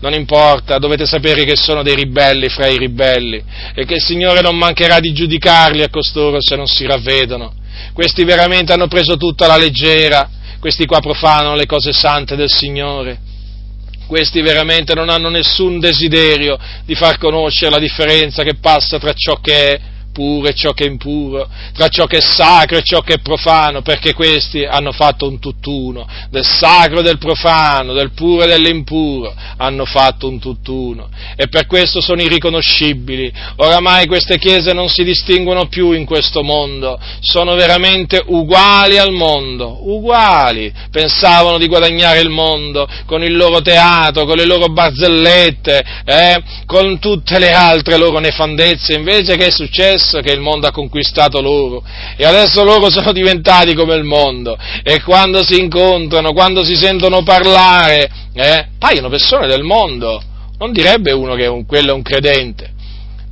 non 0.00 0.12
importa, 0.12 0.78
dovete 0.78 1.06
sapere 1.06 1.44
che 1.44 1.56
sono 1.56 1.82
dei 1.82 1.94
ribelli 1.94 2.48
fra 2.48 2.66
i 2.66 2.78
ribelli 2.78 3.42
e 3.74 3.84
che 3.84 3.94
il 3.94 4.02
Signore 4.02 4.40
non 4.40 4.56
mancherà 4.56 5.00
di 5.00 5.12
giudicarli 5.12 5.82
a 5.82 5.88
costoro 5.88 6.38
se 6.40 6.56
non 6.56 6.66
si 6.66 6.86
ravvedono. 6.86 7.54
Questi 7.92 8.24
veramente 8.24 8.72
hanno 8.72 8.86
preso 8.86 9.16
tutto 9.16 9.44
alla 9.44 9.56
leggera, 9.56 10.28
questi 10.60 10.86
qua 10.86 11.00
profanano 11.00 11.54
le 11.54 11.66
cose 11.66 11.92
sante 11.92 12.36
del 12.36 12.50
Signore. 12.50 13.18
Questi 14.06 14.42
veramente 14.42 14.94
non 14.94 15.08
hanno 15.08 15.30
nessun 15.30 15.78
desiderio 15.78 16.58
di 16.84 16.94
far 16.94 17.16
conoscere 17.16 17.70
la 17.70 17.78
differenza 17.78 18.42
che 18.42 18.56
passa 18.60 18.98
tra 18.98 19.12
ciò 19.14 19.36
che 19.40 19.72
è 19.72 19.80
puro 20.14 20.46
e 20.48 20.54
ciò 20.54 20.70
che 20.72 20.84
è 20.84 20.88
impuro, 20.88 21.48
tra 21.74 21.88
ciò 21.88 22.06
che 22.06 22.18
è 22.18 22.20
sacro 22.20 22.78
e 22.78 22.82
ciò 22.82 23.00
che 23.00 23.14
è 23.14 23.18
profano, 23.18 23.82
perché 23.82 24.14
questi 24.14 24.64
hanno 24.64 24.92
fatto 24.92 25.28
un 25.28 25.40
tutt'uno, 25.40 26.06
del 26.30 26.46
sacro 26.46 27.00
e 27.00 27.02
del 27.02 27.18
profano, 27.18 27.92
del 27.92 28.12
puro 28.12 28.44
e 28.44 28.46
dell'impuro, 28.46 29.34
hanno 29.56 29.84
fatto 29.84 30.28
un 30.28 30.38
tutt'uno, 30.38 31.08
e 31.36 31.48
per 31.48 31.66
questo 31.66 32.00
sono 32.00 32.22
irriconoscibili. 32.22 33.32
Oramai 33.56 34.06
queste 34.06 34.38
chiese 34.38 34.72
non 34.72 34.88
si 34.88 35.02
distinguono 35.02 35.66
più 35.66 35.90
in 35.90 36.04
questo 36.04 36.42
mondo, 36.42 36.98
sono 37.20 37.54
veramente 37.56 38.22
uguali 38.24 38.98
al 38.98 39.12
mondo, 39.12 39.78
uguali, 39.90 40.72
pensavano 40.92 41.58
di 41.58 41.66
guadagnare 41.66 42.20
il 42.20 42.30
mondo 42.30 42.88
con 43.06 43.24
il 43.24 43.36
loro 43.36 43.60
teatro, 43.60 44.24
con 44.24 44.36
le 44.36 44.46
loro 44.46 44.68
barzellette, 44.68 45.84
eh, 46.04 46.42
con 46.66 47.00
tutte 47.00 47.40
le 47.40 47.52
altre 47.52 47.96
loro 47.96 48.20
nefandezze, 48.20 48.94
invece 48.94 49.36
che 49.36 49.46
è 49.46 49.50
successo? 49.50 50.03
Che 50.04 50.30
il 50.30 50.40
mondo 50.40 50.66
ha 50.66 50.70
conquistato 50.70 51.40
loro. 51.40 51.82
E 52.16 52.24
adesso 52.24 52.62
loro 52.62 52.90
sono 52.90 53.12
diventati 53.12 53.74
come 53.74 53.94
il 53.94 54.04
mondo. 54.04 54.56
E 54.82 55.02
quando 55.02 55.42
si 55.42 55.58
incontrano, 55.58 56.32
quando 56.32 56.62
si 56.62 56.76
sentono 56.76 57.22
parlare, 57.22 58.10
eh, 58.34 58.68
paiono 58.78 59.08
persone 59.08 59.46
del 59.46 59.62
mondo, 59.62 60.22
non 60.58 60.72
direbbe 60.72 61.12
uno 61.12 61.34
che 61.34 61.46
un, 61.46 61.64
quello 61.66 61.90
è 61.90 61.94
un 61.94 62.02
credente, 62.02 62.73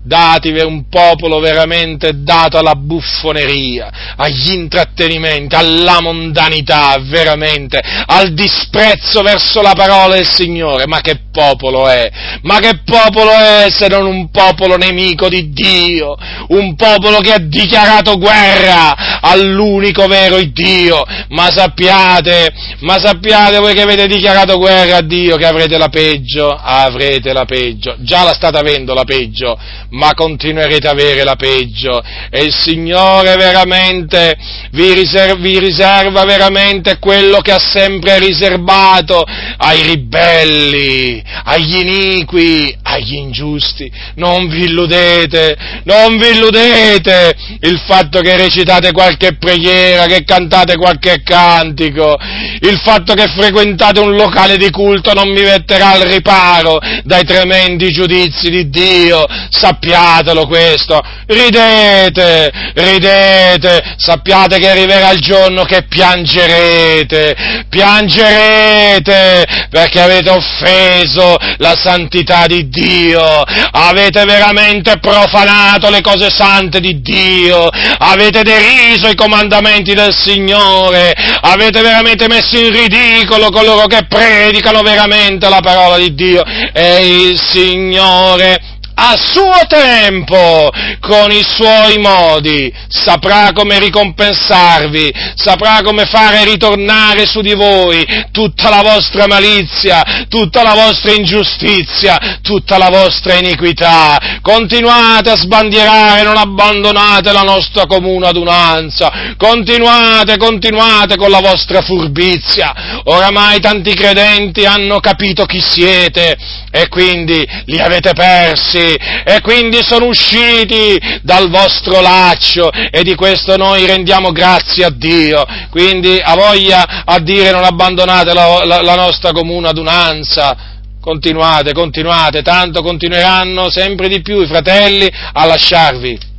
datevi 0.05 0.61
un 0.61 0.89
popolo 0.89 1.39
veramente 1.39 2.23
dato 2.23 2.59
alla 2.59 2.75
buffoneria, 2.75 4.15
agli 4.17 4.53
intrattenimenti, 4.53 5.55
alla 5.55 6.01
mondanità, 6.01 6.99
veramente, 7.01 7.81
al 8.07 8.35
disprezzo 8.35 9.23
verso 9.23 9.63
la 9.63 9.75
parola 9.75 10.17
del 10.17 10.29
Signore. 10.29 10.87
Ma 10.87 11.01
che 11.01 11.21
popolo 11.31 11.89
è? 11.89 12.11
Ma 12.43 12.59
che 12.59 12.81
popolo 12.85 13.31
è 13.31 13.69
se 13.71 13.87
non 13.89 14.07
un 14.07 14.31
popolo 14.31 14.77
nemico 14.77 15.29
di 15.29 15.53
Dio? 15.53 16.17
Un 16.49 16.75
popolo 16.75 17.19
che 17.19 17.33
ha 17.33 17.39
dichiarato 17.39 18.19
guerra 18.19 19.21
all'unico 19.21 20.07
vero 20.07 20.41
Dio. 20.43 21.05
Ma 21.29 21.51
sappiate, 21.51 22.53
ma 22.81 22.99
sappiate 22.99 23.59
voi 23.59 23.75
che 23.75 23.83
avete 23.83 24.07
dichiarato 24.07 24.59
guerra 24.59 24.97
a 24.97 25.03
Dio 25.03 25.37
che 25.37 25.47
avrete 25.47 25.79
la 25.79 25.89
peggio? 25.89 26.49
Avrete 26.49 27.33
la 27.33 27.45
peggio. 27.45 27.97
Già 28.01 28.25
la 28.25 28.33
state 28.33 28.59
avendo 28.59 28.95
la 28.95 29.05
peggio 29.05 29.59
ma 29.93 30.15
continuerete 30.15 30.87
a 30.87 30.93
avere 30.93 31.23
la 31.23 31.37
peggio 31.37 32.03
e 32.31 32.45
il 32.45 32.55
Signore 32.55 33.37
veramente 33.37 34.37
vi, 34.71 34.95
riserva, 34.95 35.35
vi 35.35 35.59
riserva 35.59 36.25
veramente 36.25 36.99
quello 36.99 37.41
che 37.41 37.53
ha 37.53 37.59
sempre 37.59 38.19
riservato 38.19 39.23
ai 39.57 39.83
ribelli, 39.83 41.23
agli 41.45 41.77
iniqui, 41.77 42.75
agli 42.83 43.15
ingiusti. 43.15 43.91
Non 44.15 44.49
vi 44.49 44.65
illudete, 44.65 45.57
non 45.85 46.17
vi 46.17 46.29
illudete 46.29 47.37
il 47.61 47.81
fatto 47.87 48.21
che 48.21 48.37
recitate 48.37 48.93
qualche 48.93 49.37
preghiera, 49.37 50.07
che 50.07 50.25
cantate 50.25 50.77
qualche 50.77 51.23
cantico, 51.23 52.17
il 52.61 52.81
fatto 52.83 53.13
che 53.13 53.29
frequentate 53.29 54.01
un 54.01 54.15
locale 54.15 54.57
di 54.57 54.71
culto 54.71 55.13
non 55.13 55.29
mi 55.29 55.43
metterà 55.43 55.91
al 55.91 56.03
riparo 56.03 56.79
dai 57.05 57.25
tremendi 57.25 57.93
giudizi 57.93 58.49
di 58.49 58.71
Dio. 58.71 59.27
Sappiate 59.51 59.82
sappiatelo 59.83 60.47
questo, 60.47 61.01
ridete, 61.27 62.53
ridete, 62.75 63.95
sappiate 63.97 64.59
che 64.59 64.71
arriverà 64.71 65.11
il 65.11 65.21
giorno 65.21 65.65
che 65.65 65.83
piangerete, 65.89 67.65
piangerete 67.69 69.45
perché 69.69 70.01
avete 70.01 70.31
offeso 70.31 71.37
la 71.57 71.75
santità 71.77 72.47
di 72.47 72.69
Dio, 72.69 73.43
avete 73.73 74.25
veramente 74.25 74.99
profanato 74.99 75.91
le 75.91 76.01
cose 76.01 76.31
sante 76.31 76.79
di 76.79 77.01
Dio, 77.01 77.69
avete 77.99 78.43
deriso 78.43 79.09
i 79.09 79.17
comandamenti 79.17 79.95
del 79.95 80.15
Signore, 80.15 81.13
avete 81.41 81.81
veramente 81.81 82.29
messo 82.29 82.57
in 82.57 82.71
ridicolo 82.71 83.51
coloro 83.51 83.87
che 83.87 84.07
predicano 84.09 84.83
veramente 84.83 85.49
la 85.49 85.61
parola 85.61 85.97
di 85.97 86.15
Dio. 86.15 86.43
E 86.73 87.31
il 87.31 87.41
Signore 87.41 88.72
a 89.05 89.17
suo 89.19 89.67
tempo, 89.67 90.71
con 91.01 91.33
i 91.33 91.43
suoi 91.43 91.99
modi, 91.99 92.73
saprà 92.87 93.51
come 93.53 93.81
ricompensarvi, 93.81 95.13
saprà 95.35 95.81
come 95.83 96.05
fare 96.05 96.45
ritornare 96.45 97.27
su 97.27 97.41
di 97.41 97.55
voi 97.55 98.07
tutta 98.31 98.71
la 98.71 98.83
vostra 98.83 99.27
malizia, 99.27 100.27
tutta 100.29 100.63
la 100.63 100.75
vostra 100.75 101.13
ingiustizia, 101.13 102.39
tutta 102.43 102.79
la 102.79 102.91
vostra 102.91 103.35
iniquità. 103.35 104.39
Continuate 104.41 105.31
a 105.31 105.37
sbandierare, 105.37 106.23
non 106.23 106.37
abbandonate 106.37 107.33
la 107.33 107.43
nostra 107.43 107.87
comune 107.87 108.29
adunanza, 108.29 109.35
continuate, 109.37 110.37
continuate 110.37 111.17
con 111.17 111.31
la 111.31 111.41
vostra 111.41 111.83
furbizia. 111.83 113.01
Oramai 113.05 113.59
tanti 113.59 113.95
credenti 113.95 114.65
hanno 114.65 115.01
capito 115.01 115.45
chi 115.45 115.61
siete 115.61 116.37
e 116.71 116.89
quindi 116.89 117.45
li 117.67 117.81
avete 117.81 118.13
persi 118.13 118.92
e 118.95 119.41
quindi 119.41 119.83
sono 119.83 120.07
usciti 120.07 121.01
dal 121.23 121.49
vostro 121.51 122.01
laccio 122.01 122.71
e 122.71 123.03
di 123.03 123.15
questo 123.15 123.57
noi 123.57 123.87
rendiamo 123.87 124.33
grazie 124.33 124.85
a 124.85 124.91
Dio. 124.91 125.45
Quindi 125.71 126.21
a 126.23 126.35
voglia 126.35 127.05
a 127.05 127.19
dire 127.21 127.51
non 127.51 127.65
abbandonate 127.65 128.33
la, 128.33 128.65
la, 128.65 128.83
la 128.83 128.95
nostra 128.95 129.33
comune 129.33 129.69
adunanza. 129.69 130.71
Continuate, 131.01 131.73
continuate, 131.73 132.43
tanto 132.43 132.81
continueranno 132.81 133.71
sempre 133.71 134.07
di 134.09 134.23
più 134.23 134.41
i 134.41 134.47
fratelli 134.47 135.11
a 135.33 135.45
lasciarvi 135.47 136.31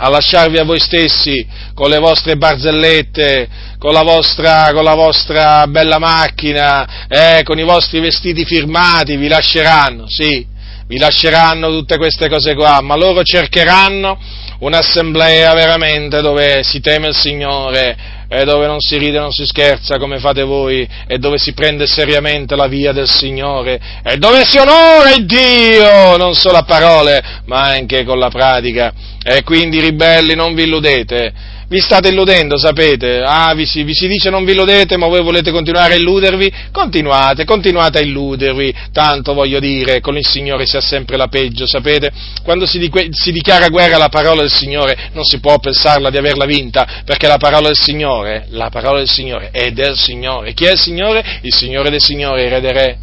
a 0.00 0.08
lasciarvi 0.08 0.58
a 0.58 0.64
voi 0.64 0.78
stessi 0.78 1.44
con 1.74 1.90
le 1.90 1.98
vostre 1.98 2.36
barzellette, 2.36 3.48
con 3.78 3.92
la 3.92 4.02
vostra, 4.02 4.70
con 4.72 4.84
la 4.84 4.94
vostra 4.94 5.66
bella 5.66 5.98
macchina, 5.98 7.06
eh, 7.08 7.42
con 7.44 7.58
i 7.58 7.64
vostri 7.64 8.00
vestiti 8.00 8.44
firmati, 8.44 9.16
vi 9.16 9.28
lasceranno, 9.28 10.08
sì, 10.08 10.46
vi 10.88 10.96
lasceranno 10.96 11.68
tutte 11.68 11.98
queste 11.98 12.28
cose 12.28 12.54
qua, 12.54 12.80
ma 12.80 12.96
loro 12.96 13.22
cercheranno 13.22 14.18
un'assemblea 14.60 15.52
veramente 15.54 16.20
dove 16.20 16.62
si 16.64 16.80
teme 16.80 17.08
il 17.08 17.14
Signore 17.14 18.16
e 18.28 18.44
dove 18.44 18.66
non 18.66 18.80
si 18.80 18.96
ride, 18.98 19.18
non 19.18 19.30
si 19.30 19.44
scherza 19.46 19.98
come 19.98 20.18
fate 20.18 20.42
voi 20.42 20.88
e 21.06 21.18
dove 21.18 21.38
si 21.38 21.52
prende 21.52 21.86
seriamente 21.86 22.56
la 22.56 22.66
via 22.66 22.92
del 22.92 23.08
Signore 23.08 23.80
e 24.02 24.16
dove 24.16 24.44
si 24.44 24.58
onora 24.58 25.14
il 25.14 25.26
Dio, 25.26 26.16
non 26.16 26.34
solo 26.34 26.56
a 26.56 26.62
parole, 26.62 27.22
ma 27.44 27.64
anche 27.64 28.04
con 28.04 28.18
la 28.18 28.28
pratica. 28.28 28.92
E 29.22 29.42
quindi 29.42 29.80
ribelli 29.80 30.34
non 30.34 30.54
vi 30.54 30.62
illudete 30.62 31.56
vi 31.68 31.80
state 31.80 32.08
illudendo, 32.08 32.56
sapete? 32.56 33.22
Ah, 33.22 33.52
vi 33.54 33.66
si, 33.66 33.82
vi 33.82 33.92
si, 33.92 34.08
dice 34.08 34.30
non 34.30 34.44
vi 34.44 34.52
illudete, 34.52 34.96
ma 34.96 35.06
voi 35.06 35.22
volete 35.22 35.50
continuare 35.50 35.94
a 35.94 35.96
illudervi? 35.96 36.50
Continuate, 36.72 37.44
continuate 37.44 37.98
a 37.98 38.00
illudervi, 38.00 38.74
tanto 38.90 39.34
voglio 39.34 39.60
dire, 39.60 40.00
con 40.00 40.16
il 40.16 40.26
Signore 40.26 40.64
si 40.64 40.78
ha 40.78 40.80
sempre 40.80 41.18
la 41.18 41.26
peggio, 41.26 41.66
sapete? 41.66 42.10
Quando 42.42 42.64
si, 42.64 42.78
di, 42.78 42.90
si 43.10 43.32
dichiara 43.32 43.68
guerra 43.68 43.96
alla 43.96 44.08
parola 44.08 44.40
del 44.40 44.50
Signore, 44.50 45.10
non 45.12 45.24
si 45.24 45.40
può 45.40 45.58
pensarla 45.58 46.08
di 46.08 46.16
averla 46.16 46.46
vinta, 46.46 47.02
perché 47.04 47.26
la 47.26 47.36
parola 47.36 47.66
del 47.66 47.78
Signore, 47.78 48.46
la 48.50 48.70
parola 48.70 48.98
del 48.98 49.10
Signore 49.10 49.50
è 49.52 49.70
del 49.70 49.98
Signore. 49.98 50.54
Chi 50.54 50.64
è 50.64 50.72
il 50.72 50.80
Signore? 50.80 51.40
Il 51.42 51.54
Signore 51.54 51.90
dei 51.90 52.00
Signori, 52.00 52.44
il 52.44 52.50
Re 52.50 52.60
dei 52.60 52.72
Re. 52.72 52.98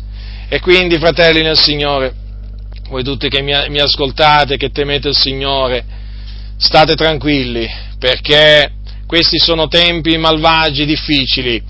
E 0.49 0.59
quindi, 0.59 0.97
fratelli 0.97 1.43
nel 1.43 1.57
Signore, 1.57 2.13
voi 2.89 3.03
tutti 3.03 3.29
che 3.29 3.43
mi, 3.43 3.53
mi 3.69 3.79
ascoltate, 3.79 4.57
che 4.57 4.71
temete 4.71 5.09
il 5.09 5.15
Signore, 5.15 5.83
state 6.57 6.95
tranquilli, 6.95 7.84
perché 7.97 8.71
questi 9.05 9.37
sono 9.37 9.67
tempi 9.67 10.17
malvagi, 10.17 10.85
difficili, 10.85 11.61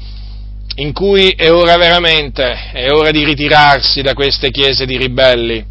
in 0.78 0.92
cui 0.94 1.30
è 1.30 1.52
ora 1.52 1.78
veramente, 1.78 2.72
è 2.72 2.90
ora 2.92 3.12
di 3.12 3.24
ritirarsi 3.24 4.02
da 4.02 4.14
queste 4.14 4.52
chiese 4.52 4.86
di 4.86 4.98
ribelli, 4.98 5.64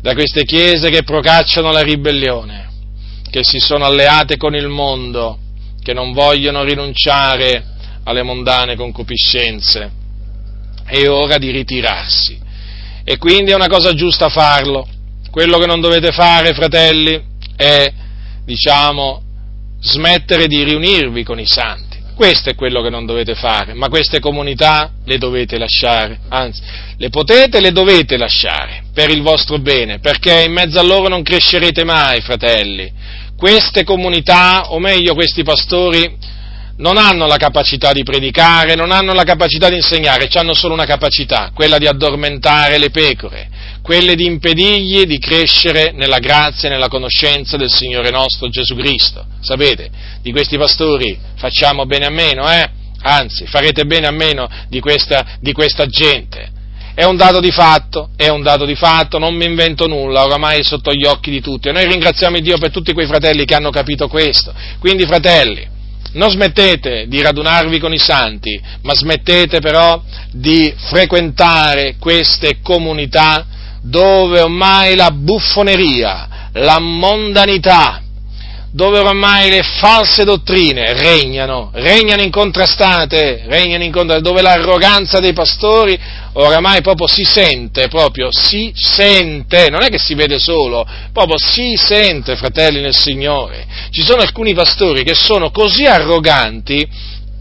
da 0.00 0.12
queste 0.14 0.44
chiese 0.44 0.90
che 0.90 1.02
procacciano 1.02 1.70
la 1.72 1.80
ribellione, 1.80 2.70
che 3.30 3.42
si 3.42 3.58
sono 3.58 3.84
alleate 3.84 4.36
con 4.36 4.54
il 4.54 4.68
mondo, 4.68 5.38
che 5.82 5.92
non 5.94 6.12
vogliono 6.12 6.64
rinunciare 6.64 7.64
alle 8.04 8.22
mondane 8.22 8.76
concupiscenze. 8.76 9.90
È 10.84 11.06
ora 11.08 11.36
di 11.38 11.50
ritirarsi. 11.50 12.38
E 13.04 13.18
quindi 13.18 13.52
è 13.52 13.54
una 13.54 13.68
cosa 13.68 13.94
giusta 13.94 14.28
farlo. 14.28 14.86
Quello 15.30 15.58
che 15.58 15.66
non 15.66 15.80
dovete 15.80 16.12
fare, 16.12 16.54
fratelli, 16.54 17.22
è 17.56 17.92
diciamo, 18.44 19.22
smettere 19.80 20.46
di 20.46 20.62
riunirvi 20.64 21.24
con 21.24 21.38
i 21.38 21.46
santi. 21.46 21.96
Questo 22.14 22.50
è 22.50 22.56
quello 22.56 22.82
che 22.82 22.90
non 22.90 23.06
dovete 23.06 23.36
fare, 23.36 23.74
ma 23.74 23.88
queste 23.88 24.18
comunità 24.18 24.90
le 25.04 25.18
dovete 25.18 25.56
lasciare, 25.56 26.18
anzi, 26.30 26.60
le 26.96 27.10
potete 27.10 27.58
e 27.58 27.60
le 27.60 27.70
dovete 27.70 28.16
lasciare 28.16 28.82
per 28.92 29.08
il 29.10 29.22
vostro 29.22 29.58
bene, 29.58 30.00
perché 30.00 30.42
in 30.42 30.52
mezzo 30.52 30.80
a 30.80 30.82
loro 30.82 31.06
non 31.06 31.22
crescerete 31.22 31.84
mai, 31.84 32.20
fratelli. 32.20 32.92
Queste 33.36 33.84
comunità, 33.84 34.72
o 34.72 34.80
meglio 34.80 35.14
questi 35.14 35.44
pastori, 35.44 36.12
non 36.78 36.96
hanno 36.96 37.26
la 37.26 37.36
capacità 37.36 37.92
di 37.92 38.02
predicare, 38.02 38.74
non 38.74 38.90
hanno 38.90 39.12
la 39.12 39.22
capacità 39.22 39.68
di 39.68 39.76
insegnare, 39.76 40.28
hanno 40.32 40.54
solo 40.54 40.74
una 40.74 40.86
capacità, 40.86 41.52
quella 41.54 41.78
di 41.78 41.86
addormentare 41.86 42.78
le 42.78 42.90
pecore 42.90 43.48
quelle 43.88 44.16
di 44.16 44.26
impedirgli 44.26 45.04
di 45.04 45.18
crescere 45.18 45.92
nella 45.92 46.18
grazia 46.18 46.68
e 46.68 46.72
nella 46.72 46.88
conoscenza 46.88 47.56
del 47.56 47.70
Signore 47.70 48.10
nostro 48.10 48.50
Gesù 48.50 48.74
Cristo. 48.74 49.24
Sapete, 49.40 49.88
di 50.20 50.30
questi 50.30 50.58
pastori 50.58 51.18
facciamo 51.36 51.86
bene 51.86 52.04
a 52.04 52.10
meno, 52.10 52.46
eh? 52.52 52.68
Anzi, 53.00 53.46
farete 53.46 53.86
bene 53.86 54.06
a 54.06 54.10
meno 54.10 54.46
di 54.68 54.80
questa, 54.80 55.38
di 55.40 55.54
questa 55.54 55.86
gente. 55.86 56.50
È 56.94 57.04
un 57.04 57.16
dato 57.16 57.40
di 57.40 57.50
fatto, 57.50 58.10
è 58.14 58.28
un 58.28 58.42
dato 58.42 58.66
di 58.66 58.74
fatto, 58.74 59.16
non 59.16 59.34
mi 59.34 59.46
invento 59.46 59.86
nulla, 59.86 60.22
oramai 60.22 60.58
è 60.58 60.62
sotto 60.62 60.92
gli 60.92 61.06
occhi 61.06 61.30
di 61.30 61.40
tutti. 61.40 61.68
E 61.68 61.72
noi 61.72 61.86
ringraziamo 61.86 62.38
Dio 62.40 62.58
per 62.58 62.70
tutti 62.70 62.92
quei 62.92 63.06
fratelli 63.06 63.46
che 63.46 63.54
hanno 63.54 63.70
capito 63.70 64.06
questo. 64.06 64.52
Quindi, 64.80 65.06
fratelli, 65.06 65.66
non 66.12 66.28
smettete 66.28 67.06
di 67.08 67.22
radunarvi 67.22 67.78
con 67.78 67.94
i 67.94 67.98
santi, 67.98 68.60
ma 68.82 68.94
smettete 68.94 69.60
però 69.60 70.02
di 70.30 70.74
frequentare 70.76 71.96
queste 71.98 72.58
comunità 72.60 73.46
dove 73.82 74.40
ormai 74.40 74.94
la 74.94 75.10
buffoneria, 75.10 76.50
la 76.52 76.78
mondanità, 76.78 78.02
dove 78.70 78.98
ormai 78.98 79.48
le 79.48 79.62
false 79.62 80.24
dottrine 80.24 80.92
regnano, 80.92 81.70
regnano 81.72 82.22
incontrastate, 82.22 83.44
regnano 83.46 83.82
incontrastate, 83.82 84.28
dove 84.28 84.42
l'arroganza 84.42 85.20
dei 85.20 85.32
pastori 85.32 85.98
oramai 86.34 86.82
proprio 86.82 87.06
si 87.06 87.24
sente, 87.24 87.88
proprio 87.88 88.28
si 88.30 88.70
sente, 88.74 89.70
non 89.70 89.82
è 89.82 89.88
che 89.88 89.98
si 89.98 90.14
vede 90.14 90.38
solo, 90.38 90.86
proprio 91.12 91.38
si 91.38 91.74
sente, 91.76 92.36
fratelli 92.36 92.80
nel 92.80 92.94
Signore. 92.94 93.66
Ci 93.90 94.02
sono 94.02 94.20
alcuni 94.20 94.52
pastori 94.54 95.02
che 95.02 95.14
sono 95.14 95.50
così 95.50 95.86
arroganti 95.86 96.86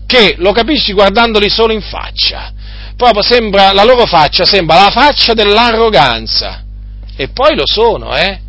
che 0.07 0.35
lo 0.38 0.53
capisci 0.53 0.93
guardandoli 0.93 1.49
solo 1.49 1.73
in 1.73 1.81
faccia 1.81 2.53
proprio 2.98 3.22
sembra, 3.22 3.72
la 3.72 3.84
loro 3.84 4.06
faccia 4.06 4.45
sembra 4.45 4.84
la 4.84 4.90
faccia 4.90 5.34
dell'arroganza. 5.34 6.64
E 7.15 7.30
poi 7.30 7.56
lo 7.56 7.65
sono, 7.65 8.15
eh? 8.15 8.40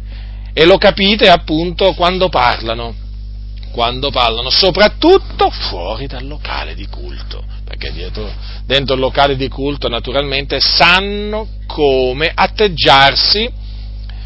E 0.53 0.65
lo 0.65 0.77
capite 0.79 1.29
appunto 1.29 1.93
quando 1.95 2.29
parlano, 2.29 2.95
quando 3.71 4.11
parlano, 4.11 4.51
soprattutto 4.51 5.51
fuori 5.51 6.07
dal 6.07 6.27
locale 6.27 6.75
di 6.75 6.87
culto, 6.89 7.45
perché 7.65 7.93
dietro, 7.93 8.29
dentro 8.67 8.95
il 8.95 9.01
locale 9.01 9.37
di 9.37 9.49
culto 9.49 9.89
naturalmente 9.89 10.59
sanno 10.61 11.47
come 11.67 12.33
atteggiarsi 12.35 13.49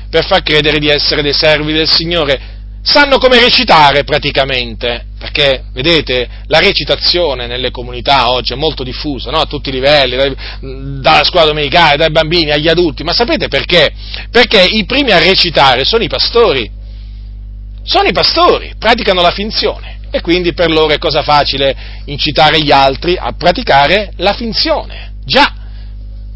per 0.08 0.24
far 0.24 0.42
credere 0.42 0.78
di 0.78 0.88
essere 0.88 1.22
dei 1.22 1.34
servi 1.34 1.72
del 1.72 1.88
Signore 1.88 2.60
sanno 2.82 3.18
come 3.18 3.40
recitare 3.40 4.02
praticamente, 4.04 5.06
perché 5.22 5.66
vedete 5.72 6.28
la 6.48 6.58
recitazione 6.58 7.46
nelle 7.46 7.70
comunità 7.70 8.28
oggi 8.28 8.54
è 8.54 8.56
molto 8.56 8.82
diffusa, 8.82 9.30
no? 9.30 9.38
a 9.38 9.46
tutti 9.46 9.68
i 9.68 9.72
livelli, 9.72 10.16
dai, 10.16 10.34
dalla 11.00 11.22
scuola 11.22 11.46
domenicale, 11.46 11.96
dai 11.96 12.10
bambini 12.10 12.50
agli 12.50 12.66
adulti, 12.66 13.04
ma 13.04 13.12
sapete 13.12 13.46
perché? 13.46 13.92
Perché 14.32 14.60
i 14.60 14.84
primi 14.84 15.12
a 15.12 15.20
recitare 15.20 15.84
sono 15.84 16.02
i 16.02 16.08
pastori, 16.08 16.68
sono 17.84 18.08
i 18.08 18.12
pastori, 18.12 18.74
praticano 18.76 19.22
la 19.22 19.30
finzione 19.30 20.00
e 20.10 20.20
quindi 20.22 20.54
per 20.54 20.72
loro 20.72 20.92
è 20.92 20.98
cosa 20.98 21.22
facile 21.22 22.02
incitare 22.06 22.60
gli 22.60 22.72
altri 22.72 23.16
a 23.16 23.32
praticare 23.32 24.14
la 24.16 24.32
finzione. 24.32 25.12
Già, 25.24 25.54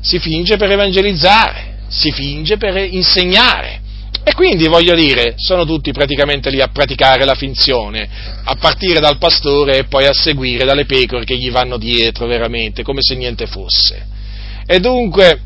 si 0.01 0.21
finge 0.21 0.57
per 0.57 0.71
evangelizzare, 0.71 1.79
si 1.89 2.13
finge 2.13 2.57
per 2.57 2.77
insegnare 2.77 3.81
e 4.29 4.35
quindi 4.35 4.67
voglio 4.67 4.97
dire, 4.97 5.35
sono 5.37 5.65
tutti 5.65 5.93
praticamente 5.93 6.51
lì 6.51 6.61
a 6.61 6.67
praticare 6.67 7.25
la 7.25 7.37
finzione, 7.37 8.09
a 8.43 8.57
partire 8.57 8.99
dal 8.99 9.19
pastore 9.19 9.79
e 9.79 9.85
poi 9.85 10.07
a 10.07 10.13
seguire 10.13 10.65
dalle 10.65 10.85
pecore 10.85 11.25
che 11.25 11.37
gli 11.37 11.49
vanno 11.49 11.77
dietro 11.77 12.27
veramente, 12.27 12.83
come 12.83 13.03
se 13.03 13.15
niente 13.15 13.47
fosse. 13.47 14.05
E 14.67 14.81
dunque, 14.81 15.43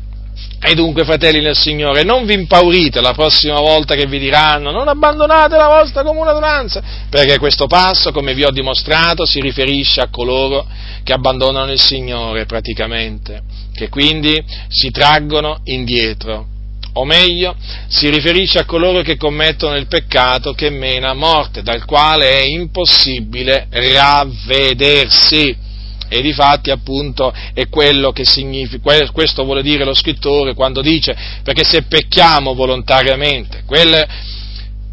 e 0.59 0.73
dunque, 0.73 1.03
fratelli 1.03 1.41
nel 1.41 1.55
Signore, 1.55 2.01
non 2.01 2.25
vi 2.25 2.33
impaurite 2.33 3.01
la 3.01 3.13
prossima 3.13 3.59
volta 3.59 3.93
che 3.93 4.07
vi 4.07 4.17
diranno 4.17 4.71
non 4.71 4.87
abbandonate 4.87 5.57
la 5.57 5.67
vostra 5.67 6.01
comune 6.01 6.31
adunanza, 6.31 6.81
perché 7.07 7.37
questo 7.37 7.67
passo, 7.67 8.11
come 8.11 8.33
vi 8.33 8.45
ho 8.45 8.51
dimostrato, 8.51 9.27
si 9.27 9.41
riferisce 9.41 10.01
a 10.01 10.09
coloro 10.09 10.65
che 11.03 11.13
abbandonano 11.13 11.71
il 11.71 11.79
Signore 11.79 12.47
praticamente, 12.47 13.43
che 13.75 13.89
quindi 13.89 14.43
si 14.69 14.89
traggono 14.89 15.59
indietro 15.65 16.50
o 16.93 17.05
meglio, 17.05 17.55
si 17.87 18.09
riferisce 18.09 18.59
a 18.59 18.65
coloro 18.65 19.01
che 19.01 19.17
commettono 19.17 19.75
il 19.75 19.87
peccato 19.87 20.53
che 20.53 20.69
mena 20.69 21.13
morte, 21.13 21.61
dal 21.61 21.85
quale 21.85 22.39
è 22.39 22.43
impossibile 22.43 23.67
ravvedersi. 23.69 25.69
E 26.13 26.21
di 26.21 26.33
fatti 26.33 26.71
appunto 26.71 27.33
è 27.53 27.69
quello 27.69 28.11
che 28.11 28.25
significa, 28.25 29.09
questo 29.13 29.45
vuole 29.45 29.61
dire 29.61 29.85
lo 29.85 29.93
scrittore 29.93 30.53
quando 30.53 30.81
dice, 30.81 31.15
perché 31.41 31.63
se 31.63 31.83
pecchiamo 31.83 32.53
volontariamente, 32.53 33.63
quel 33.65 34.05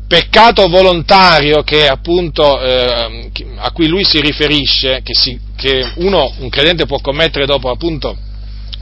peccato 0.07 0.69
volontario 0.69 1.63
che 1.63 1.87
appunto, 1.87 2.61
eh, 2.61 3.31
a 3.57 3.71
cui 3.73 3.89
lui 3.89 4.05
si 4.05 4.21
riferisce, 4.21 5.01
che, 5.03 5.13
si, 5.13 5.39
che 5.57 5.91
uno, 5.97 6.33
un 6.39 6.49
credente 6.49 6.87
può 6.87 7.01
commettere 7.01 7.47
dopo 7.47 7.69
appunto 7.69 8.17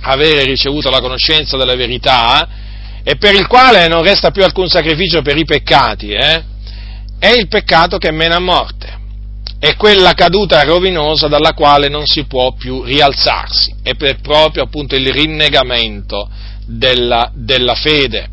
avere 0.02 0.44
ricevuto 0.44 0.88
la 0.88 1.01
conoscenza 1.01 1.56
della 1.56 1.74
verità, 1.74 2.48
e 3.08 3.14
per 3.18 3.36
il 3.36 3.46
quale 3.46 3.86
non 3.86 4.02
resta 4.02 4.32
più 4.32 4.42
alcun 4.42 4.66
sacrificio 4.66 5.22
per 5.22 5.36
i 5.36 5.44
peccati, 5.44 6.10
eh? 6.10 6.42
è 7.20 7.28
il 7.28 7.46
peccato 7.46 7.98
che 7.98 8.10
mena 8.10 8.34
a 8.34 8.40
morte, 8.40 8.98
è 9.60 9.76
quella 9.76 10.12
caduta 10.14 10.60
rovinosa 10.64 11.28
dalla 11.28 11.52
quale 11.52 11.86
non 11.88 12.04
si 12.04 12.24
può 12.24 12.54
più 12.54 12.82
rialzarsi, 12.82 13.76
è 13.84 13.94
proprio 13.94 14.64
appunto 14.64 14.96
il 14.96 15.08
rinnegamento 15.12 16.28
della, 16.66 17.30
della 17.32 17.76
fede. 17.76 18.28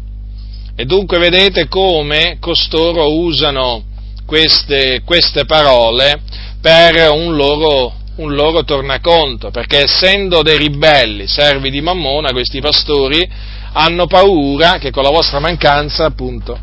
E 0.75 0.85
dunque 0.85 1.19
vedete 1.19 1.67
come 1.67 2.37
costoro 2.39 3.13
usano 3.13 3.83
queste, 4.25 5.03
queste 5.05 5.45
parole 5.45 6.19
per 6.59 7.11
un 7.11 7.35
loro, 7.35 7.93
un 8.15 8.33
loro 8.33 8.63
tornaconto, 8.63 9.51
perché 9.51 9.83
essendo 9.83 10.41
dei 10.41 10.57
ribelli, 10.57 11.27
servi 11.27 11.69
di 11.69 11.79
Mammona, 11.79 12.31
questi 12.31 12.59
pastori, 12.59 13.61
hanno 13.73 14.07
paura 14.07 14.77
che 14.77 14.91
con 14.91 15.03
la 15.03 15.09
vostra 15.09 15.39
mancanza, 15.39 16.05
appunto, 16.05 16.57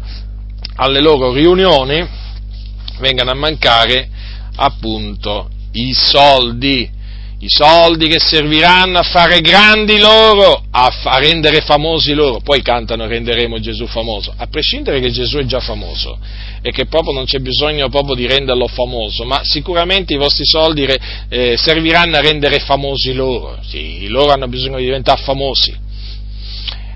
alle 0.77 1.01
loro 1.01 1.33
riunioni 1.33 2.07
vengano 2.99 3.31
a 3.31 3.35
mancare, 3.35 4.09
appunto, 4.57 5.49
i 5.73 5.93
soldi, 5.93 6.89
i 7.43 7.49
soldi 7.49 8.07
che 8.07 8.21
serviranno 8.21 8.99
a 8.99 9.03
fare 9.03 9.41
grandi 9.41 9.99
loro, 9.99 10.63
a, 10.71 10.93
a, 11.05 11.19
rendere 11.19 11.61
famosi 11.63 12.13
loro. 12.13 12.41
Poi 12.41 12.63
cantano 12.63 13.07
renderemo 13.07 13.59
Gesù 13.59 13.87
famoso, 13.87 14.33
a 14.37 14.47
prescindere 14.47 15.01
che 15.01 15.11
Gesù 15.11 15.39
è 15.39 15.45
già 15.45 15.61
famoso 15.61 16.19
e 16.63 16.71
che 16.71 16.87
proprio 16.87 17.13
non 17.13 17.25
c'è 17.25 17.39
bisogno 17.39 17.89
proprio 17.89 18.15
di 18.15 18.27
renderlo 18.27 18.69
famoso, 18.69 19.25
ma 19.25 19.41
sicuramente 19.43 20.15
i 20.15 20.19
vostri 20.19 20.45
soldi 20.45 20.87
eh, 21.29 21.57
serviranno 21.57 22.17
a 22.17 22.21
rendere 22.21 22.61
famosi 22.61 23.15
loro. 23.15 23.59
Sì, 23.67 24.07
loro 24.09 24.33
hanno 24.33 24.47
bisogno 24.47 24.77
di 24.77 24.85
diventare 24.85 25.23
famosi 25.23 25.89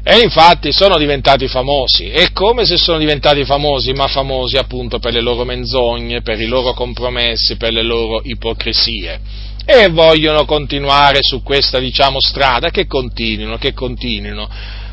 e 0.06 0.18
infatti 0.18 0.70
sono 0.70 0.98
diventati 0.98 1.48
famosi, 1.48 2.10
è 2.10 2.30
come 2.32 2.66
se 2.66 2.76
sono 2.76 2.98
diventati 2.98 3.42
famosi, 3.46 3.92
ma 3.92 4.06
famosi 4.06 4.58
appunto 4.58 4.98
per 4.98 5.14
le 5.14 5.22
loro 5.22 5.44
menzogne, 5.44 6.20
per 6.20 6.38
i 6.38 6.46
loro 6.46 6.74
compromessi, 6.74 7.56
per 7.56 7.72
le 7.72 7.82
loro 7.82 8.20
ipocrisie. 8.22 9.18
E 9.64 9.88
vogliono 9.88 10.44
continuare 10.44 11.20
su 11.22 11.42
questa, 11.42 11.78
diciamo, 11.78 12.20
strada, 12.20 12.68
che 12.68 12.86
continuino, 12.86 13.56
che 13.56 13.72
continuino. 13.72 14.46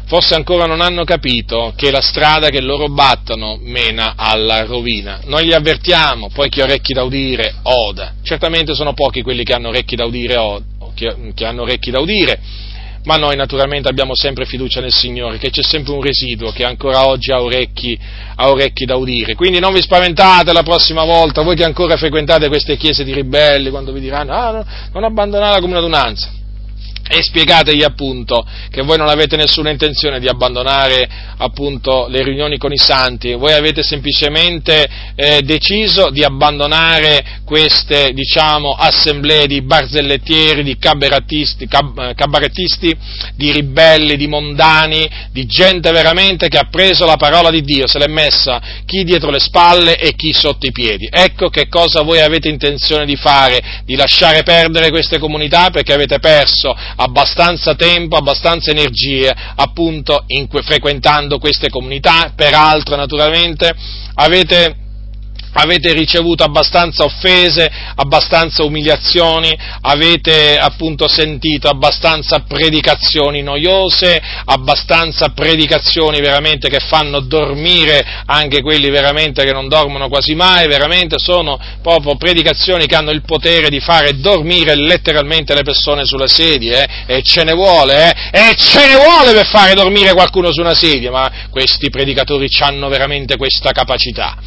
Forse 0.06 0.36
ancora 0.36 0.66
non 0.66 0.80
hanno 0.80 1.04
capito 1.04 1.74
che 1.76 1.92
la 1.92 2.00
strada 2.00 2.48
che 2.48 2.62
loro 2.62 2.88
battono 2.88 3.60
mena 3.62 4.14
alla 4.16 4.64
rovina. 4.64 5.20
Noi 5.26 5.44
li 5.44 5.54
avvertiamo, 5.54 6.30
poi 6.34 6.48
chi 6.48 6.62
ha 6.62 6.64
orecchi 6.64 6.94
da 6.94 7.04
udire, 7.04 7.56
oda. 7.64 8.14
Certamente 8.24 8.74
sono 8.76 8.94
pochi 8.94 9.24
quelli 9.24 9.44
che 9.44 9.54
hanno 9.54 9.68
orecchi 9.68 9.98
da 9.98 10.06
udire, 10.06 10.62
che, 10.96 11.34
che 11.34 11.46
hanno 11.46 11.64
orecchi 11.64 11.92
da 11.92 12.00
udire 12.00 12.70
ma 13.04 13.16
noi 13.16 13.36
naturalmente 13.36 13.90
abbiamo 13.90 14.16
sempre 14.16 14.46
fiducia 14.46 14.82
nel 14.82 14.94
Signore, 14.94 15.38
che 15.38 15.50
c'è 15.50 15.64
sempre 15.64 15.94
un 15.94 16.02
residuo 16.02 16.52
che 16.52 16.64
ancora 16.64 17.08
oggi 17.08 17.32
ha 17.32 17.42
orecchi, 17.42 17.98
ha 18.36 18.50
orecchi 18.50 18.86
da 18.86 18.96
udire. 18.96 19.36
Quindi 19.36 19.60
non 19.60 19.74
vi 19.74 19.82
spaventate 19.82 20.54
la 20.54 20.64
prossima 20.64 21.04
volta, 21.04 21.42
voi 21.42 21.56
che 21.56 21.64
ancora 21.64 21.98
frequentate 21.98 22.48
queste 22.48 22.78
chiese 22.78 23.04
di 23.04 23.14
ribelli, 23.14 23.70
quando 23.70 23.92
vi 23.92 24.00
diranno, 24.00 24.34
ah, 24.34 24.52
no, 24.52 24.66
non 24.94 25.04
abbandonare 25.04 25.54
la 25.54 25.60
comune 25.60 25.80
adunanza 25.80 26.40
e 27.10 27.22
spiegategli 27.22 27.84
appunto 27.84 28.46
che 28.70 28.82
voi 28.82 28.98
non 28.98 29.10
avete 29.10 29.36
nessuna 29.36 29.70
intenzione 29.70 30.20
di 30.20 30.28
abbandonare 30.28 31.10
appunto 31.38 32.08
le 32.08 32.24
riunioni 32.24 32.58
con 32.58 32.72
i 32.72 32.78
santi, 32.78 33.34
voi 33.34 33.54
avete 33.54 33.84
semplicemente 33.84 34.88
eh, 35.16 35.42
deciso 35.42 36.10
di 36.10 36.24
abbandonare 36.24 37.42
queste 37.46 38.12
diciamo 38.14 38.72
assemblee 38.72 39.48
di 39.48 39.62
barzellettieri, 39.62 40.64
di 40.64 40.78
cabarettisti, 40.78 41.68
cab- 41.68 42.14
cabarettisti, 42.14 42.96
di 43.36 43.52
ribelli, 43.52 44.16
di 44.16 44.28
mondani, 44.28 45.10
di 45.32 45.46
gente 45.46 45.92
veramente 45.92 46.48
che 46.48 46.58
ha 46.58 46.68
preso 46.70 47.06
la 47.06 47.18
parola 47.18 47.50
di 47.50 47.62
Dio, 47.62 47.88
se 47.88 48.00
l'è 48.00 48.08
messa 48.08 48.62
chi 48.86 49.04
dietro 49.04 49.32
le 49.32 49.40
spalle 49.40 49.98
e 49.98 50.14
chi 50.16 50.32
sotto 50.34 50.66
i 50.66 50.72
piedi. 50.72 51.10
Ecco 51.12 51.50
che 51.50 51.68
cosa 51.68 52.02
voi 52.04 52.20
avete 52.20 52.48
intenzione 52.48 53.06
di 53.06 53.16
fare, 53.16 53.82
di 53.86 53.96
lasciare 53.96 54.44
perdere 54.44 54.90
queste 54.90 55.20
comunità 55.20 55.70
perché 55.72 55.94
avete 55.94 56.20
perso 56.20 56.76
abbastanza 57.04 57.76
tempo, 57.76 58.16
abbastanza 58.16 58.72
energie 58.72 59.34
appunto 59.56 60.24
in, 60.28 60.48
frequentando 60.48 61.40
queste 61.40 61.70
comunità, 61.70 62.32
peraltro 62.36 62.96
naturalmente 62.96 63.74
avete 64.16 64.76
avete 65.54 65.94
ricevuto 65.94 66.44
abbastanza 66.44 67.04
offese, 67.04 67.70
abbastanza 67.96 68.64
umiliazioni, 68.64 69.58
avete 69.82 70.58
appunto 70.58 71.08
sentito 71.08 71.68
abbastanza 71.68 72.40
predicazioni 72.48 73.42
noiose, 73.42 74.22
abbastanza 74.46 75.30
predicazioni 75.30 76.20
veramente 76.22 76.70
che 76.70 76.80
fanno 76.80 77.20
dormire 77.20 78.06
anche 78.26 78.62
quelli 78.62 78.90
veramente 78.90 79.44
che 79.44 79.52
non 79.52 79.68
dormono 79.68 80.08
quasi 80.08 80.36
mai, 80.36 80.68
veramente 80.68 81.18
sono 81.18 81.60
proprio 81.82 82.16
predicazioni 82.16 82.86
che 82.86 82.96
hanno 82.96 83.12
il 83.12 83.24
potere 83.24 83.70
di 83.70 83.80
fare 83.80 84.20
dormire 84.20 84.76
letteralmente 84.76 85.54
le 85.54 85.64
persone 85.64 86.06
sulle 86.06 86.28
sedie, 86.28 86.84
eh? 87.06 87.18
e 87.18 87.24
ce 87.24 87.44
ne 87.44 87.54
vuole, 87.54 88.14
eh? 88.32 88.50
e 88.50 88.56
ce 88.56 88.88
ne 88.88 88.96
vuole 88.96 89.34
per 89.34 89.46
fare 89.48 89.74
dormire 89.74 90.14
qualcuno 90.14 90.52
su 90.52 90.62
una 90.62 90.74
sedia, 90.74 91.12
ma 91.12 91.32
questi 91.50 91.90
predicatori 91.90 92.48
hanno 92.60 92.90
veramente 92.90 93.38
questa 93.38 93.72
capacità 93.72 94.38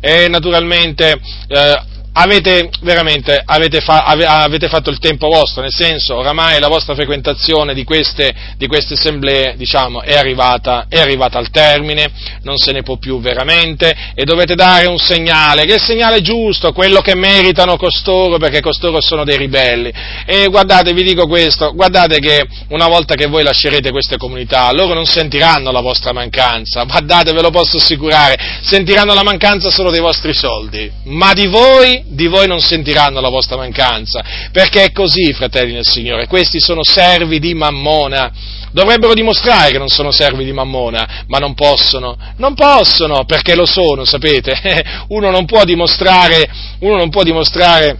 e 0.00 0.28
naturalmente 0.28 1.20
eh, 1.48 1.80
avete 2.20 2.68
veramente 2.80 3.40
avete, 3.44 3.80
fa, 3.80 4.02
avete, 4.04 4.68
fatto 4.68 4.90
il 4.90 4.98
tempo 4.98 5.28
vostro, 5.28 5.62
nel 5.62 5.72
senso 5.72 6.16
oramai 6.16 6.58
la 6.58 6.68
vostra 6.68 6.94
frequentazione 6.94 7.74
di 7.74 7.84
queste, 7.84 8.34
di 8.56 8.66
queste 8.66 8.94
assemblee 8.94 9.54
diciamo, 9.56 10.02
è, 10.02 10.16
arrivata, 10.16 10.86
è, 10.88 10.98
arrivata, 10.98 11.38
al 11.38 11.50
termine, 11.50 12.10
non 12.42 12.56
se 12.56 12.72
ne 12.72 12.82
può 12.82 12.96
più 12.96 13.20
veramente 13.20 13.94
e 14.14 14.24
dovete 14.24 14.54
dare 14.54 14.86
un 14.86 14.98
segnale, 14.98 15.64
che 15.64 15.72
è 15.72 15.74
il 15.76 15.80
segnale 15.80 16.20
giusto, 16.20 16.72
quello 16.72 17.00
che 17.00 17.14
meritano 17.14 17.76
costoro, 17.76 18.38
perché 18.38 18.60
costoro 18.60 19.00
sono 19.00 19.24
dei 19.24 19.36
ribelli. 19.36 19.92
E 20.26 20.48
guardate, 20.48 20.92
vi 20.92 21.04
dico 21.04 21.26
questo, 21.26 21.72
guardate 21.74 22.18
che 22.18 22.46
una 22.70 22.88
volta 22.88 23.14
che 23.14 23.26
voi 23.26 23.44
lascerete 23.44 23.90
queste 23.90 24.16
comunità, 24.16 24.72
loro 24.72 24.94
non 24.94 25.06
sentiranno 25.06 25.70
la 25.70 25.80
vostra 25.80 26.12
mancanza, 26.12 26.82
guardate, 26.82 27.32
ve 27.32 27.42
lo 27.42 27.50
posso 27.50 27.76
assicurare, 27.76 28.36
sentiranno 28.62 29.14
la 29.14 29.22
mancanza 29.22 29.70
solo 29.70 29.90
dei 29.90 30.00
vostri 30.00 30.32
soldi, 30.32 30.90
ma 31.04 31.32
di 31.32 31.46
voi 31.46 32.07
di 32.08 32.26
voi 32.26 32.46
non 32.46 32.60
sentiranno 32.60 33.20
la 33.20 33.28
vostra 33.28 33.56
mancanza, 33.56 34.22
perché 34.50 34.84
è 34.84 34.92
così, 34.92 35.32
fratelli 35.32 35.72
del 35.72 35.86
Signore, 35.86 36.26
questi 36.26 36.60
sono 36.60 36.82
servi 36.82 37.38
di 37.38 37.54
Mammona. 37.54 38.32
Dovrebbero 38.70 39.14
dimostrare 39.14 39.70
che 39.70 39.78
non 39.78 39.88
sono 39.88 40.10
servi 40.10 40.44
di 40.44 40.52
Mammona, 40.52 41.24
ma 41.26 41.38
non 41.38 41.54
possono, 41.54 42.16
non 42.36 42.54
possono, 42.54 43.24
perché 43.24 43.54
lo 43.54 43.66
sono, 43.66 44.04
sapete? 44.04 44.84
Uno 45.08 45.30
non 45.30 45.46
può 45.46 45.64
dimostrare, 45.64 46.48
uno 46.80 46.96
non 46.96 47.10
può 47.10 47.22
dimostrare 47.22 47.98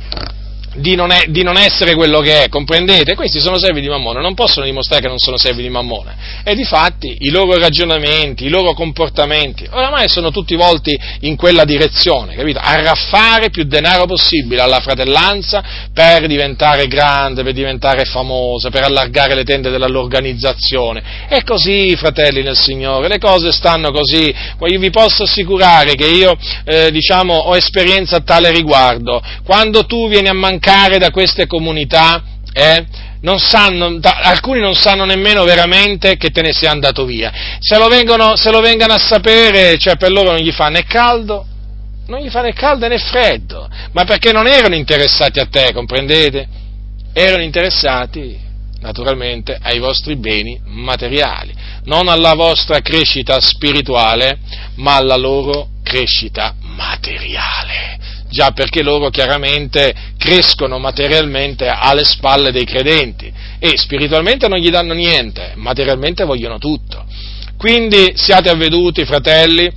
di 0.78 0.94
non, 0.94 1.10
è, 1.10 1.24
di 1.28 1.42
non, 1.42 1.56
essere 1.56 1.94
quello 1.94 2.20
che 2.20 2.44
è, 2.44 2.48
comprendete? 2.48 3.14
Questi 3.14 3.40
sono 3.40 3.58
servi 3.58 3.80
di 3.80 3.88
Mammona, 3.88 4.20
non 4.20 4.34
possono 4.34 4.64
dimostrare 4.64 5.02
che 5.02 5.08
non 5.08 5.18
sono 5.18 5.36
servi 5.36 5.62
di 5.62 5.68
Mammona. 5.68 6.16
E 6.44 6.54
di 6.54 6.64
fatti 6.64 7.16
i 7.20 7.30
loro 7.30 7.58
ragionamenti, 7.58 8.44
i 8.44 8.48
loro 8.48 8.74
comportamenti, 8.74 9.66
oramai 9.70 10.08
sono 10.08 10.30
tutti 10.30 10.54
volti 10.54 10.98
in 11.20 11.36
quella 11.36 11.64
direzione, 11.64 12.34
capito? 12.34 12.60
A 12.62 12.80
raffare 12.80 13.50
più 13.50 13.64
denaro 13.64 14.06
possibile 14.06 14.62
alla 14.62 14.80
fratellanza 14.80 15.62
per 15.92 16.26
diventare 16.26 16.86
grande, 16.86 17.42
per 17.42 17.52
diventare 17.52 18.04
famosa, 18.04 18.70
per 18.70 18.84
allargare 18.84 19.34
le 19.34 19.44
tende 19.44 19.70
della 19.70 19.86
loro 19.86 20.04
organizzazione. 20.04 21.26
E 21.28 21.42
così, 21.44 21.94
fratelli 21.96 22.42
nel 22.42 22.56
Signore, 22.56 23.08
le 23.08 23.18
cose 23.18 23.52
stanno 23.52 23.90
così. 23.90 24.32
Io 24.66 24.78
vi 24.78 24.90
posso 24.90 25.24
assicurare 25.24 25.94
che 25.94 26.06
io, 26.06 26.36
eh, 26.64 26.90
diciamo, 26.90 27.34
ho 27.34 27.56
esperienza 27.56 28.16
a 28.16 28.20
tale 28.20 28.50
riguardo. 28.50 29.20
Quando 29.44 29.84
tu 29.84 30.08
vieni 30.08 30.28
a 30.28 30.34
mancare 30.34 30.66
mancare 30.68 30.98
da 30.98 31.10
queste 31.10 31.46
comunità, 31.46 32.22
eh, 32.52 32.84
non 33.20 33.38
sanno, 33.38 33.98
alcuni 34.02 34.60
non 34.60 34.74
sanno 34.74 35.04
nemmeno 35.04 35.44
veramente 35.44 36.16
che 36.16 36.30
te 36.30 36.42
ne 36.42 36.52
sia 36.52 36.70
andato 36.70 37.04
via. 37.04 37.32
Se 37.58 37.78
lo, 37.78 37.88
vengono, 37.88 38.36
se 38.36 38.50
lo 38.50 38.60
vengano 38.60 38.92
a 38.92 38.98
sapere, 38.98 39.78
cioè 39.78 39.96
per 39.96 40.10
loro 40.10 40.30
non 40.30 40.40
gli 40.40 40.52
fa 40.52 40.68
né 40.68 40.84
caldo, 40.84 41.46
non 42.06 42.20
gli 42.20 42.28
fa 42.28 42.42
né 42.42 42.52
caldo 42.52 42.86
né 42.86 42.98
freddo, 42.98 43.68
ma 43.92 44.04
perché 44.04 44.32
non 44.32 44.46
erano 44.46 44.74
interessati 44.74 45.40
a 45.40 45.46
te, 45.46 45.72
comprendete? 45.72 46.48
Erano 47.12 47.42
interessati 47.42 48.46
naturalmente 48.80 49.58
ai 49.60 49.80
vostri 49.80 50.16
beni 50.16 50.60
materiali, 50.64 51.52
non 51.84 52.06
alla 52.08 52.34
vostra 52.34 52.80
crescita 52.80 53.40
spirituale, 53.40 54.38
ma 54.76 54.96
alla 54.96 55.16
loro 55.16 55.70
crescita 55.82 56.54
materiale 56.60 57.97
già 58.28 58.52
perché 58.52 58.82
loro 58.82 59.10
chiaramente 59.10 59.94
crescono 60.16 60.78
materialmente 60.78 61.66
alle 61.68 62.04
spalle 62.04 62.52
dei 62.52 62.64
credenti 62.64 63.32
e 63.58 63.76
spiritualmente 63.76 64.48
non 64.48 64.58
gli 64.58 64.70
danno 64.70 64.92
niente, 64.92 65.52
materialmente 65.56 66.24
vogliono 66.24 66.58
tutto. 66.58 67.04
Quindi 67.56 68.12
siate 68.14 68.50
avveduti, 68.50 69.04
fratelli, 69.04 69.70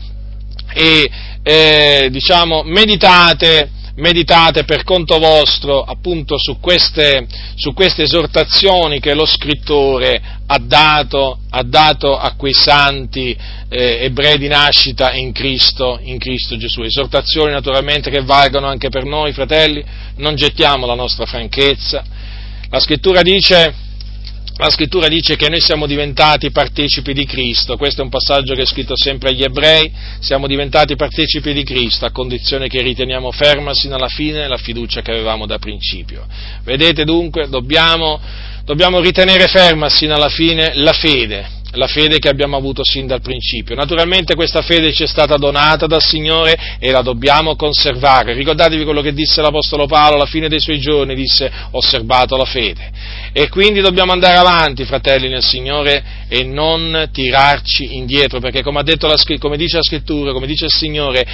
e 0.73 1.11
eh, 1.43 2.07
diciamo, 2.11 2.63
meditate 2.63 3.69
meditate 4.01 4.63
per 4.63 4.83
conto 4.83 5.19
vostro 5.19 5.83
appunto 5.83 6.35
su 6.37 6.59
queste, 6.59 7.27
su 7.55 7.71
queste 7.73 8.03
esortazioni 8.03 8.99
che 8.99 9.13
lo 9.13 9.25
scrittore 9.25 10.19
ha 10.47 10.57
dato, 10.57 11.39
ha 11.51 11.63
dato 11.63 12.17
a 12.17 12.33
quei 12.35 12.53
santi 12.53 13.37
eh, 13.69 13.99
ebrei 14.03 14.39
di 14.39 14.47
nascita 14.47 15.13
in 15.13 15.31
Cristo, 15.31 15.99
in 16.01 16.17
Cristo 16.17 16.57
Gesù. 16.57 16.81
Esortazioni 16.81 17.51
naturalmente 17.51 18.09
che 18.09 18.23
valgono 18.23 18.67
anche 18.67 18.89
per 18.89 19.05
noi, 19.05 19.33
fratelli, 19.33 19.83
non 20.15 20.35
gettiamo 20.35 20.87
la 20.87 20.95
nostra 20.95 21.25
franchezza. 21.25 22.03
La 22.69 22.79
scrittura 22.79 23.21
dice 23.21 23.90
la 24.61 24.69
scrittura 24.69 25.07
dice 25.07 25.35
che 25.35 25.49
noi 25.49 25.59
siamo 25.59 25.87
diventati 25.87 26.51
partecipi 26.51 27.13
di 27.13 27.25
Cristo, 27.25 27.77
questo 27.77 28.01
è 28.01 28.03
un 28.03 28.11
passaggio 28.11 28.53
che 28.53 28.61
è 28.61 28.65
scritto 28.65 28.95
sempre 28.95 29.29
agli 29.29 29.41
ebrei, 29.41 29.91
siamo 30.19 30.45
diventati 30.45 30.95
partecipi 30.95 31.51
di 31.51 31.63
Cristo 31.63 32.05
a 32.05 32.11
condizione 32.11 32.67
che 32.67 32.79
riteniamo 32.79 33.31
ferma 33.31 33.73
sino 33.73 33.95
alla 33.95 34.07
fine 34.07 34.47
la 34.47 34.57
fiducia 34.57 35.01
che 35.01 35.09
avevamo 35.09 35.47
da 35.47 35.57
principio. 35.57 36.27
Vedete 36.63 37.05
dunque, 37.05 37.49
dobbiamo, 37.49 38.19
dobbiamo 38.63 38.99
ritenere 38.99 39.47
ferma 39.47 39.89
sino 39.89 40.13
alla 40.13 40.29
fine 40.29 40.73
la 40.75 40.93
fede, 40.93 41.60
la 41.73 41.87
fede 41.87 42.19
che 42.19 42.29
abbiamo 42.29 42.57
avuto 42.57 42.83
sin 42.83 43.07
dal 43.07 43.21
principio. 43.21 43.75
Naturalmente 43.75 44.35
questa 44.35 44.61
fede 44.61 44.91
ci 44.91 45.03
è 45.03 45.07
stata 45.07 45.35
donata 45.37 45.85
dal 45.85 46.01
Signore 46.01 46.77
e 46.79 46.91
la 46.91 47.01
dobbiamo 47.01 47.55
conservare. 47.55 48.33
Ricordatevi 48.33 48.83
quello 48.83 49.01
che 49.01 49.13
disse 49.13 49.41
l'Apostolo 49.41 49.85
Paolo 49.85 50.15
alla 50.15 50.25
fine 50.25 50.49
dei 50.49 50.59
suoi 50.59 50.79
giorni, 50.79 51.15
disse 51.15 51.51
osservato 51.71 52.35
la 52.35 52.45
fede. 52.45 52.91
E 53.33 53.47
quindi 53.49 53.81
dobbiamo 53.81 54.11
andare 54.11 54.37
avanti, 54.37 54.83
fratelli 54.83 55.29
nel 55.29 55.43
Signore, 55.43 56.03
e 56.27 56.43
non 56.43 57.09
tirarci 57.11 57.95
indietro, 57.95 58.39
perché 58.39 58.61
come, 58.61 58.83
la, 58.83 59.37
come 59.39 59.57
dice 59.57 59.77
la 59.77 59.83
Scrittura, 59.83 60.33
come 60.33 60.47
dice 60.47 60.65
il 60.65 60.71
Signore, 60.71 61.25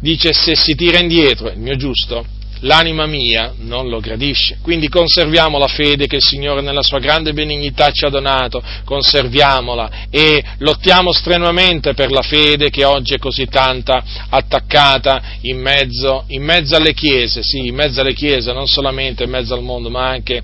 dice 0.00 0.32
se 0.32 0.56
si 0.56 0.74
tira 0.74 0.98
indietro, 0.98 1.48
il 1.48 1.58
mio 1.58 1.76
giusto, 1.76 2.24
l'anima 2.60 3.06
mia 3.06 3.52
non 3.58 3.88
lo 3.88 4.00
gradisce. 4.00 4.58
Quindi 4.62 4.88
conserviamo 4.88 5.58
la 5.58 5.68
fede 5.68 6.06
che 6.06 6.16
il 6.16 6.22
Signore 6.22 6.60
nella 6.60 6.82
sua 6.82 6.98
grande 6.98 7.32
benignità 7.32 7.90
ci 7.90 8.04
ha 8.04 8.08
donato, 8.08 8.62
conserviamola 8.84 10.08
e 10.10 10.42
lottiamo 10.58 11.12
strenuamente 11.12 11.94
per 11.94 12.10
la 12.10 12.22
fede 12.22 12.70
che 12.70 12.84
oggi 12.84 13.14
è 13.14 13.18
così 13.18 13.46
tanta 13.46 14.02
attaccata 14.28 15.22
in 15.42 15.60
mezzo, 15.60 16.24
in 16.28 16.42
mezzo 16.42 16.76
alle 16.76 16.94
chiese, 16.94 17.42
sì, 17.42 17.66
in 17.66 17.74
mezzo 17.74 18.00
alle 18.00 18.14
chiese, 18.14 18.52
non 18.52 18.66
solamente 18.66 19.24
in 19.24 19.30
mezzo 19.30 19.54
al 19.54 19.62
mondo, 19.62 19.90
ma 19.90 20.08
anche 20.08 20.42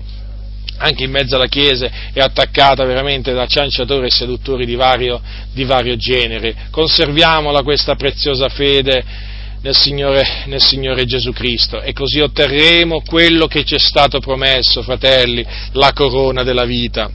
anche 0.75 1.03
in 1.03 1.11
mezzo 1.11 1.35
alla 1.35 1.47
Chiesa 1.47 1.89
è 2.11 2.19
attaccata 2.19 2.83
veramente 2.83 3.31
da 3.31 3.45
cianciatori 3.45 4.07
e 4.07 4.11
seduttori 4.11 4.65
di 4.65 4.75
vario, 4.75 5.21
di 5.53 5.63
vario 5.63 5.95
genere. 5.95 6.67
Conserviamola 6.71 7.61
questa 7.61 7.95
preziosa 7.95 8.49
fede 8.49 9.31
nel 9.63 9.75
Signore, 9.75 10.43
nel 10.47 10.61
Signore 10.61 11.05
Gesù 11.05 11.31
Cristo 11.31 11.81
e 11.81 11.93
così 11.93 12.19
otterremo 12.19 13.01
quello 13.01 13.47
che 13.47 13.63
ci 13.63 13.75
è 13.75 13.79
stato 13.79 14.19
promesso, 14.19 14.83
fratelli, 14.83 15.45
la 15.71 15.93
corona 15.93 16.43
della 16.43 16.65
vita. 16.65 17.09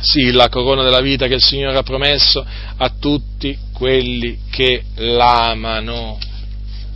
Sì, 0.00 0.30
la 0.30 0.48
corona 0.48 0.84
della 0.84 1.00
vita 1.00 1.26
che 1.26 1.34
il 1.34 1.42
Signore 1.42 1.78
ha 1.78 1.82
promesso 1.82 2.44
a 2.76 2.92
tutti 2.98 3.56
quelli 3.72 4.38
che 4.50 4.84
l'amano. 4.96 6.18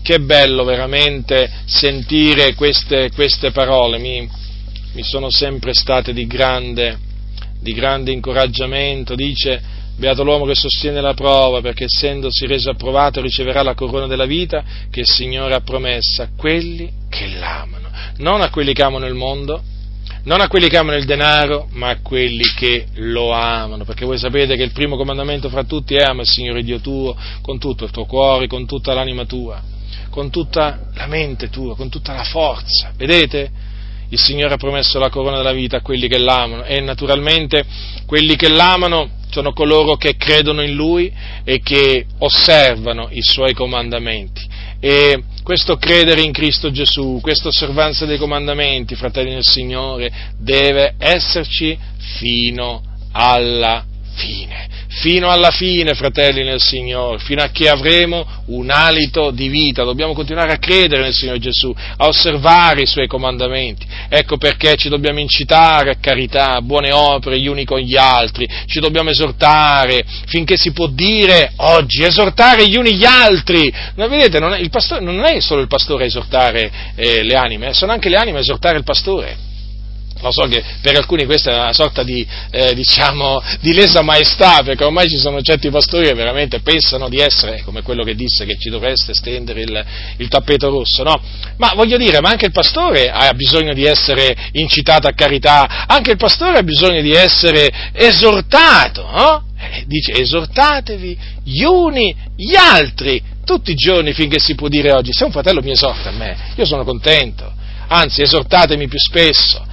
Che 0.00 0.20
bello 0.20 0.62
veramente 0.64 1.50
sentire 1.64 2.54
queste, 2.54 3.10
queste 3.14 3.50
parole, 3.50 3.98
mi, 3.98 4.28
mi, 4.92 5.02
sono 5.02 5.28
sempre 5.28 5.74
state 5.74 6.12
di 6.12 6.26
grande, 6.26 6.98
di 7.60 7.72
grande 7.72 8.12
incoraggiamento. 8.12 9.14
Dice, 9.14 9.60
Beato 9.98 10.22
l'uomo 10.22 10.44
che 10.44 10.54
sostiene 10.54 11.00
la 11.00 11.12
prova, 11.12 11.60
perché 11.60 11.84
essendosi 11.84 12.46
reso 12.46 12.70
approvato 12.70 13.20
riceverà 13.20 13.62
la 13.62 13.74
corona 13.74 14.06
della 14.06 14.26
vita 14.26 14.62
che 14.90 15.00
il 15.00 15.08
Signore 15.08 15.54
ha 15.54 15.60
promessa 15.60 16.22
a 16.22 16.28
quelli 16.36 16.88
che 17.08 17.26
l'amano, 17.26 17.90
non 18.18 18.40
a 18.40 18.48
quelli 18.48 18.72
che 18.72 18.84
amano 18.84 19.06
il 19.06 19.14
mondo, 19.14 19.60
non 20.22 20.40
a 20.40 20.46
quelli 20.46 20.68
che 20.68 20.76
amano 20.76 20.98
il 20.98 21.04
denaro, 21.04 21.66
ma 21.72 21.88
a 21.88 21.98
quelli 22.00 22.44
che 22.54 22.86
lo 22.94 23.32
amano, 23.32 23.84
perché 23.84 24.04
voi 24.04 24.18
sapete 24.18 24.54
che 24.54 24.62
il 24.62 24.70
primo 24.70 24.96
comandamento 24.96 25.48
fra 25.48 25.64
tutti 25.64 25.96
è 25.96 26.02
ama 26.04 26.22
il 26.22 26.28
Signore 26.28 26.62
Dio 26.62 26.78
tuo 26.78 27.16
con 27.42 27.58
tutto 27.58 27.82
il 27.82 27.90
tuo 27.90 28.04
cuore, 28.04 28.46
con 28.46 28.66
tutta 28.66 28.94
l'anima 28.94 29.24
tua, 29.24 29.60
con 30.10 30.30
tutta 30.30 30.90
la 30.94 31.08
mente 31.08 31.50
tua, 31.50 31.74
con 31.74 31.88
tutta 31.88 32.12
la 32.12 32.22
forza. 32.22 32.92
Vedete? 32.96 33.50
Il 34.10 34.18
Signore 34.18 34.54
ha 34.54 34.58
promesso 34.58 34.98
la 34.98 35.10
corona 35.10 35.36
della 35.36 35.52
vita 35.52 35.78
a 35.78 35.82
quelli 35.82 36.08
che 36.08 36.18
l'amano 36.18 36.64
e 36.64 36.80
naturalmente 36.80 37.64
quelli 38.06 38.36
che 38.36 38.48
l'amano 38.48 39.10
sono 39.30 39.52
coloro 39.52 39.96
che 39.96 40.16
credono 40.16 40.62
in 40.62 40.74
Lui 40.74 41.12
e 41.44 41.60
che 41.60 42.06
osservano 42.18 43.08
i 43.10 43.20
Suoi 43.22 43.52
comandamenti. 43.52 44.46
E 44.80 45.22
questo 45.42 45.76
credere 45.76 46.22
in 46.22 46.32
Cristo 46.32 46.70
Gesù, 46.70 47.18
questa 47.20 47.48
osservanza 47.48 48.06
dei 48.06 48.16
comandamenti, 48.16 48.94
fratelli 48.94 49.34
del 49.34 49.44
Signore, 49.44 50.10
deve 50.38 50.94
esserci 50.98 51.76
fino 52.18 52.82
alla 53.12 53.84
fine 54.14 54.77
fino 55.00 55.30
alla 55.30 55.50
fine, 55.50 55.94
fratelli 55.94 56.42
nel 56.42 56.60
Signore, 56.60 57.18
fino 57.18 57.42
a 57.42 57.48
che 57.48 57.68
avremo 57.68 58.26
un 58.46 58.70
alito 58.70 59.30
di 59.30 59.48
vita. 59.48 59.84
Dobbiamo 59.84 60.12
continuare 60.12 60.52
a 60.52 60.58
credere 60.58 61.02
nel 61.02 61.14
Signore 61.14 61.38
Gesù, 61.38 61.74
a 61.96 62.06
osservare 62.06 62.82
i 62.82 62.86
Suoi 62.86 63.06
comandamenti. 63.06 63.86
Ecco 64.08 64.36
perché 64.38 64.76
ci 64.76 64.88
dobbiamo 64.88 65.20
incitare 65.20 65.90
a 65.90 65.96
carità, 66.00 66.54
a 66.54 66.62
buone 66.62 66.90
opere 66.92 67.38
gli 67.38 67.46
uni 67.46 67.64
con 67.64 67.78
gli 67.78 67.96
altri, 67.96 68.48
ci 68.66 68.80
dobbiamo 68.80 69.10
esortare 69.10 70.04
finché 70.26 70.56
si 70.56 70.72
può 70.72 70.88
dire 70.88 71.52
oggi, 71.56 72.02
esortare 72.02 72.68
gli 72.68 72.76
uni 72.76 72.94
gli 72.94 73.04
altri. 73.04 73.72
Ma 73.94 74.06
vedete, 74.06 74.40
non 74.40 74.52
è, 74.54 74.68
pastore, 74.68 75.00
non 75.00 75.24
è 75.24 75.40
solo 75.40 75.60
il 75.60 75.68
pastore 75.68 76.04
a 76.04 76.06
esortare 76.06 76.70
eh, 76.96 77.22
le 77.22 77.34
anime, 77.34 77.72
sono 77.72 77.92
anche 77.92 78.08
le 78.08 78.16
anime 78.16 78.38
a 78.38 78.40
esortare 78.40 78.78
il 78.78 78.84
pastore. 78.84 79.47
Lo 80.20 80.32
so 80.32 80.42
che 80.48 80.62
per 80.80 80.96
alcuni 80.96 81.24
questa 81.24 81.50
è 81.52 81.54
una 81.54 81.72
sorta 81.72 82.02
di, 82.02 82.26
eh, 82.50 82.74
diciamo, 82.74 83.42
di 83.60 83.72
lesa 83.72 84.02
maestà, 84.02 84.62
perché 84.62 84.84
ormai 84.84 85.08
ci 85.08 85.18
sono 85.18 85.40
certi 85.42 85.70
pastori 85.70 86.06
che 86.06 86.14
veramente 86.14 86.60
pensano 86.60 87.08
di 87.08 87.18
essere 87.18 87.62
come 87.64 87.82
quello 87.82 88.02
che 88.02 88.14
disse 88.14 88.44
che 88.44 88.58
ci 88.58 88.70
dovreste 88.70 89.14
stendere 89.14 89.60
il, 89.60 89.84
il 90.18 90.28
tappeto 90.28 90.68
rosso, 90.70 91.02
no? 91.02 91.20
Ma 91.56 91.72
voglio 91.74 91.96
dire, 91.96 92.20
ma 92.20 92.30
anche 92.30 92.46
il 92.46 92.52
pastore 92.52 93.10
ha 93.10 93.32
bisogno 93.34 93.74
di 93.74 93.84
essere 93.84 94.34
incitato 94.52 95.06
a 95.06 95.12
carità, 95.12 95.86
anche 95.86 96.12
il 96.12 96.16
pastore 96.16 96.58
ha 96.58 96.62
bisogno 96.62 97.00
di 97.00 97.12
essere 97.12 97.70
esortato, 97.92 99.08
no? 99.10 99.46
Eh, 99.60 99.84
dice 99.86 100.12
esortatevi 100.12 101.18
gli 101.42 101.64
uni 101.64 102.14
gli 102.36 102.54
altri 102.54 103.20
tutti 103.44 103.72
i 103.72 103.74
giorni 103.74 104.12
finché 104.12 104.38
si 104.38 104.54
può 104.54 104.68
dire 104.68 104.92
oggi, 104.92 105.12
se 105.12 105.24
un 105.24 105.32
fratello 105.32 105.62
mi 105.62 105.70
esorta 105.70 106.10
a 106.10 106.12
me, 106.12 106.36
io 106.54 106.66
sono 106.66 106.84
contento, 106.84 107.50
anzi 107.88 108.20
esortatemi 108.20 108.86
più 108.86 108.98
spesso, 108.98 109.66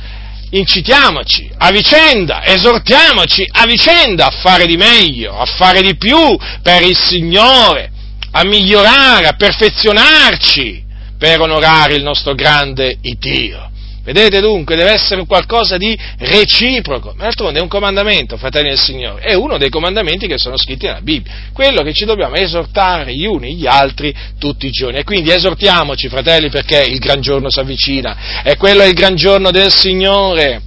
incitiamoci 0.57 1.49
a 1.57 1.72
vicenda, 1.72 2.45
esortiamoci 2.45 3.48
a 3.52 3.65
vicenda 3.65 4.27
a 4.27 4.32
fare 4.32 4.65
di 4.65 4.77
meglio, 4.77 5.38
a 5.38 5.45
fare 5.45 5.82
di 5.82 5.95
più 5.98 6.38
per 6.61 6.82
il 6.82 6.98
Signore, 6.98 7.91
a 8.32 8.44
migliorare, 8.44 9.27
a 9.27 9.34
perfezionarci 9.34 10.84
per 11.18 11.41
onorare 11.41 11.95
il 11.95 12.03
nostro 12.03 12.36
grande 12.36 12.98
Dio. 13.02 13.72
Vedete 14.06 14.40
dunque, 14.40 14.76
deve 14.76 14.91
essere 14.91 15.26
qualcosa 15.26 15.77
di 15.77 15.98
reciproco, 16.19 17.15
ma 17.18 17.23
d'altronde 17.23 17.57
è 17.57 17.61
un 17.64 17.68
comandamento, 17.68 18.38
fratelli 18.38 18.69
del 18.69 18.80
Signore, 18.80 19.23
è 19.23 19.34
uno 19.34 19.57
dei 19.57 19.69
comandamenti 19.69 20.27
che 20.27 20.38
sono 20.38 20.57
scritti 20.57 20.86
nella 20.86 21.02
Bibbia, 21.02 21.32
quello 21.52 21.82
che 21.82 21.91
ci 21.91 22.06
dobbiamo 22.06 22.36
esortare 22.36 23.15
gli 23.15 23.26
uni 23.26 23.56
gli 23.56 23.65
altri 23.65 24.14
tutti 24.38 24.68
i 24.68 24.69
giorni. 24.69 24.99
E 24.99 25.03
quindi 25.03 25.32
esortiamoci, 25.32 26.07
fratelli, 26.07 26.52
perché 26.52 26.84
il 26.84 26.99
gran 26.99 27.19
giorno 27.19 27.49
si 27.49 27.60
avvicina, 27.60 28.44
e 28.44 28.57
quello 28.57 28.84
è 28.84 28.86
il 28.86 28.94
gran 28.94 29.15
giorno 29.15 29.49
del 29.49 29.72
Signore. 29.72 30.61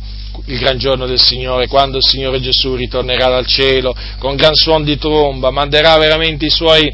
Il 0.47 0.59
gran 0.59 0.79
giorno 0.79 1.07
del 1.07 1.21
Signore, 1.21 1.69
quando 1.69 1.99
il 1.99 2.05
Signore 2.05 2.41
Gesù 2.41 2.75
ritornerà 2.75 3.29
dal 3.29 3.47
cielo 3.47 3.95
con 4.19 4.35
gran 4.35 4.55
suon 4.55 4.83
di 4.83 4.97
tromba, 4.97 5.51
manderà 5.51 5.97
veramente 5.97 6.47
i 6.47 6.51
suoi 6.51 6.93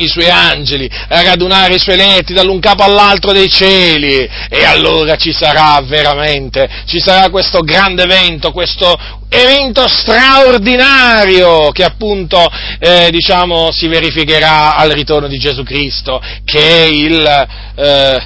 i 0.00 0.08
suoi 0.08 0.28
angeli, 0.30 0.90
a 1.08 1.22
radunare 1.22 1.74
i 1.74 1.78
suoi 1.78 1.96
letti 1.96 2.32
dall'un 2.32 2.60
capo 2.60 2.82
all'altro 2.82 3.32
dei 3.32 3.48
cieli. 3.48 4.28
E 4.48 4.64
allora 4.64 5.16
ci 5.16 5.32
sarà 5.32 5.80
veramente, 5.82 6.68
ci 6.86 7.00
sarà 7.00 7.30
questo 7.30 7.60
grande 7.60 8.02
evento, 8.02 8.52
questo 8.52 8.98
evento 9.28 9.86
straordinario 9.86 11.70
che 11.70 11.84
appunto 11.84 12.48
eh, 12.78 13.08
diciamo 13.10 13.70
si 13.70 13.86
verificherà 13.86 14.74
al 14.76 14.90
ritorno 14.90 15.28
di 15.28 15.38
Gesù 15.38 15.62
Cristo, 15.62 16.20
che 16.44 16.84
è 16.84 16.86
il, 16.86 17.48
eh, 17.76 18.22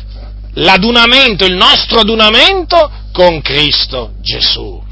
l'adunamento, 0.55 1.45
il 1.45 1.55
nostro 1.55 2.01
adunamento 2.01 2.91
con 3.13 3.41
Cristo 3.43 4.13
Gesù 4.21 4.84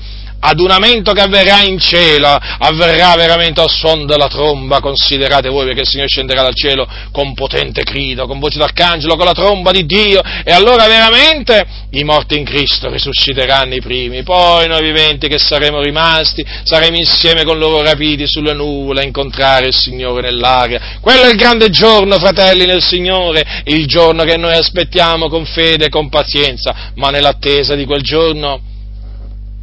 adunamento 0.45 1.13
che 1.13 1.21
avverrà 1.21 1.63
in 1.63 1.79
cielo, 1.79 2.29
avverrà 2.29 3.15
veramente 3.15 3.61
al 3.61 3.71
suono 3.71 4.05
della 4.05 4.27
tromba, 4.27 4.81
considerate 4.81 5.49
voi 5.49 5.67
perché 5.67 5.81
il 5.81 5.87
Signore 5.87 6.09
scenderà 6.09 6.43
dal 6.43 6.55
cielo 6.55 6.87
con 7.13 7.35
potente 7.35 7.83
grido, 7.83 8.27
con 8.27 8.39
voce 8.39 8.59
d'arcangelo, 8.59 9.17
con 9.17 9.27
la 9.27 9.33
tromba 9.33 9.71
di 9.71 9.87
Dio, 9.87 10.21
e 10.45 10.53
allora 10.53 10.87
veramente 10.87 11.65
i 11.91 12.03
morti 12.05 12.39
in 12.39 12.45
Cristo 12.45 12.91
risusciteranno 12.91 13.75
i 13.75 13.81
primi, 13.81 14.23
poi 14.23 14.67
noi 14.67 14.83
viventi 14.83 15.29
che 15.29 15.39
saremo 15.39 15.81
rimasti, 15.81 16.45
saremo 16.65 16.97
insieme 16.97 17.45
con 17.45 17.59
loro 17.59 17.83
rapiti 17.83 18.27
sulle 18.27 18.53
nuvole 18.53 19.03
a 19.03 19.05
incontrare 19.05 19.67
il 19.67 19.75
Signore 19.75 20.23
nell'aria. 20.23 20.99
Quello 21.01 21.23
è 21.23 21.31
il 21.31 21.37
grande 21.37 21.71
giorno, 21.71 22.19
fratelli 22.19 22.67
nel 22.67 22.83
Signore, 22.83 23.63
il 23.67 23.87
giorno 23.87 24.25
che 24.25 24.37
noi 24.37 24.57
aspettiamo 24.57 25.29
con 25.29 25.45
fede 25.45 25.87
e 25.87 25.89
con 25.89 26.09
pazienza, 26.09 26.91
ma 26.97 27.11
nell'attesa 27.11 27.75
di 27.77 27.85
quel 27.85 28.03
giorno 28.03 28.71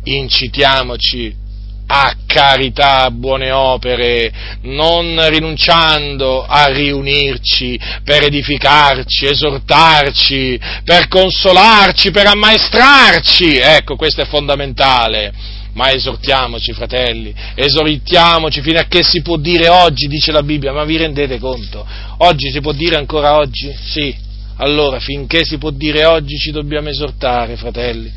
incitiamoci 0.04 1.48
a 1.92 2.14
carità, 2.28 3.06
a 3.06 3.12
buone 3.12 3.50
opere, 3.50 4.32
non 4.62 5.20
rinunciando 5.30 6.46
a 6.46 6.68
riunirci 6.68 7.80
per 8.04 8.24
edificarci, 8.24 9.26
esortarci, 9.26 10.60
per 10.84 11.08
consolarci, 11.08 12.12
per 12.12 12.28
ammaestrarci. 12.28 13.58
Ecco, 13.58 13.96
questo 13.96 14.22
è 14.22 14.26
fondamentale. 14.26 15.58
Ma 15.74 15.92
esortiamoci, 15.92 16.74
fratelli, 16.74 17.34
esortiamoci 17.56 18.62
fino 18.62 18.80
a 18.80 18.86
che 18.86 19.04
si 19.04 19.22
può 19.22 19.38
dire 19.38 19.70
oggi, 19.70 20.08
dice 20.08 20.32
la 20.32 20.44
Bibbia, 20.44 20.74
ma 20.74 20.84
vi 20.84 20.98
rendete 20.98 21.40
conto? 21.40 21.86
Oggi 22.18 22.52
si 22.52 22.60
può 22.60 22.72
dire 22.72 22.98
ancora 22.98 23.36
oggi? 23.36 23.74
Sì. 23.86 24.14
Allora, 24.58 25.00
finché 25.00 25.46
si 25.46 25.58
può 25.58 25.70
dire 25.70 26.06
oggi 26.06 26.38
ci 26.38 26.52
dobbiamo 26.52 26.90
esortare, 26.90 27.56
fratelli 27.56 28.12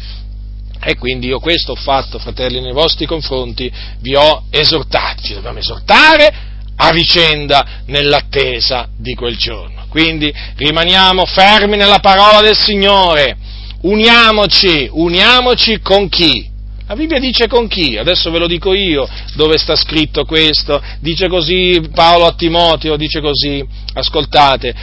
e 0.84 0.96
quindi 0.96 1.28
io 1.28 1.38
questo 1.38 1.72
ho 1.72 1.76
fatto, 1.76 2.18
fratelli, 2.18 2.60
nei 2.60 2.72
vostri 2.72 3.06
confronti, 3.06 3.70
vi 4.00 4.16
ho 4.16 4.44
esortati, 4.50 5.22
ci 5.22 5.34
dobbiamo 5.34 5.58
esortare 5.58 6.34
a 6.76 6.90
vicenda 6.90 7.82
nell'attesa 7.86 8.88
di 8.96 9.14
quel 9.14 9.36
giorno. 9.36 9.84
Quindi 9.88 10.32
rimaniamo 10.56 11.24
fermi 11.24 11.76
nella 11.76 12.00
parola 12.00 12.40
del 12.40 12.56
Signore, 12.56 13.36
uniamoci, 13.82 14.88
uniamoci 14.90 15.80
con 15.80 16.08
chi? 16.08 16.50
La 16.88 16.96
Bibbia 16.96 17.20
dice 17.20 17.46
con 17.46 17.68
chi? 17.68 17.96
Adesso 17.96 18.30
ve 18.30 18.38
lo 18.38 18.46
dico 18.46 18.74
io 18.74 19.08
dove 19.34 19.56
sta 19.56 19.76
scritto 19.76 20.24
questo. 20.24 20.82
Dice 20.98 21.28
così 21.28 21.80
Paolo 21.94 22.26
a 22.26 22.34
Timoteo, 22.34 22.96
dice 22.96 23.20
così, 23.20 23.64
ascoltate, 23.94 24.74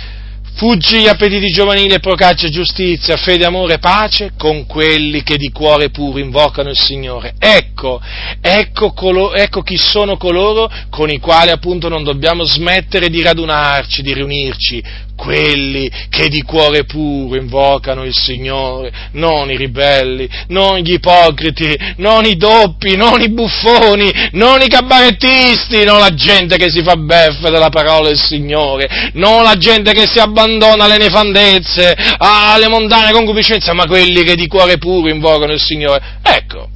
Fuggi 0.54 1.00
gli 1.00 1.08
appetiti 1.08 1.48
giovanili 1.52 1.94
e 1.94 2.00
procaccia 2.00 2.50
giustizia, 2.50 3.16
fede, 3.16 3.46
amore, 3.46 3.80
pace 3.80 4.34
con 4.38 4.66
quelli 4.66 5.24
che 5.24 5.38
di 5.38 5.52
cuore 5.52 5.90
puro 5.90 6.20
invocano 6.20 6.70
il 6.70 6.78
Signore. 6.78 7.36
Ecco, 7.40 8.02
ecco, 8.42 8.92
colo, 8.92 9.34
ecco 9.34 9.62
chi 9.62 9.78
sono 9.78 10.18
coloro 10.18 10.70
con 10.90 11.10
i 11.10 11.20
quali 11.20 11.52
appunto 11.52 11.88
non 11.88 12.04
dobbiamo 12.04 12.44
smettere 12.44 13.10
di 13.10 13.22
radunarci, 13.22 14.02
di 14.02 14.14
riunirci, 14.14 14.84
quelli 15.20 15.92
che 16.10 16.30
di 16.30 16.42
cuore 16.44 16.86
puro 16.86 17.36
invocano 17.36 18.06
il 18.06 18.14
Signore, 18.14 18.90
non 19.12 19.52
i 19.52 19.58
ribelli, 19.58 20.30
non 20.48 20.78
gli 20.78 20.94
ipocriti, 20.94 21.78
non 21.98 22.24
i 22.24 22.38
doppi, 22.38 22.96
non 22.96 23.20
i 23.20 23.30
buffoni, 23.30 24.30
non 24.32 24.62
i 24.62 24.70
cabarettisti, 24.70 25.84
non 25.84 26.00
la 26.00 26.14
gente 26.14 26.56
che 26.56 26.70
si 26.70 26.82
fa 26.82 26.96
beffa 26.96 27.50
della 27.50 27.68
parola 27.68 28.08
del 28.08 28.18
Signore, 28.18 29.12
non 29.16 29.44
la 29.44 29.58
gente 29.58 29.92
che 29.92 30.08
si 30.08 30.20
abbandona 30.20 30.86
alle 30.86 30.98
nefandezze, 30.98 31.96
alle 32.18 32.70
mondane 32.70 33.12
concupiscenze, 33.12 33.74
ma 33.74 33.86
quelli 33.88 34.24
che 34.24 34.36
di 34.36 34.48
cuore 34.48 34.78
puro 34.78 35.10
invocano 35.10 35.52
il 35.52 35.60
Signore. 35.60 36.02
Ecco, 36.24 36.70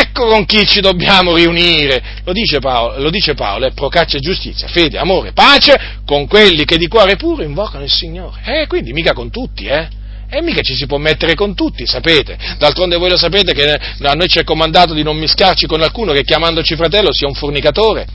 Ecco 0.00 0.26
con 0.26 0.44
chi 0.44 0.66
ci 0.66 0.80
dobbiamo 0.80 1.34
riunire. 1.34 2.02
Lo 2.24 2.32
dice 2.32 2.58
Paolo, 2.58 3.00
lo 3.00 3.10
dice 3.10 3.34
Paolo 3.34 3.66
è 3.66 3.72
procaccia 3.72 4.18
giustizia, 4.18 4.66
fede, 4.66 4.98
amore, 4.98 5.32
pace 5.32 6.00
con 6.04 6.26
quelli 6.26 6.64
che 6.64 6.78
di 6.78 6.88
cuore 6.88 7.16
puro 7.16 7.42
invocano 7.42 7.84
il 7.84 7.90
Signore. 7.90 8.40
Eh, 8.44 8.66
quindi 8.66 8.92
mica 8.92 9.12
con 9.12 9.30
tutti, 9.30 9.66
eh? 9.66 9.88
E 10.28 10.42
mica 10.42 10.62
ci 10.62 10.74
si 10.74 10.86
può 10.86 10.98
mettere 10.98 11.34
con 11.34 11.54
tutti, 11.54 11.86
sapete. 11.86 12.36
D'altronde 12.58 12.96
voi 12.96 13.10
lo 13.10 13.16
sapete 13.16 13.52
che 13.52 13.72
a 13.72 14.12
noi 14.14 14.26
ci 14.26 14.40
è 14.40 14.44
comandato 14.44 14.92
di 14.94 15.04
non 15.04 15.16
mischiarci 15.16 15.66
con 15.66 15.80
alcuno 15.80 16.12
che 16.12 16.24
chiamandoci 16.24 16.74
fratello 16.74 17.12
sia 17.12 17.28
un 17.28 17.34
fornicatore, 17.34 18.06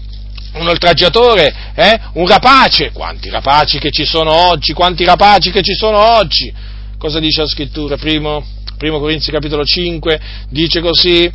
un 0.56 0.68
oltraggiatore, 0.68 1.54
eh? 1.76 2.00
un 2.14 2.28
rapace. 2.28 2.92
Quanti 2.92 3.30
rapaci 3.30 3.80
che 3.80 3.90
ci 3.92 4.04
sono 4.04 4.32
oggi, 4.32 4.74
quanti 4.74 5.06
rapaci 5.06 5.52
che 5.52 5.62
ci 5.62 5.76
sono 5.76 6.18
oggi. 6.18 6.52
Cosa 6.98 7.20
dice 7.20 7.42
la 7.42 7.48
scrittura? 7.48 7.96
Primo, 7.96 8.46
primo 8.78 9.00
Corinzi 9.00 9.32
capitolo 9.32 9.64
5 9.64 10.20
dice 10.50 10.82
così, 10.82 11.32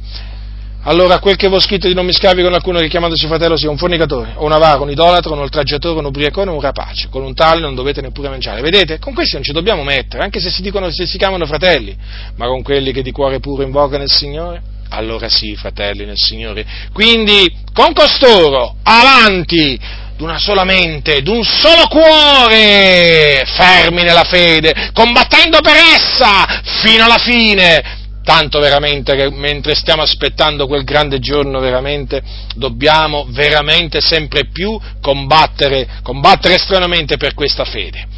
allora 0.84 1.18
quel 1.18 1.36
che 1.36 1.48
vi 1.48 1.54
ho 1.54 1.60
scritto 1.60 1.88
di 1.88 1.94
non 1.94 2.04
mischiarvi 2.04 2.42
con 2.42 2.52
alcuno 2.52 2.78
che 2.78 2.88
chiamandosi 2.88 3.26
fratello 3.26 3.56
sia 3.56 3.70
un 3.70 3.78
fornicatore, 3.78 4.32
o 4.36 4.44
un 4.44 4.52
avaro, 4.52 4.82
un 4.82 4.90
idolatro, 4.90 5.32
un 5.32 5.40
oltraggiatore, 5.40 5.98
un 5.98 6.04
ubriacone, 6.04 6.50
un 6.50 6.60
rapace. 6.60 7.08
Con 7.10 7.22
un 7.22 7.34
tale 7.34 7.60
non 7.60 7.74
dovete 7.74 8.00
neppure 8.00 8.28
mangiare. 8.28 8.60
Vedete? 8.60 8.98
Con 8.98 9.14
questi 9.14 9.34
non 9.34 9.44
ci 9.44 9.52
dobbiamo 9.52 9.82
mettere, 9.82 10.22
anche 10.22 10.40
se 10.40 10.50
si 10.50 10.62
dicono, 10.62 10.90
se 10.90 11.06
si 11.06 11.16
chiamano 11.16 11.46
fratelli, 11.46 11.96
ma 12.36 12.46
con 12.46 12.62
quelli 12.62 12.92
che 12.92 13.02
di 13.02 13.12
cuore 13.12 13.40
puro 13.40 13.62
invocano 13.62 14.02
il 14.02 14.10
Signore. 14.10 14.62
Allora 14.90 15.28
sì, 15.28 15.56
fratelli 15.56 16.04
nel 16.04 16.18
Signore. 16.18 16.64
Quindi, 16.92 17.50
con 17.72 17.92
costoro, 17.92 18.76
avanti! 18.82 20.02
d'una 20.16 20.38
sola 20.38 20.62
mente, 20.62 21.22
d'un 21.22 21.42
solo 21.42 21.88
cuore, 21.88 23.42
fermi 23.46 24.02
nella 24.02 24.22
fede, 24.22 24.90
combattendo 24.92 25.58
per 25.60 25.74
essa 25.74 26.62
fino 26.82 27.04
alla 27.04 27.18
fine, 27.18 28.03
tanto 28.24 28.58
veramente 28.58 29.14
che 29.14 29.30
mentre 29.30 29.74
stiamo 29.74 30.02
aspettando 30.02 30.66
quel 30.66 30.82
grande 30.82 31.18
giorno 31.20 31.60
veramente 31.60 32.22
dobbiamo 32.54 33.26
veramente 33.28 34.00
sempre 34.00 34.48
più 34.50 34.80
combattere, 35.00 36.00
combattere 36.02 36.58
stranamente 36.58 37.16
per 37.16 37.34
questa 37.34 37.64
fede. 37.64 38.08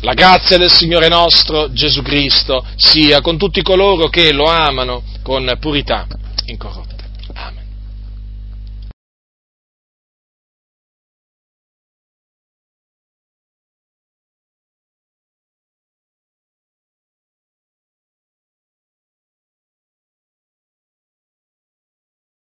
La 0.00 0.14
grazia 0.14 0.58
del 0.58 0.70
Signore 0.70 1.06
nostro 1.06 1.72
Gesù 1.72 2.02
Cristo 2.02 2.66
sia 2.74 3.20
con 3.20 3.38
tutti 3.38 3.62
coloro 3.62 4.08
che 4.08 4.32
lo 4.32 4.46
amano 4.46 5.04
con 5.22 5.56
purità 5.60 6.08
incorrotta. 6.46 7.01